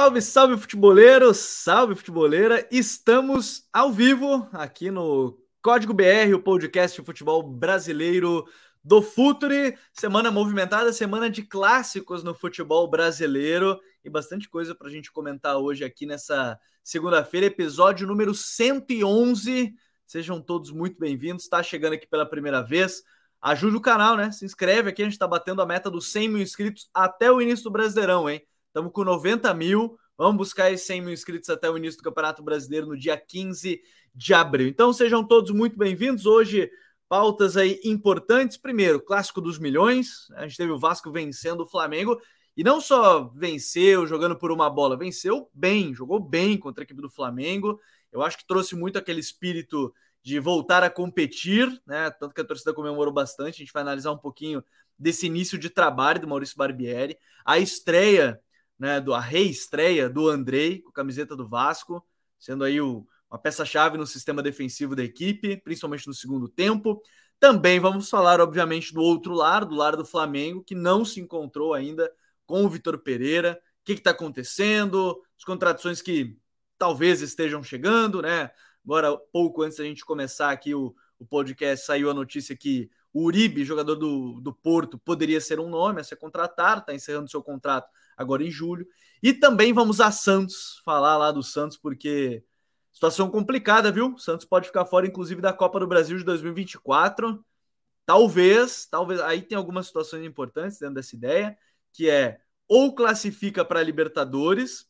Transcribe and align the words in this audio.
Salve, 0.00 0.22
salve 0.22 0.56
futeboleiro, 0.56 1.34
salve 1.34 1.94
futeboleira. 1.94 2.66
Estamos 2.70 3.68
ao 3.70 3.92
vivo 3.92 4.48
aqui 4.50 4.90
no 4.90 5.38
Código 5.60 5.92
BR, 5.92 6.32
o 6.34 6.42
podcast 6.42 6.98
de 6.98 7.04
futebol 7.04 7.42
brasileiro 7.42 8.46
do 8.82 9.02
Futuri. 9.02 9.76
Semana 9.92 10.30
movimentada, 10.30 10.90
semana 10.90 11.28
de 11.28 11.42
clássicos 11.42 12.24
no 12.24 12.34
futebol 12.34 12.88
brasileiro 12.88 13.78
e 14.02 14.08
bastante 14.08 14.48
coisa 14.48 14.74
para 14.74 14.88
a 14.88 14.90
gente 14.90 15.12
comentar 15.12 15.58
hoje 15.58 15.84
aqui 15.84 16.06
nessa 16.06 16.58
segunda-feira, 16.82 17.48
episódio 17.48 18.06
número 18.06 18.32
111. 18.32 19.74
Sejam 20.06 20.40
todos 20.40 20.70
muito 20.70 20.98
bem-vindos. 20.98 21.44
Está 21.44 21.62
chegando 21.62 21.92
aqui 21.92 22.06
pela 22.06 22.24
primeira 22.24 22.62
vez. 22.62 23.02
Ajude 23.38 23.76
o 23.76 23.82
canal, 23.82 24.16
né? 24.16 24.32
Se 24.32 24.46
inscreve 24.46 24.88
aqui, 24.88 25.02
a 25.02 25.04
gente 25.04 25.12
está 25.12 25.28
batendo 25.28 25.60
a 25.60 25.66
meta 25.66 25.90
dos 25.90 26.10
100 26.10 26.28
mil 26.30 26.42
inscritos 26.42 26.88
até 26.94 27.30
o 27.30 27.38
início 27.38 27.64
do 27.64 27.70
Brasileirão, 27.70 28.30
hein? 28.30 28.42
Estamos 28.70 28.92
com 28.92 29.02
90 29.02 29.52
mil. 29.52 29.98
Vamos 30.16 30.36
buscar 30.36 30.70
esses 30.70 30.86
100 30.86 31.00
mil 31.00 31.12
inscritos 31.12 31.50
até 31.50 31.68
o 31.68 31.76
início 31.76 31.98
do 31.98 32.04
Campeonato 32.04 32.40
Brasileiro 32.40 32.86
no 32.86 32.96
dia 32.96 33.16
15 33.16 33.82
de 34.14 34.32
abril. 34.32 34.68
Então 34.68 34.92
sejam 34.92 35.26
todos 35.26 35.50
muito 35.50 35.76
bem-vindos. 35.76 36.24
Hoje, 36.24 36.70
pautas 37.08 37.56
aí 37.56 37.80
importantes. 37.82 38.56
Primeiro, 38.56 39.00
clássico 39.00 39.40
dos 39.40 39.58
milhões. 39.58 40.30
A 40.36 40.46
gente 40.46 40.56
teve 40.56 40.70
o 40.70 40.78
Vasco 40.78 41.10
vencendo 41.10 41.62
o 41.62 41.68
Flamengo. 41.68 42.16
E 42.56 42.62
não 42.62 42.80
só 42.80 43.24
venceu 43.34 44.06
jogando 44.06 44.36
por 44.36 44.52
uma 44.52 44.70
bola, 44.70 44.96
venceu 44.96 45.50
bem, 45.52 45.92
jogou 45.92 46.20
bem 46.20 46.56
contra 46.56 46.82
a 46.82 46.84
equipe 46.84 47.02
do 47.02 47.10
Flamengo. 47.10 47.80
Eu 48.12 48.22
acho 48.22 48.38
que 48.38 48.46
trouxe 48.46 48.76
muito 48.76 48.96
aquele 48.96 49.18
espírito 49.18 49.92
de 50.22 50.38
voltar 50.38 50.84
a 50.84 50.90
competir, 50.90 51.66
né? 51.84 52.08
Tanto 52.08 52.32
que 52.32 52.40
a 52.40 52.44
torcida 52.44 52.72
comemorou 52.72 53.12
bastante. 53.12 53.56
A 53.56 53.64
gente 53.64 53.72
vai 53.72 53.82
analisar 53.82 54.12
um 54.12 54.18
pouquinho 54.18 54.62
desse 54.96 55.26
início 55.26 55.58
de 55.58 55.68
trabalho 55.70 56.20
do 56.20 56.28
Maurício 56.28 56.56
Barbieri. 56.56 57.18
A 57.44 57.58
estreia 57.58 58.40
né, 58.80 58.98
do, 58.98 59.12
a 59.12 59.20
reestreia 59.20 60.08
do 60.08 60.30
Andrei 60.30 60.80
com 60.80 60.88
a 60.88 60.92
camiseta 60.92 61.36
do 61.36 61.46
Vasco, 61.46 62.02
sendo 62.38 62.64
aí 62.64 62.80
o, 62.80 63.06
uma 63.30 63.38
peça-chave 63.38 63.98
no 63.98 64.06
sistema 64.06 64.42
defensivo 64.42 64.96
da 64.96 65.04
equipe, 65.04 65.58
principalmente 65.58 66.06
no 66.06 66.14
segundo 66.14 66.48
tempo. 66.48 67.02
Também 67.38 67.78
vamos 67.78 68.08
falar, 68.08 68.40
obviamente, 68.40 68.94
do 68.94 69.02
outro 69.02 69.34
lado, 69.34 69.66
do 69.66 69.74
lado 69.74 69.98
do 69.98 70.04
Flamengo, 70.06 70.64
que 70.64 70.74
não 70.74 71.04
se 71.04 71.20
encontrou 71.20 71.74
ainda 71.74 72.10
com 72.46 72.64
o 72.64 72.68
Vitor 72.70 72.98
Pereira. 72.98 73.60
O 73.82 73.84
que 73.84 73.92
está 73.92 74.12
acontecendo? 74.12 75.22
As 75.38 75.44
contratações 75.44 76.00
que 76.00 76.38
talvez 76.78 77.20
estejam 77.20 77.62
chegando, 77.62 78.22
né? 78.22 78.50
Agora, 78.82 79.14
pouco 79.30 79.62
antes 79.62 79.76
da 79.76 79.84
gente 79.84 80.06
começar 80.06 80.50
aqui 80.50 80.74
o, 80.74 80.94
o 81.18 81.26
podcast, 81.26 81.84
saiu 81.84 82.10
a 82.10 82.14
notícia 82.14 82.56
que 82.56 82.90
o 83.12 83.24
Uribe, 83.24 83.62
jogador 83.62 83.96
do, 83.96 84.40
do 84.40 84.54
Porto, 84.54 84.98
poderia 84.98 85.40
ser 85.40 85.60
um 85.60 85.68
nome 85.68 86.00
a 86.00 86.04
ser 86.04 86.16
contratado, 86.16 86.80
está 86.80 86.94
encerrando 86.94 87.30
seu 87.30 87.42
contrato 87.42 87.88
agora 88.20 88.44
em 88.44 88.50
julho. 88.50 88.86
E 89.22 89.32
também 89.32 89.72
vamos 89.72 90.00
a 90.00 90.10
Santos, 90.10 90.80
falar 90.84 91.16
lá 91.16 91.32
do 91.32 91.42
Santos, 91.42 91.76
porque 91.76 92.44
situação 92.92 93.30
complicada, 93.30 93.90
viu? 93.90 94.16
Santos 94.18 94.44
pode 94.44 94.66
ficar 94.66 94.84
fora, 94.84 95.06
inclusive, 95.06 95.40
da 95.40 95.52
Copa 95.52 95.80
do 95.80 95.86
Brasil 95.86 96.18
de 96.18 96.24
2024. 96.24 97.44
Talvez, 98.04 98.86
talvez, 98.86 99.20
aí 99.20 99.42
tem 99.42 99.56
algumas 99.56 99.86
situações 99.86 100.24
importantes 100.24 100.78
dentro 100.78 100.96
dessa 100.96 101.14
ideia, 101.14 101.56
que 101.92 102.08
é 102.08 102.40
ou 102.68 102.94
classifica 102.94 103.64
para 103.64 103.82
Libertadores, 103.82 104.86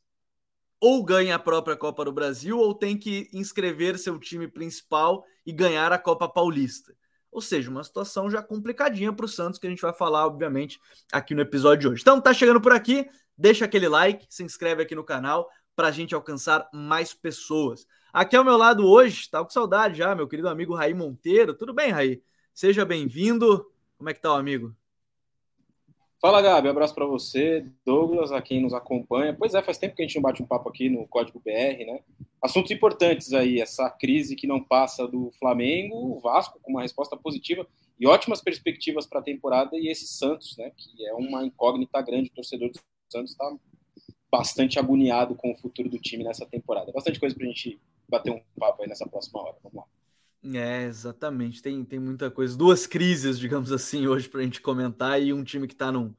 ou 0.81 1.05
ganha 1.05 1.37
a 1.37 1.39
própria 1.39 1.77
Copa 1.77 2.05
do 2.05 2.13
Brasil, 2.13 2.59
ou 2.59 2.75
tem 2.75 2.97
que 2.97 3.31
inscrever 3.33 3.99
seu 3.99 4.19
time 4.19 4.49
principal 4.49 5.25
e 5.47 5.53
ganhar 5.53 5.93
a 5.93 5.99
Copa 5.99 6.29
Paulista. 6.29 6.95
Ou 7.31 7.41
seja, 7.41 7.71
uma 7.71 7.85
situação 7.85 8.31
já 8.31 8.43
complicadinha 8.43 9.13
para 9.13 9.25
o 9.25 9.29
Santos, 9.29 9.59
que 9.59 9.67
a 9.67 9.71
gente 9.71 9.83
vai 9.83 9.93
falar, 9.93 10.27
obviamente, 10.27 10.81
aqui 11.13 11.35
no 11.35 11.41
episódio 11.41 11.81
de 11.81 11.89
hoje. 11.89 12.03
Então, 12.03 12.21
tá 12.21 12.35
chegando 12.35 12.61
por 12.61 12.73
aqui, 12.73 13.09
deixa 13.37 13.65
aquele 13.65 13.89
like, 13.89 14.27
se 14.29 14.43
inscreve 14.43 14.83
aqui 14.83 14.95
no 14.95 15.05
canal 15.05 15.49
para 15.77 15.89
a 15.89 15.93
gente 15.93 16.15
alcançar 16.15 16.69
mais 16.73 17.15
pessoas. 17.15 17.87
Aqui 18.13 18.37
ao 18.37 18.45
meu 18.45 18.57
lado 18.57 18.87
hoje, 18.87 19.31
tá 19.31 19.43
com 19.43 19.51
saudade 19.51 19.99
já, 19.99 20.15
meu 20.15 20.27
querido 20.27 20.49
amigo 20.49 20.75
Raí 20.75 20.93
Monteiro. 20.93 21.55
Tudo 21.55 21.73
bem, 21.73 21.91
Raí? 21.91 22.23
Seja 22.53 22.85
bem-vindo. 22.85 23.71
Como 23.97 24.11
é 24.11 24.15
que 24.15 24.21
tá 24.21 24.37
amigo? 24.37 24.75
Fala, 26.21 26.43
Gabi. 26.43 26.69
abraço 26.69 26.95
para 26.95 27.07
você, 27.07 27.65
Douglas, 27.83 28.31
a 28.31 28.43
quem 28.43 28.61
nos 28.61 28.75
acompanha. 28.75 29.35
Pois 29.35 29.55
é, 29.55 29.63
faz 29.63 29.79
tempo 29.79 29.97
que 29.97 30.03
a 30.03 30.07
gente 30.07 30.17
não 30.17 30.23
bate 30.23 30.43
um 30.43 30.47
papo 30.47 30.69
aqui 30.69 30.91
no 30.91 31.09
Código 31.09 31.41
BR, 31.41 31.87
né? 31.87 32.01
Assuntos 32.43 32.71
importantes 32.71 33.33
aí, 33.33 33.59
essa 33.59 33.89
crise 33.89 34.37
que 34.37 34.47
não 34.47 34.63
passa 34.63 35.09
do 35.09 35.31
Flamengo, 35.39 35.97
o 35.97 36.21
Vasco 36.21 36.61
com 36.61 36.73
uma 36.73 36.83
resposta 36.83 37.17
positiva 37.17 37.67
e 37.99 38.07
ótimas 38.07 38.43
perspectivas 38.43 39.07
para 39.07 39.21
a 39.21 39.23
temporada 39.23 39.79
e 39.79 39.89
esse 39.89 40.07
Santos, 40.07 40.59
né? 40.59 40.71
Que 40.77 41.07
é 41.07 41.15
uma 41.15 41.43
incógnita 41.43 42.03
grande. 42.03 42.29
O 42.29 42.35
torcedor 42.35 42.71
do 42.71 42.79
Santos 43.11 43.33
está 43.33 43.51
bastante 44.31 44.79
agoniado 44.79 45.35
com 45.35 45.51
o 45.51 45.57
futuro 45.57 45.89
do 45.89 45.99
time 45.99 46.23
nessa 46.23 46.45
temporada. 46.45 46.93
Bastante 46.93 47.19
coisa 47.19 47.35
para 47.35 47.45
a 47.47 47.49
gente 47.49 47.81
bater 48.07 48.31
um 48.31 48.43
papo 48.59 48.83
aí 48.83 48.89
nessa 48.89 49.09
próxima 49.09 49.41
hora. 49.41 49.57
Vamos 49.63 49.79
lá. 49.79 50.00
É, 50.43 50.85
exatamente. 50.85 51.61
Tem, 51.61 51.85
tem 51.85 51.99
muita 51.99 52.31
coisa. 52.31 52.57
Duas 52.57 52.87
crises, 52.87 53.39
digamos 53.39 53.71
assim, 53.73 54.07
hoje 54.09 54.29
para 54.29 54.41
a 54.41 54.43
gente 54.45 54.61
comentar 54.61 55.21
e 55.23 55.33
um 55.33 55.45
time 55.45 55.67
que 55.67 55.75
está 55.75 55.93
num, 55.93 56.15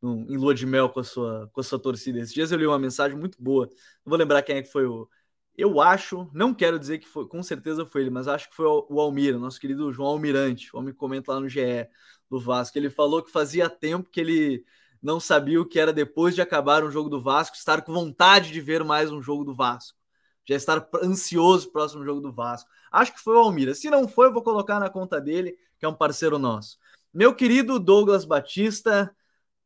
num, 0.00 0.26
em 0.30 0.36
lua 0.36 0.54
de 0.54 0.64
mel 0.66 0.88
com 0.88 1.00
a, 1.00 1.04
sua, 1.04 1.48
com 1.52 1.60
a 1.60 1.64
sua 1.64 1.78
torcida. 1.78 2.18
Esses 2.18 2.32
dias 2.32 2.52
eu 2.52 2.58
li 2.58 2.66
uma 2.66 2.78
mensagem 2.78 3.18
muito 3.18 3.42
boa. 3.42 3.66
Não 4.04 4.10
vou 4.10 4.18
lembrar 4.18 4.42
quem 4.42 4.56
é 4.56 4.62
que 4.62 4.70
foi 4.72 4.86
o. 4.86 5.08
Eu 5.56 5.80
acho, 5.80 6.30
não 6.34 6.52
quero 6.54 6.78
dizer 6.78 6.98
que 6.98 7.08
foi, 7.08 7.26
com 7.26 7.42
certeza 7.42 7.86
foi 7.86 8.02
ele, 8.02 8.10
mas 8.10 8.28
acho 8.28 8.48
que 8.50 8.54
foi 8.56 8.66
o, 8.66 8.86
o 8.90 9.00
Almir, 9.00 9.38
nosso 9.38 9.58
querido 9.60 9.90
João 9.92 10.10
Almirante. 10.10 10.74
O 10.74 10.78
homem 10.78 10.92
comenta 10.94 11.32
lá 11.32 11.40
no 11.40 11.48
GE 11.48 11.88
do 12.30 12.38
Vasco. 12.40 12.76
Ele 12.78 12.90
falou 12.90 13.22
que 13.22 13.30
fazia 13.30 13.68
tempo 13.70 14.10
que 14.10 14.20
ele 14.20 14.64
não 15.02 15.20
sabia 15.20 15.60
o 15.60 15.66
que 15.66 15.78
era 15.78 15.92
depois 15.92 16.34
de 16.34 16.42
acabar 16.42 16.84
um 16.84 16.90
jogo 16.90 17.08
do 17.08 17.20
Vasco, 17.20 17.56
estar 17.56 17.82
com 17.82 17.92
vontade 17.92 18.52
de 18.52 18.60
ver 18.60 18.84
mais 18.84 19.10
um 19.10 19.22
jogo 19.22 19.44
do 19.44 19.54
Vasco. 19.54 19.98
Já 20.44 20.56
estar 20.56 20.88
ansioso 21.02 21.64
pro 21.64 21.72
próximo 21.74 22.04
jogo 22.04 22.20
do 22.20 22.32
Vasco. 22.32 22.70
Acho 22.96 23.12
que 23.12 23.20
foi 23.20 23.36
o 23.36 23.40
Almira. 23.40 23.74
Se 23.74 23.90
não 23.90 24.08
foi, 24.08 24.28
eu 24.28 24.32
vou 24.32 24.42
colocar 24.42 24.80
na 24.80 24.88
conta 24.88 25.20
dele, 25.20 25.58
que 25.78 25.84
é 25.84 25.88
um 25.88 25.94
parceiro 25.94 26.38
nosso. 26.38 26.78
Meu 27.12 27.34
querido 27.34 27.78
Douglas 27.78 28.24
Batista, 28.24 29.14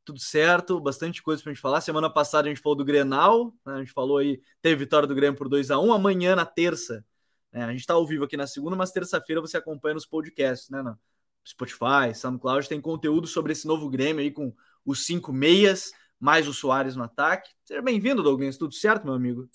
tudo 0.04 0.18
certo, 0.18 0.80
bastante 0.80 1.22
coisa 1.22 1.40
para 1.40 1.52
a 1.52 1.54
gente 1.54 1.62
falar. 1.62 1.80
Semana 1.80 2.10
passada 2.10 2.48
a 2.48 2.50
gente 2.50 2.60
falou 2.60 2.74
do 2.74 2.84
Grenal, 2.84 3.54
né? 3.64 3.74
a 3.74 3.78
gente 3.78 3.92
falou 3.92 4.18
aí, 4.18 4.42
teve 4.60 4.74
vitória 4.84 5.06
do 5.06 5.14
Grêmio 5.14 5.38
por 5.38 5.48
2 5.48 5.70
a 5.70 5.78
1 5.78 5.92
Amanhã, 5.92 6.34
na 6.34 6.44
terça, 6.44 7.04
né? 7.52 7.62
a 7.62 7.70
gente 7.70 7.82
está 7.82 7.94
ao 7.94 8.04
vivo 8.04 8.24
aqui 8.24 8.36
na 8.36 8.48
segunda, 8.48 8.74
mas 8.74 8.90
terça-feira 8.90 9.40
você 9.40 9.56
acompanha 9.56 9.94
nos 9.94 10.06
podcasts, 10.06 10.68
né? 10.68 10.82
No 10.82 10.98
Spotify, 11.46 12.12
SoundCloud, 12.12 12.68
tem 12.68 12.80
conteúdo 12.80 13.28
sobre 13.28 13.52
esse 13.52 13.64
novo 13.64 13.88
Grêmio 13.88 14.22
aí 14.22 14.32
com 14.32 14.52
os 14.84 15.06
cinco 15.06 15.32
meias, 15.32 15.92
mais 16.18 16.48
o 16.48 16.52
Soares 16.52 16.96
no 16.96 17.04
ataque. 17.04 17.50
Seja 17.64 17.80
bem-vindo, 17.80 18.24
Douglas. 18.24 18.58
Tudo 18.58 18.74
certo, 18.74 19.04
meu 19.04 19.14
amigo? 19.14 19.48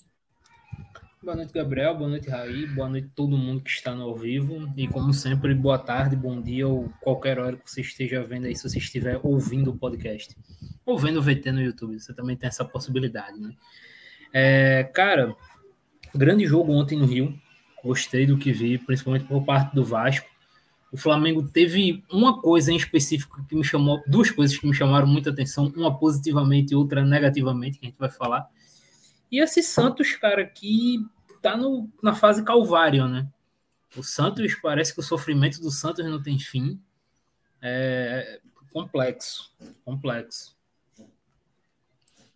Boa 1.22 1.34
noite, 1.34 1.52
Gabriel. 1.52 1.96
Boa 1.96 2.10
noite, 2.10 2.28
Raí. 2.28 2.66
Boa 2.66 2.88
noite 2.88 3.08
todo 3.16 3.38
mundo 3.38 3.62
que 3.62 3.70
está 3.70 3.94
no 3.94 4.02
ao 4.02 4.14
vivo. 4.14 4.70
E 4.76 4.86
como 4.86 5.12
sempre, 5.14 5.54
boa 5.54 5.78
tarde, 5.78 6.14
bom 6.14 6.40
dia 6.40 6.68
ou 6.68 6.92
qualquer 7.00 7.38
hora 7.38 7.56
que 7.56 7.68
você 7.68 7.80
esteja 7.80 8.22
vendo 8.22 8.46
aí, 8.46 8.54
se 8.54 8.68
você 8.68 8.78
estiver 8.78 9.18
ouvindo 9.22 9.70
o 9.70 9.76
podcast. 9.76 10.36
Ou 10.84 10.98
vendo 10.98 11.18
o 11.18 11.22
VT 11.22 11.52
no 11.52 11.62
YouTube, 11.62 11.98
você 11.98 12.12
também 12.14 12.36
tem 12.36 12.46
essa 12.46 12.64
possibilidade, 12.64 13.40
né? 13.40 13.50
É, 14.32 14.84
cara, 14.94 15.34
grande 16.14 16.46
jogo 16.46 16.72
ontem 16.72 16.98
no 16.98 17.06
Rio. 17.06 17.34
Gostei 17.82 18.26
do 18.26 18.36
que 18.36 18.52
vi, 18.52 18.76
principalmente 18.78 19.24
por 19.24 19.42
parte 19.42 19.74
do 19.74 19.82
Vasco. 19.84 20.28
O 20.92 20.98
Flamengo 20.98 21.48
teve 21.48 22.04
uma 22.12 22.40
coisa 22.40 22.70
em 22.70 22.76
específico 22.76 23.44
que 23.48 23.56
me 23.56 23.64
chamou, 23.64 24.02
duas 24.06 24.30
coisas 24.30 24.56
que 24.56 24.66
me 24.66 24.74
chamaram 24.74 25.06
muita 25.06 25.30
atenção, 25.30 25.72
uma 25.76 25.98
positivamente 25.98 26.74
e 26.74 26.76
outra 26.76 27.04
negativamente, 27.04 27.78
que 27.78 27.86
a 27.86 27.88
gente 27.88 27.98
vai 27.98 28.10
falar. 28.10 28.46
E 29.30 29.40
esse 29.40 29.62
Santos, 29.62 30.14
cara, 30.16 30.44
que 30.44 31.04
tá 31.42 31.56
no, 31.56 31.90
na 32.02 32.14
fase 32.14 32.44
calvário, 32.44 33.08
né? 33.08 33.28
O 33.96 34.02
Santos, 34.02 34.54
parece 34.56 34.92
que 34.92 35.00
o 35.00 35.02
sofrimento 35.02 35.60
do 35.60 35.70
Santos 35.70 36.04
não 36.04 36.22
tem 36.22 36.38
fim. 36.38 36.80
É 37.60 38.40
complexo, 38.76 39.50
complexo. 39.86 40.54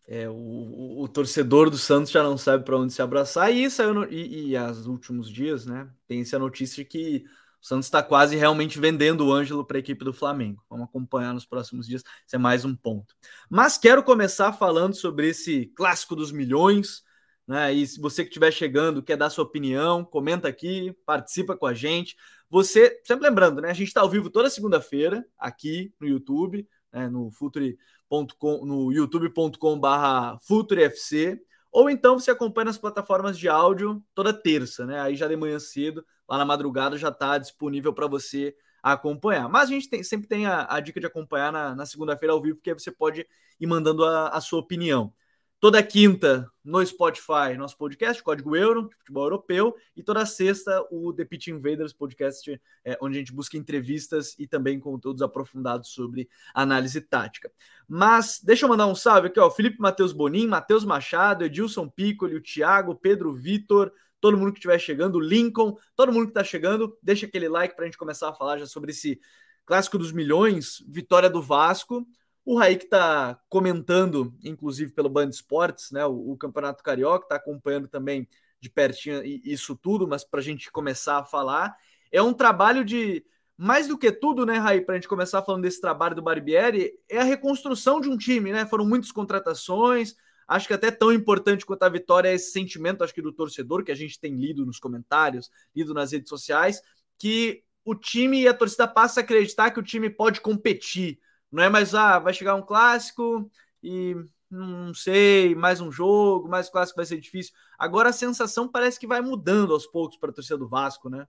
É, 0.08 0.26
o, 0.26 1.02
o, 1.02 1.06
torcedor 1.06 1.68
do 1.68 1.76
Santos 1.76 2.10
já 2.10 2.22
não 2.22 2.38
sabe 2.38 2.64
para 2.64 2.78
onde 2.78 2.94
se 2.94 3.02
abraçar, 3.02 3.52
e 3.52 3.70
saiu 3.70 3.92
no, 3.92 4.10
e, 4.10 4.52
e 4.52 4.56
últimos 4.86 5.30
dias, 5.30 5.66
né? 5.66 5.86
Tem 6.08 6.22
essa 6.22 6.38
notícia 6.38 6.82
que 6.82 7.26
o 7.62 7.66
Santos 7.66 7.86
está 7.86 8.02
quase 8.02 8.36
realmente 8.36 8.78
vendendo 8.78 9.26
o 9.26 9.32
Ângelo 9.32 9.64
para 9.64 9.76
a 9.76 9.80
equipe 9.80 10.04
do 10.04 10.12
Flamengo. 10.12 10.62
Vamos 10.68 10.86
acompanhar 10.86 11.34
nos 11.34 11.44
próximos 11.44 11.86
dias, 11.86 12.02
isso 12.26 12.36
é 12.36 12.38
mais 12.38 12.64
um 12.64 12.74
ponto. 12.74 13.14
Mas 13.48 13.76
quero 13.76 14.02
começar 14.02 14.52
falando 14.52 14.94
sobre 14.94 15.28
esse 15.28 15.66
clássico 15.76 16.16
dos 16.16 16.32
milhões, 16.32 17.02
né? 17.46 17.72
E 17.72 17.86
se 17.86 18.00
você 18.00 18.22
que 18.22 18.30
estiver 18.30 18.52
chegando, 18.52 19.02
quer 19.02 19.16
dar 19.16 19.28
sua 19.28 19.44
opinião, 19.44 20.04
comenta 20.04 20.48
aqui, 20.48 20.96
participa 21.04 21.56
com 21.56 21.66
a 21.66 21.74
gente. 21.74 22.16
Você, 22.48 23.00
sempre 23.04 23.28
lembrando, 23.28 23.60
né? 23.60 23.70
A 23.70 23.74
gente 23.74 23.88
está 23.88 24.00
ao 24.00 24.08
vivo 24.08 24.30
toda 24.30 24.48
segunda-feira 24.48 25.26
aqui 25.38 25.92
no 26.00 26.06
YouTube, 26.06 26.66
né? 26.92 27.08
no 27.08 27.30
futuri.com, 27.30 28.64
no 28.64 28.92
youtube.com/barra 28.92 30.38
futurifc, 30.40 31.40
ou 31.72 31.88
então 31.90 32.18
você 32.18 32.30
acompanha 32.30 32.66
nas 32.66 32.78
plataformas 32.78 33.38
de 33.38 33.48
áudio 33.48 34.02
toda 34.14 34.32
terça, 34.32 34.86
né? 34.86 35.00
Aí 35.00 35.16
já 35.16 35.28
de 35.28 35.36
manhã 35.36 35.58
cedo, 35.58 36.04
lá 36.28 36.38
na 36.38 36.44
madrugada, 36.44 36.96
já 36.98 37.08
está 37.08 37.38
disponível 37.38 37.92
para 37.92 38.06
você 38.06 38.54
acompanhar. 38.82 39.48
Mas 39.48 39.68
a 39.68 39.72
gente 39.72 39.88
tem, 39.88 40.02
sempre 40.02 40.26
tem 40.28 40.46
a, 40.46 40.66
a 40.68 40.80
dica 40.80 41.00
de 41.00 41.06
acompanhar 41.06 41.52
na, 41.52 41.74
na 41.74 41.86
segunda-feira 41.86 42.32
ao 42.32 42.40
vivo, 42.42 42.56
porque 42.56 42.74
você 42.74 42.90
pode 42.90 43.26
ir 43.58 43.66
mandando 43.66 44.04
a, 44.04 44.28
a 44.28 44.40
sua 44.40 44.58
opinião. 44.60 45.12
Toda 45.60 45.82
quinta 45.82 46.50
no 46.64 46.84
Spotify, 46.86 47.54
nosso 47.54 47.76
podcast, 47.76 48.22
Código 48.22 48.56
Euro, 48.56 48.88
futebol 48.96 49.24
europeu, 49.24 49.76
e 49.94 50.02
toda 50.02 50.24
sexta 50.24 50.82
o 50.90 51.12
The 51.12 51.26
Pitch 51.26 51.48
Invaders 51.48 51.92
podcast, 51.92 52.58
é, 52.82 52.96
onde 52.98 53.16
a 53.16 53.18
gente 53.18 53.30
busca 53.30 53.58
entrevistas 53.58 54.34
e 54.38 54.46
também 54.46 54.80
conteúdos 54.80 55.20
aprofundados 55.20 55.90
sobre 55.90 56.30
análise 56.54 56.98
tática. 57.02 57.52
Mas 57.86 58.40
deixa 58.42 58.64
eu 58.64 58.70
mandar 58.70 58.86
um 58.86 58.94
salve 58.94 59.26
aqui, 59.26 59.38
ó, 59.38 59.50
Felipe 59.50 59.78
Matheus 59.78 60.14
Bonin, 60.14 60.46
Matheus 60.46 60.82
Machado, 60.82 61.44
Edilson 61.44 61.90
Piccoli, 61.90 62.36
o 62.36 62.42
Thiago, 62.42 62.94
Pedro 62.94 63.30
Vitor, 63.34 63.92
todo 64.18 64.38
mundo 64.38 64.52
que 64.52 64.60
estiver 64.60 64.78
chegando, 64.78 65.20
Lincoln, 65.20 65.76
todo 65.94 66.10
mundo 66.10 66.24
que 66.24 66.30
está 66.30 66.42
chegando, 66.42 66.96
deixa 67.02 67.26
aquele 67.26 67.50
like 67.50 67.76
para 67.76 67.84
a 67.84 67.86
gente 67.86 67.98
começar 67.98 68.30
a 68.30 68.34
falar 68.34 68.56
já 68.56 68.64
sobre 68.64 68.92
esse 68.92 69.20
clássico 69.66 69.98
dos 69.98 70.10
milhões, 70.10 70.82
vitória 70.88 71.28
do 71.28 71.42
Vasco. 71.42 72.06
O 72.44 72.58
Raik 72.58 72.84
está 72.84 73.38
comentando, 73.48 74.34
inclusive 74.42 74.92
pelo 74.92 75.08
Band 75.08 75.28
Esportes, 75.28 75.90
né, 75.90 76.04
o, 76.06 76.32
o 76.32 76.36
Campeonato 76.36 76.82
Carioca, 76.82 77.24
está 77.24 77.36
acompanhando 77.36 77.86
também 77.86 78.28
de 78.60 78.68
pertinho 78.68 79.22
isso 79.24 79.74
tudo, 79.76 80.06
mas 80.06 80.24
para 80.24 80.40
a 80.40 80.42
gente 80.42 80.70
começar 80.70 81.18
a 81.18 81.24
falar, 81.24 81.74
é 82.12 82.20
um 82.22 82.32
trabalho 82.32 82.84
de 82.84 83.24
mais 83.56 83.86
do 83.86 83.98
que 83.98 84.10
tudo, 84.10 84.46
né, 84.46 84.56
Raí, 84.56 84.80
para 84.80 84.94
a 84.94 84.98
gente 84.98 85.08
começar 85.08 85.42
falando 85.42 85.62
desse 85.62 85.80
trabalho 85.80 86.14
do 86.14 86.22
Barbieri, 86.22 86.92
é 87.08 87.18
a 87.18 87.24
reconstrução 87.24 88.00
de 88.00 88.08
um 88.08 88.16
time, 88.16 88.52
né? 88.52 88.64
Foram 88.64 88.86
muitas 88.86 89.12
contratações, 89.12 90.14
acho 90.48 90.66
que 90.66 90.72
até 90.72 90.90
tão 90.90 91.12
importante 91.12 91.66
quanto 91.66 91.82
a 91.82 91.88
vitória 91.90 92.30
é 92.30 92.34
esse 92.34 92.52
sentimento, 92.52 93.04
acho 93.04 93.12
que 93.12 93.20
do 93.20 93.32
torcedor, 93.32 93.84
que 93.84 93.92
a 93.92 93.94
gente 93.94 94.18
tem 94.18 94.34
lido 94.34 94.64
nos 94.64 94.78
comentários, 94.78 95.50
lido 95.76 95.92
nas 95.92 96.12
redes 96.12 96.30
sociais, 96.30 96.80
que 97.18 97.62
o 97.84 97.94
time 97.94 98.40
e 98.40 98.48
a 98.48 98.54
torcida 98.54 98.88
passa 98.88 99.20
a 99.20 99.22
acreditar 99.22 99.70
que 99.70 99.78
o 99.78 99.82
time 99.82 100.08
pode 100.08 100.40
competir, 100.40 101.18
não 101.50 101.62
é 101.62 101.68
mais, 101.68 101.94
ah, 101.94 102.18
vai 102.18 102.32
chegar 102.32 102.54
um 102.54 102.62
clássico 102.62 103.50
e 103.82 104.14
não 104.50 104.92
sei, 104.92 105.54
mais 105.54 105.80
um 105.80 105.92
jogo, 105.92 106.48
mais 106.48 106.68
um 106.68 106.72
clássico 106.72 106.96
vai 106.96 107.06
ser 107.06 107.20
difícil. 107.20 107.54
Agora 107.78 108.08
a 108.08 108.12
sensação 108.12 108.68
parece 108.68 108.98
que 108.98 109.06
vai 109.06 109.20
mudando 109.20 109.72
aos 109.72 109.86
poucos 109.86 110.16
para 110.16 110.30
a 110.30 110.32
torcida 110.32 110.58
do 110.58 110.68
Vasco, 110.68 111.08
né? 111.08 111.26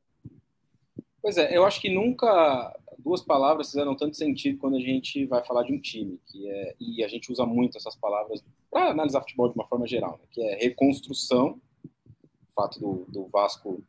Pois 1.21 1.37
é, 1.37 1.55
eu 1.55 1.63
acho 1.63 1.79
que 1.79 1.93
nunca 1.93 2.75
duas 2.97 3.21
palavras 3.21 3.69
fizeram 3.69 3.95
tanto 3.95 4.15
sentido 4.15 4.57
quando 4.57 4.77
a 4.77 4.79
gente 4.79 5.25
vai 5.25 5.43
falar 5.43 5.63
de 5.63 5.73
um 5.73 5.79
time, 5.79 6.19
que 6.27 6.49
é, 6.49 6.75
e 6.79 7.03
a 7.03 7.07
gente 7.07 7.31
usa 7.31 7.45
muito 7.45 7.77
essas 7.77 7.95
palavras 7.95 8.43
para 8.69 8.89
analisar 8.89 9.21
futebol 9.21 9.49
de 9.49 9.55
uma 9.55 9.67
forma 9.67 9.87
geral, 9.87 10.19
né, 10.19 10.27
que 10.31 10.41
é 10.41 10.55
reconstrução, 10.55 11.59
o 11.83 12.53
fato 12.53 12.79
do, 12.79 13.05
do 13.07 13.27
Vasco 13.27 13.83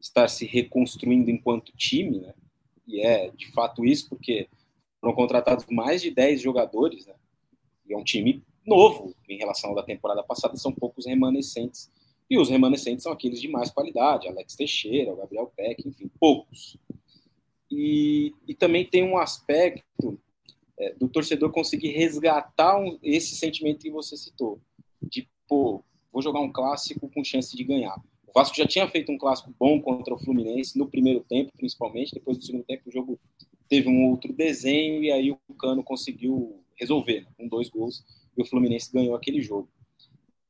estar 0.00 0.28
se 0.28 0.46
reconstruindo 0.46 1.30
enquanto 1.30 1.72
time, 1.76 2.20
né, 2.20 2.34
e 2.86 3.00
é 3.00 3.30
de 3.30 3.50
fato 3.52 3.84
isso, 3.84 4.08
porque 4.08 4.48
foram 5.02 5.16
contratados 5.16 5.66
mais 5.68 6.00
de 6.00 6.12
10 6.12 6.40
jogadores, 6.40 7.06
né? 7.06 7.14
E 7.84 7.92
é 7.92 7.98
um 7.98 8.04
time 8.04 8.40
novo 8.64 9.16
em 9.28 9.36
relação 9.36 9.74
da 9.74 9.82
temporada 9.82 10.22
passada, 10.22 10.56
são 10.56 10.72
poucos 10.72 11.06
remanescentes. 11.06 11.90
E 12.30 12.38
os 12.38 12.48
remanescentes 12.48 13.02
são 13.02 13.10
aqueles 13.10 13.40
de 13.40 13.48
mais 13.48 13.72
qualidade, 13.72 14.28
Alex 14.28 14.54
Teixeira, 14.54 15.16
Gabriel 15.16 15.52
Peck, 15.56 15.86
enfim, 15.86 16.08
poucos. 16.20 16.78
E, 17.68 18.32
e 18.46 18.54
também 18.54 18.86
tem 18.86 19.02
um 19.02 19.18
aspecto 19.18 20.20
é, 20.78 20.94
do 20.94 21.08
torcedor 21.08 21.50
conseguir 21.50 21.90
resgatar 21.90 22.78
um, 22.78 22.96
esse 23.02 23.34
sentimento 23.34 23.80
que 23.80 23.90
você 23.90 24.16
citou, 24.16 24.60
de, 25.02 25.28
pô, 25.48 25.82
vou 26.12 26.22
jogar 26.22 26.40
um 26.40 26.52
clássico 26.52 27.10
com 27.10 27.24
chance 27.24 27.56
de 27.56 27.64
ganhar. 27.64 28.00
O 28.26 28.32
Vasco 28.32 28.56
já 28.56 28.66
tinha 28.66 28.88
feito 28.88 29.10
um 29.10 29.18
clássico 29.18 29.52
bom 29.58 29.80
contra 29.82 30.14
o 30.14 30.18
Fluminense, 30.18 30.78
no 30.78 30.88
primeiro 30.88 31.20
tempo, 31.28 31.50
principalmente, 31.56 32.14
depois 32.14 32.38
do 32.38 32.44
segundo 32.44 32.64
tempo 32.64 32.88
o 32.88 32.92
jogo 32.92 33.18
teve 33.72 33.88
um 33.88 34.10
outro 34.10 34.34
desenho 34.34 35.02
e 35.02 35.10
aí 35.10 35.30
o 35.30 35.54
Cano 35.58 35.82
conseguiu 35.82 36.62
resolver 36.76 37.22
né, 37.22 37.28
com 37.38 37.48
dois 37.48 37.70
gols 37.70 38.04
e 38.36 38.42
o 38.42 38.44
Fluminense 38.44 38.92
ganhou 38.92 39.16
aquele 39.16 39.40
jogo. 39.40 39.66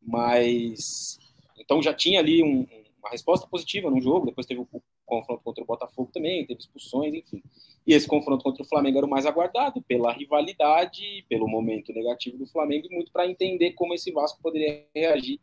Mas 0.02 1.20
então 1.56 1.80
já 1.80 1.94
tinha 1.94 2.18
ali 2.18 2.42
um, 2.42 2.66
uma 2.98 3.10
resposta 3.12 3.46
positiva 3.46 3.88
no 3.88 4.00
jogo. 4.00 4.26
Depois 4.26 4.44
teve 4.44 4.60
o, 4.60 4.82
confronto 5.06 5.40
contra 5.44 5.62
o 5.62 5.66
Botafogo 5.66 6.10
também, 6.12 6.44
teve 6.44 6.58
expulsões, 6.58 7.14
enfim. 7.14 7.40
E 7.86 7.94
esse 7.94 8.08
confronto 8.08 8.42
contra 8.42 8.64
o 8.64 8.66
Flamengo 8.66 8.98
era 8.98 9.06
o 9.06 9.10
mais 9.10 9.24
aguardado 9.24 9.80
pela 9.82 10.12
rivalidade, 10.12 11.24
pelo 11.28 11.46
momento 11.46 11.92
negativo 11.92 12.36
do 12.36 12.46
Flamengo 12.46 12.88
e 12.90 12.94
muito 12.94 13.12
para 13.12 13.30
entender 13.30 13.74
como 13.74 13.94
esse 13.94 14.10
Vasco 14.10 14.42
poderia 14.42 14.84
reagir 14.92 15.38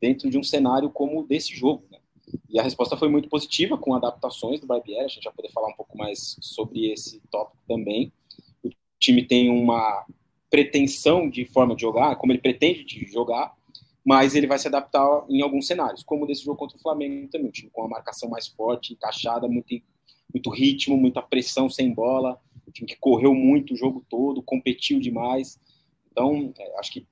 dentro 0.00 0.30
de 0.30 0.38
um 0.38 0.42
cenário 0.42 0.88
como 0.88 1.26
desse 1.26 1.54
jogo. 1.54 1.84
Né? 1.90 1.98
E 2.48 2.58
a 2.58 2.62
resposta 2.62 2.96
foi 2.96 3.08
muito 3.08 3.28
positiva, 3.28 3.78
com 3.78 3.94
adaptações 3.94 4.60
do 4.60 4.66
Barbieri, 4.66 5.04
a 5.04 5.08
gente 5.08 5.24
vai 5.24 5.32
poder 5.32 5.50
falar 5.50 5.68
um 5.68 5.76
pouco 5.76 5.96
mais 5.96 6.36
sobre 6.40 6.90
esse 6.90 7.20
tópico 7.30 7.62
também. 7.66 8.12
O 8.62 8.70
time 8.98 9.24
tem 9.24 9.48
uma 9.48 10.04
pretensão 10.50 11.30
de 11.30 11.44
forma 11.44 11.74
de 11.74 11.82
jogar, 11.82 12.16
como 12.16 12.32
ele 12.32 12.40
pretende 12.40 12.84
de 12.84 13.06
jogar, 13.06 13.54
mas 14.04 14.34
ele 14.34 14.46
vai 14.46 14.58
se 14.58 14.66
adaptar 14.66 15.24
em 15.28 15.42
alguns 15.42 15.66
cenários, 15.66 16.02
como 16.02 16.26
desse 16.26 16.44
jogo 16.44 16.58
contra 16.58 16.76
o 16.76 16.80
Flamengo 16.80 17.28
também, 17.30 17.48
um 17.48 17.52
time 17.52 17.70
com 17.70 17.82
uma 17.82 17.90
marcação 17.90 18.28
mais 18.28 18.48
forte, 18.48 18.94
encaixada, 18.94 19.46
muito, 19.46 19.80
muito 20.32 20.50
ritmo, 20.50 20.96
muita 20.96 21.22
pressão 21.22 21.70
sem 21.70 21.92
bola, 21.92 22.40
um 22.66 22.72
time 22.72 22.88
que 22.88 22.96
correu 22.96 23.34
muito 23.34 23.74
o 23.74 23.76
jogo 23.76 24.04
todo, 24.08 24.42
competiu 24.42 24.98
demais. 24.98 25.60
Então, 26.10 26.52
é, 26.58 26.78
acho 26.78 26.92
que 26.92 27.06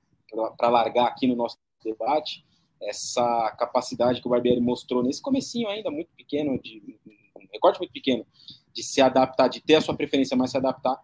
para 0.57 0.69
largar 0.69 1.07
aqui 1.07 1.27
no 1.27 1.35
nosso 1.35 1.57
debate, 1.83 2.43
essa 2.81 3.55
capacidade 3.57 4.21
que 4.21 4.27
o 4.27 4.31
Barbieri 4.31 4.61
mostrou 4.61 5.03
nesse 5.03 5.21
comecinho 5.21 5.67
ainda 5.67 5.91
muito 5.91 6.09
pequeno, 6.15 6.59
de 6.61 6.99
um 7.35 7.47
recorte 7.51 7.79
muito 7.79 7.91
pequeno, 7.91 8.25
de 8.73 8.83
se 8.83 9.01
adaptar, 9.01 9.47
de 9.47 9.61
ter 9.61 9.75
a 9.75 9.81
sua 9.81 9.95
preferência, 9.95 10.37
mas 10.37 10.51
se 10.51 10.57
adaptar, 10.57 10.99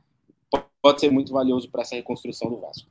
pode 0.82 1.00
ser 1.00 1.12
muito 1.12 1.32
valioso 1.32 1.70
para 1.70 1.82
essa 1.82 1.96
reconstrução 1.96 2.50
do 2.50 2.62
Vasco. 2.62 2.90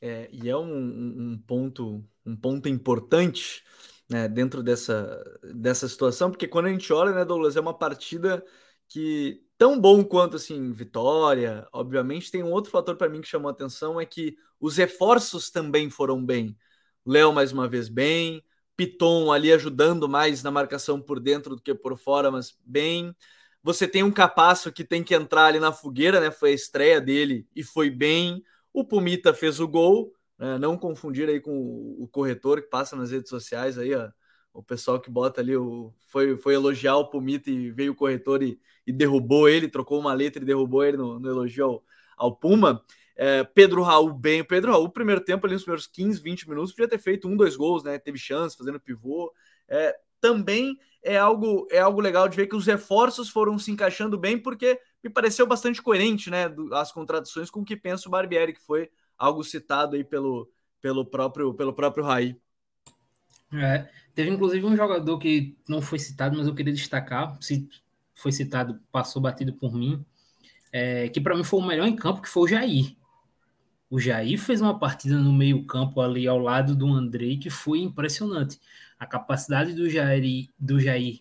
É, 0.00 0.28
e 0.32 0.48
é 0.48 0.56
um, 0.56 1.32
um, 1.32 1.42
ponto 1.46 2.04
um 2.26 2.36
ponto 2.36 2.68
importante 2.68 3.62
né, 4.08 4.28
dentro 4.28 4.62
dessa, 4.62 5.22
dessa 5.54 5.88
situação, 5.88 6.30
porque 6.30 6.46
quando 6.46 6.66
a 6.66 6.70
gente 6.70 6.92
olha, 6.92 7.12
né, 7.12 7.24
Douglas, 7.24 7.56
é 7.56 7.60
uma 7.60 7.76
partida 7.76 8.44
que 8.88 9.42
tão 9.56 9.80
bom 9.80 10.04
quanto 10.04 10.36
assim 10.36 10.72
vitória, 10.72 11.66
obviamente 11.72 12.30
tem 12.30 12.42
um 12.42 12.52
outro 12.52 12.70
fator 12.70 12.96
para 12.96 13.08
mim 13.08 13.20
que 13.20 13.28
chamou 13.28 13.48
a 13.48 13.52
atenção 13.52 14.00
é 14.00 14.04
que 14.04 14.36
os 14.60 14.76
reforços 14.76 15.50
também 15.50 15.90
foram 15.90 16.24
bem. 16.24 16.56
Léo 17.06 17.32
mais 17.32 17.52
uma 17.52 17.68
vez 17.68 17.88
bem, 17.88 18.42
Piton 18.76 19.32
ali 19.32 19.52
ajudando 19.52 20.08
mais 20.08 20.42
na 20.42 20.50
marcação 20.50 21.00
por 21.00 21.20
dentro 21.20 21.56
do 21.56 21.62
que 21.62 21.74
por 21.74 21.96
fora, 21.96 22.30
mas 22.30 22.56
bem. 22.64 23.14
Você 23.62 23.88
tem 23.88 24.02
um 24.02 24.10
Capasso 24.12 24.72
que 24.72 24.84
tem 24.84 25.02
que 25.02 25.14
entrar 25.14 25.46
ali 25.46 25.58
na 25.58 25.72
fogueira, 25.72 26.20
né? 26.20 26.30
Foi 26.30 26.50
a 26.50 26.54
estreia 26.54 27.00
dele 27.00 27.46
e 27.54 27.62
foi 27.62 27.90
bem. 27.90 28.44
O 28.72 28.84
Pumita 28.84 29.32
fez 29.32 29.60
o 29.60 29.68
gol, 29.68 30.14
né? 30.38 30.58
não 30.58 30.76
confundir 30.76 31.28
aí 31.28 31.40
com 31.40 31.52
o 31.98 32.08
corretor 32.08 32.60
que 32.60 32.68
passa 32.68 32.96
nas 32.96 33.10
redes 33.10 33.30
sociais 33.30 33.78
aí, 33.78 33.94
ó. 33.94 34.10
O 34.52 34.62
pessoal 34.62 35.00
que 35.00 35.10
bota 35.10 35.40
ali 35.40 35.56
o, 35.56 35.92
foi, 36.06 36.36
foi 36.36 36.54
elogiar 36.54 36.96
o 36.96 37.08
Pumita 37.10 37.50
e 37.50 37.70
veio 37.72 37.92
o 37.92 37.96
corretor 37.96 38.42
e, 38.42 38.60
e 38.86 38.92
derrubou 38.92 39.48
ele, 39.48 39.68
trocou 39.68 39.98
uma 39.98 40.14
letra 40.14 40.42
e 40.42 40.46
derrubou 40.46 40.84
ele 40.84 40.96
no, 40.96 41.18
no 41.18 41.28
elogio 41.28 41.64
ao, 41.64 41.84
ao 42.16 42.36
Puma. 42.36 42.84
É, 43.16 43.44
Pedro 43.44 43.82
Raul 43.82 44.12
bem. 44.12 44.40
O 44.40 44.44
Pedro 44.44 44.72
Raul, 44.72 44.88
primeiro 44.88 45.20
tempo, 45.20 45.46
ali 45.46 45.54
nos 45.54 45.62
primeiros 45.62 45.86
15, 45.86 46.20
20 46.20 46.48
minutos, 46.48 46.72
podia 46.72 46.88
ter 46.88 46.98
feito 46.98 47.28
um, 47.28 47.36
dois 47.36 47.56
gols, 47.56 47.84
né? 47.84 47.98
Teve 47.98 48.18
chance 48.18 48.56
fazendo 48.56 48.80
pivô. 48.80 49.32
É, 49.68 49.96
também 50.20 50.78
é 51.02 51.16
algo, 51.16 51.68
é 51.70 51.78
algo 51.78 52.00
legal 52.00 52.28
de 52.28 52.36
ver 52.36 52.46
que 52.46 52.56
os 52.56 52.66
reforços 52.66 53.28
foram 53.28 53.58
se 53.58 53.70
encaixando 53.70 54.18
bem, 54.18 54.38
porque 54.38 54.80
me 55.02 55.10
pareceu 55.10 55.46
bastante 55.46 55.82
coerente, 55.82 56.30
né? 56.30 56.46
As 56.72 56.90
contradições 56.90 57.50
com 57.50 57.60
o 57.60 57.64
que 57.64 57.76
pensa 57.76 58.08
o 58.08 58.10
Barbieri, 58.10 58.54
que 58.54 58.62
foi 58.62 58.90
algo 59.18 59.44
citado 59.44 59.96
aí 59.96 60.02
pelo, 60.02 60.50
pelo 60.80 61.04
próprio 61.04 61.54
pelo 61.54 61.74
próprio 61.74 62.04
Raí. 62.04 62.36
É, 63.52 63.88
teve 64.14 64.30
inclusive 64.30 64.64
um 64.64 64.74
jogador 64.74 65.18
que 65.18 65.56
não 65.68 65.80
foi 65.80 65.98
citado, 65.98 66.36
mas 66.36 66.46
eu 66.46 66.54
queria 66.54 66.72
destacar. 66.72 67.36
Se 67.40 67.68
foi 68.14 68.32
citado, 68.32 68.80
passou 68.90 69.20
batido 69.20 69.52
por 69.52 69.74
mim. 69.74 70.04
É, 70.72 71.08
que 71.08 71.20
para 71.20 71.36
mim 71.36 71.44
foi 71.44 71.60
o 71.60 71.66
melhor 71.66 71.86
em 71.86 71.94
campo, 71.94 72.22
que 72.22 72.28
foi 72.28 72.42
o 72.44 72.48
Jair. 72.48 72.96
O 73.94 74.00
Jair 74.00 74.36
fez 74.40 74.60
uma 74.60 74.76
partida 74.76 75.16
no 75.16 75.32
meio-campo 75.32 76.00
ali 76.00 76.26
ao 76.26 76.40
lado 76.40 76.74
do 76.74 76.88
Andrei 76.88 77.38
que 77.38 77.48
foi 77.48 77.78
impressionante. 77.78 78.58
A 78.98 79.06
capacidade 79.06 79.72
do 79.72 79.88
Jair, 79.88 80.48
do 80.58 80.80
Jair 80.80 81.20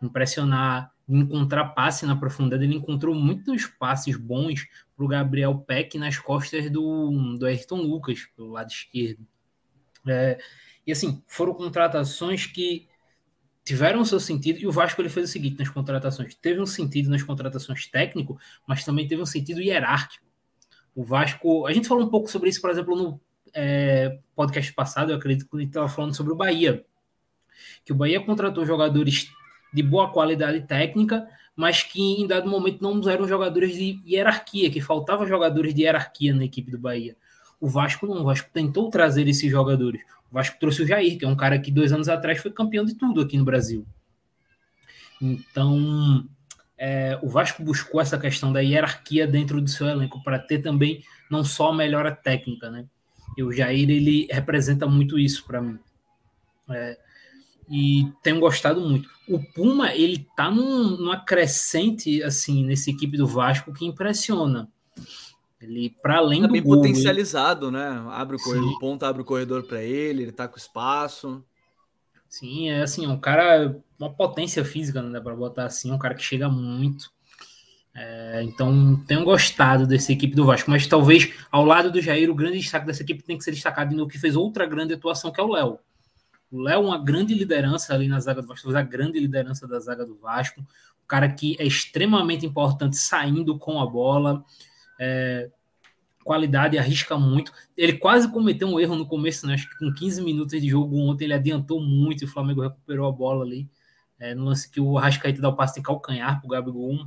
impressionar, 0.00 0.92
encontrar 1.08 1.70
passe 1.70 2.06
na 2.06 2.14
profundidade, 2.14 2.62
ele 2.62 2.76
encontrou 2.76 3.16
muitos 3.16 3.66
passes 3.66 4.16
bons 4.16 4.64
para 4.94 5.04
o 5.04 5.08
Gabriel 5.08 5.58
Peck 5.58 5.98
nas 5.98 6.16
costas 6.16 6.70
do, 6.70 7.36
do 7.36 7.46
Ayrton 7.46 7.82
Lucas, 7.82 8.28
pelo 8.36 8.52
lado 8.52 8.70
esquerdo. 8.70 9.26
É, 10.06 10.38
e 10.86 10.92
assim, 10.92 11.20
foram 11.26 11.52
contratações 11.52 12.46
que 12.46 12.86
tiveram 13.64 14.04
seu 14.04 14.20
sentido, 14.20 14.60
e 14.60 14.68
o 14.68 14.72
Vasco 14.72 15.02
ele 15.02 15.08
fez 15.08 15.30
o 15.30 15.32
seguinte 15.32 15.58
nas 15.58 15.68
contratações: 15.68 16.32
teve 16.36 16.60
um 16.60 16.66
sentido 16.66 17.10
nas 17.10 17.24
contratações 17.24 17.88
técnico, 17.88 18.38
mas 18.68 18.84
também 18.84 19.08
teve 19.08 19.20
um 19.20 19.26
sentido 19.26 19.60
hierárquico. 19.60 20.23
O 20.94 21.02
Vasco, 21.02 21.66
a 21.66 21.72
gente 21.72 21.88
falou 21.88 22.04
um 22.04 22.10
pouco 22.10 22.30
sobre 22.30 22.48
isso, 22.48 22.60
por 22.60 22.70
exemplo, 22.70 22.96
no 22.96 23.20
é, 23.52 24.18
podcast 24.34 24.72
passado, 24.72 25.12
eu 25.12 25.16
acredito 25.16 25.48
que 25.48 25.56
a 25.56 25.60
gente 25.60 25.68
estava 25.68 25.88
falando 25.88 26.14
sobre 26.14 26.32
o 26.32 26.36
Bahia. 26.36 26.84
Que 27.84 27.92
o 27.92 27.96
Bahia 27.96 28.20
contratou 28.20 28.66
jogadores 28.66 29.28
de 29.72 29.82
boa 29.82 30.10
qualidade 30.10 30.60
técnica, 30.62 31.26
mas 31.56 31.82
que 31.82 32.00
em 32.00 32.26
dado 32.26 32.48
momento 32.48 32.82
não 32.82 33.08
eram 33.08 33.26
jogadores 33.26 33.74
de 33.74 34.00
hierarquia, 34.06 34.70
que 34.70 34.80
faltava 34.80 35.26
jogadores 35.26 35.74
de 35.74 35.82
hierarquia 35.82 36.34
na 36.34 36.44
equipe 36.44 36.70
do 36.70 36.78
Bahia. 36.78 37.16
O 37.60 37.68
Vasco 37.68 38.06
não, 38.06 38.20
o 38.20 38.24
Vasco 38.24 38.50
tentou 38.52 38.90
trazer 38.90 39.26
esses 39.28 39.50
jogadores. 39.50 40.02
O 40.30 40.34
Vasco 40.34 40.58
trouxe 40.58 40.82
o 40.82 40.86
Jair, 40.86 41.18
que 41.18 41.24
é 41.24 41.28
um 41.28 41.36
cara 41.36 41.58
que 41.58 41.70
dois 41.70 41.92
anos 41.92 42.08
atrás 42.08 42.40
foi 42.40 42.50
campeão 42.50 42.84
de 42.84 42.94
tudo 42.94 43.20
aqui 43.20 43.38
no 43.38 43.44
Brasil. 43.44 43.86
Então, 45.20 46.28
é, 46.78 47.18
o 47.22 47.28
Vasco 47.28 47.62
buscou 47.62 48.00
essa 48.00 48.18
questão 48.18 48.52
da 48.52 48.60
hierarquia 48.60 49.26
dentro 49.26 49.60
do 49.60 49.70
seu 49.70 49.86
elenco 49.86 50.22
para 50.22 50.38
ter 50.38 50.58
também 50.58 51.02
não 51.30 51.44
só 51.44 51.70
a 51.70 51.74
melhora 51.74 52.14
técnica, 52.14 52.70
né? 52.70 52.86
E 53.36 53.42
o 53.42 53.52
Jair 53.52 53.88
ele 53.90 54.28
representa 54.30 54.86
muito 54.86 55.18
isso 55.18 55.44
para 55.44 55.60
mim. 55.60 55.78
É, 56.70 56.98
e 57.68 58.08
tenho 58.22 58.40
gostado 58.40 58.80
muito. 58.80 59.08
O 59.28 59.40
Puma 59.52 59.94
ele 59.94 60.26
tá 60.36 60.50
num, 60.50 60.96
numa 60.96 61.20
crescente 61.24 62.22
assim 62.22 62.64
nessa 62.64 62.90
equipe 62.90 63.16
do 63.16 63.26
Vasco 63.26 63.72
que 63.72 63.86
impressiona. 63.86 64.68
Ele 65.60 65.94
para 66.02 66.18
além 66.18 66.42
tá 66.42 66.46
do 66.46 66.52
bem 66.52 66.62
gol, 66.62 66.76
potencializado, 66.76 67.68
ele... 67.68 67.76
né? 67.78 68.04
Abre 68.10 68.36
o 68.36 68.38
corredor, 68.38 68.70
o 68.70 68.78
ponto 68.78 69.02
abre 69.04 69.22
o 69.22 69.24
corredor 69.24 69.62
para 69.64 69.82
ele, 69.82 70.24
ele 70.24 70.32
tá 70.32 70.46
com 70.46 70.58
espaço. 70.58 71.42
Sim, 72.28 72.70
é 72.70 72.82
assim, 72.82 73.06
um 73.06 73.18
cara, 73.18 73.76
uma 73.98 74.12
potência 74.12 74.64
física, 74.64 75.00
não 75.00 75.12
dá 75.12 75.20
para 75.20 75.36
botar 75.36 75.66
assim, 75.66 75.92
um 75.92 75.98
cara 75.98 76.14
que 76.14 76.22
chega 76.22 76.48
muito. 76.48 77.12
É, 77.94 78.42
então, 78.42 78.96
tenho 79.06 79.24
gostado 79.24 79.86
dessa 79.86 80.12
equipe 80.12 80.34
do 80.34 80.44
Vasco, 80.44 80.68
mas 80.68 80.86
talvez 80.86 81.32
ao 81.50 81.64
lado 81.64 81.92
do 81.92 82.02
Jair, 82.02 82.28
o 82.28 82.34
grande 82.34 82.58
destaque 82.58 82.86
dessa 82.86 83.02
equipe 83.02 83.22
tem 83.22 83.38
que 83.38 83.44
ser 83.44 83.52
destacado 83.52 83.94
no 83.94 84.08
que 84.08 84.18
fez 84.18 84.34
outra 84.34 84.66
grande 84.66 84.94
atuação, 84.94 85.30
que 85.30 85.40
é 85.40 85.44
o 85.44 85.52
Léo. 85.52 85.78
O 86.50 86.60
Léo, 86.60 86.82
uma 86.82 86.98
grande 86.98 87.34
liderança 87.34 87.94
ali 87.94 88.08
na 88.08 88.18
zaga 88.18 88.42
do 88.42 88.48
Vasco, 88.48 88.76
a 88.76 88.82
grande 88.82 89.20
liderança 89.20 89.68
da 89.68 89.78
zaga 89.78 90.04
do 90.04 90.16
Vasco, 90.16 90.60
um 90.60 91.06
cara 91.06 91.28
que 91.28 91.56
é 91.60 91.64
extremamente 91.64 92.44
importante 92.44 92.96
saindo 92.96 93.56
com 93.58 93.80
a 93.80 93.86
bola. 93.86 94.44
É, 95.00 95.50
qualidade, 96.24 96.78
arrisca 96.78 97.16
muito. 97.16 97.52
Ele 97.76 97.92
quase 97.94 98.30
cometeu 98.32 98.66
um 98.66 98.80
erro 98.80 98.96
no 98.96 99.06
começo, 99.06 99.46
né? 99.46 99.54
Acho 99.54 99.68
que 99.68 99.78
com 99.78 99.92
15 99.92 100.22
minutos 100.22 100.60
de 100.60 100.68
jogo 100.68 100.98
ontem 100.98 101.24
ele 101.24 101.34
adiantou 101.34 101.80
muito 101.80 102.22
e 102.22 102.24
o 102.24 102.28
Flamengo 102.28 102.62
recuperou 102.62 103.06
a 103.06 103.12
bola 103.12 103.44
ali. 103.44 103.68
É, 104.18 104.34
no 104.34 104.44
lance 104.44 104.70
que 104.70 104.80
o 104.80 104.96
Arrascaeta 104.98 105.40
dá 105.40 105.48
o 105.48 105.56
passe 105.56 105.76
de 105.76 105.82
calcanhar 105.82 106.40
pro 106.40 106.48
Gabigol. 106.48 107.06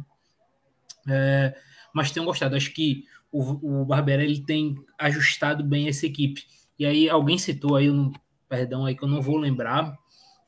É, 1.08 1.56
mas 1.94 2.12
tenho 2.12 2.26
gostado. 2.26 2.56
Acho 2.56 2.72
que 2.72 3.04
o, 3.32 3.82
o 3.82 3.86
Barbera 3.86 4.24
ele 4.24 4.42
tem 4.42 4.76
ajustado 4.98 5.64
bem 5.64 5.88
essa 5.88 6.06
equipe. 6.06 6.46
E 6.78 6.86
aí 6.86 7.10
alguém 7.10 7.38
citou 7.38 7.76
aí, 7.76 7.90
não, 7.90 8.12
perdão 8.48 8.86
aí 8.86 8.96
que 8.96 9.04
eu 9.04 9.10
não 9.10 9.22
vou 9.22 9.38
lembrar, 9.38 9.98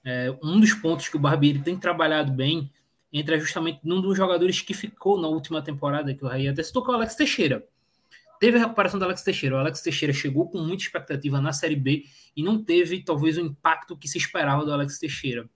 é, 0.06 0.36
um 0.44 0.60
dos 0.60 0.74
pontos 0.74 1.10
que 1.10 1.18
o 1.18 1.20
Barbieri 1.20 1.60
tem 1.60 1.78
trabalhado 1.78 2.32
bem 2.32 2.72
entra 3.12 3.40
justamente 3.40 3.80
num 3.84 4.02
dos 4.02 4.16
jogadores 4.16 4.62
que 4.62 4.74
ficou 4.74 5.20
na 5.20 5.28
última 5.28 5.62
temporada, 5.62 6.14
que 6.14 6.24
o 6.24 6.28
Raí 6.28 6.48
até 6.48 6.62
citou, 6.64 6.84
que 6.84 6.92
é 6.92 6.94
o 6.94 6.98
Alex 6.98 7.16
Teixeira. 7.16 7.68
Teve 8.40 8.58
a 8.58 8.62
recuperação 8.62 8.98
do 8.98 9.06
Alex 9.06 9.22
Teixeira. 9.22 9.56
O 9.56 9.60
Alex 9.60 9.82
Teixeira 9.82 10.14
chegou 10.14 10.50
com 10.50 10.60
muita 10.60 10.84
expectativa 10.84 11.42
na 11.42 11.52
Série 11.52 11.76
B 11.76 12.06
e 12.36 12.42
não 12.42 12.64
teve, 12.64 13.04
talvez, 13.04 13.38
o 13.38 13.42
impacto 13.42 13.98
que 13.98 14.08
se 14.08 14.18
esperava 14.18 14.64
do 14.64 14.72
Alex 14.72 14.98
Teixeira. 14.98 15.50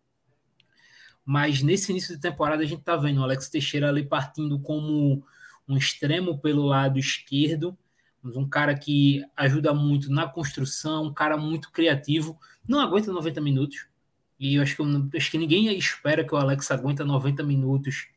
Mas 1.26 1.62
nesse 1.62 1.92
início 1.92 2.14
de 2.14 2.22
temporada 2.22 2.62
a 2.62 2.66
gente 2.66 2.80
está 2.80 2.98
vendo 2.98 3.22
o 3.22 3.24
Alex 3.24 3.48
Teixeira 3.48 3.88
ali 3.88 4.04
partindo 4.04 4.60
como 4.60 5.26
um 5.66 5.78
extremo 5.78 6.38
pelo 6.40 6.64
lado 6.64 7.00
esquerdo, 7.00 7.78
um 8.24 8.48
cara 8.48 8.76
que 8.76 9.24
ajuda 9.36 9.74
muito 9.74 10.12
na 10.12 10.28
construção, 10.28 11.06
um 11.06 11.14
cara 11.14 11.38
muito 11.38 11.72
criativo, 11.72 12.38
não 12.68 12.80
aguenta 12.80 13.12
90 13.12 13.40
minutos. 13.40 13.88
E 14.40 14.56
eu 14.56 14.64
acho 14.64 14.76
que, 14.76 14.82
eu, 14.82 15.10
acho 15.16 15.32
que 15.32 15.38
ninguém 15.38 15.78
espera 15.78 16.24
que 16.24 16.34
o 16.34 16.38
Alex 16.38 16.70
aguenta 16.72 17.06
90 17.06 17.44
minutos 17.44 18.08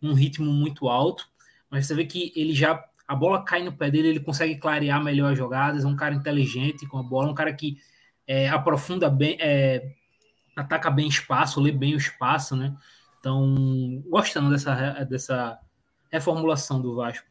num 0.00 0.14
ritmo 0.14 0.52
muito 0.52 0.88
alto, 0.88 1.28
mas 1.70 1.86
você 1.86 1.94
vê 1.94 2.04
que 2.04 2.32
ele 2.34 2.54
já 2.54 2.74
a 3.08 3.14
bola 3.14 3.42
cai 3.42 3.62
no 3.62 3.72
pé 3.72 3.90
dele, 3.90 4.08
ele 4.08 4.20
consegue 4.20 4.56
clarear 4.56 5.02
melhor 5.02 5.32
as 5.32 5.38
jogadas, 5.38 5.82
é 5.82 5.88
um 5.88 5.96
cara 5.96 6.14
inteligente 6.14 6.86
com 6.86 6.98
a 6.98 7.02
bola, 7.02 7.30
um 7.30 7.34
cara 7.34 7.52
que 7.54 7.78
é, 8.26 8.46
aprofunda 8.50 9.08
bem, 9.08 9.38
é, 9.40 9.94
ataca 10.54 10.90
bem 10.90 11.08
espaço, 11.08 11.58
lê 11.58 11.72
bem 11.72 11.94
o 11.94 11.96
espaço, 11.96 12.54
né? 12.54 12.76
Então, 13.18 14.02
gostando 14.06 14.50
dessa, 14.50 15.04
dessa 15.04 15.58
reformulação 16.10 16.80
do 16.82 16.94
Vasco. 16.94 17.26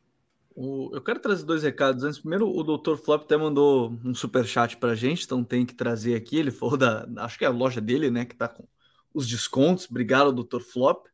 eu 0.56 1.02
quero 1.02 1.20
trazer 1.20 1.46
dois 1.46 1.62
recados 1.62 2.04
antes. 2.04 2.20
Primeiro, 2.20 2.50
o 2.50 2.64
Dr. 2.64 2.96
Flop 2.98 3.24
até 3.24 3.38
mandou 3.38 3.96
um 4.04 4.16
super 4.16 4.46
chat 4.46 4.76
pra 4.78 4.96
gente, 4.96 5.26
então 5.26 5.44
tem 5.44 5.64
que 5.64 5.76
trazer 5.76 6.16
aqui. 6.16 6.38
Ele 6.38 6.52
falou 6.52 6.76
da, 6.76 7.08
acho 7.18 7.38
que 7.38 7.46
é 7.46 7.48
a 7.48 7.52
loja 7.52 7.80
dele, 7.80 8.10
né, 8.10 8.26
que 8.26 8.36
tá 8.36 8.48
com 8.48 8.68
os 9.14 9.28
descontos. 9.28 9.88
Obrigado, 9.90 10.44
Dr. 10.44 10.60
Flop. 10.60 11.06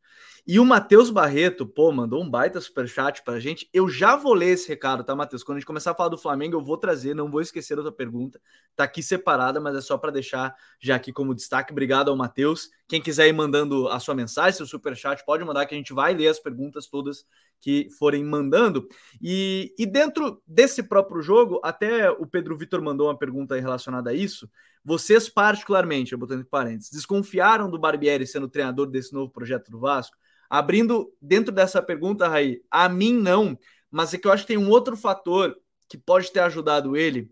E 0.46 0.60
o 0.60 0.66
Matheus 0.66 1.10
Barreto, 1.10 1.66
pô, 1.66 1.90
mandou 1.90 2.22
um 2.22 2.30
baita 2.30 2.60
superchat 2.60 3.24
pra 3.24 3.40
gente. 3.40 3.70
Eu 3.72 3.88
já 3.88 4.18
vou 4.18 4.34
ler 4.34 4.50
esse 4.50 4.68
recado, 4.68 5.02
tá, 5.02 5.16
Matheus? 5.16 5.42
Quando 5.42 5.56
a 5.56 5.60
gente 5.62 5.68
começar 5.68 5.92
a 5.92 5.96
falar 5.96 6.10
do 6.10 6.18
Flamengo, 6.18 6.58
eu 6.58 6.62
vou 6.62 6.76
trazer, 6.76 7.14
não 7.14 7.32
vou 7.32 7.40
esquecer 7.40 7.78
tua 7.78 7.94
pergunta. 7.94 8.42
Tá 8.76 8.84
aqui 8.84 9.02
separada, 9.02 9.62
mas 9.62 9.74
é 9.74 9.80
só 9.80 9.98
para 9.98 10.12
deixar 10.12 10.54
já 10.82 10.98
aqui 10.98 11.14
como 11.14 11.34
destaque. 11.34 11.72
Obrigado 11.72 12.10
ao 12.10 12.18
Matheus. 12.18 12.70
Quem 12.90 13.02
quiser 13.02 13.30
ir 13.30 13.32
mandando 13.32 13.88
a 13.88 14.02
sua 14.02 14.14
mensagem, 14.14 14.58
seu 14.58 14.66
superchat, 14.66 15.24
pode 15.26 15.46
mandar 15.46 15.66
que 15.66 15.76
a 15.76 15.78
gente 15.78 15.94
vai 15.94 16.14
ler 16.14 16.28
as 16.28 16.42
perguntas 16.42 16.88
todas 16.88 17.26
que 17.62 17.88
forem 17.98 18.22
mandando. 18.22 18.86
E, 19.22 19.74
e 19.80 19.86
dentro 19.86 20.44
desse 20.46 20.84
próprio 20.84 21.22
jogo, 21.22 21.62
até 21.64 22.12
o 22.12 22.28
Pedro 22.28 22.58
Vitor 22.58 22.82
mandou 22.82 23.08
uma 23.08 23.18
pergunta 23.18 23.58
relacionada 23.58 24.10
a 24.10 24.14
isso. 24.14 24.50
Vocês, 24.84 25.30
particularmente, 25.30 26.12
eu 26.12 26.18
botando 26.18 26.42
em 26.42 26.46
parênteses, 26.46 26.92
desconfiaram 26.92 27.72
do 27.72 27.80
Barbieri 27.80 28.28
sendo 28.28 28.50
treinador 28.50 28.88
desse 28.88 29.14
novo 29.14 29.32
projeto 29.32 29.72
do 29.72 29.80
Vasco? 29.80 30.18
Abrindo 30.50 31.12
dentro 31.22 31.54
dessa 31.54 31.82
pergunta, 31.82 32.28
Raí, 32.28 32.62
a 32.70 32.88
mim 32.88 33.14
não, 33.14 33.58
mas 33.90 34.14
é 34.14 34.18
que 34.18 34.28
eu 34.28 34.32
acho 34.32 34.44
que 34.44 34.54
tem 34.54 34.58
um 34.58 34.70
outro 34.70 34.96
fator 34.96 35.56
que 35.88 35.98
pode 35.98 36.32
ter 36.32 36.40
ajudado 36.40 36.96
ele, 36.98 37.32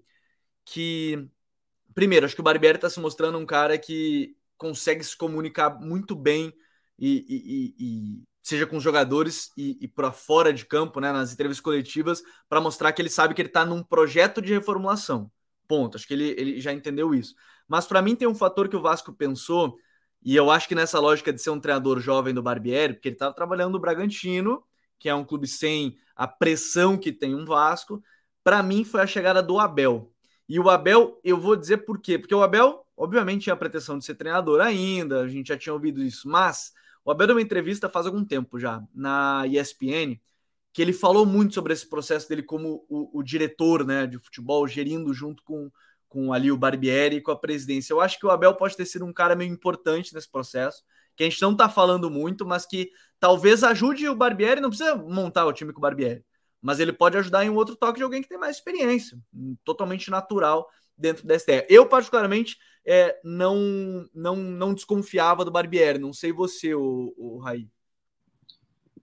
que 0.66 1.28
primeiro, 1.94 2.26
acho 2.26 2.36
que 2.36 2.42
o 2.42 2.44
Barbieri 2.44 2.78
está 2.78 2.90
se 2.90 3.00
mostrando 3.00 3.38
um 3.38 3.46
cara 3.46 3.78
que 3.78 4.36
consegue 4.58 5.04
se 5.04 5.18
comunicar 5.18 5.80
muito 5.80 6.16
bem 6.16 6.54
e, 6.98 7.26
e, 7.28 7.76
e 7.80 8.24
seja 8.42 8.66
com 8.66 8.78
os 8.78 8.84
jogadores 8.84 9.52
e, 9.58 9.78
e 9.82 9.88
para 9.88 10.12
fora 10.12 10.54
de 10.54 10.66
campo, 10.66 11.00
né, 11.00 11.12
nas 11.12 11.34
entrevistas 11.34 11.64
coletivas, 11.64 12.22
para 12.48 12.62
mostrar 12.62 12.92
que 12.94 13.02
ele 13.02 13.10
sabe 13.10 13.34
que 13.34 13.42
ele 13.42 13.50
está 13.50 13.66
num 13.66 13.84
projeto 13.84 14.42
de 14.42 14.54
reformulação. 14.54 15.32
Ponto. 15.68 15.96
Acho 15.96 16.08
que 16.08 16.14
ele, 16.14 16.36
ele 16.38 16.62
já 16.62 16.74
entendeu 16.74 17.14
isso. 17.14 17.34
Mas 17.68 17.86
para 17.86 18.02
mim 18.02 18.16
tem 18.16 18.28
um 18.28 18.36
fator 18.36 18.68
que 18.68 18.76
o 18.76 18.82
Vasco 18.82 19.14
pensou 19.14 19.78
e 20.24 20.36
eu 20.36 20.52
acho 20.52 20.68
que 20.68 20.76
nessa 20.76 21.00
lógica 21.00 21.34
de 21.34 21.42
ser 21.42 21.50
um 21.50 21.60
treinador 21.60 22.00
jovem 22.00 22.34
do 22.34 22.44
Barbieri, 22.44 22.94
porque 22.94 23.10
ele 23.10 23.16
estava 23.16 23.34
trabalhando 23.34 23.74
no 23.74 23.80
Bragantino, 23.80 24.64
que 25.00 25.10
é 25.10 25.16
um 25.16 25.26
clube 25.26 25.48
sem 25.48 25.98
a 26.16 26.28
pressão 26.28 26.98
que 26.98 27.12
tem 27.12 27.34
um 27.34 27.46
Vasco, 27.46 28.04
para 28.44 28.62
mim 28.62 28.84
foi 28.84 29.02
a 29.02 29.08
chegada 29.08 29.42
do 29.42 29.60
Abel. 29.60 30.12
E 30.48 30.60
o 30.60 30.70
Abel, 30.70 31.20
eu 31.24 31.40
vou 31.40 31.56
dizer 31.56 31.78
por 31.78 32.00
quê? 32.00 32.20
Porque 32.20 32.36
o 32.36 32.44
Abel, 32.44 32.86
obviamente, 32.96 33.44
tinha 33.44 33.54
a 33.54 33.58
pretensão 33.58 33.98
de 33.98 34.06
ser 34.06 34.16
treinador 34.16 34.62
ainda, 34.62 35.22
a 35.22 35.28
gente 35.28 35.48
já 35.48 35.58
tinha 35.58 35.74
ouvido 35.74 36.04
isso, 36.04 36.28
mas 36.30 36.72
o 37.04 37.12
Abel 37.12 37.28
deu 37.28 37.36
uma 37.36 37.42
entrevista 37.42 37.90
faz 37.90 38.06
algum 38.06 38.24
tempo 38.24 38.60
já, 38.60 38.84
na 38.94 39.44
ESPN, 39.48 40.20
que 40.74 40.82
ele 40.82 40.94
falou 40.94 41.26
muito 41.26 41.56
sobre 41.56 41.74
esse 41.74 41.90
processo 41.90 42.30
dele 42.30 42.44
como 42.44 42.86
o, 42.88 43.20
o 43.20 43.24
diretor 43.24 43.86
né, 43.86 44.06
de 44.06 44.20
futebol, 44.20 44.68
gerindo 44.68 45.14
junto 45.14 45.44
com 45.44 45.72
com 46.12 46.34
ali 46.34 46.52
o 46.52 46.58
Barbieri 46.58 47.16
e 47.16 47.22
com 47.22 47.32
a 47.32 47.38
presidência. 47.38 47.94
Eu 47.94 48.02
acho 48.02 48.20
que 48.20 48.26
o 48.26 48.30
Abel 48.30 48.54
pode 48.54 48.76
ter 48.76 48.86
sido 48.86 49.06
um 49.06 49.14
cara 49.14 49.34
meio 49.34 49.50
importante 49.50 50.14
nesse 50.14 50.30
processo, 50.30 50.84
que 51.16 51.24
a 51.24 51.30
gente 51.30 51.42
não 51.42 51.54
está 51.54 51.70
falando 51.70 52.12
muito, 52.12 52.46
mas 52.46 52.66
que 52.66 52.92
talvez 53.18 53.64
ajude 53.64 54.10
o 54.10 54.16
Barbieri, 54.16 54.60
não 54.60 54.70
precisa 54.70 54.94
montar 54.94 55.46
o 55.46 55.54
time 55.54 55.72
com 55.72 55.80
o 55.80 55.82
Barbieri, 55.82 56.22
mas 56.62 56.82
ele 56.82 56.92
pode 56.92 57.18
ajudar 57.18 57.46
em 57.46 57.50
um 57.50 57.56
outro 57.56 57.78
toque 57.78 57.98
de 57.98 58.04
alguém 58.04 58.22
que 58.22 58.28
tem 58.28 58.38
mais 58.38 58.58
experiência, 58.58 59.18
totalmente 59.64 60.12
natural 60.12 60.68
dentro 60.98 61.26
dessa 61.26 61.46
ideia. 61.46 61.66
Eu, 61.70 61.88
particularmente, 61.88 62.58
é, 62.86 63.18
não, 63.24 64.06
não, 64.14 64.36
não 64.36 64.74
desconfiava 64.74 65.46
do 65.46 65.52
Barbieri, 65.52 65.98
não 65.98 66.12
sei 66.12 66.34
você, 66.34 66.76
o, 66.76 67.14
o 67.18 67.38
Raí. 67.38 67.70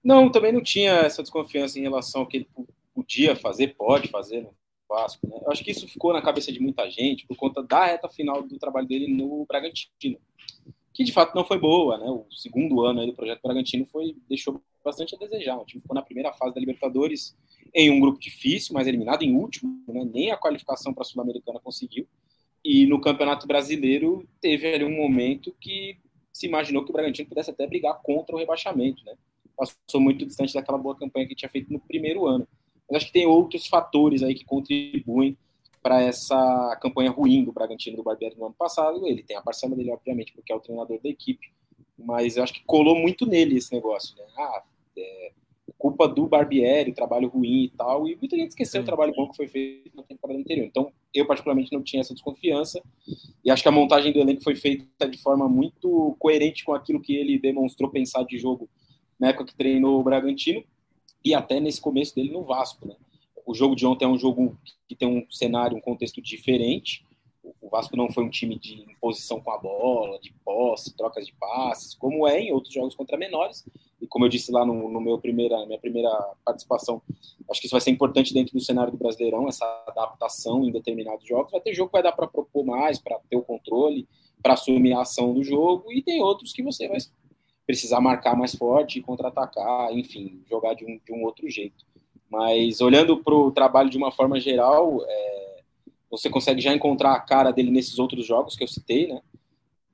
Não, 0.05 0.31
também 0.31 0.53
não 0.53 0.63
tinha 0.63 0.93
essa 0.93 1.23
desconfiança 1.23 1.79
em 1.79 1.83
relação 1.83 2.21
ao 2.21 2.27
que 2.27 2.37
ele 2.37 2.49
podia 2.95 3.35
fazer, 3.35 3.75
pode 3.79 4.09
fazer, 4.09 4.43
né? 4.43 4.51
Vasco. 4.89 5.27
Né? 5.29 5.39
Eu 5.43 5.53
acho 5.53 5.63
que 5.63 5.71
isso 5.71 5.87
ficou 5.87 6.13
na 6.13 6.23
cabeça 6.23 6.51
de 6.51 6.61
muita 6.61 6.89
gente 6.91 7.27
por 7.27 7.37
conta 7.37 7.63
da 7.63 7.87
reta 7.87 8.09
final 8.09 8.43
do 8.43 8.59
trabalho 8.59 8.87
dele 8.87 9.07
no 9.07 9.45
Bragantino, 9.47 10.19
que 10.95 11.05
de 11.05 11.13
fato 11.13 11.35
não 11.35 11.45
foi 11.45 11.59
boa. 11.59 11.99
Né? 11.99 12.07
O 12.07 12.27
segundo 12.31 12.81
ano 12.81 13.07
do 13.07 13.15
projeto 13.15 13.43
Bragantino 13.43 13.87
foi 13.87 14.17
deixou 14.29 14.61
bastante 14.85 15.15
a 15.15 15.19
desejar. 15.19 15.59
O 15.59 15.65
time 15.65 15.83
ficou 15.83 15.95
na 15.95 16.03
primeira 16.03 16.33
fase 16.33 16.55
da 16.55 16.61
Libertadores 16.61 17.37
em 17.75 17.91
um 17.91 18.01
grupo 18.01 18.19
difícil, 18.19 18.75
mas 18.75 18.87
eliminado 18.87 19.23
em 19.23 19.37
último, 19.37 19.83
né? 19.87 20.09
nem 20.13 20.31
a 20.31 20.37
qualificação 20.37 20.95
para 20.95 21.03
a 21.03 21.05
Sul-Americana 21.05 21.61
conseguiu. 21.61 22.07
E 22.65 22.87
no 22.87 23.01
Campeonato 23.01 23.47
Brasileiro 23.47 24.27
teve 24.41 24.67
ali 24.75 24.85
um 24.85 24.97
momento 24.97 25.55
que 25.61 25.99
se 26.33 26.47
imaginou 26.47 26.85
que 26.85 26.91
o 26.91 26.93
Bragantino 26.93 27.29
pudesse 27.29 27.51
até 27.51 27.67
brigar 27.67 28.01
contra 28.03 28.35
o 28.35 28.39
rebaixamento. 28.39 29.05
Né? 29.05 29.15
Passou 29.57 30.01
muito 30.01 30.25
distante 30.25 30.55
daquela 30.55 30.79
boa 30.79 30.97
campanha 30.97 31.27
que 31.27 31.35
tinha 31.35 31.49
feito 31.49 31.73
no 31.73 31.81
primeiro 31.81 32.27
ano. 32.27 32.47
Mas 32.89 32.99
acho 32.99 33.07
que 33.07 33.13
tem 33.13 33.27
outros 33.27 33.67
fatores 33.67 34.23
aí 34.23 34.35
que 34.35 34.45
contribuem 34.45 35.37
para 35.83 36.03
essa 36.03 36.79
campanha 36.81 37.11
ruim 37.11 37.45
do 37.45 37.53
Bragantino 37.53 37.97
do 37.97 38.03
Barbieri 38.03 38.37
no 38.37 38.47
ano 38.47 38.55
passado. 38.59 39.07
Ele 39.07 39.23
tem 39.23 39.37
a 39.37 39.43
parcela 39.43 39.77
dele, 39.77 39.93
obviamente, 39.93 40.33
porque 40.33 40.53
é 40.53 40.57
o 40.57 40.61
treinador 40.61 41.01
da 41.03 41.09
equipe, 41.09 41.51
mas 41.99 42.37
eu 42.37 42.43
acho 42.43 42.53
que 42.53 42.65
colou 42.65 42.97
muito 42.97 43.27
nele 43.27 43.57
esse 43.57 43.73
negócio, 43.73 44.17
né? 44.17 44.25
Ah, 44.37 44.63
é, 44.97 45.33
culpa 45.79 46.09
do 46.09 46.27
Barbieri, 46.27 46.93
trabalho 46.93 47.29
ruim 47.29 47.65
e 47.65 47.69
tal, 47.71 48.09
e 48.09 48.17
muita 48.17 48.37
gente 48.37 48.51
esqueceu 48.51 48.81
Sim. 48.81 48.83
o 48.83 48.87
trabalho 48.87 49.15
bom 49.15 49.29
que 49.29 49.37
foi 49.37 49.47
feito 49.47 49.97
na 49.97 50.03
temporada 50.03 50.39
anterior. 50.39 50.67
Então, 50.67 50.93
eu 51.15 51.27
particularmente 51.27 51.73
não 51.73 51.83
tinha 51.83 52.01
essa 52.01 52.13
desconfiança, 52.13 52.83
e 53.45 53.51
acho 53.51 53.63
que 53.63 53.69
a 53.69 53.73
montagem 53.73 54.13
do 54.13 54.19
elenco 54.19 54.43
foi 54.43 54.57
feita 54.57 55.09
de 55.09 55.19
forma 55.19 55.49
muito 55.49 56.17
coerente 56.19 56.65
com 56.65 56.75
aquilo 56.75 57.01
que 57.01 57.15
ele 57.15 57.39
demonstrou 57.39 57.91
pensar 57.91 58.25
de 58.25 58.39
jogo 58.39 58.69
na 59.19 59.29
época 59.29 59.47
que 59.47 59.57
treinou 59.57 60.01
o 60.01 60.03
Bragantino, 60.03 60.65
e 61.25 61.35
até 61.35 61.61
nesse 61.61 61.81
começo 61.81 62.15
dele 62.15 62.31
no 62.31 62.43
Vasco, 62.43 62.87
né? 62.87 62.97
O 63.45 63.55
jogo 63.55 63.75
de 63.75 63.87
ontem 63.87 64.05
é 64.05 64.09
um 64.09 64.19
jogo 64.19 64.59
que 64.87 64.95
tem 64.95 65.09
um 65.09 65.25
cenário, 65.31 65.77
um 65.77 65.81
contexto 65.81 66.21
diferente, 66.21 67.07
o 67.61 67.69
Vasco 67.69 67.97
não 67.97 68.11
foi 68.11 68.25
um 68.25 68.31
time 68.31 68.59
de 68.59 68.81
imposição 68.81 69.41
com 69.41 69.51
a 69.51 69.59
bola, 69.59 70.19
de 70.21 70.33
posse, 70.45 70.97
trocas 70.97 71.27
de 71.27 71.35
passes, 71.35 71.95
como 71.95 72.27
é 72.27 72.41
em 72.41 72.53
outros 72.53 72.73
jogos 72.73 72.95
contra 72.95 73.17
menores. 73.17 73.65
E 74.01 74.07
como 74.07 74.25
eu 74.25 74.29
disse 74.29 74.53
lá 74.53 74.65
no, 74.65 74.89
no 74.89 75.01
meu 75.01 75.19
primeira, 75.19 75.67
minha 75.67 75.79
primeira 75.79 76.11
participação, 76.45 77.03
acho 77.51 77.61
que 77.61 77.67
isso 77.67 77.75
vai 77.75 77.81
ser 77.81 77.91
importante 77.91 78.33
dentro 78.33 78.55
do 78.55 78.61
cenário 78.61 78.93
do 78.93 78.99
Brasileirão, 78.99 79.49
essa 79.49 79.65
adaptação 79.87 80.65
em 80.65 80.71
determinados 80.71 81.27
jogos. 81.27 81.53
Vai 81.53 81.61
ter 81.61 81.75
jogo 81.75 81.89
que 81.89 81.95
vai 81.95 82.03
dar 82.03 82.13
para 82.13 82.27
propor 82.27 82.65
mais, 82.65 82.99
para 82.99 83.19
ter 83.29 83.37
o 83.37 83.43
controle, 83.43 84.07
para 84.43 84.55
assumir 84.55 84.93
a 84.93 85.03
ação 85.03 85.35
do 85.35 85.43
jogo, 85.43 85.93
e 85.93 86.01
tem 86.01 86.23
outros 86.23 86.53
que 86.53 86.63
você 86.63 86.87
vai 86.87 86.99
precisar 87.69 88.01
marcar 88.01 88.35
mais 88.35 88.55
forte, 88.55 89.03
contra-atacar, 89.03 89.93
enfim, 89.93 90.43
jogar 90.49 90.73
de 90.73 90.87
um, 90.87 90.99
de 91.05 91.13
um 91.13 91.23
outro 91.23 91.51
jeito. 91.51 91.85
Mas 92.31 92.81
olhando 92.81 93.23
para 93.23 93.35
o 93.35 93.53
trabalho 93.53 93.91
de 93.91 93.99
uma 93.99 94.11
forma 94.11 94.41
geral, 94.41 95.05
é, 95.07 95.61
você 96.11 96.31
consegue 96.31 96.63
já 96.63 96.73
encontrar 96.73 97.13
a 97.13 97.21
cara 97.21 97.51
dele 97.51 97.71
nesses 97.71 97.99
outros 97.99 98.25
jogos 98.25 98.57
que 98.57 98.65
eu 98.65 98.69
citei, 98.69 99.09
né? 99.09 99.21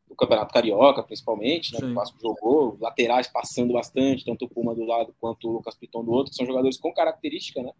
O 0.08 0.14
Campeonato 0.14 0.54
Carioca, 0.54 1.02
principalmente, 1.02 1.72
né? 1.72 1.84
O 1.84 1.94
Vasco 1.94 2.16
jogou, 2.22 2.78
laterais 2.80 3.26
passando 3.26 3.72
bastante, 3.72 4.24
tanto 4.24 4.44
o 4.44 4.48
Puma 4.48 4.72
do 4.72 4.84
lado 4.84 5.12
quanto 5.20 5.48
o 5.48 5.52
Lucas 5.54 5.74
Piton 5.74 6.04
do 6.04 6.12
outro, 6.12 6.30
que 6.30 6.36
são 6.36 6.46
jogadores 6.46 6.76
com 6.76 6.94
característica, 6.94 7.60
né? 7.60 7.72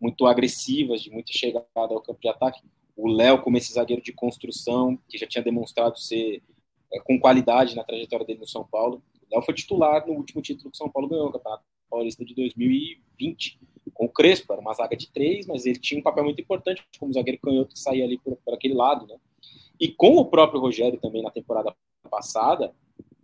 Muito 0.00 0.26
agressivas, 0.26 1.00
de 1.00 1.10
muita 1.12 1.32
chegada 1.32 1.64
ao 1.76 2.02
campo 2.02 2.20
de 2.20 2.28
ataque. 2.28 2.60
O 2.96 3.06
Léo, 3.06 3.40
como 3.42 3.56
esse 3.56 3.72
zagueiro 3.72 4.02
de 4.02 4.12
construção, 4.12 4.98
que 5.08 5.16
já 5.16 5.26
tinha 5.28 5.44
demonstrado 5.44 5.96
ser 6.00 6.42
é, 6.92 6.98
com 6.98 7.20
qualidade 7.20 7.76
na 7.76 7.84
trajetória 7.84 8.26
dele 8.26 8.40
no 8.40 8.48
São 8.48 8.64
Paulo. 8.64 9.00
O 9.36 9.38
Léo 9.38 9.42
foi 9.44 9.54
titular 9.54 10.06
no 10.06 10.14
último 10.14 10.40
título 10.40 10.70
que 10.70 10.76
o 10.76 10.78
São 10.78 10.88
Paulo 10.88 11.08
ganhou, 11.08 11.28
o 11.28 11.32
Campeonato 11.32 11.62
Paulista 11.90 12.24
de 12.24 12.34
2020 12.34 13.58
com 13.92 14.06
o 14.06 14.08
Crespo, 14.08 14.52
era 14.52 14.60
uma 14.60 14.74
zaga 14.74 14.96
de 14.96 15.10
três, 15.10 15.46
mas 15.46 15.64
ele 15.64 15.78
tinha 15.78 16.00
um 16.00 16.02
papel 16.02 16.24
muito 16.24 16.40
importante 16.40 16.84
como 16.98 17.12
zagueiro 17.12 17.40
canhoto 17.40 17.72
que 17.72 17.78
saía 17.78 18.04
ali 18.04 18.18
por, 18.18 18.36
por 18.44 18.54
aquele 18.54 18.74
lado, 18.74 19.06
né? 19.06 19.16
E 19.80 19.88
com 19.88 20.16
o 20.16 20.24
próprio 20.24 20.60
Rogério 20.60 20.98
também 21.00 21.22
na 21.22 21.30
temporada 21.30 21.74
passada, 22.10 22.74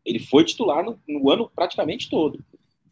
ele 0.05 0.19
foi 0.19 0.45
titular 0.45 0.85
no, 0.85 0.99
no 1.07 1.31
ano 1.31 1.51
praticamente 1.55 2.09
todo. 2.09 2.39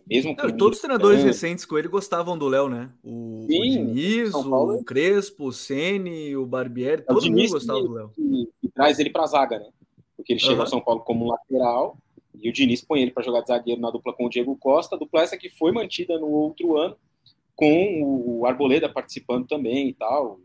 Mesmo 0.07 0.35
Não, 0.37 0.57
todos 0.57 0.79
os 0.79 0.83
treinadores 0.83 1.23
recentes 1.23 1.65
com 1.65 1.79
ele 1.79 1.89
gostavam 1.89 2.37
do 2.37 2.49
Léo, 2.49 2.69
né? 2.69 2.91
O, 3.05 3.47
Sim, 3.49 3.83
o 3.83 3.87
Diniz, 3.87 4.35
o 4.35 4.73
é 4.75 4.85
Crespo, 4.85 5.47
o 5.47 5.53
Ceni, 5.53 6.37
o 6.37 6.45
Barbieri, 6.45 7.03
todo 7.03 7.31
mundo 7.31 7.49
gostava 7.49 7.81
do 7.81 7.93
Léo. 7.93 8.12
E, 8.19 8.69
traz 8.75 8.99
ele 8.99 9.11
para 9.11 9.23
a 9.23 9.27
zaga, 9.27 9.59
né? 9.59 9.69
Porque 10.17 10.33
ele 10.33 10.41
chega 10.41 10.55
uhum. 10.55 10.61
ao 10.61 10.67
São 10.67 10.81
Paulo 10.81 11.00
como 11.00 11.29
lateral 11.29 11.97
e 12.34 12.49
o 12.49 12.52
Diniz 12.52 12.82
põe 12.82 13.02
ele 13.02 13.10
para 13.10 13.22
jogar 13.22 13.40
de 13.40 13.49
zagueiro 13.49 13.80
na 13.80 13.90
dupla 13.90 14.12
com 14.12 14.26
o 14.26 14.30
Diego 14.30 14.56
Costa, 14.56 14.96
dupla 14.96 15.22
essa 15.22 15.37
que 15.37 15.50
foi 15.50 15.72
mantida 15.72 16.18
no 16.18 16.28
outro 16.28 16.76
ano 16.76 16.96
com 17.54 18.02
o 18.02 18.46
Arboleda 18.46 18.88
participando 18.88 19.46
também 19.46 19.88
e 19.88 19.92
tal, 19.92 20.40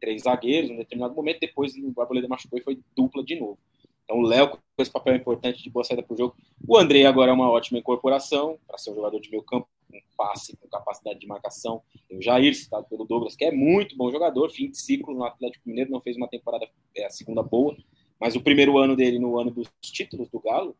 três 0.00 0.22
zagueiros, 0.22 0.68
em 0.68 0.74
um 0.74 0.78
determinado 0.78 1.14
momento, 1.14 1.38
depois 1.38 1.74
o 1.76 2.00
Arboleda 2.00 2.26
machucou 2.26 2.58
e 2.58 2.62
foi 2.62 2.80
dupla 2.96 3.22
de 3.22 3.38
novo. 3.38 3.58
Então 4.04 4.18
o 4.18 4.22
Léo 4.22 4.50
com 4.50 4.58
esse 4.82 4.90
papel 4.90 5.14
importante 5.14 5.62
de 5.62 5.70
boa 5.70 5.84
saída 5.84 6.02
para 6.02 6.12
o 6.12 6.16
jogo. 6.16 6.36
O 6.66 6.76
André 6.76 7.04
agora 7.04 7.30
é 7.30 7.34
uma 7.34 7.50
ótima 7.50 7.78
incorporação 7.78 8.58
para 8.66 8.76
ser 8.76 8.90
um 8.90 8.96
jogador 8.96 9.20
de 9.20 9.30
meio 9.30 9.42
campo, 9.42 9.68
com 9.88 9.98
passe, 10.16 10.56
com 10.56 10.68
capacidade 10.68 11.20
de 11.20 11.26
marcação. 11.26 11.80
Tem 12.08 12.18
o 12.18 12.22
Jair, 12.22 12.54
citado 12.54 12.86
pelo 12.88 13.04
Douglas, 13.04 13.36
que 13.36 13.44
é 13.44 13.52
muito 13.52 13.96
bom 13.96 14.10
jogador, 14.10 14.50
fim 14.50 14.70
de 14.70 14.78
ciclo 14.78 15.14
no 15.14 15.24
Atlético 15.24 15.68
Mineiro, 15.68 15.90
não 15.90 16.00
fez 16.00 16.16
uma 16.16 16.28
temporada, 16.28 16.68
é 16.96 17.06
a 17.06 17.10
segunda 17.10 17.42
boa, 17.42 17.76
mas 18.20 18.34
o 18.34 18.42
primeiro 18.42 18.76
ano 18.76 18.96
dele, 18.96 19.18
no 19.18 19.38
ano 19.38 19.50
dos 19.50 19.70
títulos 19.80 20.28
do 20.28 20.40
Galo, 20.40 20.76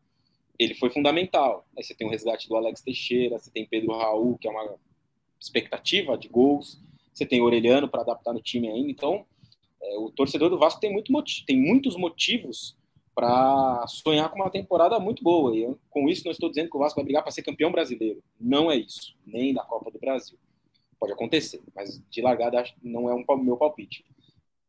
ele 0.57 0.75
foi 0.75 0.89
fundamental. 0.89 1.65
Aí 1.77 1.83
você 1.83 1.93
tem 1.93 2.07
o 2.07 2.09
resgate 2.09 2.47
do 2.47 2.55
Alex 2.55 2.81
Teixeira, 2.81 3.39
você 3.39 3.51
tem 3.51 3.65
Pedro 3.65 3.97
Raul, 3.97 4.37
que 4.37 4.47
é 4.47 4.51
uma 4.51 4.75
expectativa 5.39 6.17
de 6.17 6.27
gols, 6.27 6.81
você 7.13 7.25
tem 7.25 7.41
Orelhano 7.41 7.87
para 7.87 8.01
adaptar 8.01 8.33
no 8.33 8.41
time 8.41 8.67
ainda. 8.67 8.89
Então, 8.89 9.25
é, 9.81 9.97
o 9.97 10.09
torcedor 10.09 10.49
do 10.49 10.57
Vasco 10.57 10.79
tem, 10.79 10.91
muito 10.91 11.11
tem 11.45 11.59
muitos 11.59 11.95
motivos 11.95 12.75
para 13.13 13.85
sonhar 13.87 14.29
com 14.29 14.35
uma 14.35 14.49
temporada 14.49 14.99
muito 14.99 15.23
boa. 15.23 15.55
E 15.55 15.63
eu, 15.63 15.79
com 15.89 16.09
isso, 16.09 16.23
não 16.25 16.31
estou 16.31 16.49
dizendo 16.49 16.69
que 16.69 16.75
o 16.75 16.79
Vasco 16.79 16.97
vai 16.97 17.05
brigar 17.05 17.23
para 17.23 17.31
ser 17.31 17.43
campeão 17.43 17.71
brasileiro. 17.71 18.21
Não 18.39 18.69
é 18.69 18.75
isso, 18.75 19.15
nem 19.25 19.53
da 19.53 19.63
Copa 19.63 19.89
do 19.89 19.99
Brasil. 19.99 20.37
Pode 20.99 21.13
acontecer, 21.13 21.61
mas 21.73 22.01
de 22.09 22.21
largada 22.21 22.63
não 22.83 23.09
é 23.09 23.13
um 23.13 23.25
meu 23.37 23.57
palpite. 23.57 24.03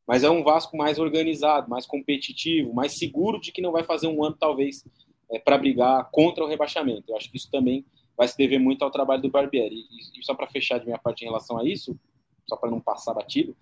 Mas 0.07 0.23
é 0.23 0.31
um 0.31 0.45
Vasco 0.45 0.77
mais 0.77 0.99
organizado, 1.01 1.69
mais 1.69 1.85
competitivo, 1.85 2.73
mais 2.73 2.97
seguro 2.97 3.41
de 3.41 3.51
que 3.51 3.61
não 3.61 3.73
vai 3.73 3.83
fazer 3.83 4.07
um 4.07 4.23
ano, 4.23 4.37
talvez, 4.39 4.85
é, 5.31 5.39
para 5.39 5.59
brigar 5.59 6.09
contra 6.11 6.45
o 6.45 6.49
rebaixamento. 6.49 7.05
Eu 7.09 7.17
acho 7.17 7.31
que 7.31 7.37
isso 7.37 7.51
também 7.51 7.85
vai 8.17 8.27
se 8.27 8.37
dever 8.37 8.59
muito 8.59 8.83
ao 8.83 8.91
trabalho 8.91 9.23
do 9.23 9.31
Barbieri. 9.31 9.87
E, 9.91 10.21
e 10.21 10.25
só 10.25 10.35
para 10.35 10.47
fechar 10.47 10.79
de 10.79 10.87
minha 10.87 10.99
parte 10.99 11.23
em 11.23 11.27
relação 11.27 11.59
a 11.59 11.65
isso, 11.65 11.99
só 12.49 12.57
para 12.57 12.71
não 12.71 12.81
passar 12.81 13.15
batido, 13.15 13.57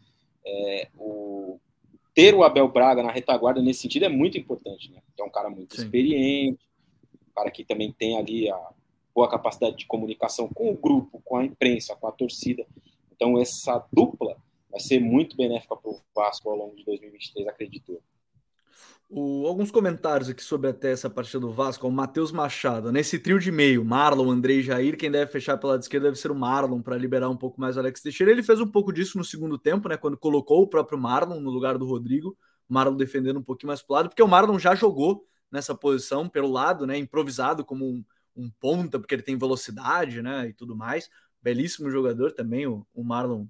é, 0.47 0.89
o, 0.97 1.59
ter 2.15 2.35
o 2.35 2.45
Abel 2.45 2.69
Braga 2.69 3.03
na 3.03 3.11
retaguarda 3.11 3.61
nesse 3.61 3.83
sentido 3.83 4.05
é 4.05 4.09
muito 4.09 4.39
importante, 4.39 4.91
né? 4.91 5.01
É 5.19 5.25
um 5.25 5.31
cara 5.31 5.51
muito 5.51 5.75
Sim. 5.75 5.83
experiente, 5.83 6.69
um 7.29 7.35
cara 7.35 7.51
que 7.51 7.65
também 7.65 7.93
tem 7.93 8.17
ali 8.17 8.49
a 8.51 8.71
boa 9.15 9.29
capacidade 9.29 9.77
de 9.77 9.87
comunicação 9.87 10.49
com 10.49 10.71
o 10.71 10.77
grupo, 10.77 11.21
com 11.25 11.37
a 11.37 11.45
imprensa, 11.45 11.97
com 11.97 12.07
a 12.07 12.13
torcida. 12.13 12.67
Então 13.13 13.39
essa 13.39 13.85
dupla 13.93 14.37
vai 14.71 14.81
ser 14.81 15.01
muito 15.01 15.37
benéfica 15.37 15.77
para 15.77 15.91
o 15.91 16.01
Vasco 16.15 16.51
ao 16.51 16.57
longo 16.57 16.77
de 16.77 16.85
2023, 16.85 17.49
acredito 17.49 17.93
eu. 17.93 18.03
O, 19.09 19.47
alguns 19.47 19.71
comentários 19.71 20.29
aqui 20.29 20.43
sobre 20.43 20.71
até 20.71 20.91
essa 20.91 21.09
partida 21.09 21.41
do 21.41 21.53
Vasco. 21.53 21.87
O 21.87 21.93
Matheus 21.93 22.33
Machado. 22.33 22.91
Nesse 22.91 23.19
trio 23.19 23.39
de 23.39 23.53
meio, 23.53 23.85
Marlon, 23.85 24.31
Andrei 24.31 24.63
Jair, 24.63 24.97
quem 24.97 25.11
deve 25.11 25.31
fechar 25.31 25.57
pela 25.57 25.77
esquerda 25.77 26.09
deve 26.09 26.19
ser 26.19 26.31
o 26.31 26.35
Marlon 26.35 26.83
para 26.83 26.97
liberar 26.97 27.29
um 27.29 27.37
pouco 27.37 27.61
mais 27.61 27.77
o 27.77 27.81
Alex 27.81 28.01
Teixeira. 28.01 28.33
Ele 28.33 28.43
fez 28.43 28.61
um 28.61 28.67
pouco 28.67 28.93
disso 28.93 29.19
no 29.19 29.25
segundo 29.25 29.59
tempo, 29.59 29.89
né? 29.89 29.97
Quando 29.97 30.17
colocou 30.17 30.63
o 30.63 30.67
próprio 30.69 30.99
Marlon 30.99 31.41
no 31.41 31.51
lugar 31.51 31.79
do 31.79 31.87
Rodrigo. 31.87 32.37
Marlon 32.69 32.97
defendendo 32.97 33.39
um 33.39 33.43
pouquinho 33.43 33.69
mais 33.69 33.83
para 33.83 33.97
lado, 33.97 34.09
porque 34.09 34.23
o 34.23 34.29
Marlon 34.29 34.59
já 34.59 34.75
jogou 34.75 35.27
nessa 35.51 35.75
posição 35.75 36.29
pelo 36.29 36.51
lado, 36.51 36.87
né? 36.87 36.99
Improvisado 36.99 37.65
como 37.65 37.85
um, 37.85 38.05
um 38.35 38.51
ponta, 38.59 38.99
porque 38.99 39.15
ele 39.15 39.23
tem 39.23 39.39
velocidade, 39.39 40.23
né? 40.23 40.49
E 40.49 40.53
tudo 40.55 40.75
mais. 40.75 41.09
Belíssimo 41.43 41.91
jogador 41.91 42.33
também, 42.33 42.67
o, 42.67 42.87
o 42.95 43.05
Marlon 43.05 43.47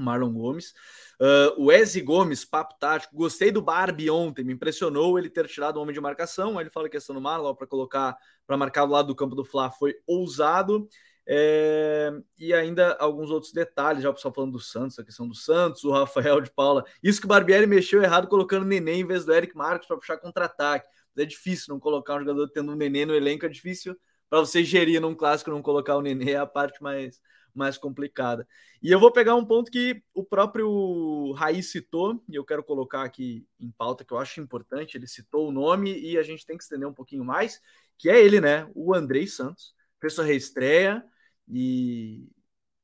Marlon 0.00 0.32
Gomes. 0.32 0.72
Uh, 1.20 1.64
o 1.64 1.72
Eze 1.72 2.00
Gomes, 2.00 2.44
papo 2.44 2.74
tático. 2.78 3.14
Gostei 3.14 3.50
do 3.50 3.62
Barbie 3.62 4.10
ontem, 4.10 4.44
me 4.44 4.52
impressionou 4.52 5.18
ele 5.18 5.28
ter 5.28 5.46
tirado 5.46 5.76
o 5.76 5.82
homem 5.82 5.94
de 5.94 6.00
marcação. 6.00 6.58
Aí 6.58 6.64
ele 6.64 6.70
fala 6.70 6.86
a 6.86 6.90
questão 6.90 7.14
do 7.14 7.20
Marlon 7.20 7.54
para 7.54 7.66
colocar, 7.66 8.16
para 8.46 8.56
marcar 8.56 8.86
do 8.86 8.92
lado 8.92 9.08
do 9.08 9.14
campo 9.14 9.34
do 9.34 9.44
Fla 9.44 9.70
foi 9.70 9.94
ousado. 10.06 10.88
É, 11.30 12.10
e 12.38 12.54
ainda 12.54 12.96
alguns 12.98 13.30
outros 13.30 13.52
detalhes, 13.52 14.02
já 14.02 14.08
o 14.08 14.14
pessoal 14.14 14.32
falando 14.32 14.52
do 14.52 14.60
Santos, 14.60 14.98
a 14.98 15.04
questão 15.04 15.28
do 15.28 15.34
Santos, 15.34 15.84
o 15.84 15.90
Rafael 15.90 16.40
de 16.40 16.50
Paula. 16.50 16.84
Isso 17.02 17.20
que 17.20 17.26
o 17.26 17.28
Barbieri 17.28 17.66
mexeu 17.66 18.02
errado 18.02 18.28
colocando 18.28 18.62
o 18.62 18.66
Nenê 18.66 18.94
em 18.94 19.06
vez 19.06 19.26
do 19.26 19.34
Eric 19.34 19.54
Marques 19.54 19.86
para 19.86 19.98
puxar 19.98 20.16
contra-ataque. 20.16 20.88
É 21.16 21.24
difícil 21.24 21.66
não 21.68 21.80
colocar 21.80 22.14
um 22.14 22.20
jogador 22.20 22.48
tendo 22.48 22.72
um 22.72 22.76
Nenê 22.76 23.04
no 23.04 23.14
elenco, 23.14 23.44
é 23.44 23.48
difícil 23.48 23.94
para 24.28 24.40
você 24.40 24.62
gerir 24.62 25.00
num 25.00 25.14
clássico 25.14 25.50
não 25.50 25.62
colocar 25.62 25.96
o 25.96 26.02
Nenê, 26.02 26.32
é 26.32 26.36
a 26.36 26.46
parte 26.46 26.82
mais, 26.82 27.20
mais 27.54 27.76
complicada. 27.76 28.46
E 28.82 28.90
eu 28.90 29.00
vou 29.00 29.12
pegar 29.12 29.34
um 29.34 29.44
ponto 29.44 29.70
que 29.70 30.02
o 30.14 30.24
próprio 30.24 31.32
Raiz 31.32 31.70
citou, 31.70 32.22
e 32.28 32.34
eu 32.34 32.44
quero 32.44 32.62
colocar 32.62 33.02
aqui 33.02 33.46
em 33.58 33.70
pauta, 33.70 34.04
que 34.04 34.12
eu 34.12 34.18
acho 34.18 34.40
importante. 34.40 34.96
Ele 34.96 35.06
citou 35.06 35.48
o 35.48 35.52
nome 35.52 35.98
e 35.98 36.16
a 36.18 36.22
gente 36.22 36.46
tem 36.46 36.56
que 36.56 36.62
estender 36.62 36.88
um 36.88 36.94
pouquinho 36.94 37.24
mais, 37.24 37.60
que 37.96 38.08
é 38.08 38.20
ele, 38.24 38.40
né? 38.40 38.70
O 38.74 38.94
Andrei 38.94 39.26
Santos. 39.26 39.74
Fez 40.00 40.14
sua 40.14 40.24
reestreia 40.24 41.04
e, 41.48 42.28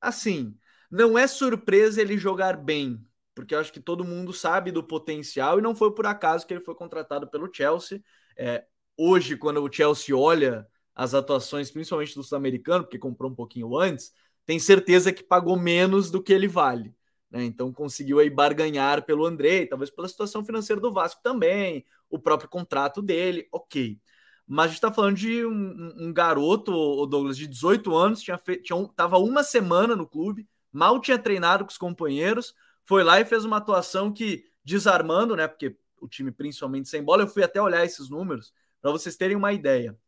assim, 0.00 0.59
não 0.90 1.16
é 1.16 1.29
surpresa 1.29 2.00
ele 2.00 2.18
jogar 2.18 2.57
bem, 2.57 3.00
porque 3.35 3.55
eu 3.55 3.61
acho 3.61 3.72
que 3.72 3.81
todo 3.81 4.05
mundo 4.05 4.33
sabe 4.33 4.72
do 4.72 4.83
potencial 4.83 5.59
e 5.59 5.62
não 5.62 5.77
foi 5.77 5.94
por 5.94 6.07
acaso 6.07 6.46
que 6.46 6.53
ele 6.53 6.64
foi 6.64 6.74
contratado 6.74 7.29
pelo 7.29 7.48
Chelsea. 7.53 8.03
É, 8.37 8.64
hoje, 8.96 9.37
quando 9.37 9.62
o 9.62 9.72
Chelsea 9.72 10.16
olha 10.16 10.66
as 10.94 11.14
atuações, 11.14 11.70
principalmente 11.70 12.14
do 12.14 12.22
sul-americano, 12.22 12.85
porque 12.85 12.98
comprou 12.98 13.31
um 13.31 13.35
pouquinho 13.35 13.77
antes, 13.77 14.12
tem 14.46 14.59
certeza 14.59 15.12
que 15.12 15.22
pagou 15.22 15.59
menos 15.59 16.11
do 16.11 16.22
que 16.22 16.33
ele 16.33 16.48
vale. 16.48 16.94
Né? 17.30 17.44
Então 17.44 17.72
conseguiu 17.72 18.18
aí 18.18 18.30
barganhar 18.30 19.04
pelo 19.04 19.26
André, 19.26 19.66
talvez 19.66 19.90
pela 19.90 20.09
situação 20.09 20.44
financeira 20.44 20.80
do 20.80 20.92
Vasco 20.92 21.20
também, 21.22 21.85
o 22.09 22.18
próprio 22.18 22.48
contrato 22.48 23.02
dele, 23.02 23.48
ok. 23.50 23.98
Mas 24.46 24.64
a 24.64 24.68
gente 24.68 24.76
está 24.76 24.92
falando 24.92 25.16
de 25.16 25.44
um, 25.44 26.07
um, 26.07 26.12
garoto, 26.12 26.72
o 26.72 27.07
Douglas, 27.07 27.37
de 27.37 27.46
18 27.46 27.94
anos, 27.96 28.20
tinha 28.20 28.38
feito, 28.38 28.62
tinha 28.62 28.76
um, 28.76 28.87
tava 28.87 29.18
uma 29.18 29.42
semana 29.42 29.96
no 29.96 30.07
clube, 30.07 30.46
mal 30.70 31.00
tinha 31.00 31.18
treinado 31.18 31.64
com 31.64 31.70
os 31.70 31.78
companheiros, 31.78 32.54
foi 32.85 33.02
lá 33.02 33.20
e 33.20 33.24
fez 33.24 33.44
uma 33.44 33.57
atuação 33.57 34.12
que, 34.12 34.44
desarmando, 34.62 35.35
né? 35.35 35.48
Porque 35.48 35.76
o 35.98 36.07
time 36.07 36.30
principalmente 36.30 36.88
sem 36.88 37.02
bola, 37.02 37.22
eu 37.22 37.28
fui 37.28 37.42
até 37.42 37.61
olhar 37.61 37.85
esses 37.85 38.11
números 38.11 38.52
para 38.80 38.90
vocês 38.90 39.16
terem 39.16 39.37
uma 39.37 39.52
ideia. 39.52 39.98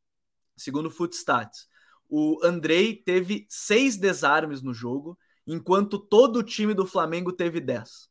Segundo 0.55 0.87
o 0.87 0.90
Footstats, 0.90 1.68
o 2.09 2.38
Andrei 2.42 2.95
teve 2.95 3.47
seis 3.49 3.97
desarmes 3.97 4.62
no 4.62 4.73
jogo, 4.73 5.19
enquanto 5.47 5.99
todo 5.99 6.38
o 6.38 6.42
time 6.42 6.75
do 6.75 6.87
Flamengo 6.87 7.33
teve 7.33 7.61
10. 7.61 8.09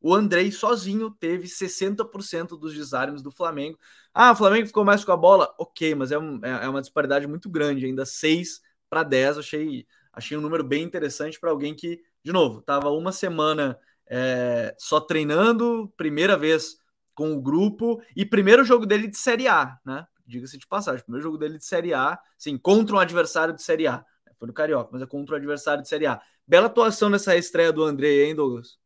O 0.00 0.14
Andrei 0.14 0.52
sozinho 0.52 1.10
teve 1.10 1.48
60% 1.48 2.58
dos 2.58 2.74
desarmes 2.74 3.22
do 3.22 3.30
Flamengo. 3.30 3.78
Ah, 4.12 4.32
o 4.32 4.36
Flamengo 4.36 4.66
ficou 4.66 4.84
mais 4.84 5.02
com 5.02 5.12
a 5.12 5.16
bola? 5.16 5.54
Ok, 5.58 5.94
mas 5.94 6.12
é, 6.12 6.18
um, 6.18 6.38
é, 6.44 6.66
é 6.66 6.68
uma 6.68 6.82
disparidade 6.82 7.26
muito 7.26 7.48
grande, 7.48 7.86
ainda 7.86 8.04
6 8.04 8.60
para 8.90 9.02
10. 9.02 9.38
Achei, 9.38 9.86
achei 10.12 10.36
um 10.36 10.42
número 10.42 10.62
bem 10.62 10.82
interessante 10.82 11.40
para 11.40 11.50
alguém 11.50 11.74
que, 11.74 12.02
de 12.22 12.32
novo, 12.32 12.58
estava 12.58 12.90
uma 12.90 13.12
semana 13.12 13.78
é, 14.06 14.74
só 14.78 15.00
treinando, 15.00 15.90
primeira 15.96 16.36
vez 16.36 16.76
com 17.14 17.32
o 17.32 17.40
grupo 17.40 18.02
e 18.14 18.26
primeiro 18.26 18.62
jogo 18.62 18.84
dele 18.84 19.08
de 19.08 19.16
Série 19.16 19.48
A, 19.48 19.78
né? 19.86 20.06
Diga-se 20.26 20.58
de 20.58 20.66
passagem, 20.66 21.02
primeiro 21.02 21.22
jogo 21.22 21.36
dele 21.36 21.58
de 21.58 21.64
Série 21.64 21.92
A, 21.92 22.18
sim, 22.38 22.56
contra 22.56 22.96
um 22.96 22.98
adversário 22.98 23.54
de 23.54 23.62
Série 23.62 23.86
A. 23.86 24.04
Foi 24.38 24.48
no 24.48 24.54
Carioca, 24.54 24.90
mas 24.92 25.02
é 25.02 25.06
contra 25.06 25.34
um 25.34 25.38
adversário 25.38 25.82
de 25.82 25.88
Série 25.88 26.06
A. 26.06 26.20
Bela 26.46 26.66
atuação 26.66 27.08
nessa 27.08 27.36
estreia 27.36 27.72
do 27.72 27.82
André, 27.82 28.24
hein, 28.24 28.34
Douglas? 28.34 28.78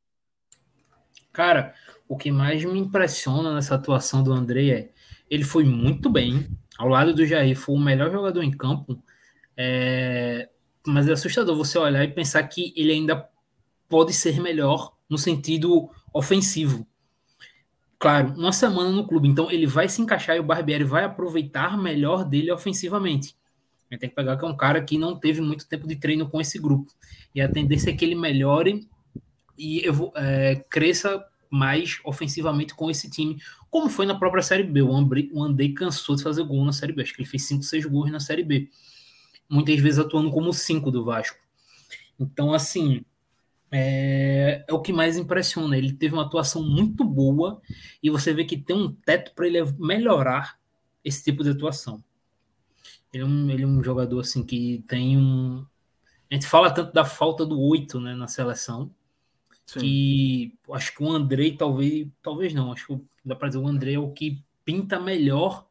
Cara, 1.33 1.75
o 2.09 2.17
que 2.17 2.31
mais 2.31 2.65
me 2.65 2.79
impressiona 2.79 3.55
nessa 3.55 3.75
atuação 3.75 4.23
do 4.23 4.33
André 4.33 4.69
é 4.71 4.93
ele 5.31 5.45
foi 5.45 5.65
muito 5.65 6.09
bem. 6.11 6.47
Ao 6.79 6.89
lado 6.89 7.13
do 7.13 7.27
Jair, 7.27 7.57
foi 7.57 7.75
o 7.75 7.79
melhor 7.79 8.11
jogador 8.11 8.43
em 8.43 8.51
campo. 8.51 9.03
É... 9.57 10.49
Mas 10.87 11.09
é 11.09 11.13
assustador 11.13 11.57
você 11.57 11.77
olhar 11.79 12.05
e 12.05 12.09
pensar 12.09 12.43
que 12.45 12.73
ele 12.77 12.93
ainda 12.93 13.29
pode 13.89 14.13
ser 14.13 14.41
melhor 14.41 14.97
no 15.09 15.19
sentido 15.19 15.91
ofensivo. 16.13 16.87
Claro, 17.99 18.35
uma 18.37 18.53
semana 18.53 18.91
no 18.91 19.07
clube, 19.07 19.27
então 19.29 19.51
ele 19.51 19.67
vai 19.67 19.89
se 19.89 20.01
encaixar 20.01 20.37
e 20.37 20.41
o 20.41 20.45
Barbieri 20.45 20.85
vai 20.85 21.05
aproveitar 21.05 21.77
melhor 21.77 22.25
dele 22.25 22.53
ofensivamente. 22.53 23.37
Tem 23.91 24.09
que 24.09 24.15
pegar 24.15 24.37
que 24.37 24.45
é 24.45 24.49
um 24.49 24.57
cara 24.57 24.83
que 24.83 24.99
não 24.99 25.19
teve 25.19 25.41
muito 25.41 25.67
tempo 25.67 25.87
de 25.87 25.97
treino 25.97 26.29
com 26.29 26.41
esse 26.41 26.59
grupo. 26.59 26.93
E 27.35 27.41
a 27.41 27.49
tendência 27.49 27.91
é 27.91 27.93
que 27.95 28.05
ele 28.05 28.15
melhore 28.15 28.87
e 29.57 29.83
é, 30.15 30.57
cresça 30.71 31.25
mais 31.51 31.99
ofensivamente 32.05 32.75
com 32.75 32.91
esse 32.91 33.11
time, 33.11 33.41
como 33.71 33.89
foi 33.89 34.05
na 34.05 34.15
própria 34.15 34.43
Série 34.43 34.63
B. 34.63 34.83
O 34.83 34.95
Andrei, 34.95 35.73
cansou 35.73 36.15
de 36.15 36.23
fazer 36.23 36.45
gol 36.45 36.65
na 36.65 36.73
Série 36.73 36.93
B. 36.93 37.03
Acho 37.03 37.15
que 37.15 37.23
ele 37.23 37.29
fez 37.29 37.47
5, 37.47 37.63
6 37.63 37.87
gols 37.87 38.11
na 38.11 38.21
Série 38.21 38.45
B. 38.45 38.69
Muitas 39.49 39.79
vezes 39.81 39.99
atuando 39.99 40.31
como 40.31 40.53
5 40.53 40.91
do 40.91 41.05
Vasco. 41.05 41.39
Então, 42.21 42.53
assim, 42.53 43.03
é, 43.71 44.65
é, 44.67 44.73
o 44.73 44.81
que 44.81 44.93
mais 44.93 45.17
impressiona. 45.17 45.77
Ele 45.77 45.93
teve 45.93 46.15
uma 46.15 46.25
atuação 46.25 46.63
muito 46.63 47.05
boa 47.05 47.61
e 48.03 48.11
você 48.11 48.33
vê 48.33 48.45
que 48.45 48.57
tem 48.57 48.77
um 48.77 48.93
teto 48.93 49.35
para 49.35 49.47
ele 49.47 49.63
melhorar 49.79 50.59
esse 51.05 51.23
tipo 51.25 51.43
de 51.43 51.51
atuação. 51.51 52.03
Ele 53.13 53.23
é, 53.23 53.27
um, 53.27 53.51
ele 53.51 53.63
é 53.63 53.67
um 53.67 53.83
jogador 53.83 54.21
assim 54.21 54.45
que 54.45 54.85
tem 54.87 55.17
um. 55.17 55.65
A 56.31 56.35
gente 56.35 56.47
fala 56.47 56.71
tanto 56.71 56.93
da 56.93 57.05
falta 57.05 57.45
do 57.45 57.59
8 57.61 58.01
né, 58.01 58.15
na 58.15 58.29
seleção. 58.29 58.91
Sim. 59.65 59.81
Que 59.81 60.59
acho 60.73 60.95
que 60.95 61.03
o 61.03 61.11
Andrei, 61.11 61.57
talvez, 61.57 62.09
talvez 62.23 62.55
não, 62.55 62.73
acho 62.73 62.87
que 62.87 63.05
dá 63.25 63.37
para 63.37 63.49
dizer 63.49 63.61
o 63.61 63.69
Andrei 63.69 63.95
é 63.95 63.99
o 63.99 64.11
que 64.11 64.43
pinta 64.65 64.99
melhor 64.99 65.67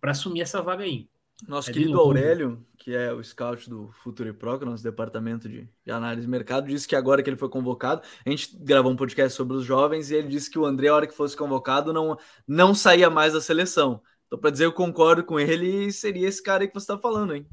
para 0.00 0.10
assumir 0.10 0.40
essa 0.40 0.60
vaga 0.60 0.84
aí. 0.84 1.08
Nosso 1.46 1.70
é 1.70 1.72
querido 1.72 1.98
Aurélio, 1.98 2.66
que 2.76 2.94
é 2.94 3.12
o 3.12 3.22
scout 3.22 3.70
do 3.70 3.92
Futuro 3.92 4.34
Pro, 4.34 4.58
que 4.58 4.64
é 4.64 4.66
o 4.66 4.70
nosso 4.70 4.82
departamento 4.82 5.48
de, 5.48 5.68
de, 5.84 5.92
análise 5.92 6.22
de 6.22 6.30
mercado, 6.30 6.66
disse 6.66 6.88
que 6.88 6.96
agora 6.96 7.22
que 7.22 7.30
ele 7.30 7.36
foi 7.36 7.48
convocado, 7.48 8.02
a 8.24 8.30
gente 8.30 8.56
gravou 8.56 8.90
um 8.90 8.96
podcast 8.96 9.36
sobre 9.36 9.56
os 9.56 9.64
jovens 9.64 10.10
e 10.10 10.16
ele 10.16 10.28
disse 10.28 10.50
que 10.50 10.58
o 10.58 10.66
André, 10.66 10.88
a 10.88 10.94
hora 10.94 11.06
que 11.06 11.14
fosse 11.14 11.36
convocado, 11.36 11.92
não, 11.92 12.18
não 12.46 12.74
saía 12.74 13.08
mais 13.08 13.34
da 13.34 13.40
seleção. 13.40 14.02
Então, 14.26 14.38
para 14.38 14.50
dizer 14.50 14.64
eu 14.64 14.72
concordo 14.72 15.22
com 15.24 15.38
ele, 15.38 15.92
seria 15.92 16.28
esse 16.28 16.42
cara 16.42 16.64
aí 16.64 16.68
que 16.68 16.74
você 16.74 16.84
está 16.84 16.98
falando, 16.98 17.34
hein? 17.34 17.46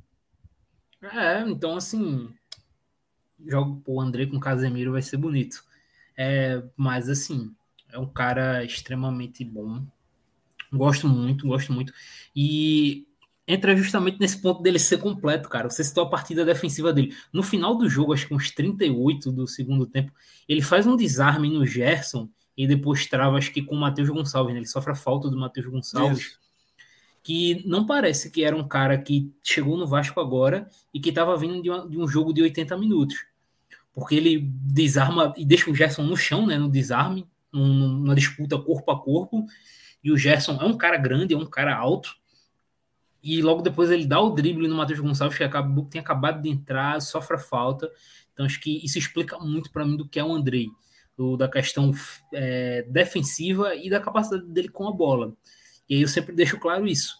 É, 1.01 1.41
então 1.41 1.75
assim, 1.75 2.33
jogo 3.45 3.81
o 3.85 4.01
André 4.01 4.25
com 4.25 4.37
o 4.37 4.39
Casemiro 4.39 4.93
vai 4.93 5.01
ser 5.01 5.17
bonito. 5.17 5.63
É, 6.17 6.63
mas 6.75 7.09
assim, 7.09 7.53
é 7.91 7.99
um 7.99 8.07
cara 8.07 8.63
extremamente 8.63 9.43
bom. 9.45 9.85
Gosto 10.71 11.07
muito, 11.07 11.47
gosto 11.47 11.71
muito. 11.71 11.93
E 12.35 13.07
entra 13.47 13.75
justamente 13.75 14.19
nesse 14.19 14.41
ponto 14.41 14.61
dele 14.61 14.79
ser 14.79 14.97
completo, 14.97 15.47
cara. 15.49 15.69
Você 15.69 15.83
citou 15.83 16.03
a 16.03 16.09
partida 16.09 16.43
defensiva 16.43 16.91
dele. 16.91 17.15
No 17.31 17.43
final 17.43 17.75
do 17.75 17.87
jogo, 17.87 18.13
acho 18.13 18.27
que 18.27 18.33
uns 18.33 18.51
38 18.51 19.31
do 19.31 19.47
segundo 19.47 19.85
tempo, 19.85 20.11
ele 20.47 20.61
faz 20.61 20.87
um 20.87 20.95
desarme 20.95 21.49
no 21.49 21.65
Gerson 21.65 22.29
e 22.57 22.67
depois 22.67 23.05
trava, 23.05 23.37
acho 23.37 23.51
que 23.51 23.61
com 23.61 23.75
o 23.75 23.79
Matheus 23.79 24.09
Gonçalves, 24.09 24.53
né? 24.53 24.59
Ele 24.59 24.67
sofre 24.67 24.93
a 24.93 24.95
falta 24.95 25.29
do 25.29 25.37
Matheus 25.37 25.67
Gonçalves. 25.67 26.19
Isso. 26.19 26.39
Que 27.21 27.63
não 27.67 27.85
parece 27.85 28.29
que 28.29 28.43
era 28.43 28.55
um 28.55 28.67
cara 28.67 28.97
que 28.97 29.31
chegou 29.43 29.77
no 29.77 29.87
Vasco 29.87 30.19
agora 30.19 30.67
e 30.93 30.99
que 30.99 31.09
estava 31.09 31.35
vindo 31.37 31.61
de, 31.61 31.69
uma, 31.69 31.87
de, 31.87 31.97
um 31.97 32.07
jogo 32.07 32.33
de 32.33 32.41
80 32.41 32.77
minutos. 32.77 33.25
Porque 33.93 34.15
ele 34.15 34.39
desarma 34.41 35.33
e 35.37 35.45
deixa 35.45 35.69
o 35.69 35.75
Gerson 35.75 36.03
no 36.03 36.17
chão, 36.17 36.45
né? 36.45 36.57
No 36.57 36.69
desarme, 36.69 37.27
numa 37.51 38.15
disputa 38.15 38.57
corpo 38.57 38.91
a 38.91 38.99
corpo. 38.99 39.45
E 40.03 40.11
o 40.11 40.17
Gerson 40.17 40.57
é 40.61 40.65
um 40.65 40.77
cara 40.77 40.97
grande, 40.97 41.33
é 41.33 41.37
um 41.37 41.45
cara 41.45 41.75
alto 41.75 42.15
e 43.25 43.41
logo 43.41 43.63
depois 43.63 43.89
ele 43.89 44.05
dá 44.05 44.21
o 44.21 44.29
drible 44.29 44.67
no 44.67 44.75
Matheus 44.75 44.99
Gonçalves, 44.99 45.35
que 45.35 45.43
acabou, 45.43 45.85
tem 45.85 45.99
acabado 45.99 46.43
de 46.43 46.47
entrar, 46.47 47.01
sofre 47.01 47.39
falta. 47.39 47.91
Então 48.31 48.45
acho 48.45 48.61
que 48.61 48.85
isso 48.85 48.99
explica 48.99 49.39
muito 49.39 49.71
para 49.71 49.83
mim 49.83 49.97
do 49.97 50.07
que 50.07 50.19
é 50.19 50.23
o 50.23 50.31
Andrei, 50.31 50.69
do, 51.17 51.35
da 51.35 51.49
questão 51.49 51.91
é, 52.31 52.83
defensiva 52.87 53.73
e 53.73 53.89
da 53.89 53.99
capacidade 53.99 54.45
dele 54.45 54.69
com 54.69 54.87
a 54.87 54.91
bola. 54.91 55.35
E 55.89 55.95
aí 55.95 56.01
eu 56.03 56.07
sempre 56.07 56.35
deixo 56.35 56.59
claro 56.59 56.85
isso. 56.85 57.17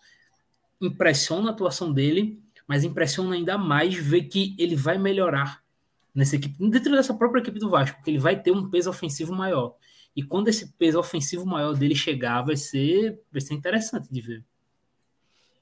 Impressiona 0.80 1.50
a 1.50 1.54
atuação 1.54 1.92
dele, 1.92 2.40
mas 2.68 2.84
impressiona 2.84 3.34
ainda 3.34 3.58
mais 3.58 3.96
ver 3.96 4.26
que 4.26 4.56
ele 4.60 4.76
vai 4.76 5.00
melhorar 5.00 5.64
nessa 6.14 6.36
equipe, 6.36 6.56
dentro 6.70 6.92
dessa 6.92 7.16
própria 7.16 7.42
equipe 7.42 7.58
do 7.58 7.72
Vasco, 7.72 7.98
porque 7.98 8.12
ele 8.12 8.20
vai 8.20 8.40
ter 8.40 8.52
um 8.52 8.70
peso 8.70 8.92
ofensivo 8.92 9.34
maior. 9.34 9.76
E 10.16 10.22
quando 10.22 10.50
esse 10.50 10.72
peso 10.74 11.00
ofensivo 11.00 11.48
maior 11.48 11.74
dele 11.74 11.96
chegar, 11.96 12.44
vai 12.44 12.56
ser, 12.56 13.20
vai 13.32 13.42
ser 13.42 13.56
interessante 13.56 14.08
de 14.12 14.22
ver. 14.22 14.46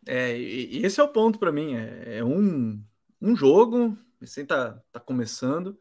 É, 0.08 0.38
e 0.38 0.86
esse 0.86 1.00
é 1.00 1.04
o 1.04 1.08
ponto 1.08 1.39
para 1.39 1.52
mim. 1.52 1.76
É, 1.76 2.18
é, 2.18 2.24
um, 2.24 2.84
um 3.22 3.36
jogo, 3.36 3.98
assim 4.22 4.46
tá, 4.46 4.82
tá 4.92 5.00
começando, 5.00 5.78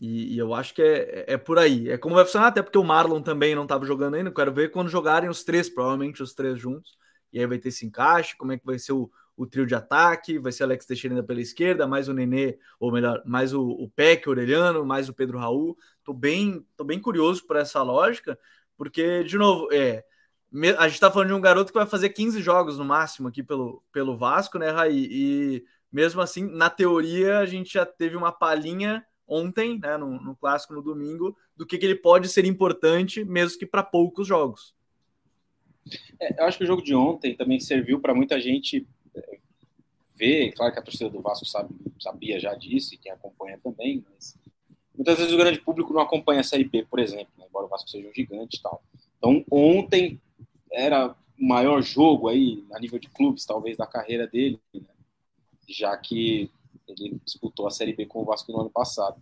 e, 0.00 0.34
e 0.34 0.38
eu 0.38 0.54
acho 0.54 0.74
que 0.74 0.82
é, 0.82 1.24
é 1.34 1.36
por 1.36 1.58
aí. 1.58 1.88
É 1.88 1.98
como 1.98 2.14
vai 2.14 2.24
funcionar, 2.24 2.48
até 2.48 2.62
porque 2.62 2.78
o 2.78 2.84
Marlon 2.84 3.22
também 3.22 3.54
não 3.54 3.64
estava 3.64 3.86
jogando 3.86 4.14
ainda. 4.14 4.32
Quero 4.32 4.52
ver 4.52 4.70
quando 4.70 4.88
jogarem 4.88 5.28
os 5.28 5.44
três, 5.44 5.68
provavelmente 5.68 6.22
os 6.22 6.34
três 6.34 6.58
juntos. 6.58 6.98
E 7.32 7.38
aí 7.38 7.46
vai 7.46 7.58
ter 7.58 7.68
esse 7.68 7.86
encaixe, 7.86 8.36
como 8.36 8.52
é 8.52 8.58
que 8.58 8.64
vai 8.66 8.78
ser 8.78 8.92
o, 8.92 9.10
o 9.36 9.46
trio 9.46 9.66
de 9.66 9.74
ataque, 9.74 10.38
vai 10.38 10.52
ser 10.52 10.64
Alex 10.64 10.86
Teixeira 10.86 11.22
pela 11.22 11.40
esquerda, 11.40 11.86
mais 11.86 12.08
o 12.08 12.14
Nenê, 12.14 12.58
ou 12.78 12.92
melhor, 12.92 13.22
mais 13.26 13.52
o, 13.52 13.62
o 13.66 13.88
Peck, 13.90 14.28
Orelhano, 14.28 14.84
mais 14.84 15.08
o 15.08 15.14
Pedro 15.14 15.38
Raul. 15.38 15.76
Tô 16.04 16.12
bem, 16.12 16.64
tô 16.76 16.84
bem 16.84 17.00
curioso 17.00 17.44
por 17.46 17.56
essa 17.56 17.82
lógica, 17.82 18.38
porque, 18.76 19.24
de 19.24 19.36
novo, 19.36 19.68
é, 19.72 20.04
a 20.78 20.88
gente 20.88 21.00
tá 21.00 21.10
falando 21.10 21.28
de 21.28 21.34
um 21.34 21.40
garoto 21.40 21.72
que 21.72 21.78
vai 21.78 21.86
fazer 21.86 22.10
15 22.10 22.40
jogos 22.40 22.78
no 22.78 22.84
máximo 22.84 23.28
aqui 23.28 23.42
pelo, 23.42 23.82
pelo 23.92 24.16
Vasco, 24.16 24.58
né, 24.58 24.70
Raí? 24.70 25.08
E 25.10 25.64
mesmo 25.90 26.20
assim, 26.20 26.44
na 26.44 26.70
teoria, 26.70 27.38
a 27.38 27.46
gente 27.46 27.74
já 27.74 27.84
teve 27.84 28.16
uma 28.16 28.30
palhinha 28.30 29.04
ontem, 29.26 29.78
né, 29.78 29.96
no, 29.96 30.20
no 30.20 30.36
clássico 30.36 30.74
no 30.74 30.82
domingo, 30.82 31.36
do 31.56 31.66
que, 31.66 31.78
que 31.78 31.86
ele 31.86 31.94
pode 31.94 32.28
ser 32.28 32.44
importante, 32.44 33.24
mesmo 33.24 33.58
que 33.58 33.66
para 33.66 33.82
poucos 33.82 34.26
jogos. 34.26 34.74
É, 36.20 36.40
eu 36.40 36.46
acho 36.46 36.58
que 36.58 36.64
o 36.64 36.66
jogo 36.66 36.82
de 36.82 36.94
ontem 36.94 37.34
também 37.34 37.58
serviu 37.58 38.00
para 38.00 38.14
muita 38.14 38.40
gente 38.40 38.86
é, 39.14 39.38
ver, 40.14 40.52
claro 40.52 40.72
que 40.72 40.78
a 40.78 40.82
torcida 40.82 41.10
do 41.10 41.20
Vasco 41.20 41.46
sabe, 41.46 41.74
sabia 42.00 42.38
já 42.38 42.54
disso, 42.54 42.94
e 42.94 42.98
quem 42.98 43.12
acompanha 43.12 43.58
também, 43.62 44.04
mas 44.12 44.36
muitas 44.94 45.18
vezes 45.18 45.32
o 45.32 45.38
grande 45.38 45.60
público 45.60 45.92
não 45.92 46.00
acompanha 46.00 46.40
a 46.40 46.44
Série 46.44 46.64
B, 46.64 46.86
por 46.88 46.98
exemplo, 46.98 47.32
né, 47.38 47.46
embora 47.48 47.66
o 47.66 47.68
Vasco 47.68 47.88
seja 47.88 48.08
um 48.08 48.14
gigante 48.14 48.58
e 48.58 48.62
tal. 48.62 48.82
Então, 49.18 49.44
ontem 49.50 50.20
era 50.74 51.14
o 51.38 51.46
maior 51.46 51.82
jogo 51.82 52.28
aí, 52.28 52.64
a 52.72 52.78
nível 52.78 52.98
de 52.98 53.08
clubes, 53.08 53.46
talvez, 53.46 53.76
da 53.76 53.86
carreira 53.86 54.26
dele, 54.26 54.60
né? 54.74 54.82
já 55.68 55.96
que 55.96 56.50
ele 56.86 57.18
disputou 57.24 57.66
a 57.66 57.70
Série 57.70 57.94
B 57.94 58.06
com 58.06 58.22
o 58.22 58.24
Vasco 58.24 58.52
no 58.52 58.60
ano 58.60 58.70
passado. 58.70 59.20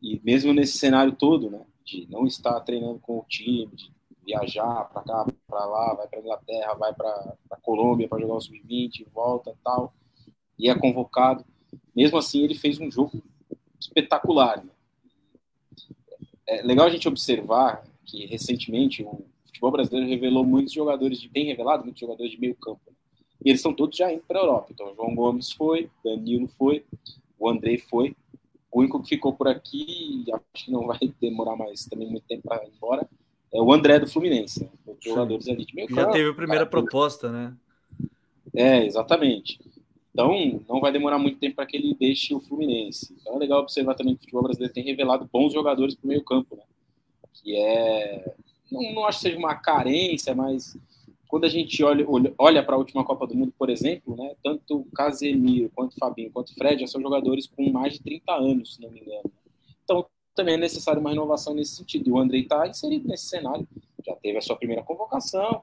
E 0.00 0.20
mesmo 0.24 0.52
nesse 0.52 0.78
cenário 0.78 1.12
todo, 1.12 1.50
né, 1.50 1.64
de 1.84 2.06
não 2.10 2.26
estar 2.26 2.60
treinando 2.60 2.98
com 3.00 3.18
o 3.18 3.24
time, 3.28 3.74
de 3.74 3.90
viajar 4.24 4.84
para 4.84 5.02
cá, 5.02 5.26
para 5.46 5.64
lá, 5.64 5.94
vai 5.94 6.08
para 6.08 6.20
Inglaterra, 6.20 6.74
vai 6.74 6.94
para 6.94 7.36
Colômbia 7.62 8.08
para 8.08 8.20
jogar 8.20 8.34
o 8.34 8.40
sub-20, 8.40 9.06
volta 9.12 9.56
tal, 9.64 9.94
e 10.58 10.68
é 10.68 10.78
convocado. 10.78 11.44
Mesmo 11.94 12.18
assim, 12.18 12.42
ele 12.42 12.54
fez 12.54 12.78
um 12.78 12.90
jogo 12.90 13.22
espetacular. 13.80 14.64
Né? 14.64 14.70
É 16.46 16.62
legal 16.62 16.86
a 16.86 16.90
gente 16.90 17.08
observar 17.08 17.84
que 18.04 18.26
recentemente 18.26 19.02
o 19.02 19.24
futebol 19.56 19.72
brasileiro 19.72 20.08
revelou 20.08 20.44
muitos 20.44 20.72
jogadores, 20.72 21.20
de, 21.20 21.28
tem 21.28 21.46
revelado 21.46 21.82
muitos 21.82 22.00
jogadores 22.00 22.30
de 22.30 22.38
meio 22.38 22.54
campo. 22.54 22.80
Né? 22.86 22.92
E 23.44 23.50
eles 23.50 23.60
estão 23.60 23.72
todos 23.74 23.96
já 23.96 24.12
indo 24.12 24.22
para 24.26 24.38
a 24.38 24.42
Europa. 24.42 24.68
Então, 24.70 24.94
João 24.94 25.14
Gomes 25.14 25.52
foi, 25.52 25.90
Danilo 26.04 26.48
foi, 26.48 26.84
o 27.38 27.48
André 27.48 27.78
foi. 27.78 28.14
O 28.70 28.80
único 28.80 29.02
que 29.02 29.08
ficou 29.08 29.32
por 29.32 29.48
aqui, 29.48 30.24
acho 30.32 30.66
que 30.66 30.70
não 30.70 30.86
vai 30.86 30.98
demorar 31.20 31.56
mais 31.56 31.86
também 31.86 32.08
muito 32.08 32.26
tempo 32.26 32.42
para 32.46 32.64
ir 32.64 32.72
embora, 32.76 33.08
é 33.52 33.60
o 33.60 33.72
André 33.72 33.98
do 33.98 34.06
Fluminense. 34.06 34.64
Né? 34.64 34.70
Os 34.86 35.04
jogadores 35.04 35.48
ali 35.48 35.64
de 35.64 35.74
meio 35.74 35.88
campo. 35.88 36.00
Já 36.00 36.10
teve 36.10 36.30
a 36.30 36.34
primeira 36.34 36.66
proposta, 36.66 37.30
né? 37.30 37.56
É, 38.54 38.84
exatamente. 38.84 39.58
Então, 40.12 40.64
não 40.66 40.80
vai 40.80 40.90
demorar 40.90 41.18
muito 41.18 41.38
tempo 41.38 41.56
para 41.56 41.66
que 41.66 41.76
ele 41.76 41.94
deixe 41.94 42.34
o 42.34 42.40
Fluminense. 42.40 43.14
Então, 43.20 43.36
é 43.36 43.38
legal 43.38 43.60
observar 43.60 43.94
também 43.94 44.14
que 44.14 44.20
o 44.20 44.22
futebol 44.22 44.44
brasileiro 44.44 44.72
tem 44.72 44.82
revelado 44.82 45.28
bons 45.30 45.52
jogadores 45.52 45.94
para 45.94 46.06
o 46.06 46.08
meio-campo, 46.08 46.56
né? 46.56 46.62
Que 47.34 47.54
é. 47.56 48.34
Não, 48.70 48.94
não 48.94 49.04
acho 49.04 49.18
que 49.18 49.22
seja 49.24 49.38
uma 49.38 49.54
carência, 49.54 50.34
mas 50.34 50.76
quando 51.28 51.44
a 51.44 51.48
gente 51.48 51.82
olha, 51.82 52.06
olha 52.38 52.62
para 52.62 52.74
a 52.74 52.78
última 52.78 53.04
Copa 53.04 53.26
do 53.26 53.34
Mundo, 53.34 53.52
por 53.58 53.68
exemplo, 53.68 54.16
né, 54.16 54.34
tanto 54.42 54.86
Casemiro, 54.94 55.70
quanto 55.74 55.96
Fabinho, 55.96 56.30
quanto 56.30 56.54
Fred 56.54 56.80
já 56.80 56.86
são 56.86 57.00
jogadores 57.00 57.46
com 57.46 57.68
mais 57.70 57.94
de 57.94 58.02
30 58.02 58.32
anos, 58.32 58.74
se 58.74 58.82
não 58.82 58.90
me 58.90 59.00
engano. 59.00 59.30
Então, 59.84 60.06
também 60.34 60.54
é 60.54 60.58
necessário 60.58 61.00
uma 61.00 61.10
renovação 61.10 61.54
nesse 61.54 61.76
sentido. 61.76 62.12
O 62.12 62.18
Andrei 62.18 62.42
está 62.42 62.66
inserido 62.68 63.08
nesse 63.08 63.26
cenário, 63.26 63.66
já 64.04 64.14
teve 64.16 64.38
a 64.38 64.42
sua 64.42 64.56
primeira 64.56 64.82
convocação. 64.82 65.62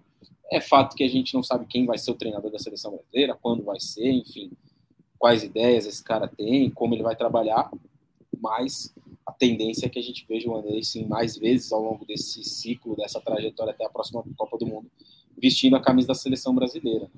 É 0.51 0.59
fato 0.59 0.95
que 0.95 1.03
a 1.03 1.07
gente 1.07 1.33
não 1.33 1.43
sabe 1.43 1.65
quem 1.65 1.85
vai 1.85 1.97
ser 1.97 2.11
o 2.11 2.15
treinador 2.15 2.51
da 2.51 2.59
seleção 2.59 2.91
brasileira, 2.91 3.37
quando 3.41 3.63
vai 3.63 3.79
ser, 3.79 4.11
enfim, 4.11 4.51
quais 5.17 5.43
ideias 5.43 5.85
esse 5.85 6.03
cara 6.03 6.27
tem, 6.27 6.69
como 6.69 6.93
ele 6.93 7.03
vai 7.03 7.15
trabalhar, 7.15 7.71
mas 8.41 8.93
a 9.25 9.31
tendência 9.31 9.86
é 9.86 9.89
que 9.89 9.99
a 9.99 10.03
gente 10.03 10.25
veja 10.27 10.49
o 10.49 10.55
Andrei 10.55 10.83
sim 10.83 11.05
mais 11.05 11.38
vezes 11.38 11.71
ao 11.71 11.81
longo 11.81 12.05
desse 12.05 12.43
ciclo, 12.43 12.95
dessa 12.95 13.21
trajetória 13.21 13.71
até 13.71 13.86
a 13.86 13.89
próxima 13.89 14.23
Copa 14.38 14.57
do 14.57 14.65
Mundo, 14.65 14.89
vestindo 15.38 15.75
a 15.75 15.81
camisa 15.81 16.09
da 16.09 16.15
seleção 16.15 16.53
brasileira. 16.53 17.09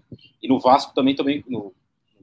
E 0.41 0.47
no 0.47 0.59
Vasco 0.59 0.93
também, 0.93 1.15
também 1.15 1.43
no, 1.47 1.73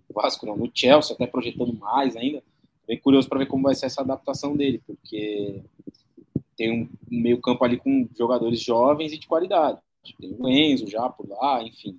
no 0.08 0.14
Vasco 0.14 0.46
não, 0.46 0.56
no 0.56 0.70
Chelsea, 0.72 1.14
até 1.14 1.26
projetando 1.26 1.72
mais 1.74 2.16
ainda, 2.16 2.42
bem 2.86 2.98
curioso 2.98 3.28
para 3.28 3.38
ver 3.38 3.46
como 3.46 3.64
vai 3.64 3.74
ser 3.74 3.86
essa 3.86 4.02
adaptação 4.02 4.56
dele, 4.56 4.80
porque 4.86 5.62
tem 6.56 6.70
um 6.82 6.88
meio 7.10 7.40
campo 7.40 7.64
ali 7.64 7.76
com 7.76 8.08
jogadores 8.16 8.60
jovens 8.60 9.12
e 9.12 9.18
de 9.18 9.26
qualidade. 9.26 9.80
Tem 10.20 10.34
o 10.38 10.48
Enzo 10.48 10.88
já 10.88 11.08
por 11.08 11.28
lá, 11.28 11.62
enfim. 11.62 11.98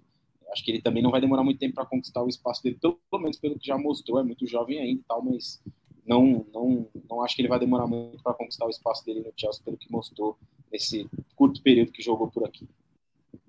Acho 0.51 0.63
que 0.63 0.71
ele 0.71 0.81
também 0.81 1.01
não 1.01 1.09
vai 1.09 1.19
demorar 1.19 1.43
muito 1.43 1.59
tempo 1.59 1.75
para 1.75 1.85
conquistar 1.85 2.21
o 2.21 2.29
espaço 2.29 2.61
dele, 2.61 2.77
pelo, 2.79 2.99
pelo 3.09 3.23
menos 3.23 3.37
pelo 3.37 3.57
que 3.57 3.65
já 3.65 3.77
mostrou, 3.77 4.19
é 4.19 4.23
muito 4.23 4.45
jovem 4.45 4.79
ainda 4.79 5.01
e 5.01 5.03
tal, 5.03 5.23
mas 5.23 5.61
não, 6.05 6.45
não, 6.53 6.87
não 7.09 7.21
acho 7.21 7.35
que 7.35 7.41
ele 7.41 7.49
vai 7.49 7.59
demorar 7.59 7.87
muito 7.87 8.21
para 8.21 8.33
conquistar 8.33 8.65
o 8.65 8.69
espaço 8.69 9.05
dele 9.05 9.21
no 9.21 9.33
Chelsea, 9.35 9.63
pelo 9.63 9.77
que 9.77 9.91
mostrou 9.91 10.37
nesse 10.71 11.09
curto 11.35 11.61
período 11.61 11.91
que 11.91 12.01
jogou 12.01 12.29
por 12.29 12.45
aqui. 12.45 12.67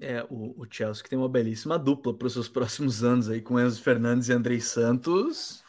É, 0.01 0.23
o, 0.31 0.55
o 0.61 0.67
Chelsea 0.69 1.03
que 1.03 1.11
tem 1.11 1.19
uma 1.19 1.29
belíssima 1.29 1.79
dupla 1.79 2.13
para 2.13 2.27
os 2.27 2.33
seus 2.33 2.49
próximos 2.49 3.03
anos 3.03 3.29
aí 3.29 3.41
com 3.41 3.59
Enzo 3.59 3.83
Fernandes 3.83 4.29
e 4.29 4.33
Andrei 4.33 4.61
Santos. 4.61 5.63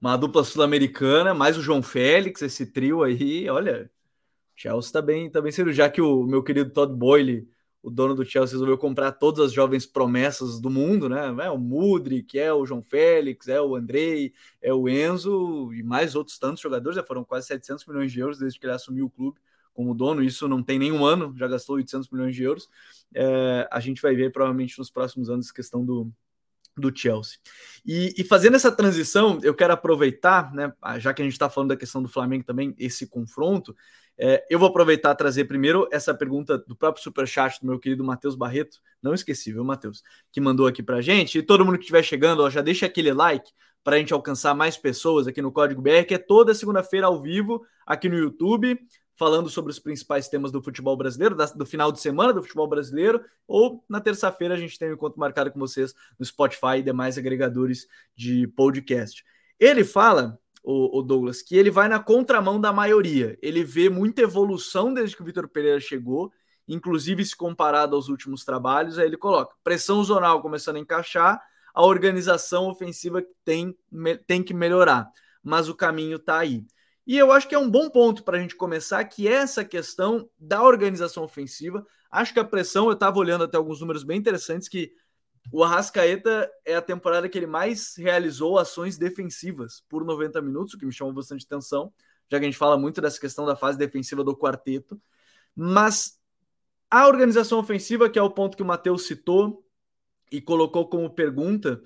Uma 0.00 0.16
dupla 0.16 0.42
sul-americana, 0.42 1.32
mais 1.32 1.56
o 1.56 1.62
João 1.62 1.82
Félix, 1.82 2.42
esse 2.42 2.66
trio 2.66 3.02
aí, 3.02 3.48
olha. 3.48 3.90
Chelsea 4.54 4.92
tá 4.92 5.02
bem, 5.02 5.30
tá 5.30 5.40
bem 5.40 5.50
sério, 5.50 5.72
já 5.72 5.88
que 5.88 6.00
o 6.00 6.24
meu 6.24 6.42
querido 6.42 6.70
Todd 6.70 6.94
Boyle, 6.94 7.48
o 7.82 7.90
dono 7.90 8.14
do 8.14 8.24
Chelsea, 8.24 8.52
resolveu 8.52 8.78
comprar 8.78 9.12
todas 9.12 9.46
as 9.46 9.52
jovens 9.52 9.84
promessas 9.84 10.60
do 10.60 10.70
mundo, 10.70 11.08
né? 11.08 11.34
É 11.44 11.50
o 11.50 11.58
Mudrik, 11.58 12.38
é 12.38 12.52
o 12.52 12.64
João 12.64 12.82
Félix, 12.82 13.48
é 13.48 13.60
o 13.60 13.74
Andrei, 13.74 14.32
é 14.60 14.72
o 14.72 14.88
Enzo 14.88 15.72
e 15.74 15.82
mais 15.82 16.14
outros 16.14 16.38
tantos 16.38 16.62
jogadores, 16.62 16.96
já 16.96 17.02
foram 17.02 17.24
quase 17.24 17.48
700 17.48 17.84
milhões 17.86 18.12
de 18.12 18.20
euros 18.20 18.38
desde 18.38 18.58
que 18.58 18.66
ele 18.66 18.72
assumiu 18.72 19.06
o 19.06 19.10
clube 19.10 19.40
como 19.74 19.94
dono, 19.94 20.22
isso 20.22 20.46
não 20.46 20.62
tem 20.62 20.78
nenhum 20.78 21.04
ano, 21.04 21.34
já 21.36 21.48
gastou 21.48 21.76
800 21.76 22.10
milhões 22.10 22.36
de 22.36 22.42
euros. 22.42 22.68
É, 23.14 23.68
a 23.70 23.80
gente 23.80 24.02
vai 24.02 24.14
ver 24.14 24.30
provavelmente 24.30 24.78
nos 24.78 24.90
próximos 24.90 25.30
anos 25.30 25.50
questão 25.50 25.84
do, 25.84 26.12
do 26.76 26.94
Chelsea. 26.94 27.38
E, 27.84 28.14
e, 28.16 28.24
fazendo 28.24 28.56
essa 28.56 28.70
transição, 28.70 29.38
eu 29.42 29.54
quero 29.54 29.72
aproveitar, 29.72 30.52
né, 30.52 30.72
já 30.98 31.12
que 31.12 31.22
a 31.22 31.24
gente 31.24 31.32
está 31.32 31.48
falando 31.48 31.70
da 31.70 31.76
questão 31.76 32.02
do 32.02 32.08
Flamengo 32.08 32.44
também, 32.44 32.74
esse 32.78 33.06
confronto, 33.06 33.74
é, 34.18 34.44
eu 34.50 34.58
vou 34.58 34.68
aproveitar 34.68 35.14
trazer 35.14 35.44
primeiro 35.44 35.88
essa 35.90 36.14
pergunta 36.14 36.58
do 36.58 36.76
próprio 36.76 37.02
Superchat 37.02 37.60
do 37.60 37.66
meu 37.66 37.78
querido 37.78 38.04
Matheus 38.04 38.34
Barreto, 38.34 38.78
não 39.02 39.14
esqueci, 39.14 39.52
viu, 39.52 39.64
Matheus, 39.64 40.02
que 40.30 40.40
mandou 40.40 40.66
aqui 40.66 40.82
para 40.82 41.00
gente. 41.00 41.38
E 41.38 41.42
todo 41.42 41.64
mundo 41.64 41.74
que 41.76 41.84
estiver 41.84 42.02
chegando, 42.02 42.42
ó, 42.42 42.50
já 42.50 42.60
deixa 42.60 42.86
aquele 42.86 43.12
like 43.12 43.50
para 43.82 43.96
a 43.96 43.98
gente 43.98 44.12
alcançar 44.12 44.54
mais 44.54 44.76
pessoas 44.76 45.26
aqui 45.26 45.42
no 45.42 45.50
Código 45.50 45.82
BR, 45.82 46.04
que 46.06 46.14
é 46.14 46.18
toda 46.18 46.54
segunda-feira 46.54 47.06
ao 47.06 47.20
vivo 47.20 47.64
aqui 47.86 48.08
no 48.08 48.16
YouTube 48.16 48.78
falando 49.22 49.48
sobre 49.48 49.70
os 49.70 49.78
principais 49.78 50.28
temas 50.28 50.50
do 50.50 50.62
futebol 50.62 50.96
brasileiro, 50.96 51.36
do 51.54 51.66
final 51.66 51.92
de 51.92 52.00
semana 52.00 52.32
do 52.32 52.42
futebol 52.42 52.66
brasileiro, 52.66 53.24
ou 53.46 53.84
na 53.88 54.00
terça-feira 54.00 54.54
a 54.54 54.56
gente 54.56 54.76
tem 54.76 54.90
um 54.90 54.94
encontro 54.94 55.20
marcado 55.20 55.52
com 55.52 55.60
vocês 55.60 55.94
no 56.18 56.24
Spotify 56.24 56.78
e 56.78 56.82
demais 56.82 57.16
agregadores 57.16 57.86
de 58.16 58.48
podcast. 58.48 59.24
Ele 59.60 59.84
fala, 59.84 60.40
o, 60.62 60.98
o 60.98 61.02
Douglas, 61.02 61.42
que 61.42 61.56
ele 61.56 61.70
vai 61.70 61.88
na 61.88 61.98
contramão 61.98 62.60
da 62.60 62.72
maioria. 62.72 63.36
Ele 63.42 63.64
vê 63.64 63.88
muita 63.88 64.22
evolução 64.22 64.94
desde 64.94 65.16
que 65.16 65.22
o 65.22 65.24
Vitor 65.24 65.48
Pereira 65.48 65.80
chegou, 65.80 66.32
inclusive 66.68 67.24
se 67.24 67.36
comparado 67.36 67.96
aos 67.96 68.08
últimos 68.08 68.44
trabalhos, 68.44 68.98
aí 68.98 69.06
ele 69.06 69.16
coloca 69.16 69.56
pressão 69.64 70.02
zonal 70.04 70.40
começando 70.40 70.76
a 70.76 70.80
encaixar, 70.80 71.42
a 71.74 71.84
organização 71.84 72.68
ofensiva 72.68 73.24
tem, 73.44 73.76
tem 74.26 74.42
que 74.42 74.54
melhorar, 74.54 75.10
mas 75.42 75.68
o 75.68 75.74
caminho 75.74 76.16
está 76.16 76.38
aí. 76.38 76.64
E 77.04 77.18
eu 77.18 77.32
acho 77.32 77.48
que 77.48 77.54
é 77.54 77.58
um 77.58 77.68
bom 77.68 77.90
ponto 77.90 78.22
para 78.22 78.36
a 78.36 78.40
gente 78.40 78.54
começar, 78.54 79.02
que 79.04 79.26
é 79.26 79.32
essa 79.32 79.64
questão 79.64 80.28
da 80.38 80.62
organização 80.62 81.24
ofensiva. 81.24 81.84
Acho 82.10 82.32
que 82.32 82.38
a 82.38 82.44
pressão, 82.44 82.86
eu 82.86 82.92
estava 82.92 83.18
olhando 83.18 83.42
até 83.42 83.56
alguns 83.56 83.80
números 83.80 84.04
bem 84.04 84.18
interessantes, 84.18 84.68
que 84.68 84.92
o 85.50 85.64
Arrascaeta 85.64 86.50
é 86.64 86.74
a 86.74 86.82
temporada 86.82 87.28
que 87.28 87.36
ele 87.36 87.46
mais 87.46 87.96
realizou 87.96 88.58
ações 88.58 88.96
defensivas 88.96 89.82
por 89.88 90.04
90 90.04 90.40
minutos, 90.40 90.74
o 90.74 90.78
que 90.78 90.86
me 90.86 90.92
chamou 90.92 91.12
bastante 91.12 91.44
atenção, 91.44 91.92
já 92.30 92.38
que 92.38 92.44
a 92.44 92.48
gente 92.48 92.58
fala 92.58 92.78
muito 92.78 93.00
dessa 93.00 93.20
questão 93.20 93.44
da 93.44 93.56
fase 93.56 93.76
defensiva 93.76 94.22
do 94.22 94.36
quarteto. 94.36 95.00
Mas 95.54 96.18
a 96.90 97.06
organização 97.06 97.58
ofensiva, 97.58 98.08
que 98.08 98.18
é 98.18 98.22
o 98.22 98.30
ponto 98.30 98.56
que 98.56 98.62
o 98.62 98.66
Matheus 98.66 99.06
citou 99.06 99.66
e 100.30 100.40
colocou 100.40 100.88
como 100.88 101.10
pergunta, 101.10 101.82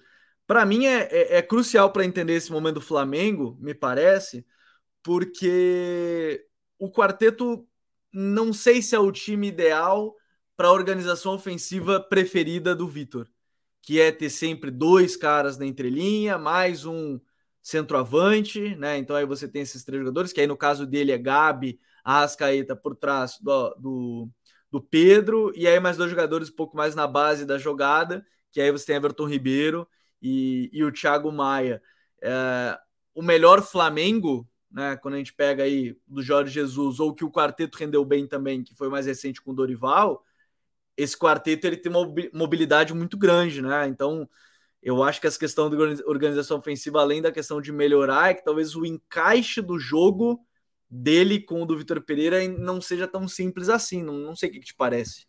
para 0.46 0.64
mim 0.64 0.86
é, 0.86 1.08
é, 1.10 1.36
é 1.38 1.42
crucial 1.42 1.92
para 1.92 2.04
entender 2.04 2.34
esse 2.34 2.52
momento 2.52 2.76
do 2.76 2.80
Flamengo, 2.80 3.56
me 3.60 3.74
parece, 3.74 4.46
porque 5.02 6.46
o 6.78 6.90
quarteto 6.90 7.66
não 8.12 8.52
sei 8.52 8.80
se 8.80 8.94
é 8.94 8.98
o 8.98 9.12
time 9.12 9.48
ideal 9.48 10.14
para 10.56 10.68
a 10.68 10.72
organização 10.72 11.34
ofensiva 11.34 12.00
preferida 12.00 12.74
do 12.74 12.88
Vitor, 12.88 13.28
que 13.86 14.00
é 14.00 14.10
ter 14.10 14.30
sempre 14.30 14.68
dois 14.68 15.16
caras 15.16 15.56
na 15.56 15.64
entrelinha, 15.64 16.36
mais 16.36 16.84
um 16.84 17.20
centroavante, 17.62 18.74
né? 18.74 18.98
Então 18.98 19.14
aí 19.14 19.24
você 19.24 19.46
tem 19.46 19.62
esses 19.62 19.84
três 19.84 20.00
jogadores, 20.00 20.32
que 20.32 20.40
aí 20.40 20.46
no 20.48 20.56
caso 20.56 20.84
dele 20.84 21.12
é 21.12 21.18
Gabi, 21.18 21.78
Ascaeta 22.04 22.74
por 22.74 22.96
trás 22.96 23.38
do, 23.40 23.74
do, 23.76 24.30
do 24.72 24.80
Pedro, 24.82 25.52
e 25.54 25.68
aí 25.68 25.78
mais 25.78 25.96
dois 25.96 26.10
jogadores 26.10 26.50
um 26.50 26.56
pouco 26.56 26.76
mais 26.76 26.96
na 26.96 27.06
base 27.06 27.44
da 27.44 27.58
jogada, 27.58 28.26
que 28.50 28.60
aí 28.60 28.72
você 28.72 28.86
tem 28.86 28.96
Everton 28.96 29.28
Ribeiro 29.28 29.88
e, 30.20 30.68
e 30.72 30.82
o 30.82 30.90
Thiago 30.90 31.30
Maia. 31.30 31.80
É, 32.20 32.76
o 33.14 33.22
melhor 33.22 33.62
Flamengo 33.62 34.48
né? 34.68 34.96
Quando 34.96 35.14
a 35.14 35.18
gente 35.18 35.32
pega 35.32 35.62
aí 35.62 35.96
do 36.06 36.22
Jorge 36.22 36.52
Jesus, 36.52 37.00
ou 37.00 37.14
que 37.14 37.24
o 37.24 37.30
quarteto 37.30 37.78
rendeu 37.78 38.04
bem 38.04 38.26
também, 38.26 38.62
que 38.62 38.74
foi 38.74 38.88
mais 38.88 39.06
recente 39.06 39.40
com 39.40 39.52
o 39.52 39.54
Dorival, 39.54 40.22
esse 40.96 41.16
quarteto 41.16 41.66
ele 41.66 41.76
tem 41.76 41.92
uma 41.92 42.06
mobilidade 42.32 42.94
muito 42.94 43.18
grande, 43.18 43.60
né? 43.60 43.86
Então, 43.86 44.28
eu 44.82 45.02
acho 45.02 45.20
que 45.20 45.26
essa 45.26 45.38
questão 45.38 45.68
de 45.68 45.76
organização 46.04 46.58
ofensiva, 46.58 47.00
além 47.00 47.20
da 47.20 47.32
questão 47.32 47.60
de 47.60 47.72
melhorar, 47.72 48.30
é 48.30 48.34
que 48.34 48.44
talvez 48.44 48.74
o 48.74 48.86
encaixe 48.86 49.60
do 49.60 49.78
jogo 49.78 50.40
dele 50.88 51.40
com 51.40 51.62
o 51.62 51.66
do 51.66 51.76
Vitor 51.76 52.00
Pereira 52.00 52.46
não 52.48 52.80
seja 52.80 53.08
tão 53.08 53.26
simples 53.26 53.68
assim. 53.68 54.02
Não, 54.02 54.14
não 54.14 54.36
sei 54.36 54.48
o 54.48 54.52
que, 54.52 54.60
que 54.60 54.66
te 54.66 54.74
parece. 54.74 55.26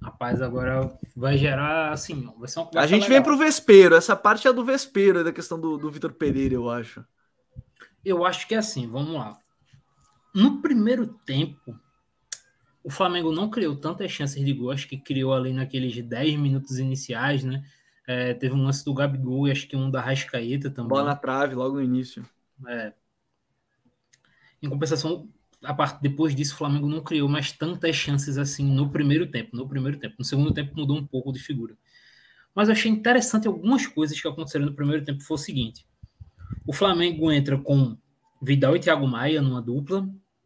Rapaz, 0.00 0.40
agora 0.40 0.96
vai 1.16 1.36
gerar 1.36 1.90
assim. 1.90 2.30
Vai 2.38 2.48
ser 2.48 2.60
uma 2.60 2.70
a 2.76 2.86
gente 2.86 3.02
legal. 3.04 3.16
vem 3.16 3.22
para 3.22 3.34
o 3.34 3.38
Vespeiro. 3.38 3.94
Essa 3.94 4.14
parte 4.14 4.46
é 4.46 4.52
do 4.52 4.64
Vespeiro, 4.64 5.24
da 5.24 5.32
questão 5.32 5.58
do, 5.58 5.76
do 5.76 5.90
Vitor 5.90 6.12
Pereira, 6.12 6.54
eu 6.54 6.68
acho. 6.68 7.04
Eu 8.04 8.24
acho 8.24 8.46
que 8.46 8.54
é 8.54 8.58
assim, 8.58 8.86
vamos 8.86 9.14
lá. 9.14 9.38
No 10.34 10.60
primeiro 10.60 11.06
tempo, 11.06 11.74
o 12.84 12.90
Flamengo 12.90 13.32
não 13.32 13.48
criou 13.48 13.74
tantas 13.74 14.12
chances 14.12 14.44
de 14.44 14.52
gol, 14.52 14.70
acho 14.70 14.86
que 14.86 14.98
criou 14.98 15.32
ali 15.32 15.52
naqueles 15.54 16.00
10 16.00 16.38
minutos 16.38 16.78
iniciais, 16.78 17.42
né? 17.42 17.64
É, 18.06 18.34
teve 18.34 18.54
um 18.54 18.62
lance 18.62 18.84
do 18.84 18.92
Gabigol 18.92 19.48
e 19.48 19.50
acho 19.50 19.66
que 19.66 19.74
um 19.74 19.90
da 19.90 20.02
Rascaeta 20.02 20.70
também. 20.70 20.90
Bola 20.90 21.04
na 21.04 21.16
trave 21.16 21.54
logo 21.54 21.76
no 21.76 21.82
início. 21.82 22.22
É. 22.68 22.92
Em 24.62 24.68
compensação, 24.68 25.26
a 25.62 25.72
parte 25.72 26.02
depois 26.02 26.34
disso, 26.34 26.54
o 26.54 26.58
Flamengo 26.58 26.86
não 26.86 27.02
criou 27.02 27.26
mais 27.26 27.50
tantas 27.52 27.96
chances 27.96 28.36
assim 28.36 28.64
no 28.64 28.90
primeiro 28.90 29.26
tempo. 29.26 29.56
No 29.56 29.66
primeiro 29.66 29.98
tempo. 29.98 30.16
No 30.18 30.24
segundo 30.24 30.52
tempo 30.52 30.76
mudou 30.76 30.98
um 30.98 31.06
pouco 31.06 31.32
de 31.32 31.38
figura. 31.38 31.74
Mas 32.54 32.68
eu 32.68 32.72
achei 32.72 32.90
interessante 32.90 33.48
algumas 33.48 33.86
coisas 33.86 34.20
que 34.20 34.28
aconteceram 34.28 34.66
no 34.66 34.74
primeiro 34.74 35.02
tempo. 35.02 35.22
Foi 35.22 35.36
o 35.36 35.38
seguinte: 35.38 35.86
o 36.66 36.72
Flamengo 36.74 37.32
entra 37.32 37.56
com 37.56 37.96
Vidal 38.42 38.76
e 38.76 38.80
Thiago 38.80 39.06
Maia 39.06 39.40
numa 39.40 39.62
dupla 39.62 40.00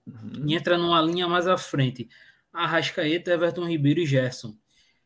uhum. 0.06 0.46
e 0.46 0.54
entra 0.54 0.78
numa 0.78 1.02
linha 1.02 1.26
mais 1.26 1.48
à 1.48 1.58
frente. 1.58 2.08
Arrascaeta, 2.52 3.30
Everton 3.30 3.66
Ribeiro 3.66 4.00
e 4.00 4.06
Gerson. 4.06 4.56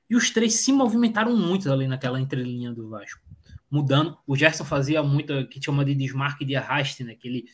E 0.09 0.17
os 0.17 0.31
três 0.31 0.55
se 0.55 0.73
movimentaram 0.73 1.37
muito 1.37 1.73
ali 1.73 1.87
naquela 1.87 2.21
entrelinha 2.21 2.73
do 2.73 2.89
Vasco. 2.89 3.21
Mudando, 3.71 4.19
o 4.27 4.37
Gerson 4.37 4.65
fazia 4.65 5.03
muito 5.03 5.47
que 5.49 5.63
chama 5.63 5.85
de 5.85 5.95
desmarque 5.95 6.45
de 6.45 6.55
arraste, 6.55 7.03
né? 7.03 7.15
Que 7.15 7.29
ele 7.29 7.45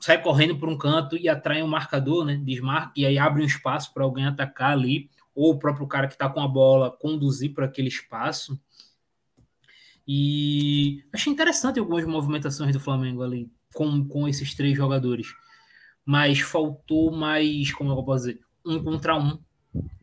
sai 0.00 0.20
correndo 0.20 0.58
por 0.58 0.68
um 0.68 0.76
canto 0.76 1.16
e 1.16 1.28
atrai 1.28 1.62
um 1.62 1.68
marcador, 1.68 2.24
né? 2.24 2.36
Desmarque 2.36 3.02
e 3.02 3.06
aí 3.06 3.18
abre 3.18 3.42
um 3.42 3.46
espaço 3.46 3.94
para 3.94 4.02
alguém 4.02 4.26
atacar 4.26 4.72
ali, 4.72 5.08
ou 5.34 5.52
o 5.52 5.58
próprio 5.58 5.86
cara 5.86 6.08
que 6.08 6.14
está 6.14 6.28
com 6.28 6.40
a 6.40 6.48
bola 6.48 6.90
conduzir 6.90 7.54
para 7.54 7.66
aquele 7.66 7.88
espaço. 7.88 8.60
E 10.06 11.04
achei 11.12 11.32
interessante 11.32 11.78
algumas 11.78 12.04
movimentações 12.04 12.72
do 12.72 12.80
Flamengo 12.80 13.22
ali 13.22 13.48
com, 13.72 14.04
com 14.06 14.26
esses 14.26 14.54
três 14.54 14.76
jogadores. 14.76 15.28
Mas 16.04 16.40
faltou 16.40 17.12
mais, 17.12 17.72
como 17.72 17.92
eu 17.92 18.02
posso 18.02 18.26
dizer, 18.26 18.40
um 18.64 18.82
contra 18.82 19.16
um. 19.16 19.38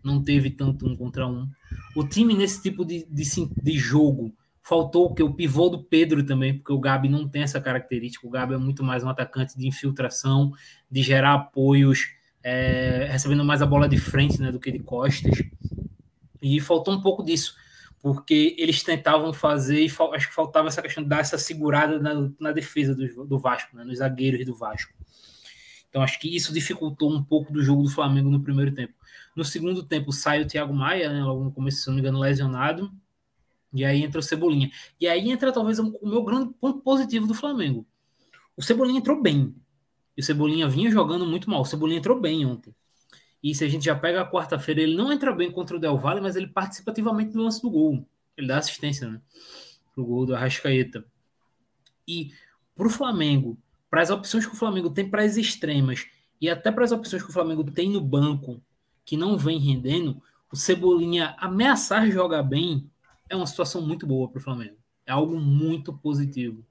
Não 0.03 0.23
teve 0.23 0.49
tanto 0.49 0.87
um 0.87 0.95
contra 0.95 1.27
um. 1.27 1.47
O 1.95 2.03
time 2.03 2.33
nesse 2.33 2.61
tipo 2.61 2.83
de, 2.85 3.05
de, 3.09 3.23
de 3.61 3.77
jogo 3.77 4.33
faltou 4.61 5.13
que? 5.13 5.21
O 5.21 5.33
pivô 5.33 5.69
do 5.69 5.83
Pedro 5.83 6.23
também, 6.23 6.55
porque 6.55 6.73
o 6.73 6.79
Gabi 6.79 7.09
não 7.09 7.27
tem 7.27 7.43
essa 7.43 7.59
característica. 7.61 8.25
O 8.25 8.29
Gabi 8.29 8.53
é 8.53 8.57
muito 8.57 8.83
mais 8.83 9.03
um 9.03 9.09
atacante 9.09 9.57
de 9.57 9.67
infiltração, 9.67 10.51
de 10.89 11.01
gerar 11.01 11.33
apoios, 11.33 12.07
é, 12.43 13.07
recebendo 13.11 13.43
mais 13.43 13.61
a 13.61 13.65
bola 13.65 13.87
de 13.87 13.97
frente 13.97 14.41
né, 14.41 14.51
do 14.51 14.59
que 14.59 14.71
de 14.71 14.79
costas. 14.79 15.43
E 16.41 16.59
faltou 16.59 16.93
um 16.93 17.01
pouco 17.01 17.23
disso 17.23 17.55
porque 18.01 18.55
eles 18.57 18.81
tentavam 18.81 19.33
fazer, 19.33 19.81
e 19.81 19.91
acho 20.13 20.29
que 20.29 20.33
faltava 20.33 20.67
essa 20.67 20.81
questão 20.81 21.03
de 21.03 21.09
dar 21.09 21.19
essa 21.19 21.37
segurada 21.37 21.99
na, 21.99 22.29
na 22.39 22.51
defesa 22.51 22.95
do, 22.95 23.25
do 23.25 23.37
Vasco, 23.37 23.75
né, 23.75 23.83
nos 23.83 23.97
zagueiros 23.97 24.45
do 24.45 24.55
Vasco. 24.55 24.93
Então 25.89 26.01
acho 26.01 26.19
que 26.19 26.33
isso 26.33 26.53
dificultou 26.53 27.11
um 27.11 27.23
pouco 27.23 27.51
do 27.51 27.63
jogo 27.63 27.83
do 27.83 27.89
Flamengo 27.89 28.29
no 28.29 28.41
primeiro 28.41 28.73
tempo. 28.73 28.93
No 29.35 29.43
segundo 29.43 29.83
tempo 29.83 30.11
sai 30.11 30.41
o 30.41 30.47
Thiago 30.47 30.73
Maia, 30.73 31.11
né, 31.11 31.23
logo 31.23 31.43
no 31.43 31.51
começo, 31.51 31.77
se 31.77 31.87
não 31.87 31.95
me 31.95 32.01
engano, 32.01 32.19
lesionado, 32.19 32.91
e 33.73 33.85
aí 33.85 34.03
entra 34.03 34.19
o 34.19 34.23
Cebolinha. 34.23 34.71
E 34.99 35.07
aí 35.07 35.29
entra 35.29 35.51
talvez 35.51 35.79
o 35.79 35.99
meu 36.03 36.23
grande 36.23 36.53
ponto 36.59 36.79
positivo 36.81 37.27
do 37.27 37.33
Flamengo. 37.33 37.85
O 38.55 38.61
Cebolinha 38.61 38.99
entrou 38.99 39.21
bem. 39.21 39.55
E 40.17 40.21
o 40.21 40.23
Cebolinha 40.23 40.67
vinha 40.67 40.91
jogando 40.91 41.25
muito 41.25 41.49
mal. 41.49 41.61
O 41.61 41.65
Cebolinha 41.65 41.99
entrou 41.99 42.19
bem 42.19 42.45
ontem. 42.45 42.75
E 43.41 43.55
se 43.55 43.63
a 43.63 43.69
gente 43.69 43.85
já 43.85 43.95
pega 43.95 44.21
a 44.21 44.29
quarta-feira, 44.29 44.81
ele 44.81 44.95
não 44.95 45.13
entra 45.13 45.31
bem 45.31 45.51
contra 45.51 45.77
o 45.77 45.79
Del 45.79 45.97
Valle, 45.97 46.19
mas 46.19 46.35
ele 46.35 46.47
participa 46.47 46.91
ativamente 46.91 47.31
do 47.31 47.41
lance 47.41 47.61
do 47.61 47.69
gol. 47.69 48.05
Ele 48.35 48.47
dá 48.47 48.57
assistência, 48.57 49.09
né? 49.09 49.21
Pro 49.93 50.05
gol 50.05 50.25
do 50.25 50.35
Arrascaeta. 50.35 51.05
E 52.07 52.33
pro 52.75 52.89
Flamengo, 52.89 53.57
para 53.89 54.01
as 54.01 54.09
opções 54.09 54.45
que 54.45 54.53
o 54.53 54.57
Flamengo 54.57 54.89
tem 54.89 55.09
para 55.09 55.23
as 55.23 55.37
extremas 55.37 56.05
e 56.39 56.49
até 56.49 56.71
para 56.71 56.85
as 56.85 56.91
opções 56.91 57.23
que 57.23 57.29
o 57.29 57.33
Flamengo 57.33 57.63
tem 57.63 57.89
no 57.89 58.01
banco, 58.01 58.61
que 59.03 59.17
não 59.17 59.37
vem 59.37 59.59
rendendo, 59.59 60.21
o 60.51 60.55
Cebolinha 60.55 61.35
ameaçar 61.37 62.09
jogar 62.09 62.43
bem 62.43 62.89
é 63.29 63.35
uma 63.35 63.47
situação 63.47 63.81
muito 63.81 64.07
boa 64.07 64.29
para 64.29 64.39
o 64.39 64.43
Flamengo. 64.43 64.77
É 65.05 65.11
algo 65.11 65.39
muito 65.39 65.93
positivo. 65.93 66.65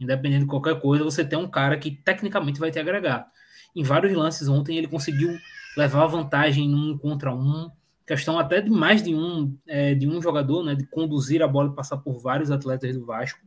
Independente 0.00 0.42
de 0.42 0.46
qualquer 0.46 0.80
coisa, 0.80 1.04
você 1.04 1.24
tem 1.24 1.38
um 1.38 1.48
cara 1.48 1.78
que 1.78 1.90
tecnicamente 1.90 2.60
vai 2.60 2.70
te 2.70 2.78
agregar. 2.78 3.30
Em 3.74 3.82
vários 3.82 4.12
lances 4.14 4.48
ontem 4.48 4.76
ele 4.76 4.88
conseguiu 4.88 5.38
levar 5.76 6.06
vantagem 6.06 6.68
num 6.68 6.96
contra 6.98 7.34
um, 7.34 7.70
questão 8.06 8.38
até 8.38 8.60
de 8.60 8.70
mais 8.70 9.02
de 9.02 9.14
um, 9.14 9.56
é, 9.66 9.94
de 9.94 10.06
um 10.06 10.20
jogador, 10.20 10.62
né, 10.64 10.74
de 10.74 10.86
conduzir 10.86 11.42
a 11.42 11.48
bola 11.48 11.70
e 11.70 11.74
passar 11.74 11.96
por 11.98 12.18
vários 12.18 12.50
atletas 12.50 12.96
do 12.96 13.06
Vasco. 13.06 13.40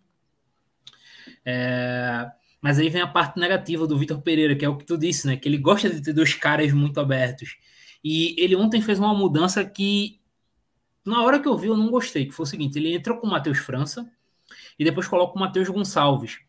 É, 1.46 2.32
mas 2.66 2.80
aí 2.80 2.90
vem 2.90 3.00
a 3.00 3.06
parte 3.06 3.40
negativa 3.40 3.86
do 3.86 3.96
Vitor 3.96 4.20
Pereira, 4.24 4.56
que 4.56 4.66
é 4.66 4.68
o 4.68 4.76
que 4.76 4.86
tu 4.86 4.98
disse, 4.98 5.28
né, 5.28 5.38
que 5.38 5.48
ele 5.48 5.60
gosta 5.60 5.88
de 5.88 6.02
ter 6.02 6.14
dois 6.14 6.34
caras 6.34 6.74
muito 6.74 7.00
abertos. 7.00 7.58
E 8.04 8.36
ele 8.40 8.56
ontem 8.56 8.82
fez 8.82 8.98
uma 8.98 9.14
mudança 9.14 9.64
que, 9.64 10.20
na 11.06 11.22
hora 11.22 11.40
que 11.40 11.48
eu 11.48 11.56
vi, 11.56 11.68
eu 11.68 11.78
não 11.78 11.92
gostei, 11.92 12.26
que 12.26 12.32
foi 12.32 12.44
o 12.44 12.48
seguinte, 12.48 12.80
ele 12.80 12.96
entrou 12.96 13.20
com 13.20 13.28
o 13.28 13.30
Matheus 13.30 13.60
França 13.60 14.12
e 14.80 14.84
depois 14.84 15.08
coloca 15.08 15.38
o 15.38 15.40
Matheus 15.40 15.70
Gonçalves. 15.70 16.40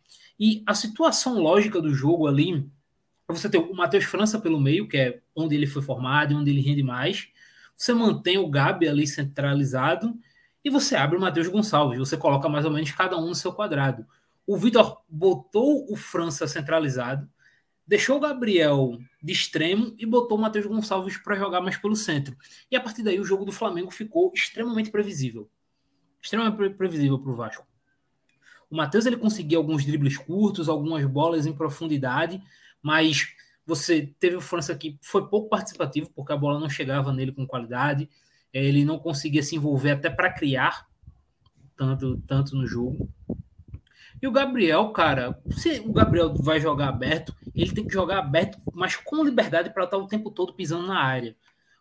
E 0.40 0.62
a 0.66 0.74
situação 0.74 1.38
lógica 1.38 1.82
do 1.82 1.92
jogo 1.92 2.26
ali 2.26 2.66
você 3.28 3.50
ter 3.50 3.58
o 3.58 3.74
Matheus 3.74 4.04
França 4.04 4.40
pelo 4.40 4.58
meio, 4.58 4.88
que 4.88 4.96
é 4.96 5.20
onde 5.34 5.54
ele 5.54 5.66
foi 5.66 5.82
formado, 5.82 6.34
onde 6.34 6.50
ele 6.50 6.62
rende 6.62 6.82
mais. 6.82 7.28
Você 7.76 7.92
mantém 7.92 8.38
o 8.38 8.48
Gabi 8.48 8.88
ali 8.88 9.06
centralizado 9.06 10.18
e 10.64 10.70
você 10.70 10.96
abre 10.96 11.18
o 11.18 11.20
Matheus 11.20 11.46
Gonçalves. 11.46 11.98
Você 11.98 12.16
coloca 12.16 12.48
mais 12.48 12.64
ou 12.64 12.70
menos 12.70 12.90
cada 12.92 13.18
um 13.18 13.26
no 13.28 13.34
seu 13.34 13.52
quadrado. 13.52 14.06
O 14.46 14.56
Vitor 14.56 15.02
botou 15.08 15.90
o 15.90 15.96
França 15.96 16.46
centralizado, 16.46 17.28
deixou 17.86 18.16
o 18.16 18.20
Gabriel 18.20 18.98
de 19.22 19.32
extremo 19.32 19.94
e 19.98 20.06
botou 20.06 20.38
o 20.38 20.40
Matheus 20.40 20.66
Gonçalves 20.66 21.18
para 21.18 21.36
jogar 21.36 21.60
mais 21.60 21.76
pelo 21.76 21.96
centro. 21.96 22.36
E 22.70 22.76
a 22.76 22.80
partir 22.80 23.02
daí 23.02 23.18
o 23.18 23.24
jogo 23.24 23.44
do 23.44 23.52
Flamengo 23.52 23.90
ficou 23.90 24.32
extremamente 24.34 24.90
previsível. 24.90 25.50
Extremamente 26.22 26.74
previsível 26.74 27.18
para 27.18 27.32
o 27.32 27.36
Vasco. 27.36 27.66
O 28.70 28.76
Matheus 28.76 29.06
ele 29.06 29.16
conseguia 29.16 29.58
alguns 29.58 29.84
dribles 29.84 30.16
curtos, 30.16 30.68
algumas 30.68 31.04
bolas 31.04 31.46
em 31.46 31.52
profundidade, 31.52 32.42
mas 32.82 33.28
você 33.64 34.14
teve 34.18 34.36
o 34.36 34.40
França 34.40 34.74
que 34.76 34.98
foi 35.02 35.28
pouco 35.28 35.48
participativo, 35.48 36.10
porque 36.14 36.32
a 36.32 36.36
bola 36.36 36.58
não 36.58 36.68
chegava 36.68 37.12
nele 37.12 37.32
com 37.32 37.46
qualidade, 37.46 38.08
é, 38.52 38.64
ele 38.64 38.84
não 38.84 38.98
conseguia 38.98 39.42
se 39.42 39.56
envolver 39.56 39.90
até 39.90 40.08
para 40.08 40.32
criar 40.32 40.86
tanto, 41.76 42.20
tanto 42.26 42.56
no 42.56 42.66
jogo. 42.66 43.08
E 44.20 44.26
o 44.26 44.32
Gabriel, 44.32 44.88
cara, 44.90 45.38
se 45.50 45.80
o 45.80 45.92
Gabriel 45.92 46.34
vai 46.34 46.60
jogar 46.60 46.88
aberto, 46.88 47.34
ele 47.54 47.72
tem 47.72 47.86
que 47.86 47.92
jogar 47.92 48.18
aberto, 48.18 48.58
mas 48.72 48.96
com 48.96 49.24
liberdade 49.24 49.70
para 49.70 49.84
estar 49.84 49.98
o 49.98 50.06
tempo 50.06 50.30
todo 50.30 50.54
pisando 50.54 50.86
na 50.86 50.98
área, 50.98 51.36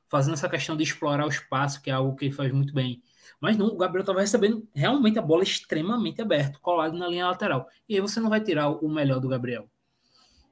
fazendo 0.08 0.34
essa 0.34 0.50
questão 0.50 0.76
de 0.76 0.84
explorar 0.84 1.26
o 1.26 1.30
espaço, 1.30 1.82
que 1.82 1.90
é 1.90 1.94
algo 1.94 2.16
que 2.16 2.26
ele 2.26 2.34
faz 2.34 2.52
muito 2.52 2.74
bem. 2.74 3.02
Mas 3.40 3.58
não, 3.58 3.68
o 3.68 3.78
Gabriel 3.78 4.02
estava 4.02 4.22
recebendo 4.22 4.68
realmente 4.74 5.20
a 5.20 5.22
bola 5.22 5.44
extremamente 5.44 6.22
aberto, 6.22 6.60
colado 6.60 6.98
na 6.98 7.08
linha 7.08 7.28
lateral. 7.28 7.68
E 7.88 7.96
aí 7.96 8.02
você 8.02 8.20
não 8.20 8.30
vai 8.30 8.42
tirar 8.42 8.70
o 8.70 8.90
melhor 8.90 9.20
do 9.20 9.30
Gabriel. 9.30 9.70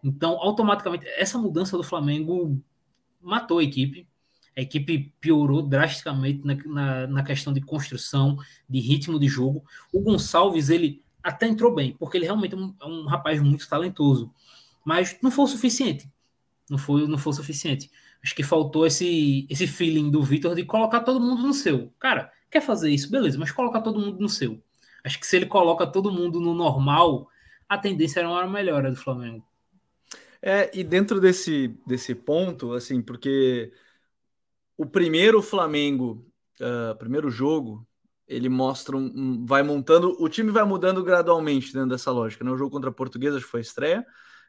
Então, 0.03 0.37
automaticamente, 0.39 1.07
essa 1.17 1.37
mudança 1.37 1.77
do 1.77 1.83
Flamengo 1.83 2.61
matou 3.21 3.59
a 3.59 3.63
equipe. 3.63 4.07
A 4.55 4.61
equipe 4.61 5.13
piorou 5.19 5.61
drasticamente 5.61 6.45
na, 6.45 6.55
na, 6.65 7.07
na, 7.07 7.23
questão 7.23 7.53
de 7.53 7.61
construção, 7.61 8.37
de 8.69 8.79
ritmo 8.79 9.17
de 9.17 9.27
jogo. 9.27 9.63
O 9.91 10.01
Gonçalves, 10.01 10.69
ele 10.69 11.02
até 11.23 11.47
entrou 11.47 11.73
bem, 11.73 11.95
porque 11.97 12.17
ele 12.17 12.25
realmente 12.25 12.53
é 12.53 12.57
um, 12.57 12.75
é 12.81 12.85
um 12.85 13.05
rapaz 13.05 13.41
muito 13.41 13.67
talentoso. 13.67 14.31
Mas 14.83 15.17
não 15.21 15.31
foi 15.31 15.45
o 15.45 15.47
suficiente. 15.47 16.11
Não 16.69 16.77
foi, 16.77 17.07
não 17.07 17.17
foi 17.17 17.31
o 17.31 17.35
suficiente. 17.35 17.89
Acho 18.21 18.35
que 18.35 18.43
faltou 18.43 18.85
esse, 18.85 19.47
esse 19.49 19.65
feeling 19.65 20.11
do 20.11 20.21
Vitor 20.21 20.55
de 20.55 20.63
colocar 20.65 21.01
todo 21.01 21.19
mundo 21.19 21.43
no 21.43 21.53
seu. 21.53 21.91
Cara, 21.99 22.31
quer 22.51 22.61
fazer 22.61 22.89
isso? 22.91 23.09
Beleza, 23.09 23.37
mas 23.37 23.51
colocar 23.51 23.81
todo 23.81 23.99
mundo 23.99 24.19
no 24.19 24.29
seu. 24.29 24.61
Acho 25.03 25.19
que 25.19 25.27
se 25.27 25.35
ele 25.35 25.45
coloca 25.45 25.87
todo 25.87 26.11
mundo 26.11 26.39
no 26.39 26.53
normal, 26.53 27.29
a 27.67 27.77
tendência 27.77 28.19
era 28.19 28.29
uma 28.29 28.47
melhora 28.47 28.89
do 28.89 28.97
Flamengo. 28.97 29.45
É, 30.41 30.69
e 30.77 30.83
dentro 30.83 31.21
desse, 31.21 31.77
desse 31.87 32.13
ponto, 32.13 32.73
assim, 32.73 33.01
porque 33.01 33.71
o 34.77 34.85
primeiro 34.85 35.41
Flamengo, 35.41 36.25
uh, 36.59 36.95
primeiro 36.97 37.29
jogo, 37.29 37.87
ele 38.27 38.49
mostra 38.49 38.95
um, 38.95 39.45
vai 39.45 39.63
montando, 39.63 40.15
o 40.19 40.29
time 40.29 40.51
vai 40.51 40.63
mudando 40.63 41.03
gradualmente 41.03 41.73
dentro 41.73 41.89
dessa 41.89 42.11
lógica, 42.11 42.43
né? 42.43 42.51
O 42.51 42.57
jogo 42.57 42.71
contra 42.71 42.89
a 42.89 42.93
Portuguesa 42.93 43.39
que 43.39 43.45
foi 43.45 43.59
a 43.59 43.63
estreia, 43.63 44.05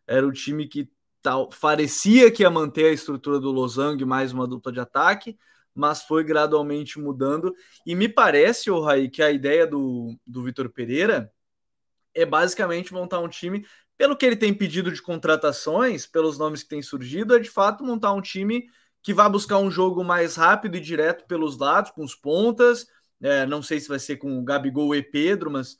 era 0.07 0.27
o 0.27 0.33
time 0.33 0.69
que 0.69 0.91
tal 1.23 1.49
parecia 1.49 2.31
que 2.31 2.43
ia 2.43 2.51
manter 2.51 2.87
a 2.87 2.93
estrutura 2.93 3.41
do 3.41 3.51
Losango 3.51 4.07
mais 4.07 4.33
uma 4.33 4.47
dupla 4.47 4.71
de 4.71 4.81
ataque, 4.81 5.37
mas 5.75 6.03
foi 6.03 6.23
gradualmente 6.23 6.99
mudando. 6.99 7.55
E 7.85 7.95
me 7.95 8.09
parece, 8.09 8.71
o 8.71 8.81
Raí, 8.81 9.09
que 9.09 9.23
a 9.23 9.31
ideia 9.31 9.67
do, 9.67 10.17
do 10.27 10.43
Vitor 10.43 10.71
Pereira 10.71 11.33
é 12.15 12.25
basicamente 12.25 12.93
montar 12.93 13.19
um 13.21 13.29
time 13.29 13.67
pelo 13.97 14.17
que 14.17 14.27
ele 14.27 14.37
tem 14.37 14.53
pedido 14.53 14.93
de 14.93 15.01
contratações, 15.01 16.07
pelos 16.07 16.39
nomes 16.39 16.63
que 16.63 16.69
têm 16.69 16.83
surgido, 16.83 17.35
é 17.35 17.39
de 17.39 17.51
fato 17.51 17.85
montar 17.85 18.13
um 18.13 18.21
time 18.21 18.67
que 19.03 19.13
vai 19.13 19.29
buscar 19.29 19.59
um 19.59 19.71
jogo 19.71 20.03
mais 20.03 20.37
rápido 20.37 20.77
e 20.77 20.81
direto 20.81 21.27
pelos 21.27 21.59
lados, 21.59 21.91
com 21.91 22.03
os 22.03 22.15
pontas. 22.15 22.87
É, 23.25 23.47
não 23.47 23.63
sei 23.63 23.81
se 23.81 23.89
vai 23.89 23.99
ser 23.99 24.19
com 24.19 24.39
o 24.39 24.45
Gabigol 24.45 24.95
e 24.95 25.03
Pedro, 25.03 25.51
mas 25.51 25.79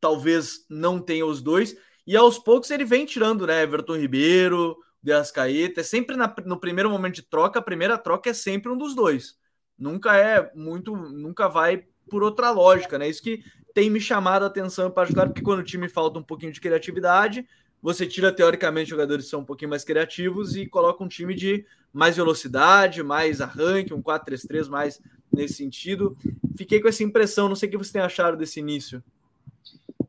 talvez 0.00 0.64
não 0.70 1.00
tenha 1.00 1.26
os 1.26 1.42
dois. 1.42 1.76
E 2.06 2.16
aos 2.16 2.38
poucos 2.38 2.70
ele 2.70 2.84
vem 2.84 3.04
tirando, 3.04 3.48
né? 3.48 3.64
Everton 3.64 3.96
Ribeiro, 3.96 4.76
De 5.02 5.12
Ascaeta. 5.12 5.80
É 5.80 5.82
sempre 5.82 6.14
na, 6.14 6.32
no 6.46 6.60
primeiro 6.60 6.88
momento 6.88 7.16
de 7.16 7.22
troca, 7.22 7.58
a 7.58 7.62
primeira 7.62 7.98
troca 7.98 8.30
é 8.30 8.32
sempre 8.32 8.70
um 8.70 8.78
dos 8.78 8.94
dois. 8.94 9.36
Nunca 9.76 10.16
é 10.16 10.52
muito, 10.54 10.94
nunca 10.94 11.48
vai 11.48 11.84
por 12.08 12.22
outra 12.22 12.52
lógica, 12.52 12.96
né? 12.96 13.08
Isso 13.08 13.24
que 13.24 13.42
tem 13.74 13.90
me 13.90 14.00
chamado 14.00 14.44
a 14.44 14.46
atenção 14.46 14.86
em 14.86 14.92
particular, 14.92 15.26
porque 15.26 15.42
quando 15.42 15.58
o 15.58 15.64
time 15.64 15.88
falta 15.88 16.20
um 16.20 16.22
pouquinho 16.22 16.52
de 16.52 16.60
criatividade, 16.60 17.44
você 17.82 18.06
tira 18.06 18.32
teoricamente 18.32 18.90
jogadores 18.90 19.24
que 19.24 19.30
são 19.32 19.40
um 19.40 19.44
pouquinho 19.44 19.70
mais 19.70 19.84
criativos 19.84 20.54
e 20.54 20.64
coloca 20.64 21.02
um 21.02 21.08
time 21.08 21.34
de 21.34 21.66
mais 21.92 22.16
velocidade, 22.16 23.02
mais 23.02 23.40
arranque, 23.40 23.92
um 23.92 24.02
4-3-3 24.02 24.68
mais 24.68 25.00
nesse 25.32 25.54
sentido. 25.54 26.16
Fiquei 26.56 26.80
com 26.80 26.88
essa 26.88 27.02
impressão, 27.02 27.48
não 27.48 27.56
sei 27.56 27.68
o 27.68 27.72
que 27.72 27.78
você 27.78 27.92
tem 27.92 28.02
achado 28.02 28.36
desse 28.36 28.60
início. 28.60 29.02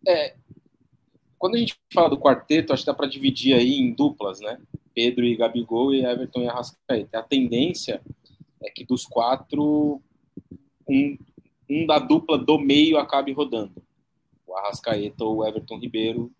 É, 0.08 0.36
quando 1.38 1.56
a 1.56 1.60
gente 1.60 1.76
fala 1.94 2.10
do 2.10 2.20
quarteto, 2.20 2.74
acho 2.74 2.84
que 2.84 2.88
dá 2.88 2.94
para 2.94 3.08
dividir 3.08 3.54
aí 3.54 3.76
em 3.76 3.94
duplas, 3.94 4.40
né? 4.40 4.60
Pedro 4.94 5.24
e 5.26 5.36
Gabigol 5.36 5.94
e 5.94 6.04
Everton 6.04 6.42
e 6.42 6.48
Arrascaeta. 6.48 7.20
A 7.20 7.24
tendência 7.24 8.02
é 8.62 8.70
que 8.70 8.86
dos 8.86 9.06
quatro, 9.06 10.02
um 10.88 11.18
um 11.70 11.86
da 11.86 12.00
dupla 12.00 12.38
do 12.38 12.58
meio 12.58 12.98
acabe 12.98 13.32
rodando. 13.32 13.82
O 14.48 14.56
Arrascaeta 14.56 15.24
ou 15.24 15.38
o 15.38 15.46
Everton 15.46 15.78
Ribeiro 15.78 16.32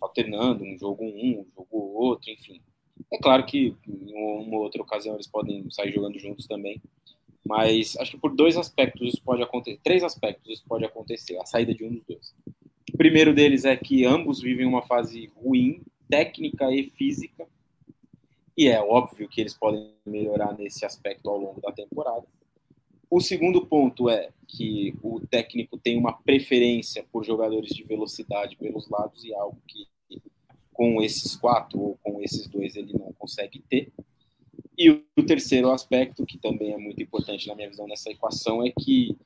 alternando, 0.00 0.64
um 0.64 0.78
jogo 0.78 1.04
um, 1.04 1.40
um 1.40 1.46
jogo 1.54 1.76
outro, 1.94 2.30
enfim. 2.30 2.60
É 3.12 3.18
claro 3.18 3.44
que 3.44 3.76
em 3.86 4.14
uma 4.14 4.58
outra 4.58 4.80
ocasião 4.80 5.14
eles 5.14 5.26
podem 5.26 5.68
sair 5.70 5.92
jogando 5.92 6.18
juntos 6.18 6.46
também. 6.46 6.80
Mas 7.46 7.96
acho 7.98 8.12
que 8.12 8.18
por 8.18 8.34
dois 8.34 8.56
aspectos 8.56 9.14
isso 9.14 9.22
pode 9.22 9.42
acontecer, 9.42 9.78
três 9.82 10.02
aspectos 10.02 10.50
isso 10.50 10.64
pode 10.66 10.84
acontecer, 10.84 11.36
a 11.38 11.44
saída 11.44 11.74
de 11.74 11.84
um 11.84 11.92
dos 11.92 12.04
dois. 12.04 12.34
O 12.92 12.96
primeiro 12.96 13.34
deles 13.34 13.64
é 13.64 13.76
que 13.76 14.04
ambos 14.04 14.40
vivem 14.40 14.66
uma 14.66 14.82
fase 14.82 15.30
ruim, 15.36 15.82
técnica 16.08 16.72
e 16.72 16.90
física, 16.90 17.46
e 18.56 18.68
é 18.68 18.80
óbvio 18.80 19.28
que 19.28 19.40
eles 19.40 19.54
podem 19.54 19.90
melhorar 20.06 20.56
nesse 20.56 20.84
aspecto 20.84 21.28
ao 21.28 21.38
longo 21.38 21.60
da 21.60 21.72
temporada. 21.72 22.24
O 23.10 23.20
segundo 23.20 23.66
ponto 23.66 24.08
é 24.08 24.30
que 24.46 24.94
o 25.02 25.20
técnico 25.20 25.76
tem 25.76 25.98
uma 25.98 26.12
preferência 26.12 27.04
por 27.12 27.24
jogadores 27.24 27.74
de 27.74 27.82
velocidade 27.82 28.56
pelos 28.56 28.88
lados 28.88 29.24
e 29.24 29.34
algo 29.34 29.58
que 29.66 29.86
com 30.72 31.00
esses 31.00 31.36
quatro 31.36 31.80
ou 31.80 31.98
com 32.02 32.20
esses 32.20 32.48
dois 32.48 32.74
ele 32.76 32.92
não 32.92 33.12
consegue 33.12 33.60
ter. 33.68 33.92
E 34.76 34.90
o 34.90 35.22
terceiro 35.24 35.70
aspecto, 35.70 36.26
que 36.26 36.36
também 36.36 36.72
é 36.72 36.76
muito 36.76 37.00
importante 37.00 37.46
na 37.46 37.54
minha 37.54 37.68
visão 37.68 37.86
nessa 37.86 38.10
equação, 38.10 38.64
é 38.64 38.70
que 38.70 39.16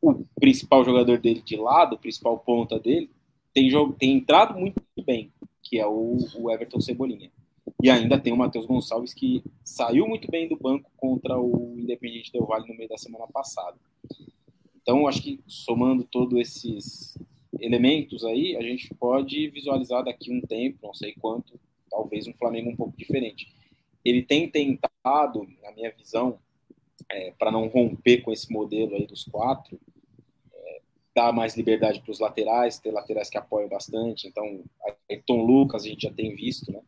o 0.00 0.24
principal 0.40 0.84
jogador 0.84 1.18
dele 1.18 1.42
de 1.42 1.56
lado, 1.56 1.94
o 1.94 1.98
principal 1.98 2.38
ponta 2.38 2.78
dele, 2.78 3.10
tem, 3.52 3.70
tem 3.98 4.12
entrado 4.12 4.58
muito 4.58 4.80
bem, 5.04 5.32
que 5.62 5.78
é 5.78 5.86
o, 5.86 6.16
o 6.36 6.50
Everton 6.50 6.80
Cebolinha. 6.80 7.30
E 7.82 7.90
ainda 7.90 8.18
tem 8.18 8.32
o 8.32 8.36
Matheus 8.36 8.66
Gonçalves, 8.66 9.12
que 9.12 9.42
saiu 9.64 10.06
muito 10.06 10.30
bem 10.30 10.48
do 10.48 10.56
banco 10.56 10.90
contra 10.96 11.38
o 11.38 11.74
Independiente 11.76 12.32
Del 12.32 12.46
Vale 12.46 12.68
no 12.68 12.76
meio 12.76 12.88
da 12.88 12.96
semana 12.96 13.26
passada. 13.26 13.76
Então, 14.80 15.06
acho 15.06 15.22
que 15.22 15.40
somando 15.46 16.04
todos 16.04 16.38
esses 16.38 17.18
elementos 17.58 18.24
aí, 18.24 18.56
a 18.56 18.62
gente 18.62 18.92
pode 18.94 19.48
visualizar 19.48 20.04
daqui 20.04 20.32
um 20.32 20.40
tempo, 20.40 20.78
não 20.82 20.94
sei 20.94 21.14
quanto, 21.20 21.58
talvez 21.90 22.26
um 22.26 22.34
Flamengo 22.34 22.70
um 22.70 22.76
pouco 22.76 22.96
diferente 22.96 23.52
ele 24.04 24.22
tem 24.22 24.48
tentado, 24.48 25.46
na 25.62 25.72
minha 25.72 25.90
visão, 25.92 26.38
é, 27.10 27.32
para 27.38 27.50
não 27.50 27.68
romper 27.68 28.22
com 28.22 28.32
esse 28.32 28.52
modelo 28.52 28.94
aí 28.94 29.06
dos 29.06 29.24
quatro, 29.24 29.78
é, 30.52 30.80
dar 31.14 31.32
mais 31.32 31.56
liberdade 31.56 32.00
para 32.00 32.10
os 32.10 32.20
laterais, 32.20 32.78
ter 32.78 32.90
laterais 32.90 33.28
que 33.28 33.38
apoiam 33.38 33.68
bastante. 33.68 34.26
Então, 34.26 34.62
Ayrton 35.10 35.42
Lucas 35.44 35.84
a 35.84 35.88
gente 35.88 36.02
já 36.02 36.12
tem 36.12 36.34
visto, 36.34 36.70
né? 36.72 36.80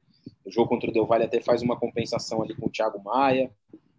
O 0.44 0.50
jogo 0.50 0.68
contra 0.68 0.90
o 0.90 0.92
Del 0.92 1.06
Valle 1.06 1.24
até 1.24 1.40
faz 1.40 1.62
uma 1.62 1.78
compensação 1.78 2.42
ali 2.42 2.54
com 2.54 2.66
o 2.66 2.70
Thiago 2.70 3.02
Maia, 3.02 3.50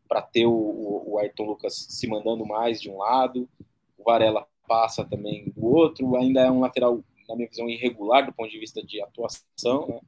para 0.07 0.21
ter 0.21 0.45
o, 0.45 0.53
o, 0.53 1.13
o 1.13 1.19
Ayrton 1.19 1.43
Lucas 1.43 1.87
se 1.89 2.07
mandando 2.07 2.45
mais 2.45 2.81
de 2.81 2.89
um 2.89 2.97
lado, 2.97 3.49
o 3.97 4.03
Varela 4.03 4.47
passa 4.67 5.03
também 5.03 5.51
do 5.55 5.65
outro, 5.65 6.15
ainda 6.15 6.41
é 6.41 6.51
um 6.51 6.59
lateral, 6.59 7.03
na 7.27 7.35
minha 7.35 7.49
visão, 7.49 7.69
irregular 7.69 8.25
do 8.25 8.33
ponto 8.33 8.49
de 8.49 8.59
vista 8.59 8.83
de 8.83 9.01
atuação, 9.01 9.87
né? 9.87 9.99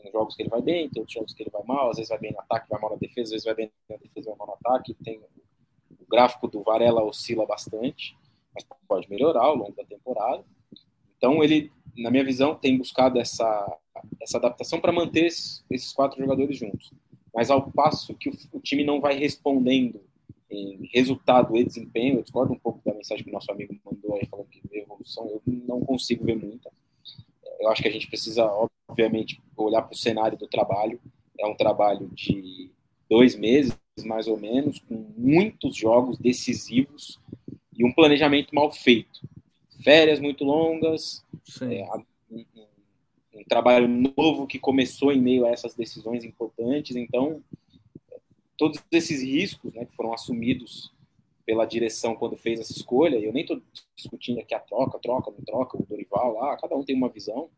Tem 0.00 0.12
jogos 0.12 0.34
que 0.34 0.42
ele 0.42 0.50
vai 0.50 0.62
bem, 0.62 0.88
tem 0.88 1.00
outros 1.00 1.14
jogos 1.14 1.34
que 1.34 1.42
ele 1.42 1.50
vai 1.50 1.62
mal, 1.64 1.90
às 1.90 1.96
vezes 1.96 2.08
vai 2.08 2.18
bem 2.18 2.32
no 2.32 2.40
ataque, 2.40 2.68
vai 2.68 2.80
mal 2.80 2.90
na 2.90 2.96
defesa, 2.96 3.28
às 3.28 3.30
vezes 3.30 3.44
vai 3.44 3.54
bem 3.54 3.72
na 3.88 3.96
defesa, 3.96 4.30
vai 4.30 4.38
mal 4.38 4.46
no 4.46 4.54
ataque. 4.54 4.94
Tem 4.94 5.18
o 5.18 6.06
gráfico 6.08 6.48
do 6.48 6.62
Varela 6.62 7.02
oscila 7.02 7.46
bastante, 7.46 8.16
mas 8.54 8.64
pode 8.88 9.08
melhorar 9.10 9.44
ao 9.44 9.56
longo 9.56 9.74
da 9.76 9.84
temporada. 9.84 10.44
Então 11.16 11.42
ele, 11.42 11.70
na 11.96 12.10
minha 12.10 12.24
visão, 12.24 12.54
tem 12.54 12.78
buscado 12.78 13.18
essa 13.18 13.78
essa 14.20 14.38
adaptação 14.38 14.80
para 14.80 14.92
manter 14.92 15.26
esses, 15.26 15.64
esses, 15.70 15.92
quatro 15.92 16.18
jogadores 16.18 16.56
juntos. 16.56 16.92
Mas 17.34 17.50
ao 17.50 17.70
passo 17.70 18.14
que 18.14 18.28
o, 18.28 18.32
o 18.52 18.60
time 18.60 18.84
não 18.84 19.00
vai 19.00 19.14
respondendo 19.14 20.00
em 20.50 20.88
resultado 20.92 21.56
e 21.56 21.64
desempenho, 21.64 22.18
eu 22.18 22.22
discordo 22.22 22.52
um 22.52 22.58
pouco 22.58 22.80
da 22.84 22.94
mensagem 22.94 23.24
que 23.24 23.30
o 23.30 23.32
nosso 23.32 23.50
amigo 23.52 23.78
mandou 23.84 24.16
aí 24.16 24.26
falando 24.26 24.48
que 24.48 24.60
evolução, 24.72 25.26
eu 25.28 25.42
não 25.46 25.80
consigo 25.80 26.24
ver 26.24 26.36
muita. 26.36 26.70
Eu 27.60 27.68
acho 27.68 27.82
que 27.82 27.88
a 27.88 27.92
gente 27.92 28.08
precisa, 28.08 28.50
obviamente, 28.88 29.40
olhar 29.56 29.82
para 29.82 29.92
o 29.92 29.96
cenário 29.96 30.38
do 30.38 30.48
trabalho. 30.48 31.00
É 31.38 31.46
um 31.46 31.54
trabalho 31.54 32.08
de 32.14 32.70
dois 33.08 33.36
meses, 33.36 33.76
mais 34.04 34.26
ou 34.26 34.38
menos, 34.38 34.78
com 34.78 34.94
muitos 35.16 35.76
jogos 35.76 36.18
decisivos 36.18 37.20
e 37.76 37.84
um 37.84 37.92
planejamento 37.92 38.54
mal 38.54 38.72
feito. 38.72 39.20
Férias 39.82 40.20
muito 40.20 40.44
longas, 40.44 41.24
é, 41.62 41.84
um, 42.30 42.44
um, 43.34 43.44
trabalho 43.48 43.88
novo 43.88 44.46
que 44.46 44.58
começou 44.58 45.12
em 45.12 45.20
meio 45.20 45.44
a 45.44 45.50
essas 45.50 45.74
decisões 45.74 46.24
importantes. 46.24 46.96
Então, 46.96 47.42
todos 48.56 48.82
esses 48.90 49.22
riscos 49.22 49.72
né, 49.74 49.84
que 49.84 49.94
foram 49.94 50.12
assumidos 50.12 50.92
pela 51.50 51.64
direção 51.64 52.14
quando 52.14 52.36
fez 52.36 52.60
essa 52.60 52.70
escolha, 52.70 53.16
eu 53.16 53.32
nem 53.32 53.42
estou 53.42 53.60
discutindo 53.96 54.38
aqui 54.38 54.54
a 54.54 54.60
troca, 54.60 55.00
troca, 55.00 55.32
não 55.32 55.44
troca, 55.44 55.76
o 55.76 55.84
Dorival 55.84 56.34
lá, 56.34 56.56
cada 56.56 56.76
um 56.76 56.84
tem 56.84 56.94
uma 56.94 57.08
visão. 57.08 57.50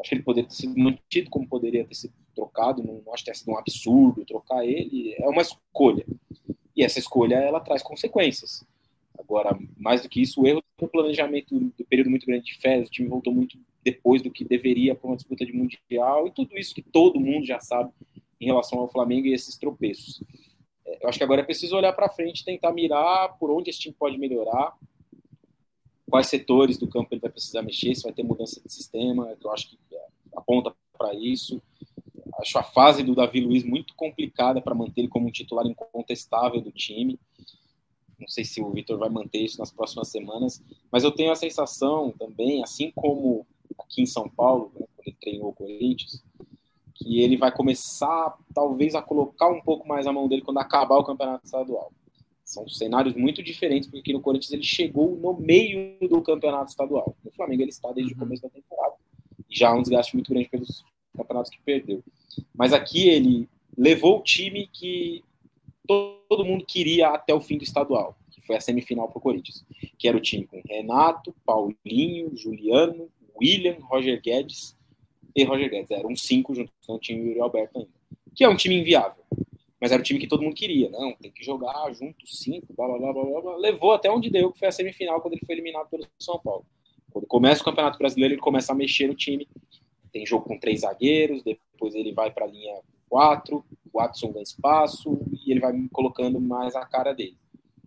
Acho 0.00 0.08
que 0.08 0.14
ele 0.14 0.22
poderia 0.22 0.48
ter 0.48 0.54
sido 0.54 0.74
mantido 0.78 1.28
como 1.28 1.46
poderia 1.46 1.84
ter 1.84 1.94
sido 1.94 2.14
trocado, 2.34 2.82
não 2.82 3.02
acho 3.12 3.22
que 3.22 3.24
tenha 3.26 3.34
sido 3.34 3.50
um 3.50 3.58
absurdo 3.58 4.24
trocar 4.24 4.64
ele, 4.64 5.14
é 5.18 5.28
uma 5.28 5.42
escolha. 5.42 6.06
E 6.74 6.82
essa 6.82 6.98
escolha, 6.98 7.34
ela 7.34 7.60
traz 7.60 7.82
consequências. 7.82 8.64
Agora, 9.18 9.54
mais 9.76 10.00
do 10.00 10.08
que 10.08 10.22
isso, 10.22 10.40
o 10.40 10.46
erro 10.46 10.62
do 10.78 10.88
planejamento 10.88 11.60
do 11.60 11.84
período 11.84 12.08
muito 12.08 12.24
grande 12.24 12.46
de 12.46 12.58
férias, 12.58 12.88
o 12.88 12.90
time 12.90 13.06
voltou 13.06 13.34
muito 13.34 13.58
depois 13.84 14.22
do 14.22 14.30
que 14.30 14.46
deveria 14.46 14.94
para 14.94 15.08
uma 15.08 15.16
disputa 15.16 15.44
de 15.44 15.52
mundial, 15.52 16.26
e 16.26 16.30
tudo 16.30 16.56
isso 16.56 16.74
que 16.74 16.80
todo 16.80 17.20
mundo 17.20 17.44
já 17.44 17.60
sabe 17.60 17.92
em 18.40 18.46
relação 18.46 18.78
ao 18.78 18.88
Flamengo 18.88 19.26
e 19.26 19.34
esses 19.34 19.58
tropeços. 19.58 20.22
Eu 21.00 21.08
acho 21.08 21.18
que 21.18 21.24
agora 21.24 21.40
é 21.40 21.44
preciso 21.44 21.76
olhar 21.76 21.92
para 21.92 22.08
frente, 22.08 22.44
tentar 22.44 22.72
mirar 22.72 23.36
por 23.38 23.50
onde 23.50 23.70
esse 23.70 23.80
time 23.80 23.94
pode 23.98 24.16
melhorar, 24.18 24.76
quais 26.08 26.28
setores 26.28 26.78
do 26.78 26.88
campo 26.88 27.08
ele 27.12 27.20
vai 27.20 27.30
precisar 27.30 27.62
mexer, 27.62 27.94
se 27.94 28.04
vai 28.04 28.12
ter 28.12 28.22
mudança 28.22 28.60
de 28.60 28.72
sistema, 28.72 29.36
eu 29.42 29.50
acho 29.50 29.70
que 29.70 29.78
aponta 30.34 30.72
para 30.96 31.14
isso. 31.14 31.60
Acho 32.38 32.58
a 32.58 32.62
fase 32.62 33.02
do 33.02 33.14
Davi 33.14 33.40
Luiz 33.40 33.64
muito 33.64 33.94
complicada 33.94 34.60
para 34.60 34.74
manter 34.74 35.02
ele 35.02 35.08
como 35.08 35.26
um 35.26 35.30
titular 35.30 35.66
incontestável 35.66 36.60
do 36.60 36.70
time. 36.70 37.18
Não 38.18 38.28
sei 38.28 38.44
se 38.44 38.62
o 38.62 38.70
Vitor 38.70 38.98
vai 38.98 39.08
manter 39.08 39.40
isso 39.40 39.58
nas 39.58 39.70
próximas 39.70 40.08
semanas, 40.08 40.62
mas 40.90 41.04
eu 41.04 41.10
tenho 41.10 41.32
a 41.32 41.36
sensação 41.36 42.12
também, 42.18 42.62
assim 42.62 42.90
como 42.94 43.46
aqui 43.78 44.02
em 44.02 44.06
São 44.06 44.28
Paulo, 44.28 44.70
né, 44.74 44.86
quando 44.96 45.08
ele 45.08 45.16
treinou 45.20 45.48
o 45.48 45.52
Corinthians, 45.54 46.22
que 46.98 47.20
ele 47.20 47.36
vai 47.36 47.52
começar, 47.52 48.36
talvez, 48.54 48.94
a 48.94 49.02
colocar 49.02 49.48
um 49.48 49.60
pouco 49.60 49.86
mais 49.86 50.06
a 50.06 50.12
mão 50.12 50.28
dele 50.28 50.42
quando 50.42 50.58
acabar 50.58 50.96
o 50.96 51.04
campeonato 51.04 51.44
estadual. 51.44 51.92
São 52.44 52.68
cenários 52.68 53.14
muito 53.14 53.42
diferentes, 53.42 53.88
porque 53.88 54.00
aqui 54.00 54.12
no 54.12 54.20
Corinthians 54.20 54.52
ele 54.52 54.62
chegou 54.62 55.16
no 55.16 55.34
meio 55.34 55.98
do 56.08 56.22
campeonato 56.22 56.70
estadual. 56.70 57.14
No 57.24 57.30
Flamengo 57.30 57.62
ele 57.62 57.70
está 57.70 57.92
desde 57.92 58.12
o 58.12 58.16
uhum. 58.16 58.20
começo 58.20 58.42
da 58.42 58.48
temporada. 58.48 58.94
E 59.50 59.56
já 59.56 59.70
há 59.70 59.74
um 59.74 59.82
desgaste 59.82 60.14
muito 60.14 60.32
grande 60.32 60.48
pelos 60.48 60.84
campeonatos 61.16 61.50
que 61.50 61.60
perdeu. 61.64 62.02
Mas 62.54 62.72
aqui 62.72 63.08
ele 63.08 63.48
levou 63.76 64.18
o 64.18 64.22
time 64.22 64.68
que 64.72 65.22
todo 65.86 66.44
mundo 66.44 66.64
queria 66.66 67.08
até 67.08 67.34
o 67.34 67.40
fim 67.40 67.58
do 67.58 67.64
estadual, 67.64 68.16
que 68.30 68.40
foi 68.40 68.56
a 68.56 68.60
semifinal 68.60 69.08
para 69.08 69.18
o 69.18 69.20
Corinthians, 69.20 69.64
que 69.98 70.08
era 70.08 70.16
o 70.16 70.20
time 70.20 70.46
com 70.46 70.62
Renato, 70.66 71.34
Paulinho, 71.44 72.36
Juliano, 72.36 73.08
William, 73.38 73.76
Roger 73.80 74.20
Guedes 74.20 74.76
e 75.36 75.44
Roger 75.44 75.70
Guedes. 75.70 75.90
Um 76.04 76.16
cinco 76.16 76.54
junto 76.54 76.72
com 76.86 76.94
o 76.94 76.98
time 76.98 77.28
Yuri 77.28 77.40
Alberto 77.40 77.78
ainda. 77.78 77.90
Que 78.34 78.44
é 78.44 78.48
um 78.48 78.56
time 78.56 78.80
inviável. 78.80 79.22
Mas 79.78 79.92
era 79.92 80.00
o 80.00 80.04
time 80.04 80.18
que 80.18 80.26
todo 80.26 80.42
mundo 80.42 80.54
queria. 80.54 80.88
Não, 80.88 81.14
tem 81.14 81.30
que 81.30 81.44
jogar 81.44 81.92
junto, 81.92 82.26
cinco, 82.26 82.72
blá, 82.74 82.88
blá, 82.88 83.12
blá, 83.12 83.24
blá, 83.24 83.40
blá. 83.42 83.56
Levou 83.56 83.92
até 83.92 84.10
onde 84.10 84.30
deu, 84.30 84.50
que 84.50 84.58
foi 84.58 84.68
a 84.68 84.72
semifinal, 84.72 85.20
quando 85.20 85.34
ele 85.34 85.44
foi 85.44 85.54
eliminado 85.54 85.88
pelo 85.90 86.06
São 86.18 86.38
Paulo. 86.38 86.64
Quando 87.10 87.26
começa 87.26 87.60
o 87.60 87.64
Campeonato 87.64 87.98
Brasileiro, 87.98 88.34
ele 88.34 88.40
começa 88.40 88.72
a 88.72 88.74
mexer 88.74 89.06
no 89.06 89.14
time. 89.14 89.46
Tem 90.10 90.24
jogo 90.24 90.46
com 90.46 90.58
três 90.58 90.80
zagueiros, 90.80 91.42
depois 91.42 91.94
ele 91.94 92.12
vai 92.12 92.30
para 92.30 92.46
a 92.46 92.48
linha 92.48 92.80
quatro, 93.08 93.64
o 93.92 93.98
Watson 93.98 94.32
ganha 94.32 94.42
espaço 94.42 95.18
e 95.44 95.50
ele 95.50 95.60
vai 95.60 95.72
colocando 95.92 96.40
mais 96.40 96.74
a 96.74 96.84
cara 96.84 97.12
dele. 97.12 97.36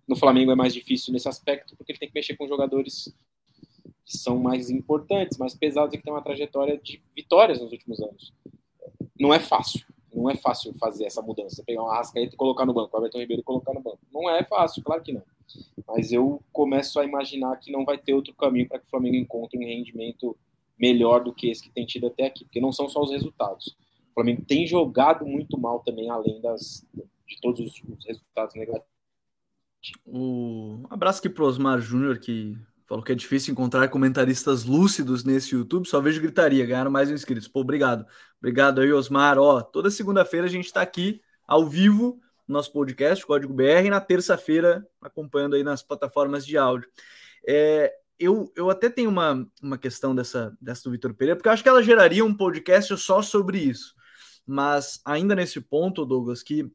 No 0.07 0.15
Flamengo 0.15 0.51
é 0.51 0.55
mais 0.55 0.73
difícil 0.73 1.11
nesse 1.11 1.27
aspecto, 1.27 1.75
porque 1.75 1.91
ele 1.91 1.99
tem 1.99 2.07
que 2.07 2.15
mexer 2.15 2.35
com 2.35 2.47
jogadores 2.47 3.13
que 4.09 4.17
são 4.17 4.39
mais 4.39 4.71
importantes, 4.71 5.37
mais 5.37 5.53
pesados 5.53 5.93
e 5.93 5.97
que 5.97 6.03
têm 6.03 6.11
uma 6.11 6.23
trajetória 6.23 6.79
de 6.79 6.99
vitórias 7.15 7.61
nos 7.61 7.71
últimos 7.71 8.01
anos. 8.01 8.33
Não 9.19 9.31
é 9.31 9.39
fácil. 9.39 9.85
Não 10.11 10.27
é 10.27 10.35
fácil 10.35 10.73
fazer 10.73 11.05
essa 11.05 11.21
mudança. 11.21 11.63
Pegar 11.63 11.83
uma 11.83 11.93
Arrascaeta 11.93 12.33
e 12.33 12.37
colocar 12.37 12.65
no 12.65 12.73
banco, 12.73 12.97
o 12.97 12.99
Everton 12.99 13.19
Ribeiro 13.19 13.41
e 13.41 13.43
colocar 13.43 13.71
no 13.71 13.81
banco. 13.81 13.99
Não 14.11 14.27
é 14.27 14.43
fácil, 14.43 14.81
claro 14.83 15.03
que 15.03 15.13
não. 15.13 15.21
Mas 15.87 16.11
eu 16.11 16.41
começo 16.51 16.99
a 16.99 17.05
imaginar 17.05 17.55
que 17.57 17.71
não 17.71 17.85
vai 17.85 17.99
ter 17.99 18.15
outro 18.15 18.33
caminho 18.33 18.67
para 18.67 18.79
que 18.79 18.87
o 18.87 18.89
Flamengo 18.89 19.15
encontre 19.15 19.59
um 19.59 19.61
rendimento 19.61 20.35
melhor 20.77 21.23
do 21.23 21.31
que 21.31 21.51
esse 21.51 21.61
que 21.61 21.69
tem 21.69 21.85
tido 21.85 22.07
até 22.07 22.25
aqui, 22.25 22.45
porque 22.45 22.59
não 22.59 22.71
são 22.71 22.89
só 22.89 23.03
os 23.03 23.11
resultados. 23.11 23.77
O 24.09 24.13
Flamengo 24.15 24.43
tem 24.43 24.65
jogado 24.65 25.23
muito 25.23 25.55
mal 25.55 25.81
também, 25.81 26.09
além 26.09 26.41
das, 26.41 26.83
de 27.27 27.39
todos 27.39 27.59
os, 27.59 27.83
os 27.83 28.05
resultados 28.05 28.55
negativos. 28.55 28.89
Um 30.05 30.83
abraço 30.89 31.19
aqui 31.19 31.29
para 31.29 31.43
o 31.43 31.47
Osmar 31.47 31.79
Júnior, 31.79 32.19
que 32.19 32.57
Falou 32.89 33.03
que 33.03 33.11
é 33.11 33.15
difícil 33.15 33.51
encontrar 33.51 33.87
comentaristas 33.89 34.65
lúcidos 34.65 35.23
nesse 35.23 35.53
YouTube, 35.53 35.87
só 35.87 36.01
vejo 36.01 36.19
gritaria, 36.19 36.65
ganharam 36.65 36.89
mais 36.89 37.11
inscritos. 37.11 37.47
Pô, 37.47 37.59
obrigado. 37.59 38.03
Obrigado 38.39 38.81
aí, 38.81 38.91
Osmar. 38.91 39.37
Ó, 39.37 39.61
toda 39.61 39.91
segunda-feira 39.91 40.47
a 40.47 40.49
gente 40.49 40.65
está 40.65 40.81
aqui 40.81 41.21
ao 41.47 41.69
vivo 41.69 42.19
no 42.47 42.53
nosso 42.53 42.73
podcast, 42.73 43.23
Código 43.23 43.53
BR, 43.53 43.85
e 43.85 43.89
na 43.91 44.01
terça-feira 44.01 44.83
acompanhando 44.99 45.55
aí 45.55 45.63
nas 45.63 45.83
plataformas 45.83 46.43
de 46.43 46.57
áudio. 46.57 46.89
É, 47.47 47.93
eu, 48.17 48.51
eu 48.55 48.71
até 48.71 48.89
tenho 48.89 49.11
uma, 49.11 49.47
uma 49.61 49.77
questão 49.77 50.15
dessa, 50.15 50.57
dessa 50.59 50.81
do 50.85 50.89
Vitor 50.89 51.13
Pereira, 51.13 51.35
porque 51.35 51.47
eu 51.47 51.53
acho 51.53 51.61
que 51.61 51.69
ela 51.69 51.83
geraria 51.83 52.25
um 52.25 52.33
podcast 52.33 52.97
só 52.97 53.21
sobre 53.21 53.59
isso. 53.59 53.93
Mas 54.47 54.99
ainda 55.05 55.35
nesse 55.35 55.61
ponto, 55.61 56.03
Douglas, 56.03 56.41
que 56.41 56.67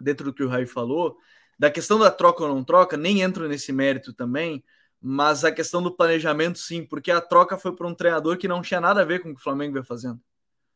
dentro 0.00 0.24
do 0.24 0.32
que 0.32 0.42
o 0.42 0.48
Rai 0.48 0.64
falou, 0.64 1.18
Da 1.58 1.70
questão 1.70 1.98
da 1.98 2.10
troca 2.10 2.42
ou 2.42 2.48
não 2.48 2.64
troca, 2.64 2.96
nem 2.96 3.20
entro 3.20 3.46
nesse 3.46 3.70
mérito 3.70 4.14
também, 4.14 4.64
mas 5.02 5.44
a 5.44 5.50
questão 5.50 5.82
do 5.82 5.90
planejamento, 5.90 6.60
sim, 6.60 6.86
porque 6.86 7.10
a 7.10 7.20
troca 7.20 7.58
foi 7.58 7.74
para 7.74 7.88
um 7.88 7.94
treinador 7.94 8.38
que 8.38 8.46
não 8.46 8.62
tinha 8.62 8.80
nada 8.80 9.00
a 9.00 9.04
ver 9.04 9.20
com 9.20 9.30
o 9.30 9.34
que 9.34 9.40
o 9.40 9.42
Flamengo 9.42 9.74
vai 9.74 9.82
fazendo. 9.82 10.20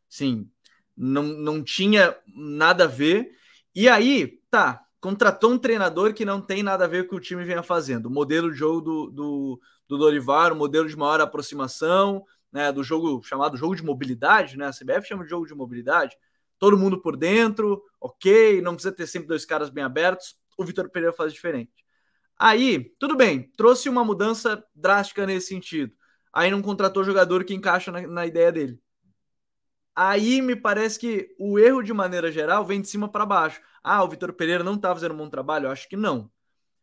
Sim, 0.09 0.51
não, 0.97 1.23
não 1.23 1.63
tinha 1.63 2.17
nada 2.35 2.85
a 2.85 2.89
ver. 2.89 3.31
E 3.73 3.89
aí, 3.89 4.41
tá, 4.51 4.83
contratou 5.01 5.53
um 5.53 5.59
treinador 5.59 6.13
que 6.13 6.25
não 6.25 6.41
tem 6.41 6.61
nada 6.61 6.87
a 6.87 6.89
ver 6.89 7.07
com 7.07 7.15
o 7.15 7.21
que 7.21 7.27
o 7.27 7.29
time 7.29 7.45
vinha 7.45 7.63
fazendo. 7.63 8.07
O 8.07 8.11
modelo 8.11 8.51
de 8.51 8.59
jogo 8.59 8.81
do, 8.81 9.11
do, 9.13 9.61
do 9.87 9.99
Dorivar, 9.99 10.53
o 10.53 10.57
modelo 10.57 10.89
de 10.89 10.97
maior 10.97 11.21
aproximação, 11.21 12.25
né, 12.51 12.73
do 12.73 12.83
jogo 12.83 13.23
chamado 13.23 13.57
jogo 13.57 13.77
de 13.77 13.85
mobilidade, 13.85 14.57
né? 14.57 14.67
A 14.67 14.73
CBF 14.73 15.07
chama 15.07 15.23
de 15.23 15.31
jogo 15.31 15.47
de 15.47 15.55
mobilidade. 15.55 16.17
Todo 16.59 16.77
mundo 16.77 17.01
por 17.01 17.17
dentro, 17.17 17.81
ok, 18.01 18.61
não 18.61 18.75
precisa 18.75 18.93
ter 18.93 19.07
sempre 19.07 19.29
dois 19.29 19.45
caras 19.45 19.71
bem 19.71 19.85
abertos. 19.85 20.37
O 20.59 20.65
Vitor 20.65 20.91
Pereira 20.91 21.13
faz 21.13 21.33
diferente. 21.33 21.86
Aí, 22.39 22.95
tudo 22.99 23.17
bem, 23.17 23.51
trouxe 23.57 23.89
uma 23.89 24.05
mudança 24.05 24.63
drástica 24.75 25.27
nesse 25.27 25.49
sentido. 25.49 25.93
Aí 26.33 26.51
não 26.51 26.61
contratou 26.61 27.03
jogador 27.03 27.45
que 27.45 27.55
encaixa 27.55 27.91
na, 27.91 28.07
na 28.07 28.27
ideia 28.27 28.53
dele. 28.53 28.79
Aí 29.95 30.43
me 30.43 30.55
parece 30.55 30.99
que 30.99 31.35
o 31.39 31.59
erro, 31.59 31.83
de 31.83 31.93
maneira 31.95 32.31
geral, 32.31 32.65
vem 32.67 32.83
de 32.83 32.89
cima 32.89 33.09
para 33.11 33.25
baixo. 33.25 33.63
Ah, 33.83 34.05
o 34.05 34.09
Vitor 34.09 34.33
Pereira 34.35 34.63
não 34.63 34.75
está 34.75 34.93
fazendo 34.93 35.15
um 35.15 35.19
bom 35.19 35.31
trabalho? 35.31 35.67
Eu 35.67 35.71
acho 35.71 35.89
que 35.89 35.97
não. 35.97 36.31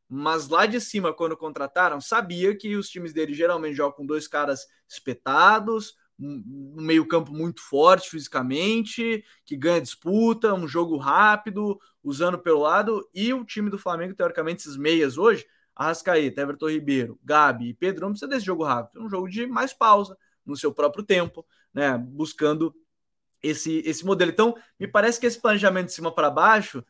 Mas 0.09 0.47
lá 0.47 0.65
de 0.65 0.81
cima, 0.81 1.13
quando 1.13 1.37
contrataram, 1.37 2.01
sabia 2.01 2.55
que 2.57 2.75
os 2.75 2.89
times 2.89 3.13
dele 3.13 3.33
geralmente 3.33 3.75
jogam 3.75 3.97
com 3.97 4.05
dois 4.05 4.27
caras 4.27 4.65
espetados, 4.87 5.95
um 6.19 6.81
meio-campo 6.81 7.33
muito 7.33 7.61
forte 7.61 8.09
fisicamente, 8.09 9.23
que 9.45 9.57
ganha 9.57 9.81
disputa, 9.81 10.53
um 10.53 10.67
jogo 10.67 10.97
rápido, 10.97 11.79
usando 12.03 12.37
pelo 12.37 12.61
lado, 12.61 13.07
e 13.13 13.33
o 13.33 13.43
time 13.43 13.69
do 13.69 13.77
Flamengo, 13.77 14.15
teoricamente, 14.15 14.61
esses 14.61 14.77
meias 14.77 15.17
hoje, 15.17 15.45
Arrascaeta, 15.75 16.41
Everton 16.41 16.69
Ribeiro, 16.69 17.19
Gabi 17.23 17.69
e 17.69 17.73
Pedro, 17.73 18.01
não 18.01 18.11
precisa 18.11 18.29
desse 18.29 18.45
jogo 18.45 18.63
rápido, 18.63 19.01
é 19.01 19.03
um 19.03 19.09
jogo 19.09 19.27
de 19.27 19.47
mais 19.47 19.73
pausa, 19.73 20.17
no 20.45 20.55
seu 20.57 20.73
próprio 20.73 21.03
tempo, 21.03 21.45
né? 21.73 21.97
Buscando 21.97 22.75
esse, 23.41 23.81
esse 23.85 24.05
modelo. 24.05 24.31
Então, 24.31 24.55
me 24.79 24.87
parece 24.87 25.19
que 25.19 25.25
esse 25.25 25.39
planejamento 25.39 25.87
de 25.87 25.93
cima 25.93 26.13
para 26.13 26.29
baixo, 26.29 26.83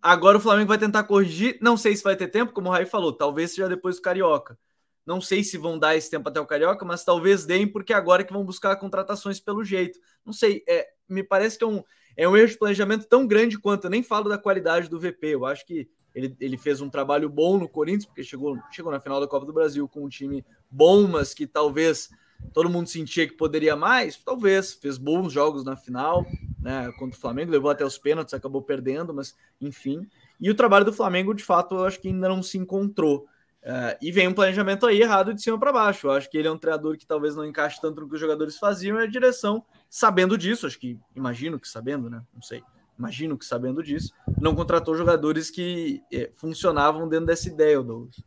agora 0.00 0.38
o 0.38 0.40
Flamengo 0.40 0.68
vai 0.68 0.78
tentar 0.78 1.04
corrigir. 1.04 1.58
Não 1.60 1.76
sei 1.76 1.96
se 1.96 2.02
vai 2.02 2.16
ter 2.16 2.28
tempo, 2.28 2.52
como 2.52 2.68
o 2.68 2.72
Raí 2.72 2.86
falou, 2.86 3.12
talvez 3.12 3.50
seja 3.50 3.68
depois 3.68 3.96
do 3.96 4.02
Carioca. 4.02 4.58
Não 5.06 5.20
sei 5.20 5.44
se 5.44 5.56
vão 5.56 5.78
dar 5.78 5.96
esse 5.96 6.10
tempo 6.10 6.28
até 6.28 6.40
o 6.40 6.46
Carioca, 6.46 6.84
mas 6.84 7.04
talvez 7.04 7.46
deem, 7.46 7.66
porque 7.66 7.92
agora 7.92 8.22
é 8.22 8.24
que 8.24 8.32
vão 8.32 8.44
buscar 8.44 8.74
contratações 8.76 9.38
pelo 9.38 9.64
jeito. 9.64 10.00
Não 10.24 10.32
sei, 10.32 10.64
é, 10.68 10.88
me 11.08 11.22
parece 11.22 11.56
que 11.56 11.62
é 11.62 11.66
um, 11.66 11.84
é 12.16 12.28
um 12.28 12.36
erro 12.36 12.48
de 12.48 12.58
planejamento 12.58 13.06
tão 13.06 13.24
grande 13.24 13.56
quanto. 13.56 13.84
Eu 13.84 13.90
nem 13.90 14.02
falo 14.02 14.28
da 14.28 14.36
qualidade 14.36 14.88
do 14.88 14.98
VP. 14.98 15.28
Eu 15.28 15.46
acho 15.46 15.64
que 15.64 15.88
ele, 16.12 16.34
ele 16.40 16.56
fez 16.56 16.80
um 16.80 16.90
trabalho 16.90 17.28
bom 17.28 17.58
no 17.58 17.68
Corinthians, 17.68 18.06
porque 18.06 18.24
chegou, 18.24 18.58
chegou 18.72 18.90
na 18.90 18.98
final 18.98 19.20
da 19.20 19.28
Copa 19.28 19.46
do 19.46 19.52
Brasil 19.52 19.86
com 19.86 20.04
um 20.04 20.08
time 20.08 20.44
bom, 20.68 21.06
mas 21.06 21.32
que 21.32 21.46
talvez 21.46 22.10
todo 22.52 22.70
mundo 22.70 22.88
sentia 22.88 23.28
que 23.28 23.34
poderia 23.34 23.76
mais. 23.76 24.16
Talvez, 24.16 24.72
fez 24.72 24.98
bons 24.98 25.32
jogos 25.32 25.62
na 25.62 25.76
final, 25.76 26.26
né, 26.58 26.90
contra 26.98 27.16
o 27.16 27.20
Flamengo, 27.20 27.52
levou 27.52 27.70
até 27.70 27.84
os 27.84 27.98
pênaltis, 27.98 28.34
acabou 28.34 28.62
perdendo, 28.62 29.14
mas 29.14 29.36
enfim. 29.60 30.08
E 30.40 30.50
o 30.50 30.54
trabalho 30.54 30.84
do 30.84 30.92
Flamengo, 30.92 31.34
de 31.34 31.44
fato, 31.44 31.76
eu 31.76 31.84
acho 31.84 32.00
que 32.00 32.08
ainda 32.08 32.28
não 32.28 32.42
se 32.42 32.58
encontrou. 32.58 33.28
Uh, 33.66 33.98
e 34.00 34.12
vem 34.12 34.28
um 34.28 34.32
planejamento 34.32 34.86
aí 34.86 35.02
errado 35.02 35.34
de 35.34 35.42
cima 35.42 35.58
para 35.58 35.72
baixo. 35.72 36.06
Eu 36.06 36.12
acho 36.12 36.30
que 36.30 36.38
ele 36.38 36.46
é 36.46 36.50
um 36.52 36.56
treinador 36.56 36.96
que 36.96 37.04
talvez 37.04 37.34
não 37.34 37.44
encaixe 37.44 37.80
tanto 37.80 38.00
no 38.00 38.08
que 38.08 38.14
os 38.14 38.20
jogadores 38.20 38.56
faziam 38.58 39.00
e 39.00 39.02
a 39.02 39.06
direção, 39.08 39.64
sabendo 39.90 40.38
disso, 40.38 40.68
acho 40.68 40.78
que 40.78 41.00
imagino 41.16 41.58
que 41.58 41.68
sabendo, 41.68 42.08
né? 42.08 42.22
Não 42.32 42.40
sei, 42.40 42.62
imagino 42.96 43.36
que 43.36 43.44
sabendo 43.44 43.82
disso, 43.82 44.12
não 44.40 44.54
contratou 44.54 44.94
jogadores 44.94 45.50
que 45.50 46.00
é, 46.12 46.30
funcionavam 46.36 47.08
dentro 47.08 47.26
dessa 47.26 47.48
ideia, 47.48 47.82
Douglas. 47.82 48.22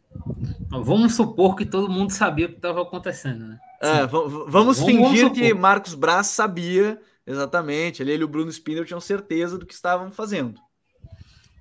Vamos 0.69 1.15
supor 1.15 1.55
que 1.55 1.65
todo 1.65 1.89
mundo 1.89 2.11
sabia 2.11 2.47
o 2.47 2.49
que 2.49 2.55
estava 2.55 2.81
acontecendo, 2.81 3.45
né? 3.47 3.59
É, 3.81 4.05
vamos, 4.05 4.51
vamos 4.51 4.79
fingir 4.83 5.23
vamos 5.23 5.39
que 5.39 5.53
Marcos 5.53 5.95
Braz 5.95 6.27
sabia 6.27 6.99
exatamente. 7.25 8.03
Ele, 8.03 8.11
ele 8.11 8.23
e 8.23 8.25
o 8.25 8.27
Bruno 8.27 8.51
Spindler 8.51 8.85
tinham 8.85 8.99
certeza 8.99 9.57
do 9.57 9.65
que 9.65 9.73
estavam 9.73 10.11
fazendo. 10.11 10.59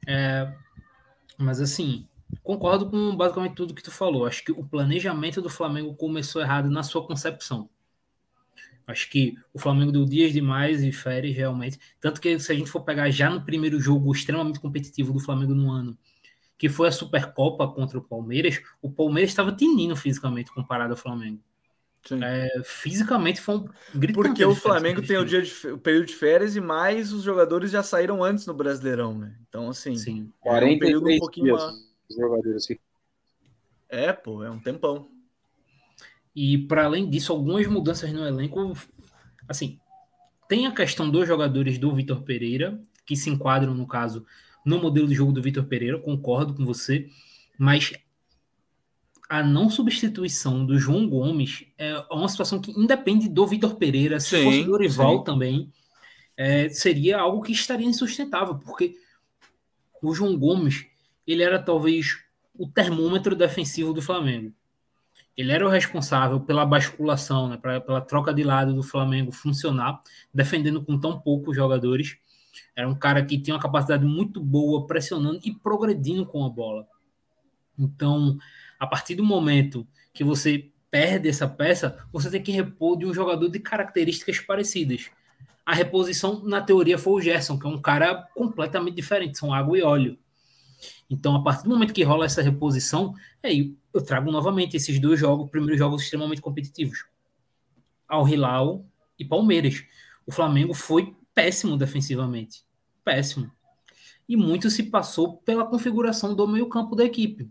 É, 0.05 0.53
mas 1.39 1.61
assim, 1.61 2.09
concordo 2.43 2.91
com 2.91 3.17
basicamente 3.17 3.55
tudo 3.55 3.75
que 3.75 3.83
tu 3.83 3.91
falou. 3.91 4.27
Acho 4.27 4.45
que 4.45 4.53
o 4.53 4.65
planejamento 4.65 5.41
do 5.41 5.51
Flamengo 5.51 5.95
começou 5.95 6.43
errado 6.43 6.71
na 6.71 6.83
sua 6.83 7.07
concepção. 7.07 7.69
Acho 8.87 9.11
que 9.11 9.37
o 9.53 9.59
Flamengo 9.59 9.93
deu 9.93 10.07
dias 10.07 10.33
demais 10.33 10.83
e 10.83 10.91
férias, 10.91 11.37
realmente. 11.37 11.79
Tanto 12.01 12.21
que 12.21 12.39
se 12.39 12.51
a 12.51 12.55
gente 12.55 12.71
for 12.71 12.81
pegar 12.81 13.11
já 13.11 13.29
no 13.29 13.45
primeiro 13.45 13.79
jogo 13.79 14.11
extremamente 14.13 14.59
competitivo 14.59 15.13
do 15.13 15.21
Flamengo 15.21 15.55
no 15.55 15.71
ano, 15.71 15.97
que 16.57 16.71
foi 16.71 16.89
a 16.89 16.93
Supercopa 16.93 17.69
contra 17.69 17.99
o 17.99 18.03
Palmeiras, 18.03 18.61
o 18.81 18.91
Palmeiras 18.91 19.31
estava 19.31 19.53
tinindo 19.53 19.95
fisicamente 19.95 20.51
comparado 20.53 20.95
ao 20.95 20.97
Flamengo. 20.97 21.41
É, 22.23 22.63
fisicamente 22.65 23.41
foi 23.41 23.57
um 23.57 23.69
Porque 24.15 24.43
o 24.43 24.55
Flamengo 24.55 25.03
tem 25.03 25.19
o 25.19 25.25
dia 25.25 25.43
de, 25.43 25.53
o 25.69 25.77
período 25.77 26.07
de 26.07 26.15
férias 26.15 26.57
e 26.57 26.61
mais 26.61 27.13
os 27.13 27.23
jogadores 27.23 27.71
já 27.71 27.83
saíram 27.83 28.25
antes 28.25 28.47
no 28.47 28.55
Brasileirão, 28.55 29.19
né? 29.19 29.35
Então, 29.47 29.69
assim, 29.69 29.95
Sim. 29.97 30.33
É 30.43 30.65
um 30.65 30.79
período 30.79 31.11
um 31.11 31.19
pouquinho 31.19 31.57
jogadores 32.17 32.65
aqui. 32.65 32.81
É, 33.89 34.13
pô, 34.13 34.43
é 34.45 34.51
um 34.51 34.59
tempão. 34.59 35.09
E 36.35 36.59
para 36.59 36.85
além 36.85 37.09
disso, 37.09 37.33
algumas 37.33 37.67
mudanças 37.67 38.13
no 38.13 38.27
elenco, 38.27 38.73
assim, 39.49 39.79
tem 40.49 40.67
a 40.67 40.75
questão 40.75 41.11
dos 41.11 41.27
jogadores 41.27 41.79
do 41.79 41.95
Vitor 41.95 42.23
Pereira, 42.23 42.81
que 43.05 43.17
se 43.17 43.31
enquadram, 43.31 43.75
no 43.75 43.87
caso, 43.87 44.25
no 44.65 44.81
modelo 44.81 45.09
de 45.09 45.15
jogo 45.15 45.33
do 45.33 45.43
Vitor 45.43 45.65
Pereira, 45.65 45.99
concordo 45.99 46.55
com 46.55 46.65
você, 46.65 47.09
mas 47.59 47.93
a 49.29 49.43
não 49.43 49.69
substituição 49.69 50.65
do 50.65 50.79
João 50.79 51.09
Gomes 51.09 51.67
é 51.77 51.95
uma 52.11 52.29
situação 52.29 52.61
que 52.61 52.71
independe 52.71 53.29
do 53.29 53.47
Vitor 53.47 53.77
Pereira, 53.77 54.21
se 54.21 54.37
sim, 54.37 54.45
fosse 54.45 54.65
do 54.65 54.71
Dorival 54.71 55.19
sim. 55.19 55.25
também, 55.25 55.73
é, 56.37 56.69
seria 56.69 57.19
algo 57.19 57.43
que 57.43 57.53
estaria 57.53 57.87
insustentável, 57.87 58.59
porque 58.59 58.97
o 60.03 60.15
João 60.15 60.39
Gomes 60.39 60.87
ele 61.33 61.43
era 61.43 61.59
talvez 61.59 62.19
o 62.55 62.67
termômetro 62.67 63.37
defensivo 63.37 63.93
do 63.93 64.01
Flamengo. 64.01 64.53
Ele 65.37 65.53
era 65.53 65.65
o 65.65 65.71
responsável 65.71 66.41
pela 66.41 66.67
basculação, 66.67 67.49
né, 67.49 67.57
pra, 67.57 67.81
pela 67.81 68.01
troca 68.01 68.35
de 68.35 68.43
lado 68.43 68.75
do 68.75 68.83
Flamengo 68.83 69.31
funcionar, 69.31 70.01
defendendo 70.35 70.83
com 70.83 70.99
tão 70.99 71.21
poucos 71.21 71.55
jogadores. 71.55 72.17
Era 72.75 72.89
um 72.89 72.95
cara 72.95 73.25
que 73.25 73.39
tinha 73.39 73.55
uma 73.55 73.63
capacidade 73.63 74.05
muito 74.05 74.41
boa, 74.41 74.87
pressionando 74.87 75.39
e 75.45 75.53
progredindo 75.53 76.27
com 76.27 76.45
a 76.45 76.49
bola. 76.49 76.89
Então, 77.79 78.37
a 78.81 78.87
partir 78.87 79.15
do 79.15 79.23
momento 79.23 79.87
que 80.13 80.25
você 80.25 80.71
perde 80.91 81.29
essa 81.29 81.47
peça, 81.47 82.05
você 82.13 82.31
tem 82.31 82.43
que 82.43 82.51
repor 82.51 82.97
de 82.97 83.07
um 83.07 83.15
jogador 83.15 83.49
de 83.49 83.61
características 83.61 84.41
parecidas. 84.41 85.11
A 85.65 85.75
reposição, 85.75 86.43
na 86.45 86.63
teoria, 86.63 86.97
foi 86.97 87.13
o 87.13 87.21
Gerson, 87.21 87.59
que 87.59 87.67
é 87.67 87.71
um 87.71 87.81
cara 87.81 88.27
completamente 88.35 88.97
diferente, 88.97 89.39
são 89.39 89.53
água 89.53 89.79
e 89.79 89.83
óleo. 89.83 90.19
Então, 91.11 91.35
a 91.35 91.43
partir 91.43 91.65
do 91.65 91.71
momento 91.71 91.95
que 91.95 92.03
rola 92.03 92.27
essa 92.27 92.43
reposição, 92.43 93.15
aí 93.43 93.75
eu 93.95 94.03
trago 94.03 94.31
novamente 94.31 94.77
esses 94.77 95.01
dois 95.01 95.19
jogos, 95.19 95.51
primeiros 95.51 95.79
jogos 95.79 96.03
extremamente 96.03 96.43
competitivos. 96.43 97.07
Al 98.07 98.29
Hilal 98.29 98.85
e 99.19 99.25
Palmeiras. 99.25 99.85
O 100.27 100.33
Flamengo 100.33 100.75
foi 100.75 101.17
péssimo 101.35 101.77
defensivamente. 101.77 102.63
Péssimo. 103.05 103.51
E 104.29 104.37
muito 104.37 104.69
se 104.69 104.83
passou 104.85 105.39
pela 105.39 105.65
configuração 105.65 106.35
do 106.35 106.47
meio-campo 106.47 106.95
da 106.95 107.05
equipe. 107.05 107.51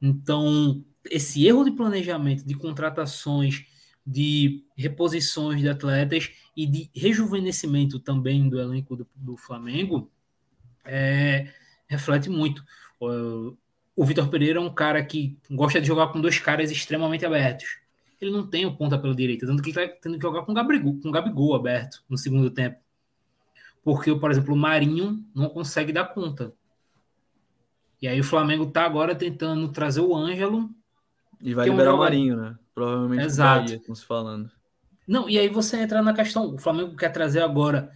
Então, 0.00 0.82
esse 1.10 1.46
erro 1.46 1.64
de 1.64 1.72
planejamento, 1.72 2.46
de 2.46 2.54
contratações, 2.54 3.66
de 4.06 4.64
reposições 4.74 5.60
de 5.60 5.68
atletas 5.68 6.30
e 6.56 6.66
de 6.66 6.90
rejuvenescimento 6.94 8.00
também 8.00 8.48
do 8.48 8.58
elenco 8.58 8.96
do, 8.96 9.06
do 9.14 9.36
Flamengo 9.36 10.10
é, 10.84 11.52
reflete 11.90 12.30
muito. 12.30 12.64
O, 13.00 13.56
o 13.96 14.04
Vitor 14.04 14.28
Pereira 14.28 14.60
é 14.60 14.62
um 14.62 14.72
cara 14.72 15.04
que 15.04 15.36
gosta 15.50 15.80
de 15.80 15.86
jogar 15.86 16.08
com 16.08 16.20
dois 16.20 16.38
caras 16.38 16.70
extremamente 16.70 17.26
abertos. 17.26 17.80
Ele 18.20 18.30
não 18.30 18.46
tem 18.46 18.64
o 18.64 18.76
ponta 18.76 18.98
pela 18.98 19.14
direita, 19.14 19.46
tanto 19.46 19.62
que 19.62 19.70
ele 19.70 19.80
está 19.80 19.98
tendo 20.00 20.16
que 20.16 20.22
jogar 20.22 20.42
com 20.42 20.52
o 20.52 20.54
Gabigol, 20.54 21.00
com 21.00 21.08
o 21.08 21.12
Gabigol 21.12 21.54
aberto 21.54 22.02
no 22.08 22.16
segundo 22.16 22.50
tempo. 22.50 22.78
Porque, 23.82 24.14
por 24.14 24.30
exemplo, 24.30 24.54
o 24.54 24.58
Marinho 24.58 25.24
não 25.34 25.48
consegue 25.48 25.92
dar 25.92 26.04
conta. 26.04 26.52
E 28.00 28.06
aí 28.06 28.20
o 28.20 28.24
Flamengo 28.24 28.64
está 28.64 28.84
agora 28.84 29.14
tentando 29.14 29.68
trazer 29.68 30.00
o 30.00 30.14
Ângelo. 30.14 30.70
E 31.40 31.54
vai 31.54 31.68
liberar 31.68 31.90
é 31.90 31.92
um 31.92 31.96
o 31.96 31.98
Marinho, 31.98 32.36
né? 32.36 32.58
Provavelmente 32.74 33.24
Exato. 33.24 33.64
Bahia, 33.64 33.76
estamos 33.76 34.02
falando. 34.02 34.50
Não, 35.08 35.28
e 35.28 35.38
aí 35.38 35.48
você 35.48 35.78
entra 35.78 36.02
na 36.02 36.12
questão. 36.12 36.54
O 36.54 36.58
Flamengo 36.58 36.94
quer 36.94 37.08
trazer 37.08 37.42
agora 37.42 37.90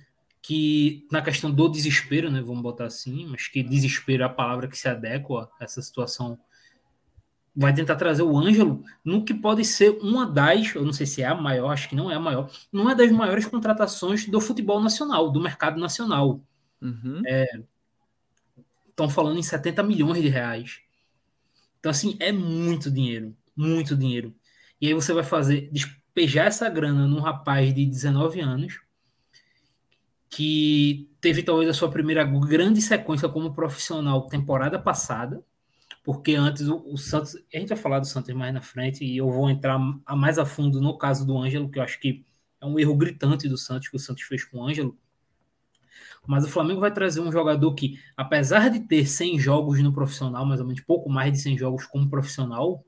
que 0.46 1.08
na 1.10 1.22
questão 1.22 1.50
do 1.50 1.70
desespero, 1.70 2.30
né, 2.30 2.42
vamos 2.42 2.62
botar 2.62 2.84
assim, 2.84 3.26
mas 3.26 3.48
que 3.48 3.62
desespero 3.62 4.24
é 4.24 4.26
a 4.26 4.28
palavra 4.28 4.68
que 4.68 4.76
se 4.76 4.86
adequa 4.86 5.48
a 5.58 5.64
essa 5.64 5.80
situação, 5.80 6.38
vai 7.56 7.72
tentar 7.72 7.96
trazer 7.96 8.24
o 8.24 8.38
Ângelo 8.38 8.84
no 9.02 9.24
que 9.24 9.32
pode 9.32 9.64
ser 9.64 9.98
uma 10.02 10.26
das, 10.26 10.74
eu 10.74 10.84
não 10.84 10.92
sei 10.92 11.06
se 11.06 11.22
é 11.22 11.26
a 11.26 11.34
maior, 11.34 11.70
acho 11.70 11.88
que 11.88 11.96
não 11.96 12.10
é 12.10 12.16
a 12.16 12.20
maior, 12.20 12.50
não 12.70 12.90
é 12.90 12.94
das 12.94 13.10
maiores 13.10 13.46
contratações 13.46 14.26
do 14.28 14.38
futebol 14.38 14.82
nacional, 14.82 15.32
do 15.32 15.40
mercado 15.40 15.80
nacional. 15.80 16.42
Uhum. 16.82 17.22
É, 17.26 17.46
estão 18.90 19.08
falando 19.08 19.38
em 19.38 19.42
70 19.42 19.82
milhões 19.82 20.20
de 20.20 20.28
reais. 20.28 20.80
Então, 21.80 21.88
assim, 21.88 22.18
é 22.20 22.30
muito 22.30 22.90
dinheiro, 22.90 23.34
muito 23.56 23.96
dinheiro. 23.96 24.34
E 24.78 24.88
aí 24.88 24.92
você 24.92 25.14
vai 25.14 25.24
fazer, 25.24 25.70
despejar 25.72 26.48
essa 26.48 26.68
grana 26.68 27.08
num 27.08 27.20
rapaz 27.20 27.74
de 27.74 27.86
19 27.86 28.40
anos, 28.40 28.83
que 30.34 31.08
teve 31.20 31.44
talvez 31.44 31.70
a 31.70 31.72
sua 31.72 31.88
primeira 31.88 32.24
grande 32.24 32.82
sequência 32.82 33.28
como 33.28 33.54
profissional 33.54 34.26
temporada 34.26 34.80
passada, 34.80 35.40
porque 36.02 36.34
antes 36.34 36.66
o, 36.66 36.82
o, 36.88 36.98
Santos, 36.98 37.36
a 37.54 37.58
gente 37.58 37.68
vai 37.68 37.78
falar 37.78 38.00
do 38.00 38.06
Santos 38.06 38.34
mais 38.34 38.52
na 38.52 38.60
frente 38.60 39.04
e 39.04 39.16
eu 39.16 39.30
vou 39.30 39.48
entrar 39.48 39.78
a 40.04 40.16
mais 40.16 40.36
a 40.36 40.44
fundo 40.44 40.80
no 40.80 40.98
caso 40.98 41.24
do 41.24 41.38
Ângelo, 41.38 41.70
que 41.70 41.78
eu 41.78 41.84
acho 41.84 42.00
que 42.00 42.24
é 42.60 42.66
um 42.66 42.76
erro 42.80 42.96
gritante 42.96 43.48
do 43.48 43.56
Santos 43.56 43.88
que 43.88 43.94
o 43.94 43.98
Santos 43.98 44.24
fez 44.24 44.42
com 44.42 44.58
o 44.58 44.66
Ângelo. 44.66 44.98
Mas 46.26 46.44
o 46.44 46.48
Flamengo 46.48 46.80
vai 46.80 46.92
trazer 46.92 47.20
um 47.20 47.30
jogador 47.30 47.72
que, 47.74 48.00
apesar 48.16 48.70
de 48.70 48.80
ter 48.80 49.06
100 49.06 49.38
jogos 49.38 49.80
no 49.80 49.92
profissional, 49.92 50.44
mais 50.44 50.58
ou 50.58 50.66
menos 50.66 50.82
pouco 50.82 51.08
mais 51.08 51.32
de 51.32 51.38
100 51.38 51.58
jogos 51.58 51.86
como 51.86 52.10
profissional, 52.10 52.84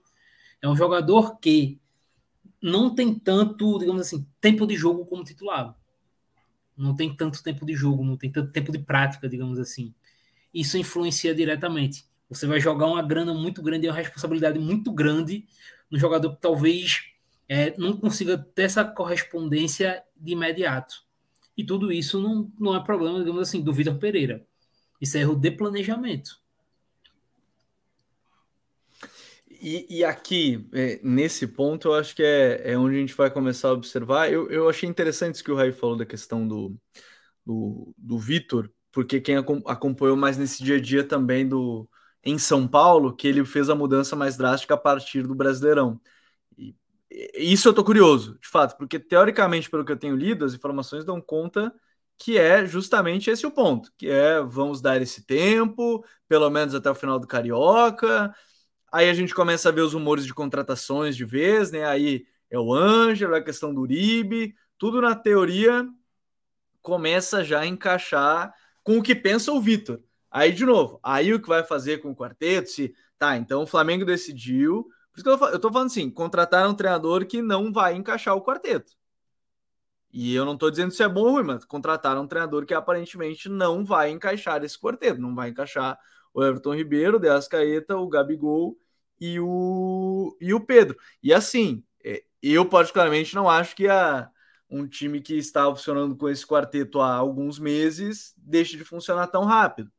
é 0.60 0.68
um 0.68 0.74
jogador 0.74 1.38
que 1.38 1.78
não 2.60 2.92
tem 2.92 3.14
tanto, 3.16 3.78
digamos 3.78 4.00
assim, 4.00 4.26
tempo 4.40 4.66
de 4.66 4.74
jogo 4.74 5.06
como 5.06 5.22
titular. 5.22 5.76
Não 6.76 6.94
tem 6.94 7.14
tanto 7.14 7.42
tempo 7.42 7.64
de 7.64 7.74
jogo, 7.74 8.04
não 8.04 8.16
tem 8.16 8.30
tanto 8.30 8.52
tempo 8.52 8.70
de 8.70 8.78
prática, 8.78 9.28
digamos 9.28 9.58
assim. 9.58 9.94
Isso 10.52 10.76
influencia 10.76 11.34
diretamente. 11.34 12.04
Você 12.28 12.46
vai 12.46 12.60
jogar 12.60 12.86
uma 12.86 13.02
grana 13.02 13.32
muito 13.32 13.62
grande 13.62 13.86
e 13.86 13.88
uma 13.88 13.96
responsabilidade 13.96 14.58
muito 14.58 14.92
grande 14.92 15.46
no 15.90 15.98
jogador 15.98 16.34
que 16.34 16.40
talvez 16.40 17.04
é, 17.48 17.74
não 17.78 17.96
consiga 17.96 18.36
ter 18.36 18.62
essa 18.62 18.84
correspondência 18.84 20.02
de 20.16 20.32
imediato. 20.32 21.04
E 21.56 21.64
tudo 21.64 21.92
isso 21.92 22.20
não, 22.20 22.50
não 22.58 22.76
é 22.76 22.82
problema, 22.82 23.18
digamos 23.18 23.40
assim, 23.40 23.62
do 23.62 23.72
Vitor 23.72 23.96
Pereira. 23.96 24.44
Isso 25.00 25.16
é 25.16 25.20
erro 25.20 25.34
de 25.34 25.50
planejamento. 25.50 26.40
E, 29.60 29.98
e 29.98 30.04
aqui, 30.04 30.68
é, 30.72 31.00
nesse 31.02 31.46
ponto, 31.46 31.88
eu 31.88 31.94
acho 31.94 32.14
que 32.14 32.22
é, 32.22 32.72
é 32.72 32.78
onde 32.78 32.96
a 32.96 33.00
gente 33.00 33.14
vai 33.14 33.30
começar 33.30 33.68
a 33.68 33.72
observar. 33.72 34.30
Eu, 34.32 34.50
eu 34.50 34.68
achei 34.68 34.88
interessante 34.88 35.36
isso 35.36 35.44
que 35.44 35.50
o 35.50 35.56
Rai 35.56 35.72
falou 35.72 35.96
da 35.96 36.06
questão 36.06 36.46
do, 36.46 36.76
do, 37.44 37.94
do 37.96 38.18
Vitor, 38.18 38.70
porque 38.92 39.20
quem 39.20 39.36
acompanhou 39.36 40.16
mais 40.16 40.38
nesse 40.38 40.62
dia 40.62 40.76
a 40.76 40.80
dia 40.80 41.04
também 41.04 41.48
do 41.48 41.88
em 42.24 42.38
São 42.38 42.66
Paulo, 42.66 43.14
que 43.14 43.28
ele 43.28 43.44
fez 43.44 43.70
a 43.70 43.74
mudança 43.74 44.16
mais 44.16 44.36
drástica 44.36 44.74
a 44.74 44.76
partir 44.76 45.22
do 45.22 45.34
Brasileirão. 45.34 46.00
E, 46.58 46.74
isso 47.36 47.68
eu 47.68 47.74
tô 47.74 47.84
curioso, 47.84 48.38
de 48.40 48.48
fato, 48.48 48.76
porque 48.76 48.98
teoricamente, 48.98 49.70
pelo 49.70 49.84
que 49.84 49.92
eu 49.92 49.96
tenho 49.96 50.16
lido, 50.16 50.44
as 50.44 50.54
informações 50.54 51.04
dão 51.04 51.20
conta 51.20 51.72
que 52.18 52.38
é 52.38 52.64
justamente 52.66 53.30
esse 53.30 53.46
o 53.46 53.50
ponto, 53.50 53.92
que 53.96 54.08
é 54.08 54.40
vamos 54.42 54.80
dar 54.80 55.00
esse 55.02 55.24
tempo, 55.24 56.04
pelo 56.28 56.50
menos 56.50 56.74
até 56.74 56.90
o 56.90 56.94
final 56.94 57.18
do 57.18 57.26
Carioca, 57.26 58.34
Aí 58.96 59.10
a 59.10 59.12
gente 59.12 59.34
começa 59.34 59.68
a 59.68 59.72
ver 59.72 59.82
os 59.82 59.92
rumores 59.92 60.24
de 60.24 60.32
contratações 60.32 61.14
de 61.14 61.22
vez, 61.22 61.70
né? 61.70 61.84
Aí 61.84 62.26
é 62.50 62.58
o 62.58 62.72
Ângelo, 62.72 63.34
é 63.34 63.40
a 63.40 63.44
questão 63.44 63.74
do 63.74 63.82
Uribe, 63.82 64.56
tudo 64.78 65.02
na 65.02 65.14
teoria 65.14 65.86
começa 66.80 67.44
já 67.44 67.60
a 67.60 67.66
encaixar 67.66 68.54
com 68.82 68.96
o 68.96 69.02
que 69.02 69.14
pensa 69.14 69.52
o 69.52 69.60
Vitor. 69.60 70.00
Aí, 70.30 70.50
de 70.50 70.64
novo, 70.64 70.98
aí 71.02 71.34
o 71.34 71.42
que 71.42 71.46
vai 71.46 71.62
fazer 71.62 71.98
com 71.98 72.12
o 72.12 72.16
quarteto? 72.16 72.70
Se 72.70 72.94
tá, 73.18 73.36
então 73.36 73.64
o 73.64 73.66
Flamengo 73.66 74.02
decidiu. 74.02 74.84
Por 75.12 75.18
isso 75.18 75.24
que 75.24 75.28
eu, 75.28 75.60
tô 75.60 75.70
falando 75.70 75.88
assim: 75.88 76.08
contratar 76.08 76.66
um 76.66 76.74
treinador 76.74 77.26
que 77.26 77.42
não 77.42 77.70
vai 77.70 77.94
encaixar 77.94 78.34
o 78.34 78.42
quarteto. 78.42 78.94
E 80.10 80.34
eu 80.34 80.46
não 80.46 80.56
tô 80.56 80.70
dizendo 80.70 80.90
se 80.90 81.02
é 81.02 81.08
bom 81.08 81.24
ou 81.24 81.32
ruim, 81.32 81.44
mas 81.44 81.66
contrataram 81.66 82.22
um 82.22 82.26
treinador 82.26 82.64
que 82.64 82.72
aparentemente 82.72 83.46
não 83.50 83.84
vai 83.84 84.10
encaixar 84.10 84.64
esse 84.64 84.80
quarteto, 84.80 85.20
não 85.20 85.34
vai 85.34 85.50
encaixar 85.50 85.98
o 86.32 86.42
Everton 86.42 86.74
Ribeiro, 86.74 87.18
o 87.18 87.20
De 87.20 87.28
Ascaeta, 87.28 87.94
o 87.94 88.08
Gabigol 88.08 88.78
e 89.20 89.38
o, 89.40 90.36
e 90.40 90.52
o 90.52 90.60
Pedro. 90.60 90.96
E 91.22 91.32
assim, 91.32 91.82
é, 92.04 92.22
eu 92.42 92.64
particularmente 92.66 93.34
não 93.34 93.48
acho 93.48 93.74
que 93.74 93.88
a, 93.88 94.30
um 94.68 94.86
time 94.86 95.20
que 95.20 95.36
está 95.36 95.64
funcionando 95.64 96.16
com 96.16 96.28
esse 96.28 96.46
quarteto 96.46 97.00
há 97.00 97.14
alguns 97.14 97.58
meses 97.58 98.34
deixe 98.36 98.76
de 98.76 98.84
funcionar 98.84 99.28
tão 99.28 99.44
rápido. 99.44 99.90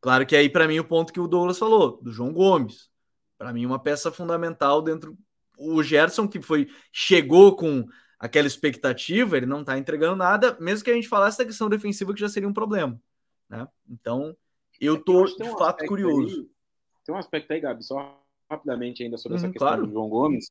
Claro 0.00 0.24
que 0.24 0.36
aí, 0.36 0.48
para 0.48 0.68
mim, 0.68 0.78
o 0.78 0.84
ponto 0.84 1.12
que 1.12 1.20
o 1.20 1.26
Douglas 1.26 1.58
falou, 1.58 2.00
do 2.02 2.12
João 2.12 2.32
Gomes. 2.32 2.88
Para 3.36 3.52
mim, 3.52 3.66
uma 3.66 3.78
peça 3.78 4.10
fundamental 4.10 4.80
dentro. 4.80 5.16
O 5.58 5.82
Gerson, 5.82 6.28
que 6.28 6.40
foi 6.40 6.68
chegou 6.92 7.56
com 7.56 7.86
aquela 8.18 8.46
expectativa, 8.46 9.36
ele 9.36 9.46
não 9.46 9.60
está 9.60 9.78
entregando 9.78 10.16
nada, 10.16 10.56
mesmo 10.60 10.84
que 10.84 10.90
a 10.90 10.94
gente 10.94 11.08
falasse 11.08 11.38
da 11.38 11.44
questão 11.44 11.68
defensiva, 11.68 12.12
que 12.14 12.20
já 12.20 12.28
seria 12.28 12.48
um 12.48 12.52
problema. 12.52 13.00
Né? 13.48 13.66
Então, 13.88 14.36
eu 14.80 14.96
é 14.96 15.00
tô 15.00 15.24
de 15.24 15.42
um 15.42 15.56
fato 15.56 15.84
curioso. 15.86 16.40
Aí, 16.40 16.50
tem 17.04 17.14
um 17.14 17.18
aspecto 17.18 17.52
aí, 17.52 17.60
Gabi, 17.60 17.82
só 17.82 18.22
rapidamente 18.50 19.02
ainda 19.02 19.18
sobre 19.18 19.38
uhum, 19.38 19.44
essa 19.44 19.52
questão 19.52 19.68
claro. 19.68 19.86
do 19.86 19.92
João 19.92 20.08
Gomes, 20.08 20.50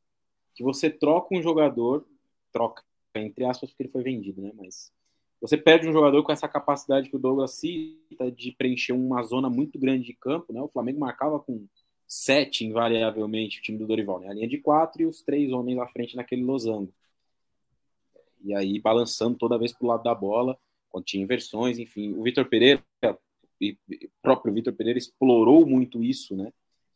que 0.54 0.64
você 0.64 0.90
troca 0.90 1.36
um 1.36 1.42
jogador, 1.42 2.06
troca, 2.52 2.84
entre 3.16 3.46
aspas, 3.46 3.70
porque 3.70 3.84
ele 3.84 3.92
foi 3.92 4.04
vendido, 4.04 4.42
né? 4.42 4.52
Mas 4.56 4.92
você 5.40 5.58
perde 5.58 5.88
um 5.88 5.94
jogador 5.94 6.24
com 6.24 6.32
essa 6.32 6.48
capacidade 6.48 7.10
que 7.10 7.16
o 7.16 7.20
Douglas 7.20 7.52
cita 7.52 8.32
de 8.32 8.52
preencher 8.52 8.94
uma 8.94 9.22
zona 9.24 9.50
muito 9.50 9.78
grande 9.78 10.06
de 10.06 10.14
campo, 10.14 10.52
né? 10.52 10.62
O 10.62 10.68
Flamengo 10.68 11.00
marcava 11.00 11.40
com 11.40 11.68
sete, 12.08 12.66
invariavelmente, 12.66 13.60
o 13.60 13.62
time 13.62 13.78
do 13.78 13.86
Dorival, 13.86 14.20
né? 14.20 14.30
A 14.30 14.34
linha 14.34 14.48
de 14.48 14.58
quatro 14.58 15.02
e 15.02 15.06
os 15.06 15.22
três 15.22 15.52
homens 15.52 15.78
à 15.78 15.88
frente 15.88 16.16
naquele 16.16 16.44
losango. 16.44 16.92
E 18.44 18.54
aí 18.54 18.80
balançando 18.80 19.38
toda 19.38 19.58
vez 19.58 19.74
para 19.74 19.86
o 19.86 19.90
lado 19.90 20.04
da 20.04 20.16
bola, 20.16 20.58
quando 20.90 21.06
tinha 21.06 21.24
inversões, 21.24 21.78
enfim. 21.78 22.14
O 22.14 22.24
Vitor 22.24 22.46
Pereira, 22.46 22.84
e 23.60 23.78
o 23.90 24.10
próprio 24.22 24.54
Vitor 24.54 24.74
Pereira 24.74 24.98
explorou 24.98 25.66
muito 25.66 26.04
isso, 26.04 26.36
né? 26.36 26.52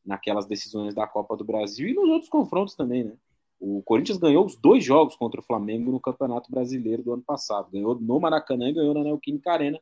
Naquelas 0.06 0.46
decisões 0.46 0.94
da 0.94 1.08
Copa 1.08 1.36
do 1.38 1.44
Brasil 1.44 1.88
e 1.90 1.94
nos 1.94 2.10
outros 2.10 2.30
confrontos 2.30 2.76
também, 2.76 3.04
né? 3.04 3.14
O 3.60 3.84
Corinthians 3.84 4.18
ganhou 4.18 4.44
os 4.44 4.56
dois 4.56 4.84
jogos 4.84 5.16
contra 5.16 5.40
o 5.40 5.44
Flamengo 5.44 5.92
no 5.92 6.00
Campeonato 6.00 6.50
Brasileiro 6.50 7.04
do 7.04 7.14
ano 7.14 7.22
passado. 7.22 7.70
Ganhou 7.72 7.94
no 7.94 8.20
Maracanã 8.20 8.70
e 8.70 8.74
ganhou 8.74 8.94
na 8.94 9.04
Neoquímica 9.04 9.52
Arena. 9.52 9.80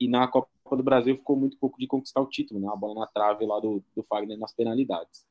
E 0.00 0.08
na 0.08 0.26
Copa 0.26 0.48
do 0.72 0.82
Brasil 0.82 1.16
ficou 1.16 1.36
muito 1.36 1.56
pouco 1.56 1.78
de 1.78 1.86
conquistar 1.86 2.20
o 2.20 2.26
título, 2.26 2.58
né? 2.58 2.68
A 2.68 2.74
bola 2.74 3.00
na 3.00 3.06
trave 3.06 3.46
lá 3.46 3.60
do, 3.60 3.80
do 3.94 4.02
Fagner 4.02 4.36
nas 4.36 4.52
penalidades. 4.52 5.24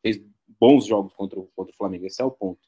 Fez 0.00 0.18
bons 0.58 0.86
jogos 0.86 1.12
contra 1.12 1.38
o, 1.38 1.50
contra 1.54 1.70
o 1.70 1.76
Flamengo, 1.76 2.06
esse 2.06 2.22
é 2.22 2.24
o 2.24 2.30
ponto. 2.30 2.60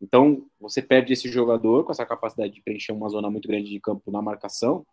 Então, 0.00 0.46
você 0.60 0.80
perde 0.80 1.12
esse 1.12 1.28
jogador 1.28 1.82
com 1.82 1.90
essa 1.90 2.06
capacidade 2.06 2.52
de 2.52 2.62
preencher 2.62 2.92
uma 2.92 3.08
zona 3.08 3.28
muito 3.28 3.48
grande 3.48 3.70
de 3.70 3.80
campo 3.80 4.10
na 4.12 4.22
marcação 4.22 4.86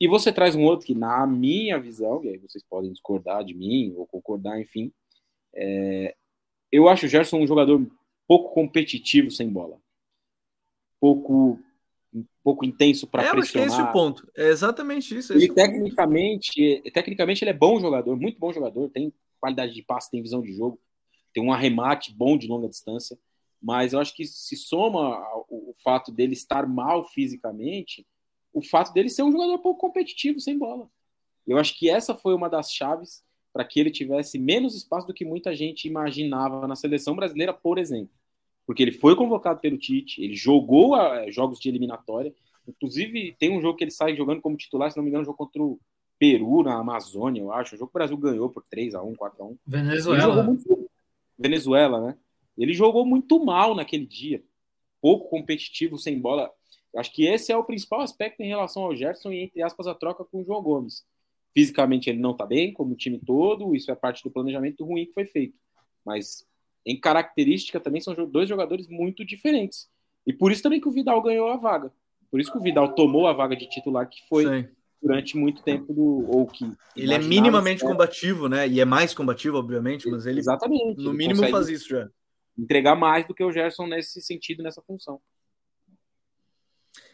e 0.00 0.06
você 0.06 0.32
traz 0.32 0.54
um 0.54 0.64
outro 0.64 0.86
que, 0.86 0.94
na 0.94 1.26
minha 1.26 1.78
visão, 1.78 2.22
e 2.24 2.28
aí 2.28 2.38
vocês 2.38 2.62
podem 2.62 2.92
discordar 2.92 3.44
de 3.44 3.54
mim 3.54 3.94
ou 3.96 4.06
concordar, 4.06 4.60
enfim, 4.60 4.92
é, 5.54 6.14
eu 6.70 6.88
acho 6.88 7.06
o 7.06 7.08
Gerson 7.08 7.38
um 7.38 7.46
jogador 7.46 7.84
pouco 8.26 8.54
competitivo 8.54 9.30
sem 9.30 9.48
bola. 9.48 9.80
Pouco 11.00 11.58
pouco 12.42 12.64
intenso 12.64 13.06
para 13.06 13.24
é, 13.24 13.30
pressionar. 13.30 13.68
É 13.68 13.70
esse 13.70 13.82
o 13.82 13.92
ponto. 13.92 14.26
É 14.34 14.48
exatamente 14.48 15.16
isso. 15.16 15.32
É 15.32 15.36
ele 15.36 15.52
tecnicamente, 15.52 16.82
tecnicamente 16.92 17.44
ele 17.44 17.50
é 17.50 17.54
bom 17.54 17.78
jogador, 17.78 18.16
muito 18.16 18.38
bom 18.38 18.52
jogador, 18.52 18.88
tem 18.88 19.12
qualidade 19.38 19.74
de 19.74 19.82
passe, 19.82 20.10
tem 20.10 20.22
visão 20.22 20.40
de 20.40 20.52
jogo, 20.52 20.80
tem 21.32 21.42
um 21.42 21.52
arremate 21.52 22.12
bom 22.12 22.38
de 22.38 22.48
longa 22.48 22.68
distância, 22.68 23.18
mas 23.60 23.92
eu 23.92 24.00
acho 24.00 24.14
que 24.14 24.24
se 24.24 24.56
soma 24.56 25.20
o 25.48 25.74
fato 25.84 26.10
dele 26.10 26.32
estar 26.32 26.66
mal 26.66 27.04
fisicamente, 27.04 28.06
o 28.52 28.62
fato 28.62 28.92
dele 28.92 29.08
ser 29.08 29.22
um 29.22 29.32
jogador 29.32 29.58
pouco 29.58 29.80
competitivo 29.80 30.40
sem 30.40 30.58
bola. 30.58 30.88
Eu 31.46 31.58
acho 31.58 31.78
que 31.78 31.88
essa 31.88 32.14
foi 32.14 32.34
uma 32.34 32.48
das 32.48 32.72
chaves 32.72 33.24
para 33.52 33.64
que 33.64 33.80
ele 33.80 33.90
tivesse 33.90 34.38
menos 34.38 34.74
espaço 34.74 35.06
do 35.06 35.14
que 35.14 35.24
muita 35.24 35.54
gente 35.54 35.88
imaginava 35.88 36.66
na 36.68 36.76
seleção 36.76 37.16
brasileira, 37.16 37.52
por 37.52 37.78
exemplo. 37.78 38.12
Porque 38.66 38.82
ele 38.82 38.92
foi 38.92 39.16
convocado 39.16 39.60
pelo 39.60 39.78
Tite, 39.78 40.22
ele 40.22 40.34
jogou 40.34 40.94
a, 40.94 41.20
ah, 41.20 41.30
jogos 41.30 41.58
de 41.58 41.68
eliminatória, 41.68 42.34
inclusive 42.66 43.34
tem 43.38 43.56
um 43.56 43.62
jogo 43.62 43.78
que 43.78 43.84
ele 43.84 43.90
sai 43.90 44.14
jogando 44.14 44.42
como 44.42 44.56
titular, 44.56 44.90
se 44.90 44.96
não 44.96 45.02
me 45.02 45.08
engano, 45.08 45.22
um 45.22 45.24
jogo 45.24 45.38
contra 45.38 45.62
o 45.62 45.80
Peru 46.18 46.62
na 46.62 46.78
Amazônia, 46.78 47.40
eu 47.40 47.52
acho. 47.52 47.74
O 47.74 47.78
jogo 47.78 47.90
que 47.90 47.96
o 47.96 48.00
Brasil 48.00 48.16
ganhou 48.16 48.50
por 48.50 48.62
3 48.68 48.94
a 48.94 49.02
1 49.02 49.14
4 49.14 49.42
a 49.42 49.46
1 49.46 49.58
Venezuela. 49.66 50.42
Muito... 50.42 50.90
Venezuela, 51.38 52.00
né? 52.00 52.18
Ele 52.56 52.74
jogou 52.74 53.06
muito 53.06 53.42
mal 53.42 53.74
naquele 53.74 54.04
dia. 54.04 54.42
Pouco 55.00 55.30
competitivo, 55.30 55.96
sem 55.96 56.20
bola. 56.20 56.52
Acho 56.96 57.12
que 57.12 57.26
esse 57.26 57.52
é 57.52 57.56
o 57.56 57.64
principal 57.64 58.00
aspecto 58.00 58.40
em 58.40 58.48
relação 58.48 58.84
ao 58.84 58.96
Gerson 58.96 59.30
e, 59.30 59.42
entre 59.42 59.62
aspas, 59.62 59.86
a 59.86 59.94
troca 59.94 60.24
com 60.24 60.40
o 60.40 60.44
João 60.44 60.62
Gomes. 60.62 61.04
Fisicamente 61.52 62.08
ele 62.08 62.18
não 62.18 62.32
está 62.32 62.46
bem, 62.46 62.72
como 62.72 62.92
o 62.92 62.96
time 62.96 63.18
todo, 63.18 63.74
isso 63.74 63.90
é 63.90 63.94
parte 63.94 64.22
do 64.22 64.30
planejamento 64.30 64.84
ruim 64.84 65.06
que 65.06 65.12
foi 65.12 65.24
feito. 65.24 65.56
Mas 66.04 66.46
em 66.84 66.98
característica 66.98 67.78
também 67.78 68.00
são 68.00 68.14
dois 68.26 68.48
jogadores 68.48 68.88
muito 68.88 69.24
diferentes. 69.24 69.88
E 70.26 70.32
por 70.32 70.52
isso 70.52 70.62
também 70.62 70.80
que 70.80 70.88
o 70.88 70.92
Vidal 70.92 71.22
ganhou 71.22 71.48
a 71.48 71.56
vaga. 71.56 71.92
Por 72.30 72.40
isso 72.40 72.52
que 72.52 72.58
o 72.58 72.62
Vidal 72.62 72.94
tomou 72.94 73.26
a 73.26 73.32
vaga 73.32 73.56
de 73.56 73.68
titular 73.68 74.08
que 74.08 74.20
foi 74.28 74.44
Sim. 74.44 74.68
durante 75.02 75.36
muito 75.36 75.62
tempo 75.62 75.92
do 75.92 76.30
ou 76.30 76.46
que 76.46 76.70
ele 76.94 77.14
é 77.14 77.18
minimamente 77.18 77.82
combativo, 77.82 78.48
né? 78.48 78.68
E 78.68 78.80
é 78.80 78.84
mais 78.84 79.14
combativo, 79.14 79.56
obviamente, 79.56 80.08
mas 80.08 80.26
ele 80.26 80.38
exatamente 80.38 81.02
no 81.02 81.12
mínimo 81.12 81.46
faz 81.48 81.68
isso 81.68 81.88
já. 81.88 82.08
Entregar 82.56 82.96
mais 82.96 83.26
do 83.26 83.34
que 83.34 83.42
o 83.42 83.52
Gerson 83.52 83.86
nesse 83.86 84.20
sentido, 84.20 84.62
nessa 84.62 84.82
função. 84.82 85.20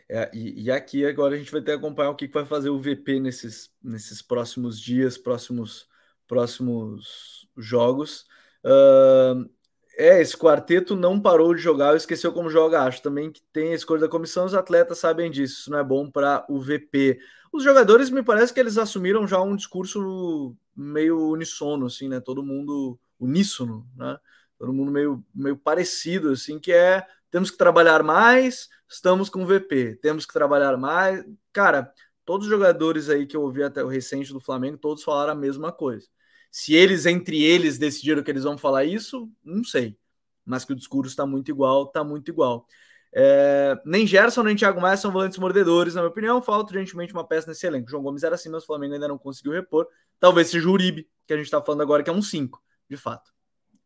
É, 0.08 0.30
e, 0.34 0.64
e, 0.64 0.70
aqui 0.70 1.04
agora 1.06 1.34
a 1.34 1.38
gente 1.38 1.50
vai 1.50 1.60
ter 1.62 1.72
que 1.72 1.78
acompanhar 1.78 2.10
o 2.10 2.14
que 2.14 2.28
vai 2.28 2.44
fazer 2.44 2.68
o 2.68 2.78
VP 2.78 3.20
nesses, 3.20 3.70
nesses 3.82 4.20
próximos 4.20 4.78
dias, 4.78 5.16
próximos, 5.16 5.88
próximos 6.26 7.48
jogos. 7.56 8.26
Uh, 8.64 9.48
é, 9.96 10.20
esse 10.20 10.36
quarteto 10.36 10.96
não 10.96 11.20
parou 11.20 11.54
de 11.54 11.60
jogar, 11.62 11.96
esqueceu 11.96 12.32
como 12.32 12.50
joga, 12.50 12.82
acho 12.82 13.02
também 13.02 13.30
que 13.30 13.40
tem 13.52 13.72
a 13.72 13.76
escolha 13.76 14.02
da 14.02 14.08
comissão, 14.08 14.44
os 14.44 14.54
atletas 14.54 14.98
sabem 14.98 15.30
disso, 15.30 15.60
isso 15.60 15.70
não 15.70 15.78
é 15.78 15.84
bom 15.84 16.10
para 16.10 16.44
o 16.48 16.60
VP. 16.60 17.18
Os 17.52 17.62
jogadores, 17.62 18.10
me 18.10 18.22
parece 18.22 18.52
que 18.52 18.60
eles 18.60 18.76
assumiram 18.76 19.26
já 19.26 19.40
um 19.40 19.54
discurso 19.54 20.56
meio 20.76 21.30
unissono, 21.30 21.86
assim, 21.86 22.08
né? 22.08 22.20
Todo 22.20 22.42
mundo 22.42 22.98
uníssono, 23.18 23.86
né? 23.96 24.18
Todo 24.58 24.72
mundo 24.72 24.90
meio, 24.90 25.24
meio 25.34 25.56
parecido, 25.56 26.30
assim, 26.30 26.58
que 26.58 26.72
é 26.72 27.06
temos 27.34 27.50
que 27.50 27.58
trabalhar 27.58 28.04
mais, 28.04 28.68
estamos 28.88 29.28
com 29.28 29.44
VP, 29.44 29.98
temos 30.00 30.24
que 30.24 30.32
trabalhar 30.32 30.76
mais. 30.76 31.24
Cara, 31.52 31.92
todos 32.24 32.46
os 32.46 32.52
jogadores 32.52 33.10
aí 33.10 33.26
que 33.26 33.36
eu 33.36 33.42
ouvi 33.42 33.60
até 33.60 33.82
o 33.82 33.88
recente 33.88 34.32
do 34.32 34.38
Flamengo, 34.38 34.78
todos 34.78 35.02
falaram 35.02 35.32
a 35.32 35.34
mesma 35.34 35.72
coisa. 35.72 36.06
Se 36.48 36.74
eles, 36.74 37.06
entre 37.06 37.42
eles, 37.42 37.76
decidiram 37.76 38.22
que 38.22 38.30
eles 38.30 38.44
vão 38.44 38.56
falar 38.56 38.84
isso, 38.84 39.28
não 39.42 39.64
sei. 39.64 39.98
Mas 40.44 40.64
que 40.64 40.72
o 40.72 40.76
discurso 40.76 41.10
está 41.10 41.26
muito 41.26 41.50
igual, 41.50 41.86
está 41.86 42.04
muito 42.04 42.30
igual. 42.30 42.68
É, 43.12 43.76
nem 43.84 44.06
Gerson 44.06 44.44
nem 44.44 44.54
Thiago 44.54 44.80
Maia 44.80 44.96
são 44.96 45.10
volantes 45.10 45.36
mordedores, 45.36 45.96
na 45.96 46.02
minha 46.02 46.10
opinião. 46.10 46.40
Falta 46.40 46.72
urgentemente 46.72 47.12
uma 47.12 47.26
peça 47.26 47.48
nesse 47.48 47.66
elenco. 47.66 47.90
João 47.90 48.04
Gomes 48.04 48.22
era 48.22 48.36
assim, 48.36 48.48
mas 48.48 48.62
o 48.62 48.66
Flamengo 48.66 48.94
ainda 48.94 49.08
não 49.08 49.18
conseguiu 49.18 49.50
repor. 49.50 49.88
Talvez 50.20 50.50
seja 50.50 50.68
o 50.68 50.70
Uribe, 50.70 51.10
que 51.26 51.32
a 51.32 51.36
gente 51.36 51.46
está 51.46 51.60
falando 51.60 51.80
agora, 51.80 52.04
que 52.04 52.10
é 52.10 52.12
um 52.12 52.22
5, 52.22 52.62
de 52.88 52.96
fato. 52.96 53.34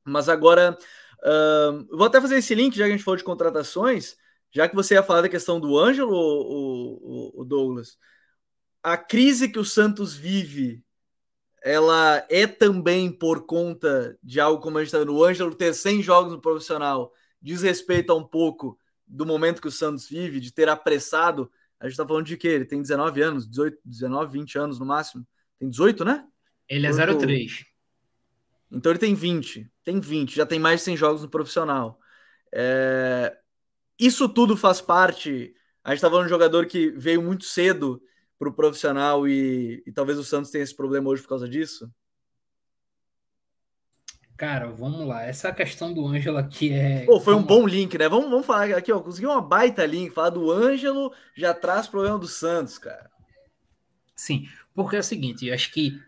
Mas 0.04 0.28
agora, 0.28 0.76
uh, 1.22 1.96
vou 1.96 2.06
até 2.06 2.20
fazer 2.20 2.36
esse 2.36 2.54
link, 2.54 2.76
já 2.76 2.84
que 2.84 2.92
a 2.92 2.96
gente 2.96 3.04
falou 3.04 3.16
de 3.16 3.24
contratações, 3.24 4.16
já 4.50 4.68
que 4.68 4.74
você 4.74 4.94
ia 4.94 5.02
falar 5.02 5.22
da 5.22 5.28
questão 5.28 5.60
do 5.60 5.78
Ângelo, 5.78 6.12
o, 6.12 7.34
o, 7.36 7.40
o 7.42 7.44
Douglas. 7.44 7.98
A 8.82 8.96
crise 8.96 9.48
que 9.48 9.58
o 9.58 9.64
Santos 9.64 10.14
vive, 10.14 10.82
ela 11.62 12.24
é 12.30 12.46
também 12.46 13.10
por 13.10 13.44
conta 13.46 14.18
de 14.22 14.40
algo 14.40 14.62
como 14.62 14.78
a 14.78 14.80
gente 14.80 14.88
está 14.88 14.98
vendo, 14.98 15.14
o 15.14 15.24
Ângelo 15.24 15.54
ter 15.54 15.74
100 15.74 16.02
jogos 16.02 16.32
no 16.32 16.40
profissional, 16.40 17.12
diz 17.40 17.62
respeito 17.62 18.12
a 18.12 18.16
um 18.16 18.24
pouco 18.24 18.78
do 19.06 19.26
momento 19.26 19.60
que 19.60 19.68
o 19.68 19.72
Santos 19.72 20.08
vive, 20.08 20.40
de 20.40 20.52
ter 20.52 20.68
apressado. 20.68 21.50
A 21.80 21.84
gente 21.84 21.92
está 21.92 22.06
falando 22.06 22.26
de 22.26 22.36
quê? 22.36 22.48
Ele 22.48 22.64
tem 22.64 22.82
19 22.82 23.22
anos, 23.22 23.48
18, 23.48 23.78
19, 23.84 24.32
20 24.32 24.58
anos 24.58 24.78
no 24.78 24.86
máximo. 24.86 25.26
Tem 25.58 25.68
18, 25.68 26.04
né? 26.04 26.26
Ele 26.68 26.86
é 26.86 26.92
03. 26.92 27.64
Então 28.70 28.92
ele 28.92 28.98
tem 28.98 29.14
20. 29.14 29.70
Tem 29.84 29.98
20, 30.00 30.36
já 30.36 30.46
tem 30.46 30.58
mais 30.58 30.80
de 30.80 30.84
100 30.84 30.96
jogos 30.96 31.22
no 31.22 31.28
profissional. 31.28 31.98
É... 32.52 33.36
Isso 33.98 34.28
tudo 34.28 34.56
faz 34.56 34.80
parte. 34.80 35.54
A 35.82 35.90
gente 35.90 35.98
estava 35.98 36.12
falando 36.12 36.26
de 36.26 36.32
um 36.32 36.36
jogador 36.36 36.66
que 36.66 36.90
veio 36.90 37.22
muito 37.22 37.44
cedo 37.44 38.00
para 38.38 38.48
o 38.48 38.52
profissional 38.52 39.26
e, 39.26 39.82
e 39.86 39.92
talvez 39.92 40.18
o 40.18 40.24
Santos 40.24 40.50
tenha 40.50 40.62
esse 40.62 40.74
problema 40.74 41.08
hoje 41.08 41.22
por 41.22 41.30
causa 41.30 41.48
disso. 41.48 41.90
Cara, 44.36 44.68
vamos 44.68 45.04
lá. 45.04 45.24
Essa 45.24 45.50
questão 45.50 45.92
do 45.92 46.06
Ângelo 46.06 46.38
aqui 46.38 46.72
é. 46.72 47.04
Pô, 47.04 47.18
foi 47.18 47.34
um 47.34 47.42
bom 47.42 47.66
link, 47.66 47.98
né? 47.98 48.08
Vamos, 48.08 48.30
vamos 48.30 48.46
falar 48.46 48.72
aqui, 48.76 48.92
ó. 48.92 49.00
Conseguiu 49.00 49.30
uma 49.30 49.40
baita 49.40 49.84
link. 49.84 50.12
Falar 50.12 50.30
do 50.30 50.52
Ângelo 50.52 51.12
já 51.34 51.52
traz 51.52 51.88
problema 51.88 52.16
do 52.16 52.28
Santos, 52.28 52.78
cara. 52.78 53.10
Sim, 54.14 54.48
porque 54.74 54.94
é 54.94 55.00
o 55.00 55.02
seguinte, 55.02 55.46
eu 55.46 55.54
acho 55.54 55.72
que 55.72 56.00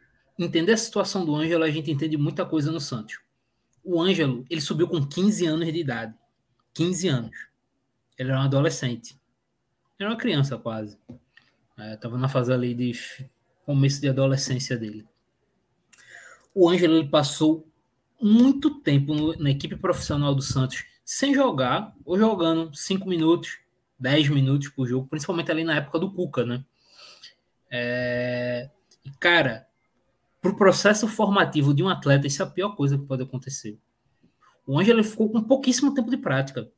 entender 0.45 0.72
a 0.72 0.76
situação 0.76 1.24
do 1.24 1.34
Ângelo, 1.34 1.64
a 1.64 1.70
gente 1.70 1.91
entende 1.91 2.16
muita 2.16 2.47
coisa 2.47 2.72
no 2.72 2.80
Santos. 2.80 3.20
O 3.84 4.01
Ângelo, 4.01 4.45
ele 4.49 4.61
subiu 4.61 4.88
com 4.88 5.05
15 5.05 5.47
anos 5.47 5.72
de 5.72 5.78
idade. 5.78 6.14
15 6.74 7.09
anos. 7.09 7.36
Ele 8.18 8.30
era 8.30 8.41
um 8.41 8.45
adolescente. 8.45 9.12
Ele 9.99 10.07
era 10.07 10.11
uma 10.11 10.16
criança 10.16 10.57
quase. 10.57 10.99
Estava 11.78 12.16
é, 12.16 12.18
na 12.18 12.28
fase 12.28 12.53
ali 12.53 12.74
de 12.74 12.93
começo 13.64 14.01
de 14.01 14.09
adolescência 14.09 14.76
dele. 14.76 15.07
O 16.55 16.68
Ângelo 16.68 16.97
ele 16.97 17.09
passou 17.09 17.66
muito 18.20 18.80
tempo 18.80 19.14
no, 19.14 19.36
na 19.36 19.51
equipe 19.51 19.76
profissional 19.76 20.34
do 20.34 20.43
Santos 20.43 20.84
sem 21.05 21.34
jogar, 21.34 21.95
ou 22.05 22.18
jogando 22.18 22.74
5 22.74 23.09
minutos, 23.09 23.59
10 23.99 24.28
minutos 24.28 24.68
por 24.68 24.86
jogo, 24.86 25.09
principalmente 25.09 25.51
ali 25.51 25.64
na 25.64 25.76
época 25.76 25.99
do 25.99 26.12
Cuca, 26.12 26.45
né? 26.45 26.64
É... 27.70 28.70
Cara, 29.18 29.66
para 30.41 30.51
o 30.51 30.57
processo 30.57 31.07
formativo 31.07 31.74
de 31.74 31.82
um 31.82 31.88
atleta, 31.88 32.26
isso 32.26 32.43
é 32.43 32.47
a 32.47 32.51
pior 32.51 32.74
coisa 32.74 32.97
que 32.97 33.05
pode 33.05 33.22
acontecer. 33.22 33.78
O 34.66 34.78
Ângelo 34.78 35.05
ficou 35.05 35.30
com 35.30 35.43
pouquíssimo 35.43 35.93
tempo 35.93 36.11
de 36.11 36.16
prática. 36.16 36.70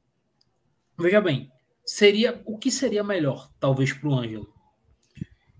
Veja 0.99 1.21
bem, 1.21 1.51
seria 1.85 2.43
o 2.45 2.59
que 2.59 2.71
seria 2.71 3.05
melhor, 3.05 3.51
talvez, 3.61 3.93
para 3.93 4.09
o 4.09 4.15
Ângelo? 4.15 4.53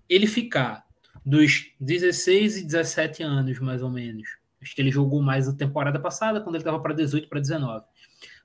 Ele 0.09 0.27
ficar 0.27 0.85
dos 1.25 1.71
16 1.79 2.57
e 2.57 2.63
17 2.65 3.23
anos, 3.23 3.59
mais 3.59 3.81
ou 3.81 3.89
menos. 3.89 4.27
Acho 4.61 4.75
que 4.75 4.81
ele 4.81 4.91
jogou 4.91 5.21
mais 5.21 5.47
na 5.47 5.53
temporada 5.53 5.99
passada, 5.99 6.41
quando 6.41 6.55
ele 6.55 6.61
estava 6.61 6.79
para 6.79 6.93
18 6.93 7.27
para 7.29 7.39
19. 7.39 7.85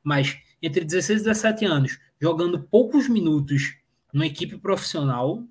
Mas 0.02 0.38
entre 0.62 0.84
16 0.84 1.20
e 1.20 1.24
17 1.24 1.64
anos, 1.64 1.98
jogando 2.20 2.62
poucos 2.62 3.09
minutos 3.09 3.76
numa 4.12 4.26
equipe 4.26 4.56
profissional, 4.59 5.44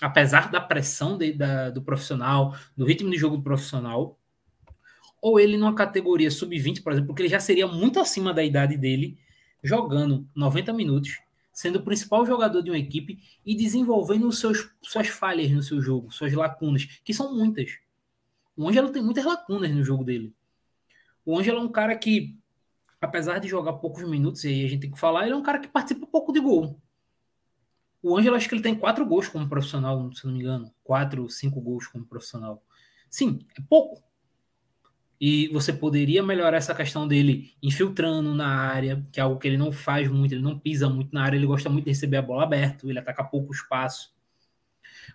apesar 0.00 0.50
da 0.50 0.60
pressão 0.60 1.18
de, 1.18 1.32
da, 1.32 1.70
do 1.70 1.82
profissional, 1.82 2.56
do 2.76 2.84
ritmo 2.84 3.10
de 3.10 3.16
jogo 3.16 3.36
do 3.36 3.42
profissional, 3.42 4.18
ou 5.20 5.40
ele 5.40 5.56
numa 5.56 5.74
categoria 5.74 6.30
sub-20, 6.30 6.82
por 6.82 6.92
exemplo, 6.92 7.08
porque 7.08 7.22
ele 7.22 7.28
já 7.28 7.40
seria 7.40 7.66
muito 7.66 7.98
acima 7.98 8.32
da 8.32 8.44
idade 8.44 8.76
dele, 8.76 9.18
jogando 9.62 10.28
90 10.34 10.72
minutos, 10.72 11.18
sendo 11.52 11.80
o 11.80 11.82
principal 11.82 12.24
jogador 12.24 12.62
de 12.62 12.70
uma 12.70 12.78
equipe 12.78 13.18
e 13.44 13.56
desenvolvendo 13.56 14.30
seus, 14.30 14.70
suas 14.80 15.08
falhas 15.08 15.50
no 15.50 15.62
seu 15.62 15.80
jogo, 15.80 16.12
suas 16.12 16.32
lacunas, 16.32 16.84
que 17.04 17.12
são 17.12 17.34
muitas. 17.34 17.78
O 18.56 18.68
Ângelo 18.68 18.90
tem 18.90 19.02
muitas 19.02 19.24
lacunas 19.24 19.70
no 19.72 19.82
jogo 19.82 20.04
dele. 20.04 20.32
O 21.24 21.36
Ângelo 21.36 21.58
é 21.58 21.62
um 21.62 21.68
cara 21.68 21.96
que, 21.96 22.38
apesar 23.00 23.40
de 23.40 23.48
jogar 23.48 23.72
poucos 23.74 24.08
minutos, 24.08 24.44
e 24.44 24.48
aí 24.48 24.64
a 24.64 24.68
gente 24.68 24.82
tem 24.82 24.90
que 24.92 24.98
falar, 24.98 25.24
ele 25.24 25.32
é 25.32 25.36
um 25.36 25.42
cara 25.42 25.58
que 25.58 25.68
participa 25.68 26.06
pouco 26.06 26.32
de 26.32 26.38
gol. 26.38 26.80
O 28.02 28.16
Ângelo, 28.16 28.36
acho 28.36 28.48
que 28.48 28.54
ele 28.54 28.62
tem 28.62 28.74
quatro 28.74 29.04
gols 29.04 29.28
como 29.28 29.48
profissional, 29.48 30.12
se 30.14 30.24
não 30.24 30.32
me 30.32 30.40
engano. 30.40 30.72
Quatro, 30.84 31.28
cinco 31.28 31.60
gols 31.60 31.86
como 31.86 32.04
profissional. 32.04 32.62
Sim, 33.10 33.40
é 33.58 33.62
pouco. 33.68 34.02
E 35.20 35.48
você 35.48 35.72
poderia 35.72 36.22
melhorar 36.22 36.58
essa 36.58 36.74
questão 36.74 37.08
dele 37.08 37.52
infiltrando 37.60 38.34
na 38.34 38.46
área, 38.46 39.04
que 39.10 39.18
é 39.18 39.22
algo 39.22 39.38
que 39.38 39.48
ele 39.48 39.56
não 39.56 39.72
faz 39.72 40.08
muito, 40.08 40.32
ele 40.32 40.42
não 40.42 40.56
pisa 40.56 40.88
muito 40.88 41.12
na 41.12 41.24
área, 41.24 41.36
ele 41.36 41.46
gosta 41.46 41.68
muito 41.68 41.86
de 41.86 41.90
receber 41.90 42.18
a 42.18 42.22
bola 42.22 42.44
aberta, 42.44 42.86
ele 42.88 43.00
ataca 43.00 43.24
pouco 43.24 43.52
espaço. 43.52 44.14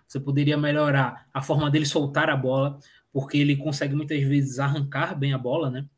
Você 0.06 0.20
poderia 0.20 0.58
melhorar 0.58 1.26
a 1.32 1.40
forma 1.40 1.70
dele 1.70 1.86
soltar 1.86 2.28
a 2.28 2.36
bola, 2.36 2.78
porque 3.12 3.38
ele 3.38 3.56
consegue 3.56 3.94
muitas 3.94 4.22
vezes 4.22 4.58
arrancar 4.58 5.18
bem 5.18 5.32
a 5.32 5.38
bola, 5.38 5.70
né? 5.70 5.88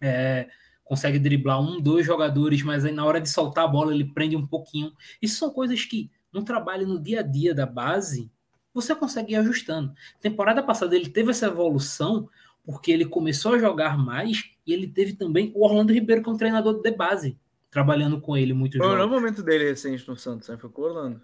É, 0.00 0.48
consegue 0.82 1.18
driblar 1.18 1.60
um, 1.60 1.80
dois 1.80 2.04
jogadores, 2.04 2.62
mas 2.62 2.84
aí 2.84 2.92
na 2.92 3.04
hora 3.04 3.20
de 3.20 3.28
soltar 3.28 3.64
a 3.64 3.68
bola 3.68 3.94
ele 3.94 4.04
prende 4.04 4.36
um 4.36 4.46
pouquinho. 4.46 4.92
Isso 5.22 5.38
são 5.38 5.50
coisas 5.50 5.84
que 5.84 6.10
no 6.36 6.44
trabalho 6.44 6.86
no 6.86 7.00
dia 7.00 7.20
a 7.20 7.22
dia 7.22 7.54
da 7.54 7.64
base, 7.64 8.30
você 8.74 8.94
consegue 8.94 9.32
ir 9.32 9.36
ajustando. 9.36 9.92
Temporada 10.20 10.62
passada 10.62 10.94
ele 10.94 11.08
teve 11.08 11.30
essa 11.30 11.46
evolução 11.46 12.28
porque 12.64 12.92
ele 12.92 13.06
começou 13.06 13.54
a 13.54 13.58
jogar 13.58 13.96
mais 13.96 14.50
e 14.66 14.72
ele 14.72 14.86
teve 14.86 15.14
também 15.14 15.50
o 15.54 15.64
Orlando 15.64 15.92
Ribeiro 15.92 16.22
como 16.22 16.36
treinador 16.36 16.82
de 16.82 16.90
base, 16.90 17.38
trabalhando 17.70 18.20
com 18.20 18.36
ele 18.36 18.52
muito 18.52 18.76
Qual 18.76 18.98
é 18.98 19.04
o 19.04 19.08
momento 19.08 19.42
dele 19.42 19.70
recente 19.70 20.06
no 20.06 20.16
Santos? 20.16 20.48
Né? 20.48 20.58
Foi 20.58 20.68
com 20.68 20.82
o 20.82 20.84
Orlando. 20.84 21.22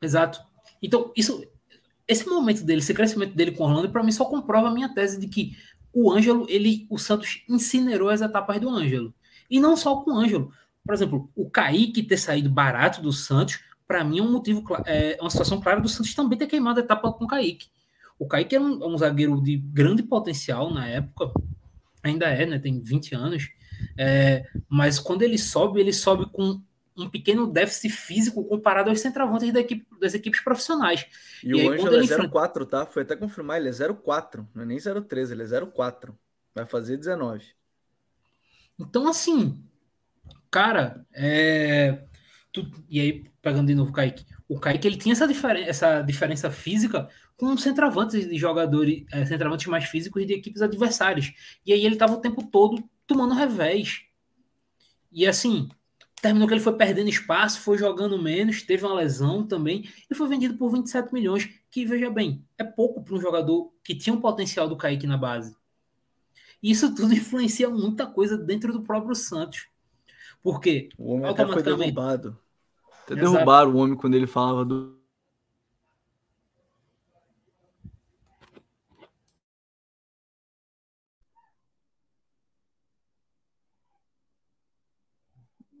Exato. 0.00 0.40
Então, 0.80 1.12
isso, 1.14 1.44
esse 2.08 2.26
momento 2.26 2.64
dele, 2.64 2.80
esse 2.80 2.94
crescimento 2.94 3.34
dele 3.34 3.50
com 3.50 3.64
o 3.64 3.66
Orlando, 3.66 3.90
para 3.90 4.02
mim 4.02 4.12
só 4.12 4.24
comprova 4.24 4.68
a 4.68 4.72
minha 4.72 4.94
tese 4.94 5.20
de 5.20 5.28
que 5.28 5.56
o 5.92 6.10
Ângelo, 6.10 6.46
ele, 6.48 6.86
o 6.88 6.96
Santos 6.96 7.44
incinerou 7.48 8.08
as 8.08 8.22
etapas 8.22 8.58
do 8.58 8.70
Ângelo. 8.70 9.12
E 9.50 9.60
não 9.60 9.76
só 9.76 9.96
com 9.96 10.12
o 10.12 10.16
Ângelo. 10.16 10.52
Por 10.84 10.94
exemplo, 10.94 11.30
o 11.34 11.50
Kaique 11.50 12.02
ter 12.02 12.16
saído 12.16 12.48
barato 12.48 13.02
do 13.02 13.12
Santos 13.12 13.60
para 13.92 14.02
mim 14.04 14.20
é 14.20 14.22
um 14.22 14.32
motivo, 14.32 14.64
é 14.86 15.18
uma 15.20 15.28
situação 15.28 15.60
clara 15.60 15.78
do 15.78 15.86
Santos 15.86 16.14
também 16.14 16.38
ter 16.38 16.46
queimado 16.46 16.80
a 16.80 16.82
etapa 16.82 17.12
com 17.12 17.26
o 17.26 17.28
Kaique. 17.28 17.68
O 18.18 18.26
Kaique 18.26 18.54
era 18.54 18.64
um, 18.64 18.94
um, 18.94 18.96
zagueiro 18.96 19.38
de 19.42 19.58
grande 19.58 20.02
potencial 20.02 20.72
na 20.72 20.88
época, 20.88 21.30
ainda 22.02 22.24
é, 22.24 22.46
né? 22.46 22.58
Tem 22.58 22.80
20 22.80 23.14
anos. 23.14 23.50
É, 23.98 24.46
mas 24.66 24.98
quando 24.98 25.20
ele 25.20 25.36
sobe, 25.36 25.78
ele 25.78 25.92
sobe 25.92 26.24
com 26.32 26.58
um 26.96 27.10
pequeno 27.10 27.46
déficit 27.46 27.90
físico 27.90 28.42
comparado 28.44 28.88
aos 28.88 28.98
centravantes 28.98 29.52
da 29.52 29.60
equipe, 29.60 29.86
das 30.00 30.14
equipes 30.14 30.40
profissionais. 30.40 31.06
E, 31.44 31.50
e 31.50 31.54
o 31.54 31.70
Ângelo 31.70 32.24
é 32.24 32.28
04, 32.28 32.64
tá? 32.64 32.86
Foi 32.86 33.02
até 33.02 33.14
confirmar, 33.14 33.60
ele 33.60 33.68
é 33.68 33.92
04, 33.92 34.48
não 34.54 34.62
é 34.62 34.66
nem 34.66 34.78
03, 34.78 35.32
ele 35.32 35.42
é 35.42 35.66
04. 35.66 36.18
Vai 36.54 36.64
fazer 36.64 36.96
19. 36.96 37.44
Então, 38.78 39.06
assim, 39.06 39.62
cara, 40.50 41.04
é, 41.12 42.04
tu, 42.52 42.70
e 42.88 43.00
aí, 43.00 43.24
pegando 43.40 43.68
de 43.68 43.74
novo 43.74 43.90
o 43.90 43.92
Kaique, 43.92 44.24
o 44.48 44.60
Kaique 44.60 44.86
ele 44.86 44.96
tinha 44.96 45.12
essa, 45.12 45.26
diferen 45.26 45.64
essa 45.64 46.02
diferença 46.02 46.50
física 46.50 47.08
com 47.36 47.56
centravantes 47.56 48.28
de 48.28 48.36
jogadores, 48.36 49.04
é, 49.10 49.24
centravantes 49.24 49.66
mais 49.66 49.84
físicos 49.84 50.26
de 50.26 50.34
equipes 50.34 50.62
adversárias. 50.62 51.32
E 51.64 51.72
aí 51.72 51.84
ele 51.84 51.94
estava 51.94 52.12
o 52.12 52.20
tempo 52.20 52.42
todo 52.44 52.82
tomando 53.06 53.34
revés. 53.34 54.02
E 55.10 55.26
assim, 55.26 55.68
terminou 56.20 56.46
que 56.46 56.54
ele 56.54 56.60
foi 56.60 56.76
perdendo 56.76 57.08
espaço, 57.08 57.60
foi 57.60 57.78
jogando 57.78 58.20
menos, 58.22 58.62
teve 58.62 58.84
uma 58.84 58.94
lesão 58.94 59.44
também, 59.44 59.88
e 60.10 60.14
foi 60.14 60.28
vendido 60.28 60.56
por 60.56 60.70
27 60.70 61.12
milhões, 61.12 61.48
que 61.70 61.84
veja 61.84 62.10
bem, 62.10 62.44
é 62.56 62.62
pouco 62.62 63.02
para 63.02 63.14
um 63.14 63.20
jogador 63.20 63.72
que 63.82 63.94
tinha 63.94 64.14
um 64.14 64.20
potencial 64.20 64.68
do 64.68 64.76
Kaique 64.76 65.06
na 65.06 65.16
base. 65.16 65.56
E 66.62 66.70
isso 66.70 66.94
tudo 66.94 67.12
influencia 67.14 67.68
muita 67.68 68.06
coisa 68.06 68.36
dentro 68.36 68.72
do 68.72 68.82
próprio 68.82 69.14
Santos. 69.14 69.66
Porque 70.42 70.88
o 70.98 71.14
homem 71.14 71.30
até 71.30 71.46
foi 71.46 71.62
derrubado. 71.62 72.38
Até 73.04 73.16
derrubaram 73.16 73.72
o 73.72 73.76
homem 73.76 73.96
quando 73.96 74.14
ele 74.14 74.26
falava 74.26 74.64
do 74.64 75.02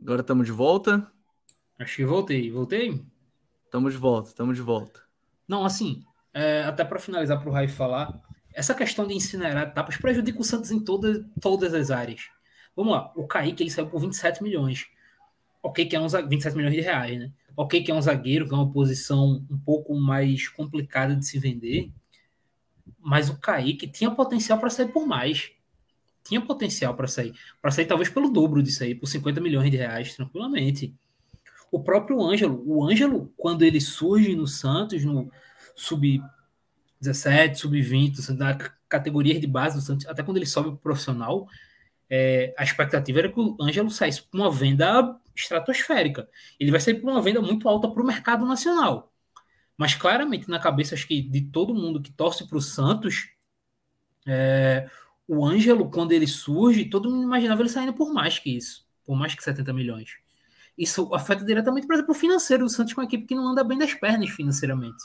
Agora 0.02 0.20
estamos 0.20 0.46
de 0.46 0.52
volta. 0.52 1.10
Acho 1.78 1.96
que 1.96 2.04
voltei. 2.04 2.50
Voltei? 2.50 3.04
Estamos 3.64 3.92
de 3.92 3.98
volta, 3.98 4.28
estamos 4.30 4.56
de 4.56 4.62
volta. 4.62 5.00
Não, 5.46 5.64
assim, 5.64 6.04
é, 6.34 6.64
até 6.64 6.84
para 6.84 6.98
finalizar 6.98 7.38
para 7.40 7.48
o 7.48 7.52
Rai 7.52 7.68
falar, 7.68 8.20
essa 8.52 8.74
questão 8.74 9.06
de 9.06 9.14
incinerar 9.14 9.62
etapas 9.68 9.96
prejudica 9.96 10.40
o 10.40 10.44
Santos 10.44 10.72
em 10.72 10.80
toda, 10.80 11.24
todas 11.40 11.72
as 11.72 11.90
áreas. 11.90 12.28
Vamos 12.74 12.92
lá, 12.92 13.12
o 13.14 13.26
Kaique 13.26 13.62
ele 13.62 13.70
saiu 13.70 13.88
por 13.88 14.00
27 14.00 14.42
milhões. 14.42 14.86
Ok, 15.62 15.86
que 15.86 15.94
é 15.94 16.00
um 16.00 16.08
27 16.08 16.56
milhões 16.56 16.74
de 16.74 16.80
reais, 16.80 17.18
né? 17.18 17.30
Ok, 17.56 17.82
que 17.82 17.90
é 17.90 17.94
um 17.94 18.02
zagueiro, 18.02 18.46
que 18.46 18.52
é 18.52 18.56
uma 18.56 18.72
posição 18.72 19.44
um 19.50 19.58
pouco 19.58 19.94
mais 19.94 20.48
complicada 20.48 21.14
de 21.14 21.26
se 21.26 21.38
vender, 21.38 21.90
mas 22.98 23.28
o 23.30 23.38
Kaique 23.38 23.86
tinha 23.86 24.10
potencial 24.10 24.58
para 24.58 24.70
sair 24.70 24.88
por 24.88 25.06
mais 25.06 25.52
tinha 26.24 26.40
potencial 26.40 26.94
para 26.94 27.06
sair. 27.06 27.34
Para 27.60 27.70
sair 27.70 27.86
talvez 27.86 28.08
pelo 28.08 28.30
dobro 28.30 28.62
disso 28.62 28.82
aí, 28.82 28.94
por 28.94 29.06
50 29.06 29.40
milhões 29.40 29.70
de 29.70 29.76
reais, 29.76 30.14
tranquilamente. 30.14 30.94
O 31.70 31.80
próprio 31.82 32.22
Ângelo, 32.22 32.62
o 32.66 32.84
Ângelo, 32.84 33.32
quando 33.36 33.62
ele 33.62 33.80
surge 33.80 34.36
no 34.36 34.46
Santos, 34.46 35.04
no 35.04 35.30
sub-17, 35.74 37.56
sub-20, 37.56 38.28
na 38.36 38.54
categoria 38.88 39.38
de 39.40 39.46
base 39.46 39.76
do 39.76 39.82
Santos, 39.82 40.06
até 40.06 40.22
quando 40.22 40.36
ele 40.36 40.46
sobe 40.46 40.68
para 40.68 40.74
o 40.76 40.78
profissional, 40.78 41.48
é, 42.10 42.54
a 42.58 42.62
expectativa 42.62 43.20
era 43.20 43.32
que 43.32 43.40
o 43.40 43.56
Ângelo 43.60 43.90
saísse 43.90 44.22
por 44.22 44.38
uma 44.38 44.50
venda 44.50 45.16
estratosférica. 45.34 46.28
Ele 46.58 46.70
vai 46.70 46.80
sair 46.80 46.94
por 46.94 47.10
uma 47.10 47.22
venda 47.22 47.40
muito 47.40 47.68
alta 47.68 47.88
para 47.88 48.02
o 48.02 48.06
mercado 48.06 48.46
nacional. 48.46 49.12
Mas 49.76 49.94
claramente, 49.94 50.48
na 50.48 50.58
cabeça 50.58 50.94
acho 50.94 51.06
que 51.06 51.22
de 51.22 51.40
todo 51.42 51.74
mundo 51.74 52.00
que 52.00 52.12
torce 52.12 52.46
para 52.46 52.58
o 52.58 52.60
Santos, 52.60 53.30
é, 54.26 54.88
o 55.26 55.44
Ângelo, 55.44 55.90
quando 55.90 56.12
ele 56.12 56.26
surge, 56.26 56.84
todo 56.84 57.10
mundo 57.10 57.24
imaginava 57.24 57.62
ele 57.62 57.68
saindo 57.68 57.92
por 57.92 58.12
mais 58.12 58.38
que 58.38 58.56
isso, 58.56 58.86
por 59.04 59.16
mais 59.16 59.34
que 59.34 59.42
70 59.42 59.72
milhões. 59.72 60.10
Isso 60.76 61.14
afeta 61.14 61.44
diretamente, 61.44 61.86
por 61.86 61.94
exemplo, 61.94 62.12
o 62.12 62.18
financeiro 62.18 62.64
do 62.64 62.70
Santos 62.70 62.92
com 62.92 63.00
uma 63.00 63.06
equipe 63.06 63.26
que 63.26 63.34
não 63.34 63.48
anda 63.48 63.62
bem 63.62 63.78
das 63.78 63.94
pernas 63.94 64.30
financeiramente. 64.30 65.02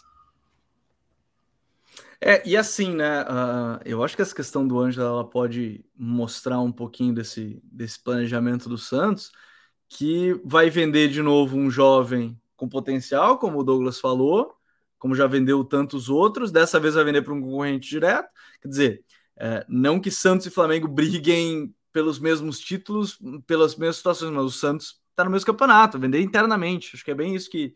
É, 2.20 2.48
e 2.48 2.58
assim, 2.58 2.96
né? 2.96 3.22
Uh, 3.24 3.80
eu 3.86 4.04
acho 4.04 4.16
que 4.16 4.22
essa 4.22 4.34
questão 4.34 4.68
do 4.68 4.80
Ângelo 4.80 5.06
ela 5.06 5.30
pode 5.30 5.86
mostrar 5.96 6.60
um 6.60 6.72
pouquinho 6.72 7.14
desse, 7.14 7.62
desse 7.64 8.00
planejamento 8.00 8.68
do 8.68 8.78
Santos, 8.78 9.32
que 9.90 10.40
vai 10.44 10.70
vender 10.70 11.10
de 11.10 11.22
novo 11.22 11.58
um 11.58 11.70
jovem 11.70 12.40
com 12.56 12.68
potencial, 12.68 13.38
como 13.38 13.60
o 13.60 13.64
Douglas 13.64 14.00
falou, 14.00 14.54
como 14.98 15.16
já 15.16 15.28
vendeu 15.28 15.64
tantos 15.64 16.10
outros, 16.10 16.52
dessa 16.52 16.80
vez 16.80 16.96
vai 16.96 17.04
vender 17.04 17.22
para 17.22 17.34
um 17.34 17.42
concorrente 17.42 17.90
direto. 17.90 18.30
Quer 18.62 18.68
dizer, 18.68 19.06
é, 19.38 19.66
não 19.70 20.00
que 20.00 20.10
Santos 20.10 20.48
e 20.48 20.52
Flamengo 20.52 20.88
briguem 20.88 21.74
pelos 21.94 22.20
mesmos 22.20 22.60
títulos, 22.60 23.20
pelas 23.46 23.76
mesmas 23.76 23.98
situações, 23.98 24.32
mas 24.32 24.46
o 24.46 24.52
Santos 24.52 25.00
está 25.12 25.24
no 25.24 25.32
mesmo 25.32 25.48
campeonato, 25.48 26.00
vender 26.00 26.22
internamente. 26.22 26.92
Acho 26.94 27.04
que 27.04 27.12
é 27.12 27.16
bem 27.16 27.36
isso 27.36 27.50
que, 27.50 27.76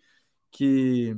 que, 0.51 1.16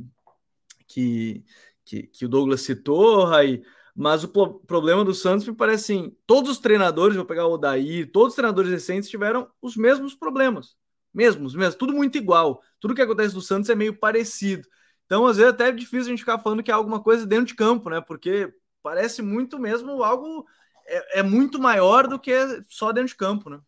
que, 0.88 1.44
que, 1.86 2.04
que 2.04 2.26
o 2.26 2.30
Douglas 2.30 2.62
citou, 2.62 3.26
Raí. 3.26 3.64
Mas 3.96 4.24
o 4.24 4.28
problema 4.28 5.04
do 5.04 5.14
Santos 5.14 5.48
me 5.48 5.56
parece 5.56 5.94
assim: 5.94 6.16
todos 6.26 6.52
os 6.52 6.60
treinadores, 6.60 7.16
vou 7.16 7.26
pegar 7.26 7.46
o 7.46 7.54
Odair, 7.54 8.12
todos 8.12 8.30
os 8.30 8.36
treinadores 8.36 8.72
recentes 8.72 9.10
tiveram 9.10 9.48
os 9.62 9.78
mesmos 9.78 10.16
problemas. 10.16 10.76
Mesmos, 11.14 11.53
mesmo, 11.55 11.78
tudo 11.78 11.93
muito 11.93 12.18
igual. 12.18 12.61
Tudo 12.80 12.95
que 12.95 13.01
acontece 13.01 13.34
do 13.34 13.41
Santos 13.41 13.70
é 13.70 13.76
meio 13.76 13.97
parecido. 13.97 14.68
Então, 15.05 15.28
às 15.28 15.38
vezes, 15.38 15.53
até 15.53 15.70
é 15.70 15.72
difícil 15.72 16.07
a 16.07 16.09
gente 16.09 16.20
ficar 16.20 16.39
falando 16.39 16.64
que 16.64 16.72
é 16.72 16.74
alguma 16.74 17.01
coisa 17.01 17.26
dentro 17.26 17.45
de 17.45 17.55
campo, 17.55 17.89
né? 17.89 18.01
Porque 18.01 18.51
parece 18.82 19.22
muito 19.22 19.59
mesmo 19.59 20.03
algo 20.03 20.45
é, 20.86 21.20
é, 21.20 21.24
muito 21.24 21.59
maior 21.59 22.07
do 22.07 22.20
que 22.20 22.34
só 22.70 22.91
dentro 22.91 23.09
de 23.09 23.16
campo, 23.16 23.49
né? 23.49 23.59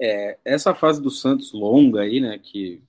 É, 0.00 0.38
essa 0.44 0.74
fase 0.74 1.02
do 1.02 1.10
Santos 1.10 1.52
longa 1.52 2.02
aí, 2.02 2.20
né, 2.20 2.38
que 2.38 2.80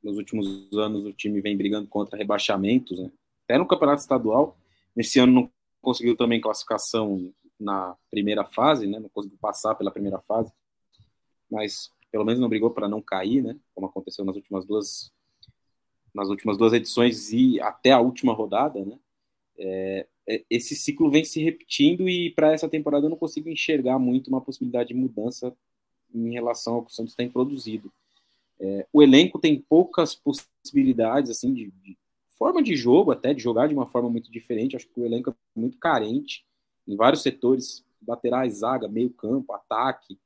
nos 0.00 0.16
últimos 0.16 0.72
anos 0.72 1.04
o 1.04 1.12
time 1.12 1.40
vem 1.40 1.56
brigando 1.56 1.88
contra 1.88 2.16
rebaixamentos, 2.16 2.98
né? 2.98 3.10
Até 3.44 3.58
no 3.58 3.66
campeonato 3.66 4.00
estadual, 4.00 4.56
nesse 4.94 5.18
ano 5.18 5.32
não 5.32 5.52
conseguiu 5.80 6.16
também 6.16 6.40
classificação 6.40 7.32
na 7.58 7.96
primeira 8.10 8.44
fase, 8.44 8.86
né? 8.86 8.98
Não 8.98 9.08
conseguiu 9.08 9.38
passar 9.40 9.74
pela 9.74 9.90
primeira 9.90 10.20
fase, 10.20 10.52
mas 11.52 11.92
pelo 12.10 12.24
menos 12.24 12.40
não 12.40 12.48
brigou 12.48 12.70
para 12.70 12.88
não 12.88 13.02
cair, 13.02 13.42
né? 13.42 13.56
Como 13.74 13.86
aconteceu 13.86 14.24
nas 14.24 14.36
últimas 14.36 14.64
duas 14.64 15.12
nas 16.14 16.28
últimas 16.28 16.58
duas 16.58 16.74
edições 16.74 17.32
e 17.32 17.58
até 17.60 17.90
a 17.90 18.00
última 18.00 18.32
rodada, 18.34 18.84
né? 18.84 18.98
É, 19.58 20.06
é 20.26 20.44
esse 20.50 20.74
ciclo 20.74 21.10
vem 21.10 21.24
se 21.24 21.42
repetindo 21.42 22.08
e 22.08 22.30
para 22.30 22.52
essa 22.52 22.68
temporada 22.68 23.06
eu 23.06 23.10
não 23.10 23.16
consigo 23.16 23.48
enxergar 23.48 23.98
muito 23.98 24.28
uma 24.28 24.40
possibilidade 24.40 24.88
de 24.88 24.94
mudança 24.94 25.54
em 26.14 26.32
relação 26.32 26.74
ao 26.74 26.82
que 26.82 26.92
o 26.92 26.94
Santos 26.94 27.14
tem 27.14 27.30
produzido. 27.30 27.92
É, 28.60 28.86
o 28.92 29.02
elenco 29.02 29.38
tem 29.38 29.60
poucas 29.60 30.14
possibilidades 30.14 31.30
assim 31.30 31.52
de, 31.52 31.70
de, 31.82 31.98
forma 32.38 32.62
de 32.62 32.76
jogo 32.76 33.10
até 33.10 33.32
de 33.32 33.42
jogar 33.42 33.68
de 33.68 33.74
uma 33.74 33.86
forma 33.86 34.10
muito 34.10 34.30
diferente. 34.30 34.76
Acho 34.76 34.88
que 34.88 35.00
o 35.00 35.04
elenco 35.04 35.30
é 35.30 35.34
muito 35.54 35.78
carente 35.78 36.44
em 36.86 36.96
vários 36.96 37.22
setores, 37.22 37.84
laterais, 38.06 38.58
zaga, 38.58 38.88
meio 38.88 39.10
campo, 39.10 39.52
ataque. 39.52 40.18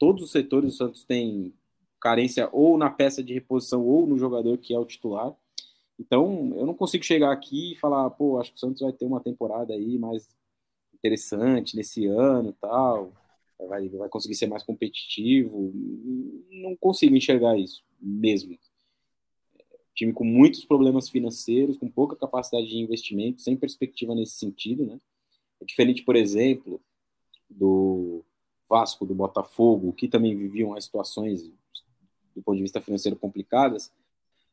Todos 0.00 0.24
os 0.24 0.32
setores 0.32 0.70
do 0.70 0.76
Santos 0.76 1.04
têm 1.04 1.52
carência 2.00 2.48
ou 2.52 2.78
na 2.78 2.88
peça 2.88 3.22
de 3.22 3.34
reposição 3.34 3.86
ou 3.86 4.06
no 4.06 4.16
jogador 4.16 4.56
que 4.56 4.72
é 4.72 4.78
o 4.78 4.86
titular. 4.86 5.36
Então, 5.98 6.54
eu 6.56 6.64
não 6.64 6.72
consigo 6.72 7.04
chegar 7.04 7.30
aqui 7.30 7.72
e 7.72 7.76
falar, 7.76 8.08
pô, 8.08 8.40
acho 8.40 8.50
que 8.50 8.56
o 8.56 8.60
Santos 8.60 8.80
vai 8.80 8.94
ter 8.94 9.04
uma 9.04 9.20
temporada 9.20 9.74
aí 9.74 9.98
mais 9.98 10.34
interessante 10.94 11.76
nesse 11.76 12.06
ano 12.06 12.56
tal, 12.58 13.12
vai, 13.68 13.86
vai 13.90 14.08
conseguir 14.08 14.36
ser 14.36 14.46
mais 14.46 14.62
competitivo. 14.62 15.70
Não 16.50 16.74
consigo 16.76 17.14
enxergar 17.14 17.58
isso 17.58 17.84
mesmo. 18.00 18.58
Time 19.94 20.14
com 20.14 20.24
muitos 20.24 20.64
problemas 20.64 21.10
financeiros, 21.10 21.76
com 21.76 21.90
pouca 21.90 22.16
capacidade 22.16 22.68
de 22.68 22.78
investimento, 22.78 23.42
sem 23.42 23.54
perspectiva 23.54 24.14
nesse 24.14 24.38
sentido, 24.38 24.86
né? 24.86 24.98
É 25.60 25.64
diferente, 25.66 26.02
por 26.02 26.16
exemplo, 26.16 26.80
do 27.50 28.19
Vasco, 28.70 29.04
do 29.04 29.14
Botafogo, 29.14 29.92
que 29.92 30.06
também 30.06 30.36
viviam 30.36 30.74
as 30.74 30.84
situações 30.84 31.42
do 32.34 32.40
ponto 32.40 32.56
de 32.56 32.62
vista 32.62 32.80
financeiro 32.80 33.18
complicadas, 33.18 33.92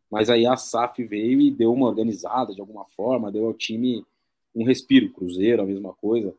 mas 0.09 0.27
aí 0.27 0.47
a 0.47 0.57
SAF 0.57 1.03
veio 1.03 1.39
e 1.39 1.51
deu 1.51 1.71
uma 1.71 1.85
organizada 1.85 2.53
de 2.55 2.59
alguma 2.59 2.83
forma, 2.83 3.31
deu 3.31 3.45
ao 3.45 3.53
time 3.53 4.03
um 4.55 4.63
respiro. 4.63 5.11
Cruzeiro, 5.11 5.61
a 5.61 5.65
mesma 5.65 5.93
coisa. 5.93 6.33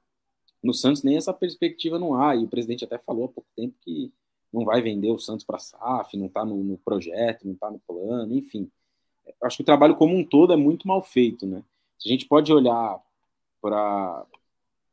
No 0.60 0.74
Santos 0.74 1.04
nem 1.04 1.16
essa 1.16 1.32
perspectiva 1.32 2.00
não 2.00 2.20
há, 2.20 2.34
e 2.34 2.44
o 2.44 2.48
presidente 2.48 2.84
até 2.84 2.98
falou 2.98 3.26
há 3.26 3.28
pouco 3.28 3.48
tempo 3.54 3.76
que 3.80 4.12
não 4.52 4.64
vai 4.64 4.82
vender 4.82 5.12
o 5.12 5.18
Santos 5.18 5.44
para 5.44 5.56
a 5.56 5.60
SAF, 5.60 6.16
não 6.16 6.26
está 6.26 6.44
no, 6.44 6.56
no, 6.64 6.78
projeto, 6.78 7.44
não 7.44 7.52
está 7.52 7.70
no 7.70 7.78
plano, 7.86 8.34
enfim. 8.34 8.68
Acho 9.42 9.58
que 9.58 9.62
o 9.62 9.66
trabalho 9.66 9.94
como 9.94 10.16
um 10.16 10.24
todo 10.24 10.52
é 10.52 10.56
muito 10.56 10.88
mal 10.88 11.02
feito, 11.02 11.46
né? 11.46 11.62
Se 11.98 12.08
a 12.08 12.10
gente 12.10 12.26
pode 12.26 12.52
olhar 12.52 13.00
para 13.60 14.26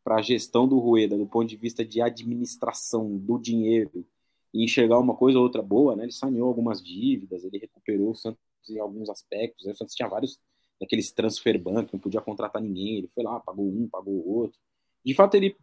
a 0.06 0.22
gestão 0.22 0.68
do 0.68 0.78
Rueda 0.78 1.18
do 1.18 1.26
ponto 1.26 1.48
de 1.48 1.56
vista 1.56 1.84
de 1.84 2.02
administração 2.02 3.18
do 3.18 3.40
dinheiro 3.40 4.06
e 4.54 4.64
enxergar 4.64 5.00
uma 5.00 5.16
coisa 5.16 5.38
ou 5.38 5.44
outra 5.44 5.62
boa, 5.62 5.96
né? 5.96 6.04
Ele 6.04 6.12
saneou 6.12 6.48
algumas 6.48 6.82
dívidas, 6.82 7.44
ele 7.44 7.58
recuperou 7.58 8.12
o 8.12 8.16
Santos 8.16 8.40
em 8.70 8.80
alguns 8.80 9.10
aspectos. 9.10 9.66
Né? 9.66 9.74
O 9.74 9.76
Santos 9.76 9.96
tinha 9.96 10.08
vários 10.08 10.40
daqueles 10.80 11.12
transfer 11.12 11.58
bank, 11.58 11.92
não 11.92 12.00
podia 12.00 12.22
contratar 12.22 12.62
ninguém. 12.62 12.98
Ele 12.98 13.10
foi 13.14 13.24
lá, 13.24 13.40
pagou 13.40 13.66
um, 13.66 13.88
pagou 13.88 14.14
o 14.14 14.38
outro. 14.38 14.58
De 15.04 15.14
fato, 15.14 15.36
ele, 15.36 15.56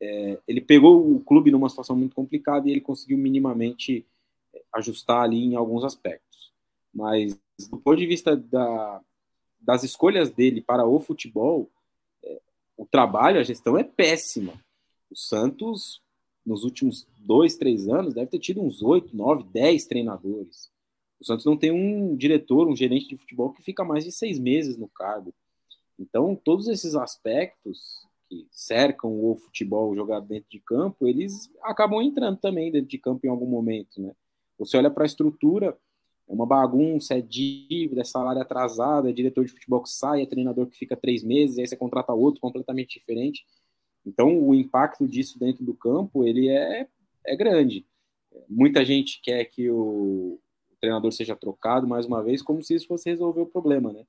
é, 0.00 0.38
ele 0.46 0.60
pegou 0.60 1.10
o 1.10 1.20
clube 1.20 1.50
numa 1.50 1.68
situação 1.68 1.96
muito 1.96 2.14
complicada 2.14 2.68
e 2.68 2.72
ele 2.72 2.80
conseguiu 2.80 3.18
minimamente 3.18 4.06
é, 4.54 4.62
ajustar 4.74 5.22
ali 5.22 5.44
em 5.44 5.54
alguns 5.54 5.84
aspectos. 5.84 6.52
Mas, 6.92 7.38
do 7.70 7.78
ponto 7.78 7.96
de 7.96 8.06
vista 8.06 8.36
da, 8.36 9.00
das 9.60 9.84
escolhas 9.84 10.30
dele 10.30 10.60
para 10.60 10.86
o 10.86 10.98
futebol, 10.98 11.70
o 12.76 12.86
trabalho, 12.86 13.40
a 13.40 13.44
gestão 13.44 13.78
é 13.78 13.84
péssima. 13.84 14.52
O 15.10 15.16
Santos 15.16 16.02
nos 16.44 16.62
últimos 16.62 17.06
dois, 17.18 17.56
três 17.56 17.88
anos, 17.88 18.14
deve 18.14 18.30
ter 18.30 18.38
tido 18.38 18.62
uns 18.62 18.80
oito, 18.80 19.16
nove, 19.16 19.44
dez 19.52 19.84
treinadores. 19.84 20.70
O 21.18 21.24
Santos 21.24 21.44
não 21.44 21.56
tem 21.56 21.72
um 21.72 22.14
diretor, 22.14 22.68
um 22.68 22.76
gerente 22.76 23.08
de 23.08 23.16
futebol 23.16 23.52
que 23.52 23.62
fica 23.62 23.84
mais 23.84 24.04
de 24.04 24.12
seis 24.12 24.38
meses 24.38 24.76
no 24.76 24.86
cargo. 24.88 25.34
Então, 25.98 26.36
todos 26.36 26.68
esses 26.68 26.94
aspectos 26.94 28.06
que 28.28 28.46
cercam 28.50 29.10
o 29.10 29.36
futebol 29.36 29.94
jogado 29.94 30.26
dentro 30.26 30.48
de 30.50 30.60
campo, 30.60 31.08
eles 31.08 31.50
acabam 31.62 32.02
entrando 32.02 32.36
também 32.38 32.70
dentro 32.70 32.88
de 32.88 32.98
campo 32.98 33.26
em 33.26 33.30
algum 33.30 33.46
momento, 33.46 34.00
né? 34.00 34.12
Você 34.58 34.76
olha 34.76 34.90
para 34.90 35.04
a 35.04 35.06
estrutura, 35.06 35.76
é 36.28 36.32
uma 36.32 36.46
bagunça, 36.46 37.14
é 37.14 37.20
dívida, 37.20 38.00
é 38.00 38.04
salário 38.04 38.42
atrasado, 38.42 39.08
é 39.08 39.12
diretor 39.12 39.44
de 39.44 39.52
futebol 39.52 39.82
que 39.82 39.90
sai, 39.90 40.22
é 40.22 40.26
treinador 40.26 40.66
que 40.66 40.76
fica 40.76 40.96
três 40.96 41.22
meses, 41.22 41.58
aí 41.58 41.66
você 41.66 41.76
contrata 41.76 42.12
outro 42.12 42.40
completamente 42.40 42.98
diferente. 42.98 43.44
Então, 44.04 44.38
o 44.38 44.54
impacto 44.54 45.06
disso 45.06 45.38
dentro 45.38 45.64
do 45.64 45.74
campo, 45.74 46.24
ele 46.24 46.48
é, 46.48 46.88
é 47.24 47.36
grande. 47.36 47.86
Muita 48.48 48.84
gente 48.84 49.20
quer 49.22 49.44
que 49.46 49.70
o, 49.70 50.40
treinador 50.80 51.12
seja 51.12 51.34
trocado 51.34 51.86
mais 51.86 52.06
uma 52.06 52.22
vez, 52.22 52.42
como 52.42 52.62
se 52.62 52.74
isso 52.74 52.86
fosse 52.86 53.10
resolver 53.10 53.40
o 53.40 53.46
problema, 53.46 53.92
né? 53.92 54.04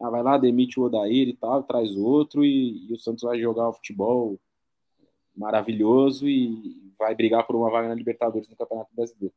Ah, 0.00 0.10
vai 0.10 0.22
lá, 0.22 0.36
demite 0.36 0.78
o 0.78 0.82
Odair 0.82 1.28
e 1.28 1.36
tal, 1.36 1.62
traz 1.62 1.96
outro 1.96 2.44
e, 2.44 2.86
e 2.88 2.92
o 2.92 2.98
Santos 2.98 3.22
vai 3.22 3.40
jogar 3.40 3.68
o 3.68 3.72
futebol 3.72 4.38
maravilhoso 5.34 6.28
e 6.28 6.92
vai 6.98 7.14
brigar 7.14 7.46
por 7.46 7.56
uma 7.56 7.70
vaga 7.70 7.88
na 7.88 7.94
Libertadores 7.94 8.48
no 8.48 8.56
Campeonato 8.56 8.94
Brasileiro. 8.94 9.34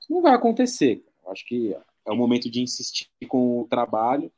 Isso 0.00 0.12
não 0.12 0.22
vai 0.22 0.34
acontecer. 0.34 1.04
Acho 1.28 1.46
que 1.46 1.74
é 2.04 2.10
o 2.10 2.16
momento 2.16 2.50
de 2.50 2.60
insistir 2.60 3.08
com 3.28 3.60
o 3.60 3.66
trabalho, 3.66 4.30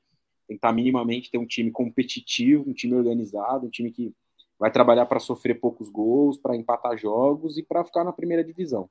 tentar 0.47 0.73
minimamente 0.73 1.31
ter 1.31 1.39
um 1.39 1.47
time 1.47 1.71
competitivo, 1.71 2.69
um 2.69 2.75
time 2.75 2.95
organizado, 2.95 3.67
um 3.67 3.71
time 3.71 3.91
que 3.91 4.15
vai 4.59 4.71
trabalhar 4.71 5.07
para 5.07 5.19
sofrer 5.19 5.61
poucos 5.61 5.89
gols, 5.89 6.39
para 6.39 6.57
empatar 6.57 6.97
jogos 6.97 7.59
e 7.59 7.63
para 7.63 7.85
ficar 7.85 8.05
na 8.05 8.13
primeira 8.13 8.45
divisão. 8.45 8.89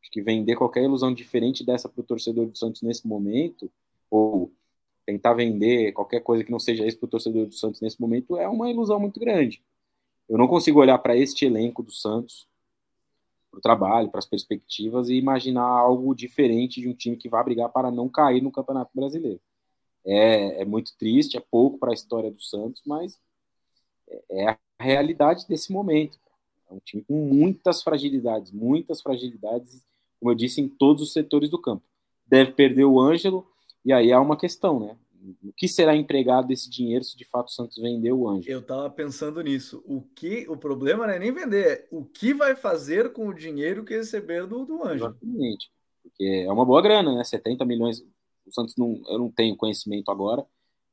Acho 0.00 0.10
que 0.10 0.22
vender 0.22 0.56
qualquer 0.56 0.82
ilusão 0.84 1.12
diferente 1.12 1.64
dessa 1.64 1.88
para 1.88 2.00
o 2.00 2.04
torcedor 2.04 2.46
do 2.46 2.56
Santos 2.56 2.82
nesse 2.82 3.06
momento, 3.06 3.70
ou 4.10 4.52
tentar 5.04 5.34
vender 5.34 5.92
qualquer 5.92 6.20
coisa 6.20 6.44
que 6.44 6.50
não 6.50 6.58
seja 6.58 6.86
isso 6.86 6.98
para 6.98 7.06
o 7.06 7.10
torcedor 7.10 7.46
do 7.46 7.54
Santos 7.54 7.80
nesse 7.80 8.00
momento 8.00 8.36
é 8.36 8.48
uma 8.48 8.70
ilusão 8.70 8.98
muito 8.98 9.20
grande. 9.20 9.62
Eu 10.28 10.38
não 10.38 10.48
consigo 10.48 10.80
olhar 10.80 10.98
para 10.98 11.16
este 11.16 11.44
elenco 11.44 11.82
do 11.82 11.92
Santos, 11.92 12.46
para 13.54 13.58
o 13.58 13.62
trabalho, 13.62 14.10
para 14.10 14.18
as 14.18 14.26
perspectivas 14.26 15.08
e 15.08 15.14
imaginar 15.14 15.66
algo 15.66 16.14
diferente 16.14 16.80
de 16.80 16.88
um 16.88 16.94
time 16.94 17.16
que 17.16 17.28
vai 17.28 17.42
brigar 17.44 17.68
para 17.70 17.90
não 17.90 18.08
cair 18.08 18.42
no 18.42 18.50
Campeonato 18.50 18.90
Brasileiro. 18.94 19.40
É, 20.04 20.62
é 20.62 20.64
muito 20.64 20.96
triste, 20.98 21.36
é 21.36 21.40
pouco 21.40 21.78
para 21.78 21.92
a 21.92 21.94
história 21.94 22.30
do 22.30 22.42
Santos, 22.42 22.82
mas 22.84 23.18
é 24.30 24.48
a 24.48 24.58
realidade 24.78 25.46
desse 25.48 25.72
momento. 25.72 26.18
É 26.70 26.74
um 26.74 26.80
time 26.80 27.02
com 27.04 27.14
muitas 27.14 27.82
fragilidades, 27.82 28.50
muitas 28.52 29.00
fragilidades, 29.00 29.84
como 30.18 30.32
eu 30.32 30.34
disse, 30.34 30.60
em 30.60 30.68
todos 30.68 31.02
os 31.02 31.12
setores 31.12 31.48
do 31.48 31.58
campo. 31.58 31.84
Deve 32.26 32.52
perder 32.52 32.84
o 32.84 33.00
Ângelo, 33.00 33.46
e 33.84 33.92
aí 33.92 34.12
há 34.12 34.20
uma 34.20 34.36
questão, 34.36 34.80
né? 34.80 34.96
O 35.42 35.52
que 35.56 35.66
será 35.66 35.96
empregado 35.96 36.48
desse 36.48 36.68
dinheiro 36.68 37.02
se 37.02 37.16
de 37.16 37.24
fato 37.24 37.48
o 37.48 37.50
Santos 37.50 37.78
vender 37.78 38.12
o 38.12 38.28
Ângelo? 38.28 38.56
Eu 38.56 38.60
estava 38.60 38.90
pensando 38.90 39.40
nisso. 39.42 39.82
O 39.86 40.02
que 40.02 40.46
o 40.48 40.56
problema 40.56 41.06
não 41.06 41.14
é 41.14 41.18
nem 41.18 41.32
vender, 41.32 41.66
é 41.66 41.88
o 41.90 42.04
que 42.04 42.34
vai 42.34 42.54
fazer 42.54 43.12
com 43.12 43.28
o 43.28 43.34
dinheiro 43.34 43.84
que 43.84 43.96
receber 43.96 44.46
do, 44.46 44.66
do 44.66 44.82
Ângelo. 44.84 45.10
Exatamente. 45.10 45.70
Porque 46.02 46.44
é 46.46 46.52
uma 46.52 46.66
boa 46.66 46.82
grana, 46.82 47.14
né? 47.14 47.24
70 47.24 47.64
milhões. 47.64 48.00
O 48.46 48.52
Santos 48.52 48.76
não, 48.76 49.00
eu 49.08 49.18
não 49.18 49.30
tenho 49.30 49.56
conhecimento 49.56 50.10
agora, 50.10 50.44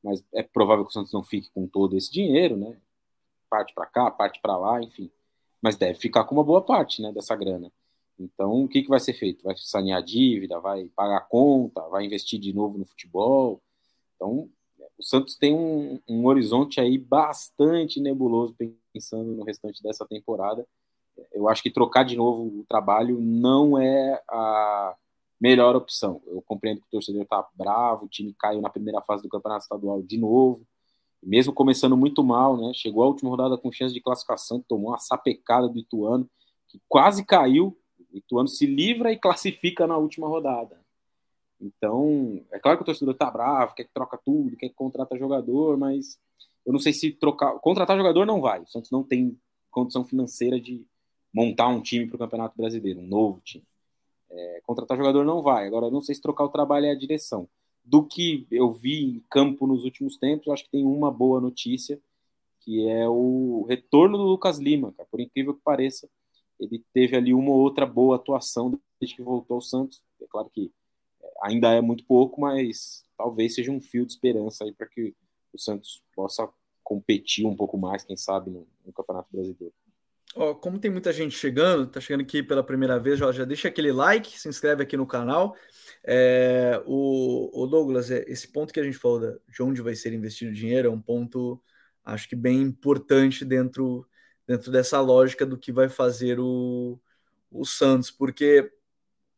mas 0.02 0.24
é 0.32 0.42
provável 0.42 0.84
que 0.84 0.90
o 0.90 0.94
Santos 0.94 1.12
não 1.12 1.22
fique 1.22 1.50
com 1.52 1.66
todo 1.66 1.96
esse 1.96 2.10
dinheiro, 2.10 2.56
né? 2.56 2.78
Parte 3.50 3.74
para 3.74 3.84
cá, 3.84 4.10
parte 4.10 4.40
para 4.40 4.56
lá, 4.56 4.82
enfim. 4.82 5.10
Mas 5.60 5.76
deve 5.76 5.98
ficar 5.98 6.24
com 6.24 6.34
uma 6.34 6.42
boa 6.42 6.62
parte, 6.62 7.02
né, 7.02 7.12
dessa 7.12 7.36
grana. 7.36 7.70
Então, 8.18 8.64
o 8.64 8.68
que, 8.68 8.82
que 8.82 8.88
vai 8.88 8.98
ser 8.98 9.12
feito? 9.12 9.44
Vai 9.44 9.54
sanear 9.58 9.98
a 9.98 10.02
dívida, 10.02 10.58
vai 10.58 10.86
pagar 10.96 11.18
a 11.18 11.20
conta, 11.20 11.82
vai 11.88 12.04
investir 12.04 12.40
de 12.40 12.52
novo 12.52 12.78
no 12.78 12.84
futebol. 12.86 13.62
Então, 14.22 14.48
o 14.96 15.02
Santos 15.02 15.34
tem 15.34 15.52
um, 15.52 15.98
um 16.08 16.26
horizonte 16.26 16.80
aí 16.80 16.96
bastante 16.96 18.00
nebuloso 18.00 18.54
pensando 18.92 19.32
no 19.32 19.42
restante 19.42 19.82
dessa 19.82 20.06
temporada. 20.06 20.64
Eu 21.32 21.48
acho 21.48 21.62
que 21.62 21.70
trocar 21.70 22.04
de 22.04 22.16
novo 22.16 22.60
o 22.60 22.64
trabalho 22.68 23.20
não 23.20 23.76
é 23.76 24.22
a 24.28 24.94
melhor 25.40 25.74
opção. 25.74 26.22
Eu 26.26 26.40
compreendo 26.42 26.80
que 26.80 26.86
o 26.86 26.90
torcedor 26.90 27.22
está 27.22 27.44
bravo, 27.54 28.06
o 28.06 28.08
time 28.08 28.32
caiu 28.38 28.60
na 28.60 28.70
primeira 28.70 29.02
fase 29.02 29.24
do 29.24 29.28
Campeonato 29.28 29.64
Estadual 29.64 30.00
de 30.02 30.16
novo, 30.16 30.64
mesmo 31.20 31.52
começando 31.52 31.96
muito 31.96 32.22
mal, 32.22 32.56
né? 32.56 32.72
Chegou 32.72 33.02
a 33.02 33.08
última 33.08 33.30
rodada 33.30 33.58
com 33.58 33.72
chance 33.72 33.92
de 33.92 34.00
classificação, 34.00 34.64
tomou 34.68 34.90
uma 34.90 34.98
sapecada 34.98 35.68
do 35.68 35.78
Ituano, 35.78 36.30
que 36.68 36.80
quase 36.88 37.24
caiu, 37.24 37.76
o 38.12 38.16
Ituano 38.18 38.48
se 38.48 38.66
livra 38.66 39.12
e 39.12 39.18
classifica 39.18 39.84
na 39.84 39.96
última 39.96 40.28
rodada. 40.28 40.81
Então, 41.62 42.44
é 42.50 42.58
claro 42.58 42.76
que 42.76 42.82
o 42.82 42.86
torcedor 42.86 43.14
tá 43.14 43.30
bravo, 43.30 43.74
quer 43.74 43.84
que 43.84 43.92
troca 43.94 44.18
tudo, 44.24 44.56
quer 44.56 44.68
que 44.68 44.74
contrata 44.74 45.16
jogador, 45.16 45.78
mas 45.78 46.18
eu 46.66 46.72
não 46.72 46.80
sei 46.80 46.92
se 46.92 47.12
trocar. 47.12 47.52
Contratar 47.60 47.96
jogador 47.96 48.26
não 48.26 48.40
vai. 48.40 48.60
O 48.60 48.68
Santos 48.68 48.90
não 48.90 49.04
tem 49.04 49.38
condição 49.70 50.04
financeira 50.04 50.60
de 50.60 50.84
montar 51.32 51.68
um 51.68 51.80
time 51.80 52.06
para 52.06 52.16
o 52.16 52.18
Campeonato 52.18 52.56
Brasileiro, 52.56 53.00
um 53.00 53.06
novo 53.06 53.40
time. 53.44 53.64
É, 54.28 54.60
contratar 54.64 54.96
jogador 54.96 55.24
não 55.24 55.40
vai. 55.40 55.66
Agora, 55.66 55.86
eu 55.86 55.90
não 55.90 56.02
sei 56.02 56.14
se 56.14 56.20
trocar 56.20 56.44
o 56.44 56.48
trabalho 56.48 56.86
é 56.86 56.90
a 56.90 56.98
direção. 56.98 57.48
Do 57.84 58.04
que 58.04 58.46
eu 58.50 58.72
vi 58.72 59.04
em 59.04 59.24
campo 59.30 59.66
nos 59.66 59.84
últimos 59.84 60.16
tempos, 60.16 60.46
eu 60.46 60.52
acho 60.52 60.64
que 60.64 60.70
tem 60.70 60.84
uma 60.84 61.10
boa 61.10 61.40
notícia, 61.40 62.00
que 62.60 62.88
é 62.88 63.08
o 63.08 63.64
retorno 63.68 64.18
do 64.18 64.24
Lucas 64.24 64.58
Lima, 64.58 64.92
cara. 64.92 65.08
Por 65.10 65.20
incrível 65.20 65.54
que 65.54 65.60
pareça, 65.62 66.08
ele 66.58 66.84
teve 66.92 67.16
ali 67.16 67.32
uma 67.32 67.50
ou 67.50 67.58
outra 67.58 67.86
boa 67.86 68.16
atuação 68.16 68.78
desde 69.00 69.16
que 69.16 69.22
voltou 69.22 69.56
ao 69.56 69.60
Santos. 69.60 70.02
É 70.20 70.26
claro 70.26 70.48
que 70.50 70.70
ainda 71.42 71.72
é 71.72 71.80
muito 71.80 72.04
pouco, 72.04 72.40
mas 72.40 73.04
talvez 73.16 73.54
seja 73.54 73.70
um 73.70 73.80
fio 73.80 74.06
de 74.06 74.12
esperança 74.12 74.64
aí 74.64 74.72
para 74.72 74.86
que 74.86 75.14
o 75.52 75.58
Santos 75.58 76.02
possa 76.14 76.48
competir 76.82 77.46
um 77.46 77.56
pouco 77.56 77.76
mais, 77.76 78.04
quem 78.04 78.16
sabe, 78.16 78.50
no, 78.50 78.66
no 78.84 78.92
Campeonato 78.92 79.28
Brasileiro. 79.32 79.74
Ó, 80.34 80.54
como 80.54 80.78
tem 80.78 80.90
muita 80.90 81.12
gente 81.12 81.36
chegando, 81.36 81.86
tá 81.86 82.00
chegando 82.00 82.22
aqui 82.22 82.42
pela 82.42 82.64
primeira 82.64 82.98
vez, 82.98 83.18
já, 83.18 83.30
já 83.32 83.44
deixa 83.44 83.68
aquele 83.68 83.92
like, 83.92 84.38
se 84.38 84.48
inscreve 84.48 84.82
aqui 84.82 84.96
no 84.96 85.06
canal. 85.06 85.54
É, 86.02 86.82
o, 86.86 87.50
o, 87.52 87.66
Douglas, 87.66 88.10
é, 88.10 88.24
esse 88.26 88.48
ponto 88.48 88.72
que 88.72 88.80
a 88.80 88.84
gente 88.84 88.96
falou 88.96 89.38
de 89.48 89.62
onde 89.62 89.82
vai 89.82 89.94
ser 89.94 90.12
investido 90.12 90.50
o 90.50 90.54
dinheiro 90.54 90.88
é 90.88 90.90
um 90.90 91.00
ponto, 91.00 91.62
acho 92.04 92.28
que 92.28 92.36
bem 92.36 92.62
importante 92.62 93.44
dentro 93.44 94.06
dentro 94.46 94.70
dessa 94.70 95.00
lógica 95.00 95.46
do 95.46 95.56
que 95.56 95.72
vai 95.72 95.88
fazer 95.88 96.38
o, 96.40 97.00
o 97.50 97.64
Santos, 97.64 98.10
porque 98.10 98.70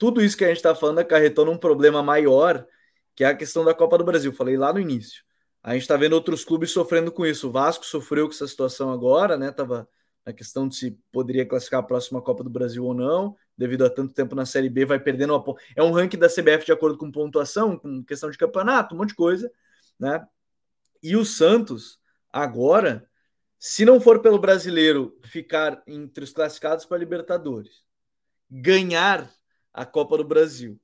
tudo 0.05 0.23
isso 0.23 0.37
que 0.37 0.45
a 0.45 0.49
gente 0.49 0.59
está 0.59 0.75
falando 0.75 0.99
acarretou 0.99 1.47
num 1.47 1.57
problema 1.57 2.03
maior, 2.03 2.67
que 3.17 3.25
é 3.25 3.29
a 3.29 3.35
questão 3.35 3.65
da 3.65 3.73
Copa 3.73 3.97
do 3.97 4.05
Brasil. 4.05 4.35
Falei 4.35 4.55
lá 4.55 4.71
no 4.71 4.79
início. 4.79 5.25
A 5.63 5.73
gente 5.73 5.81
está 5.81 5.97
vendo 5.97 6.13
outros 6.13 6.45
clubes 6.45 6.73
sofrendo 6.73 7.11
com 7.11 7.25
isso. 7.25 7.49
O 7.49 7.51
Vasco 7.51 7.87
sofreu 7.87 8.27
com 8.27 8.35
essa 8.35 8.47
situação 8.47 8.93
agora, 8.93 9.39
né? 9.39 9.51
Tava 9.51 9.89
na 10.23 10.31
questão 10.31 10.69
de 10.69 10.77
se 10.77 10.91
poderia 11.11 11.47
classificar 11.47 11.81
a 11.81 11.83
próxima 11.83 12.21
Copa 12.21 12.45
do 12.45 12.51
Brasil 12.51 12.85
ou 12.85 12.93
não, 12.93 13.35
devido 13.57 13.83
a 13.83 13.89
tanto 13.89 14.13
tempo 14.13 14.35
na 14.35 14.45
Série 14.45 14.69
B, 14.69 14.85
vai 14.85 15.01
perdendo 15.01 15.35
uma... 15.35 15.57
É 15.75 15.83
um 15.83 15.91
ranking 15.91 16.19
da 16.19 16.29
CBF 16.29 16.67
de 16.67 16.73
acordo 16.73 16.99
com 16.99 17.11
pontuação, 17.11 17.79
com 17.79 18.05
questão 18.05 18.31
de 18.31 18.37
campeonato, 18.37 18.95
um 18.95 18.99
monte 18.99 19.09
de 19.11 19.15
coisa, 19.15 19.51
né? 19.99 20.23
E 21.03 21.17
o 21.17 21.25
Santos, 21.25 21.99
agora, 22.31 23.09
se 23.59 23.87
não 23.87 23.99
for 23.99 24.21
pelo 24.21 24.39
brasileiro 24.39 25.19
ficar 25.25 25.83
entre 25.87 26.25
os 26.25 26.33
classificados 26.35 26.85
para 26.85 26.99
Libertadores, 26.99 27.83
ganhar 28.51 29.31
a 29.75 29.85
Copa 29.85 30.17
do 30.17 30.25
Brasil 30.25 30.81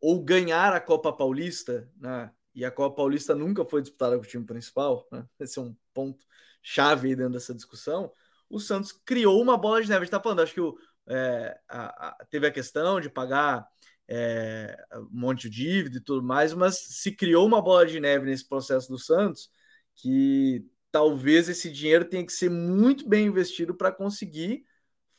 ou 0.00 0.22
ganhar 0.22 0.72
a 0.72 0.80
Copa 0.80 1.12
Paulista, 1.12 1.88
né? 1.96 2.30
e 2.54 2.64
a 2.64 2.70
Copa 2.70 2.96
Paulista 2.96 3.34
nunca 3.34 3.64
foi 3.64 3.82
disputada 3.82 4.16
com 4.16 4.24
o 4.24 4.26
time 4.26 4.44
principal, 4.44 5.06
né? 5.12 5.24
esse 5.38 5.58
é 5.58 5.62
um 5.62 5.76
ponto 5.92 6.24
chave 6.62 7.14
dentro 7.14 7.34
dessa 7.34 7.54
discussão. 7.54 8.10
O 8.48 8.58
Santos 8.58 8.92
criou 8.92 9.40
uma 9.40 9.56
bola 9.56 9.80
de 9.82 9.88
neve. 9.88 9.98
A 9.98 10.04
gente 10.04 10.08
está 10.08 10.20
falando, 10.20 10.40
acho 10.40 10.54
que 10.54 10.60
o, 10.60 10.76
é, 11.06 11.58
a, 11.68 12.08
a, 12.08 12.24
teve 12.30 12.46
a 12.46 12.50
questão 12.50 13.00
de 13.00 13.08
pagar 13.08 13.66
é, 14.08 14.76
um 14.96 15.20
monte 15.20 15.48
de 15.48 15.64
dívida 15.64 15.98
e 15.98 16.00
tudo 16.00 16.22
mais, 16.22 16.52
mas 16.52 16.78
se 16.78 17.12
criou 17.12 17.46
uma 17.46 17.62
bola 17.62 17.86
de 17.86 18.00
neve 18.00 18.26
nesse 18.26 18.48
processo 18.48 18.88
do 18.88 18.98
Santos 18.98 19.48
que 19.94 20.64
talvez 20.90 21.48
esse 21.48 21.70
dinheiro 21.70 22.04
tenha 22.04 22.26
que 22.26 22.32
ser 22.32 22.50
muito 22.50 23.08
bem 23.08 23.26
investido 23.26 23.74
para 23.74 23.92
conseguir 23.92 24.64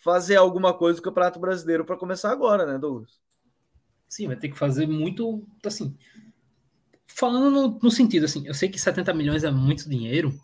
fazer 0.03 0.35
alguma 0.35 0.73
coisa 0.73 0.99
do 0.99 1.03
Campeonato 1.03 1.39
Brasileiro 1.39 1.85
para 1.85 1.97
começar 1.97 2.31
agora, 2.31 2.65
né, 2.65 2.77
Douglas? 2.77 3.19
Sim, 4.07 4.27
vai 4.27 4.35
ter 4.35 4.49
que 4.49 4.57
fazer 4.57 4.87
muito, 4.87 5.45
assim, 5.65 5.95
falando 7.07 7.49
no, 7.49 7.79
no, 7.81 7.91
sentido, 7.91 8.25
assim, 8.25 8.45
eu 8.45 8.53
sei 8.53 8.67
que 8.67 8.79
70 8.79 9.13
milhões 9.13 9.43
é 9.43 9.51
muito 9.51 9.89
dinheiro, 9.89 10.37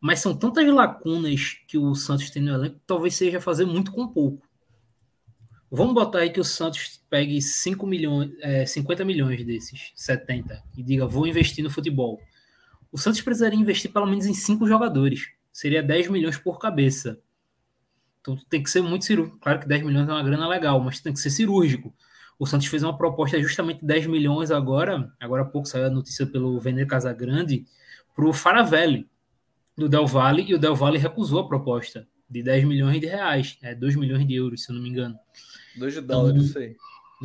mas 0.00 0.20
são 0.20 0.36
tantas 0.36 0.66
lacunas 0.66 1.58
que 1.66 1.78
o 1.78 1.94
Santos 1.94 2.30
tem 2.30 2.42
no 2.42 2.52
elenco, 2.52 2.80
talvez 2.86 3.14
seja 3.14 3.40
fazer 3.40 3.64
muito 3.64 3.92
com 3.92 4.08
pouco. 4.08 4.46
Vamos 5.70 5.94
botar 5.94 6.18
aí 6.18 6.30
que 6.30 6.40
o 6.40 6.44
Santos 6.44 7.00
pegue 7.08 7.40
5 7.40 7.86
milhões, 7.86 8.32
é, 8.40 8.66
50 8.66 9.04
milhões 9.04 9.44
desses 9.46 9.92
70 9.94 10.62
e 10.76 10.82
diga, 10.82 11.06
vou 11.06 11.26
investir 11.26 11.62
no 11.62 11.70
futebol 11.70 12.20
o 12.92 12.98
Santos 12.98 13.20
precisaria 13.20 13.58
investir 13.58 13.92
pelo 13.92 14.06
menos 14.06 14.26
em 14.26 14.34
cinco 14.34 14.66
jogadores. 14.66 15.28
Seria 15.52 15.82
10 15.82 16.08
milhões 16.08 16.36
por 16.36 16.58
cabeça. 16.58 17.20
Então 18.20 18.36
tem 18.48 18.62
que 18.62 18.70
ser 18.70 18.82
muito 18.82 19.04
cirúrgico. 19.04 19.38
Claro 19.38 19.60
que 19.60 19.68
10 19.68 19.82
milhões 19.84 20.08
é 20.08 20.12
uma 20.12 20.22
grana 20.22 20.46
legal, 20.46 20.80
mas 20.80 21.00
tem 21.00 21.12
que 21.12 21.20
ser 21.20 21.30
cirúrgico. 21.30 21.94
O 22.38 22.46
Santos 22.46 22.66
fez 22.68 22.82
uma 22.82 22.96
proposta 22.96 23.40
justamente 23.40 23.84
10 23.84 24.06
milhões 24.06 24.50
agora. 24.50 25.12
Agora 25.20 25.42
há 25.42 25.44
pouco 25.44 25.68
saiu 25.68 25.86
a 25.86 25.90
notícia 25.90 26.26
pelo 26.26 26.58
Vender 26.60 26.86
Casagrande 26.86 27.66
para 28.14 28.26
o 28.26 28.32
Faravelli, 28.32 29.08
do 29.76 29.88
Del 29.88 30.06
Valle, 30.06 30.44
e 30.48 30.54
o 30.54 30.58
Del 30.58 30.74
Valle 30.74 30.98
recusou 30.98 31.40
a 31.40 31.48
proposta. 31.48 32.06
de 32.30 32.44
10 32.44 32.64
milhões 32.64 33.00
de 33.00 33.06
reais, 33.08 33.58
é 33.60 33.74
2 33.74 33.96
milhões 33.96 34.24
de 34.24 34.34
euros, 34.34 34.62
se 34.62 34.70
eu 34.70 34.76
não 34.76 34.82
me 34.82 34.88
engano. 34.88 35.18
2 35.76 35.94
de 35.94 36.00
dólares, 36.00 36.36
então, 36.36 36.46
isso 36.46 36.58
aí. 36.58 36.76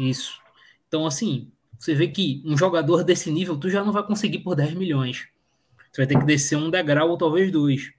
Isso. 0.09 0.41
Então, 0.87 1.05
assim, 1.05 1.51
você 1.77 1.93
vê 1.93 2.07
que 2.07 2.41
um 2.43 2.57
jogador 2.57 3.03
desse 3.03 3.29
nível, 3.29 3.55
tu 3.55 3.69
já 3.69 3.83
não 3.83 3.91
vai 3.93 4.03
conseguir 4.03 4.39
por 4.39 4.55
10 4.55 4.73
milhões. 4.73 5.27
Você 5.91 6.01
vai 6.01 6.07
ter 6.07 6.19
que 6.19 6.25
descer 6.25 6.57
um 6.57 6.71
degrau 6.71 7.09
ou 7.09 7.17
talvez 7.17 7.51
dois. 7.51 7.91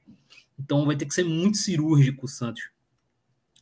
Então 0.58 0.84
vai 0.84 0.96
ter 0.96 1.06
que 1.06 1.14
ser 1.14 1.24
muito 1.24 1.56
cirúrgico 1.56 2.26
o 2.26 2.28
Santos. 2.28 2.70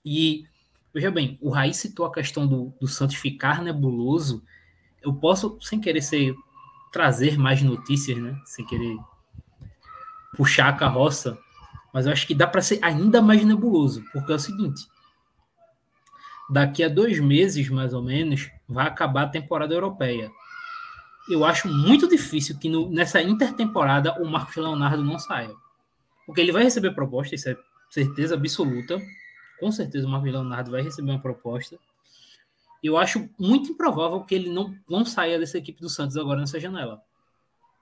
E, 0.04 0.44
veja 0.92 1.10
bem, 1.10 1.38
o 1.40 1.50
Raiz 1.50 1.76
citou 1.76 2.04
a 2.04 2.12
questão 2.12 2.46
do, 2.46 2.74
do 2.80 2.86
Santos 2.86 3.16
ficar 3.16 3.62
nebuloso. 3.62 4.42
Eu 5.02 5.14
posso, 5.14 5.58
sem 5.60 5.80
querer 5.80 6.02
ser, 6.02 6.34
trazer 6.92 7.38
mais 7.38 7.62
notícias, 7.62 8.18
né? 8.18 8.38
Sem 8.44 8.64
querer 8.66 8.96
puxar 10.36 10.68
a 10.68 10.72
carroça, 10.72 11.38
mas 11.92 12.06
eu 12.06 12.12
acho 12.12 12.26
que 12.26 12.34
dá 12.34 12.46
para 12.46 12.60
ser 12.60 12.78
ainda 12.82 13.22
mais 13.22 13.44
nebuloso, 13.44 14.04
porque 14.12 14.32
é 14.32 14.34
o 14.34 14.38
seguinte: 14.38 14.86
daqui 16.50 16.82
a 16.82 16.88
dois 16.88 17.18
meses, 17.20 17.68
mais 17.68 17.94
ou 17.94 18.02
menos, 18.02 18.50
vai 18.68 18.86
acabar 18.86 19.22
a 19.22 19.28
temporada 19.28 19.72
europeia. 19.72 20.30
Eu 21.28 21.44
acho 21.44 21.68
muito 21.68 22.08
difícil 22.08 22.58
que 22.58 22.68
no, 22.68 22.90
nessa 22.90 23.22
intertemporada 23.22 24.20
o 24.20 24.26
Marcos 24.26 24.56
Leonardo 24.56 25.02
não 25.02 25.18
saia. 25.18 25.54
Porque 26.26 26.40
ele 26.40 26.52
vai 26.52 26.64
receber 26.64 26.94
proposta, 26.94 27.34
isso 27.34 27.48
é 27.48 27.56
certeza 27.88 28.34
absoluta. 28.34 29.00
Com 29.58 29.70
certeza 29.70 30.06
o 30.06 30.10
Marcos 30.10 30.30
Leonardo 30.30 30.70
vai 30.70 30.82
receber 30.82 31.10
uma 31.10 31.20
proposta. 31.20 31.78
Eu 32.82 32.98
acho 32.98 33.28
muito 33.38 33.72
improvável 33.72 34.20
que 34.22 34.34
ele 34.34 34.50
não, 34.50 34.74
não 34.88 35.04
saia 35.04 35.38
dessa 35.38 35.56
equipe 35.56 35.80
do 35.80 35.88
Santos 35.88 36.16
agora 36.16 36.40
nessa 36.40 36.60
janela. 36.60 37.02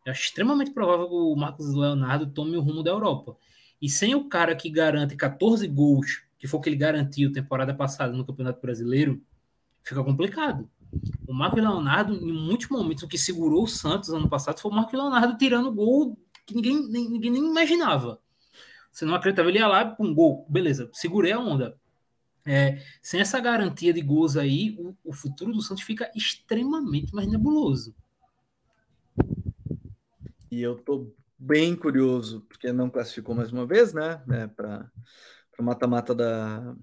Eu 0.04 0.12
acho 0.12 0.22
extremamente 0.22 0.70
provável 0.70 1.08
que 1.08 1.14
o 1.14 1.34
Marcos 1.34 1.74
Leonardo 1.74 2.26
tome 2.26 2.56
o 2.56 2.60
rumo 2.60 2.82
da 2.82 2.90
Europa. 2.90 3.36
E 3.80 3.88
sem 3.88 4.14
o 4.14 4.28
cara 4.28 4.54
que 4.54 4.70
garante 4.70 5.16
14 5.16 5.66
gols, 5.66 6.22
que 6.38 6.46
foi 6.46 6.58
o 6.58 6.62
que 6.62 6.68
ele 6.68 6.76
garantiu 6.76 7.32
temporada 7.32 7.74
passada 7.74 8.12
no 8.12 8.24
Campeonato 8.24 8.60
Brasileiro, 8.60 9.20
fica 9.82 10.02
complicado. 10.04 10.68
O 11.26 11.32
Marcos 11.32 11.60
Leonardo, 11.60 12.14
em 12.14 12.32
muitos 12.32 12.68
momentos, 12.68 13.02
o 13.02 13.08
que 13.08 13.18
segurou 13.18 13.64
o 13.64 13.68
Santos 13.68 14.10
ano 14.10 14.28
passado 14.28 14.60
foi 14.60 14.70
o 14.70 14.74
Marcos 14.74 14.92
Leonardo 14.92 15.36
tirando 15.36 15.72
gol 15.72 16.16
que 16.46 16.54
ninguém, 16.54 16.82
ninguém 16.88 17.30
nem 17.30 17.44
imaginava. 17.44 18.20
Você 18.92 19.06
não 19.06 19.14
acreditava, 19.14 19.48
ele 19.48 19.58
ia 19.58 19.66
lá, 19.66 19.96
um 19.98 20.14
gol, 20.14 20.46
beleza, 20.50 20.90
segurei 20.92 21.32
a 21.32 21.40
onda. 21.40 21.80
É, 22.44 22.82
sem 23.00 23.20
essa 23.20 23.40
garantia 23.40 23.92
de 23.92 24.02
gols 24.02 24.36
aí, 24.36 24.76
o, 24.78 24.94
o, 25.02 25.12
futuro 25.12 25.52
do 25.52 25.62
Santos 25.62 25.84
fica 25.84 26.10
extremamente 26.14 27.14
mais 27.14 27.26
nebuloso. 27.26 27.94
E 30.50 30.60
eu 30.60 30.76
tô 30.76 31.10
bem 31.38 31.74
curioso, 31.74 32.42
porque 32.42 32.70
não 32.70 32.90
classificou 32.90 33.34
mais 33.34 33.50
uma 33.50 33.64
vez, 33.64 33.94
né? 33.94 34.22
né 34.26 34.48
para 34.48 34.90
o 35.58 35.62
mata-mata 35.62 36.14
da, 36.14 36.74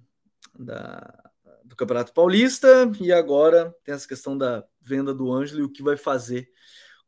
da, 0.58 1.32
do 1.64 1.76
Campeonato 1.76 2.14
Paulista, 2.14 2.90
e 3.00 3.12
agora 3.12 3.76
tem 3.84 3.94
essa 3.94 4.08
questão 4.08 4.36
da 4.36 4.66
venda 4.82 5.14
do 5.14 5.32
Ângelo 5.32 5.60
e 5.60 5.64
o 5.64 5.70
que 5.70 5.84
vai 5.84 5.98
fazer 5.98 6.50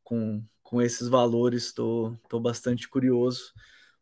com, 0.04 0.44
com 0.62 0.80
esses 0.80 1.08
valores. 1.08 1.68
Estou 1.68 2.12
tô, 2.24 2.30
tô 2.30 2.40
bastante 2.40 2.88
curioso 2.88 3.52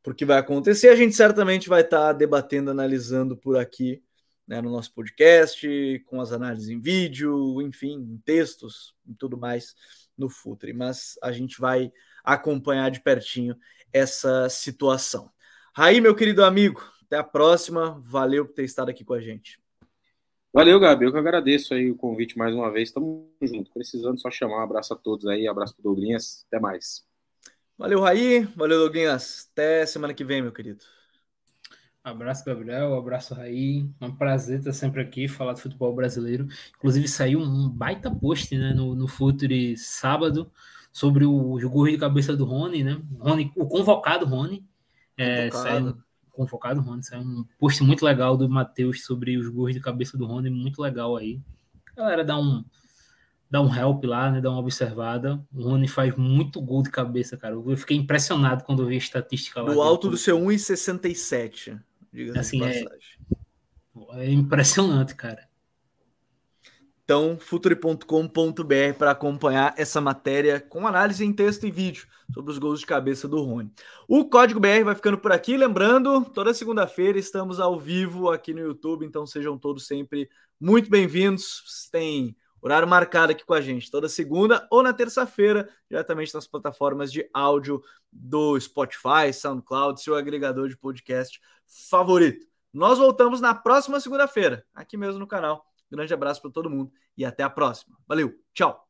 porque 0.04 0.26
vai 0.26 0.38
acontecer. 0.38 0.90
A 0.90 0.96
gente 0.96 1.16
certamente 1.16 1.70
vai 1.70 1.82
estar 1.82 2.14
debatendo, 2.14 2.72
analisando 2.72 3.36
por 3.36 3.58
aqui 3.58 4.02
né, 4.48 4.62
no 4.62 4.72
nosso 4.72 4.94
podcast, 4.94 6.04
com 6.08 6.20
as 6.20 6.32
análises 6.32 6.70
em 6.70 6.80
vídeo, 6.80 7.62
enfim, 7.62 7.94
em 7.94 8.18
textos 8.26 8.96
e 9.08 9.14
tudo 9.14 9.38
mais 9.38 9.76
no 10.18 10.30
Futre. 10.30 10.74
Mas 10.74 11.18
a 11.22 11.32
gente 11.32 11.60
vai 11.60 11.92
acompanhar 12.24 12.90
de 12.90 13.00
pertinho 13.00 13.56
essa 13.94 14.50
situação. 14.50 15.32
Raí, 15.74 16.02
meu 16.02 16.16
querido 16.16 16.44
amigo, 16.44 16.82
até 17.06 17.18
a 17.18 17.24
próxima. 17.24 18.00
Valeu 18.02 18.46
por 18.46 18.54
ter 18.54 18.64
estado 18.64 18.90
aqui 18.90 19.04
com 19.04 19.14
a 19.14 19.22
gente. 19.22 19.60
Valeu, 20.52 20.80
Gabi. 20.80 21.06
Eu 21.06 21.12
que 21.12 21.18
agradeço 21.18 21.76
aí 21.76 21.92
o 21.92 21.96
convite 21.96 22.38
mais 22.38 22.54
uma 22.56 22.72
vez. 22.72 22.90
Estamos 22.90 23.28
juntos. 23.42 23.72
Precisando 23.72 24.20
só 24.20 24.32
chamar. 24.32 24.58
Um 24.58 24.64
abraço 24.64 24.94
a 24.94 24.98
todos 24.98 25.28
aí. 25.28 25.48
Abraço 25.48 25.76
para 25.76 25.82
o 25.82 25.84
Douglinhas. 25.84 26.46
Até 26.48 26.60
mais. 26.60 27.09
Valeu, 27.80 28.02
Raí. 28.02 28.44
Valeu, 28.58 28.80
Douglinhas. 28.80 29.50
Até 29.54 29.86
semana 29.86 30.14
que 30.14 30.26
vem, 30.26 30.42
meu 30.42 30.52
querido. 30.52 30.84
Abraço, 32.04 32.44
Gabriel. 32.44 32.94
Abraço, 32.94 33.34
Raí. 33.34 33.90
É 34.02 34.06
um 34.06 34.14
prazer 34.14 34.60
estar 34.60 34.74
sempre 34.74 35.02
aqui, 35.02 35.30
falar 35.30 35.54
do 35.54 35.62
futebol 35.62 35.96
brasileiro. 35.96 36.46
Inclusive, 36.76 37.08
saiu 37.08 37.40
um 37.40 37.70
baita 37.70 38.14
post 38.14 38.54
né, 38.58 38.74
no, 38.74 38.96
no 38.96 39.08
Future 39.08 39.78
sábado 39.78 40.52
sobre 40.92 41.26
o 41.26 41.58
jogo 41.58 41.90
de 41.90 41.98
cabeça 41.98 42.36
do 42.36 42.44
Rony, 42.44 42.84
né? 42.84 43.02
Rony, 43.18 43.50
o 43.56 43.66
convocado 43.66 44.26
Rony. 44.26 44.68
É, 45.16 45.50
convocado. 45.50 46.04
convocado 46.32 46.82
Rony. 46.82 47.02
Saiu 47.02 47.22
um 47.22 47.46
post 47.58 47.82
muito 47.82 48.04
legal 48.04 48.36
do 48.36 48.50
Matheus 48.50 49.06
sobre 49.06 49.38
os 49.38 49.48
gols 49.48 49.74
de 49.74 49.80
cabeça 49.80 50.18
do 50.18 50.26
Rony. 50.26 50.50
Muito 50.50 50.82
legal 50.82 51.16
aí. 51.16 51.40
A 51.96 52.02
galera 52.02 52.26
dá 52.26 52.38
um 52.38 52.62
dá 53.50 53.62
um 53.62 53.74
help 53.74 54.04
lá, 54.06 54.32
né? 54.32 54.40
Dá 54.40 54.50
uma 54.52 54.60
observada. 54.60 55.44
O 55.52 55.64
Rony 55.64 55.88
faz 55.88 56.16
muito 56.16 56.62
gol 56.62 56.84
de 56.84 56.92
cabeça, 56.92 57.36
cara. 57.36 57.56
Eu 57.56 57.78
fiquei 57.78 57.98
impressionado 57.98 58.64
quando 58.64 58.84
eu 58.84 58.88
vi 58.88 58.96
a 58.96 59.00
estatística 59.00 59.62
lá. 59.62 59.74
No 59.74 59.82
alto 59.82 60.10
do 60.10 60.18
seu 60.18 60.38
1,67. 60.40 61.80
Assim, 62.38 62.64
é... 62.64 62.86
é 64.14 64.32
impressionante, 64.32 65.16
cara. 65.16 65.48
Então, 67.04 67.38
futuri.com.br 67.40 68.04
para 68.96 69.12
acompanhar 69.12 69.74
essa 69.76 70.00
matéria 70.00 70.60
com 70.60 70.86
análise 70.86 71.26
em 71.26 71.34
texto 71.34 71.66
e 71.66 71.72
vídeo 71.72 72.08
sobre 72.32 72.52
os 72.52 72.60
gols 72.60 72.82
de 72.82 72.86
cabeça 72.86 73.28
do 73.28 73.42
Rony. 73.42 73.72
O 74.08 74.26
Código 74.30 74.60
BR 74.60 74.84
vai 74.86 74.94
ficando 74.94 75.18
por 75.18 75.32
aqui. 75.32 75.58
Lembrando, 75.58 76.24
toda 76.26 76.54
segunda-feira 76.54 77.18
estamos 77.18 77.60
ao 77.60 77.80
vivo 77.80 78.30
aqui 78.30 78.54
no 78.54 78.60
YouTube, 78.60 79.08
então 79.08 79.26
sejam 79.26 79.58
todos 79.58 79.88
sempre 79.88 80.30
muito 80.60 80.88
bem-vindos. 80.88 81.90
Tem 81.92 82.36
Horário 82.62 82.88
marcado 82.88 83.32
aqui 83.32 83.46
com 83.46 83.54
a 83.54 83.62
gente, 83.62 83.90
toda 83.90 84.10
segunda 84.10 84.68
ou 84.70 84.84
na 84.84 84.94
terça-feira, 84.94 85.70
diretamente 85.90 86.34
nas 86.34 86.48
plataformas 86.48 87.12
de 87.12 87.30
áudio 87.34 87.82
do 88.12 88.60
Spotify, 88.60 89.32
SoundCloud, 89.34 90.02
seu 90.02 90.16
agregador 90.16 90.68
de 90.68 90.78
podcast 90.78 91.40
favorito. 91.90 92.46
Nós 92.74 92.98
voltamos 92.98 93.42
na 93.42 93.54
próxima 93.54 94.00
segunda-feira, 94.00 94.66
aqui 94.74 94.98
mesmo 94.98 95.20
no 95.20 95.28
canal. 95.28 95.66
Grande 95.92 96.14
abraço 96.14 96.42
para 96.42 96.52
todo 96.52 96.70
mundo 96.70 96.92
e 97.18 97.26
até 97.26 97.44
a 97.44 97.50
próxima. 97.50 97.98
Valeu, 98.08 98.34
tchau! 98.54 98.89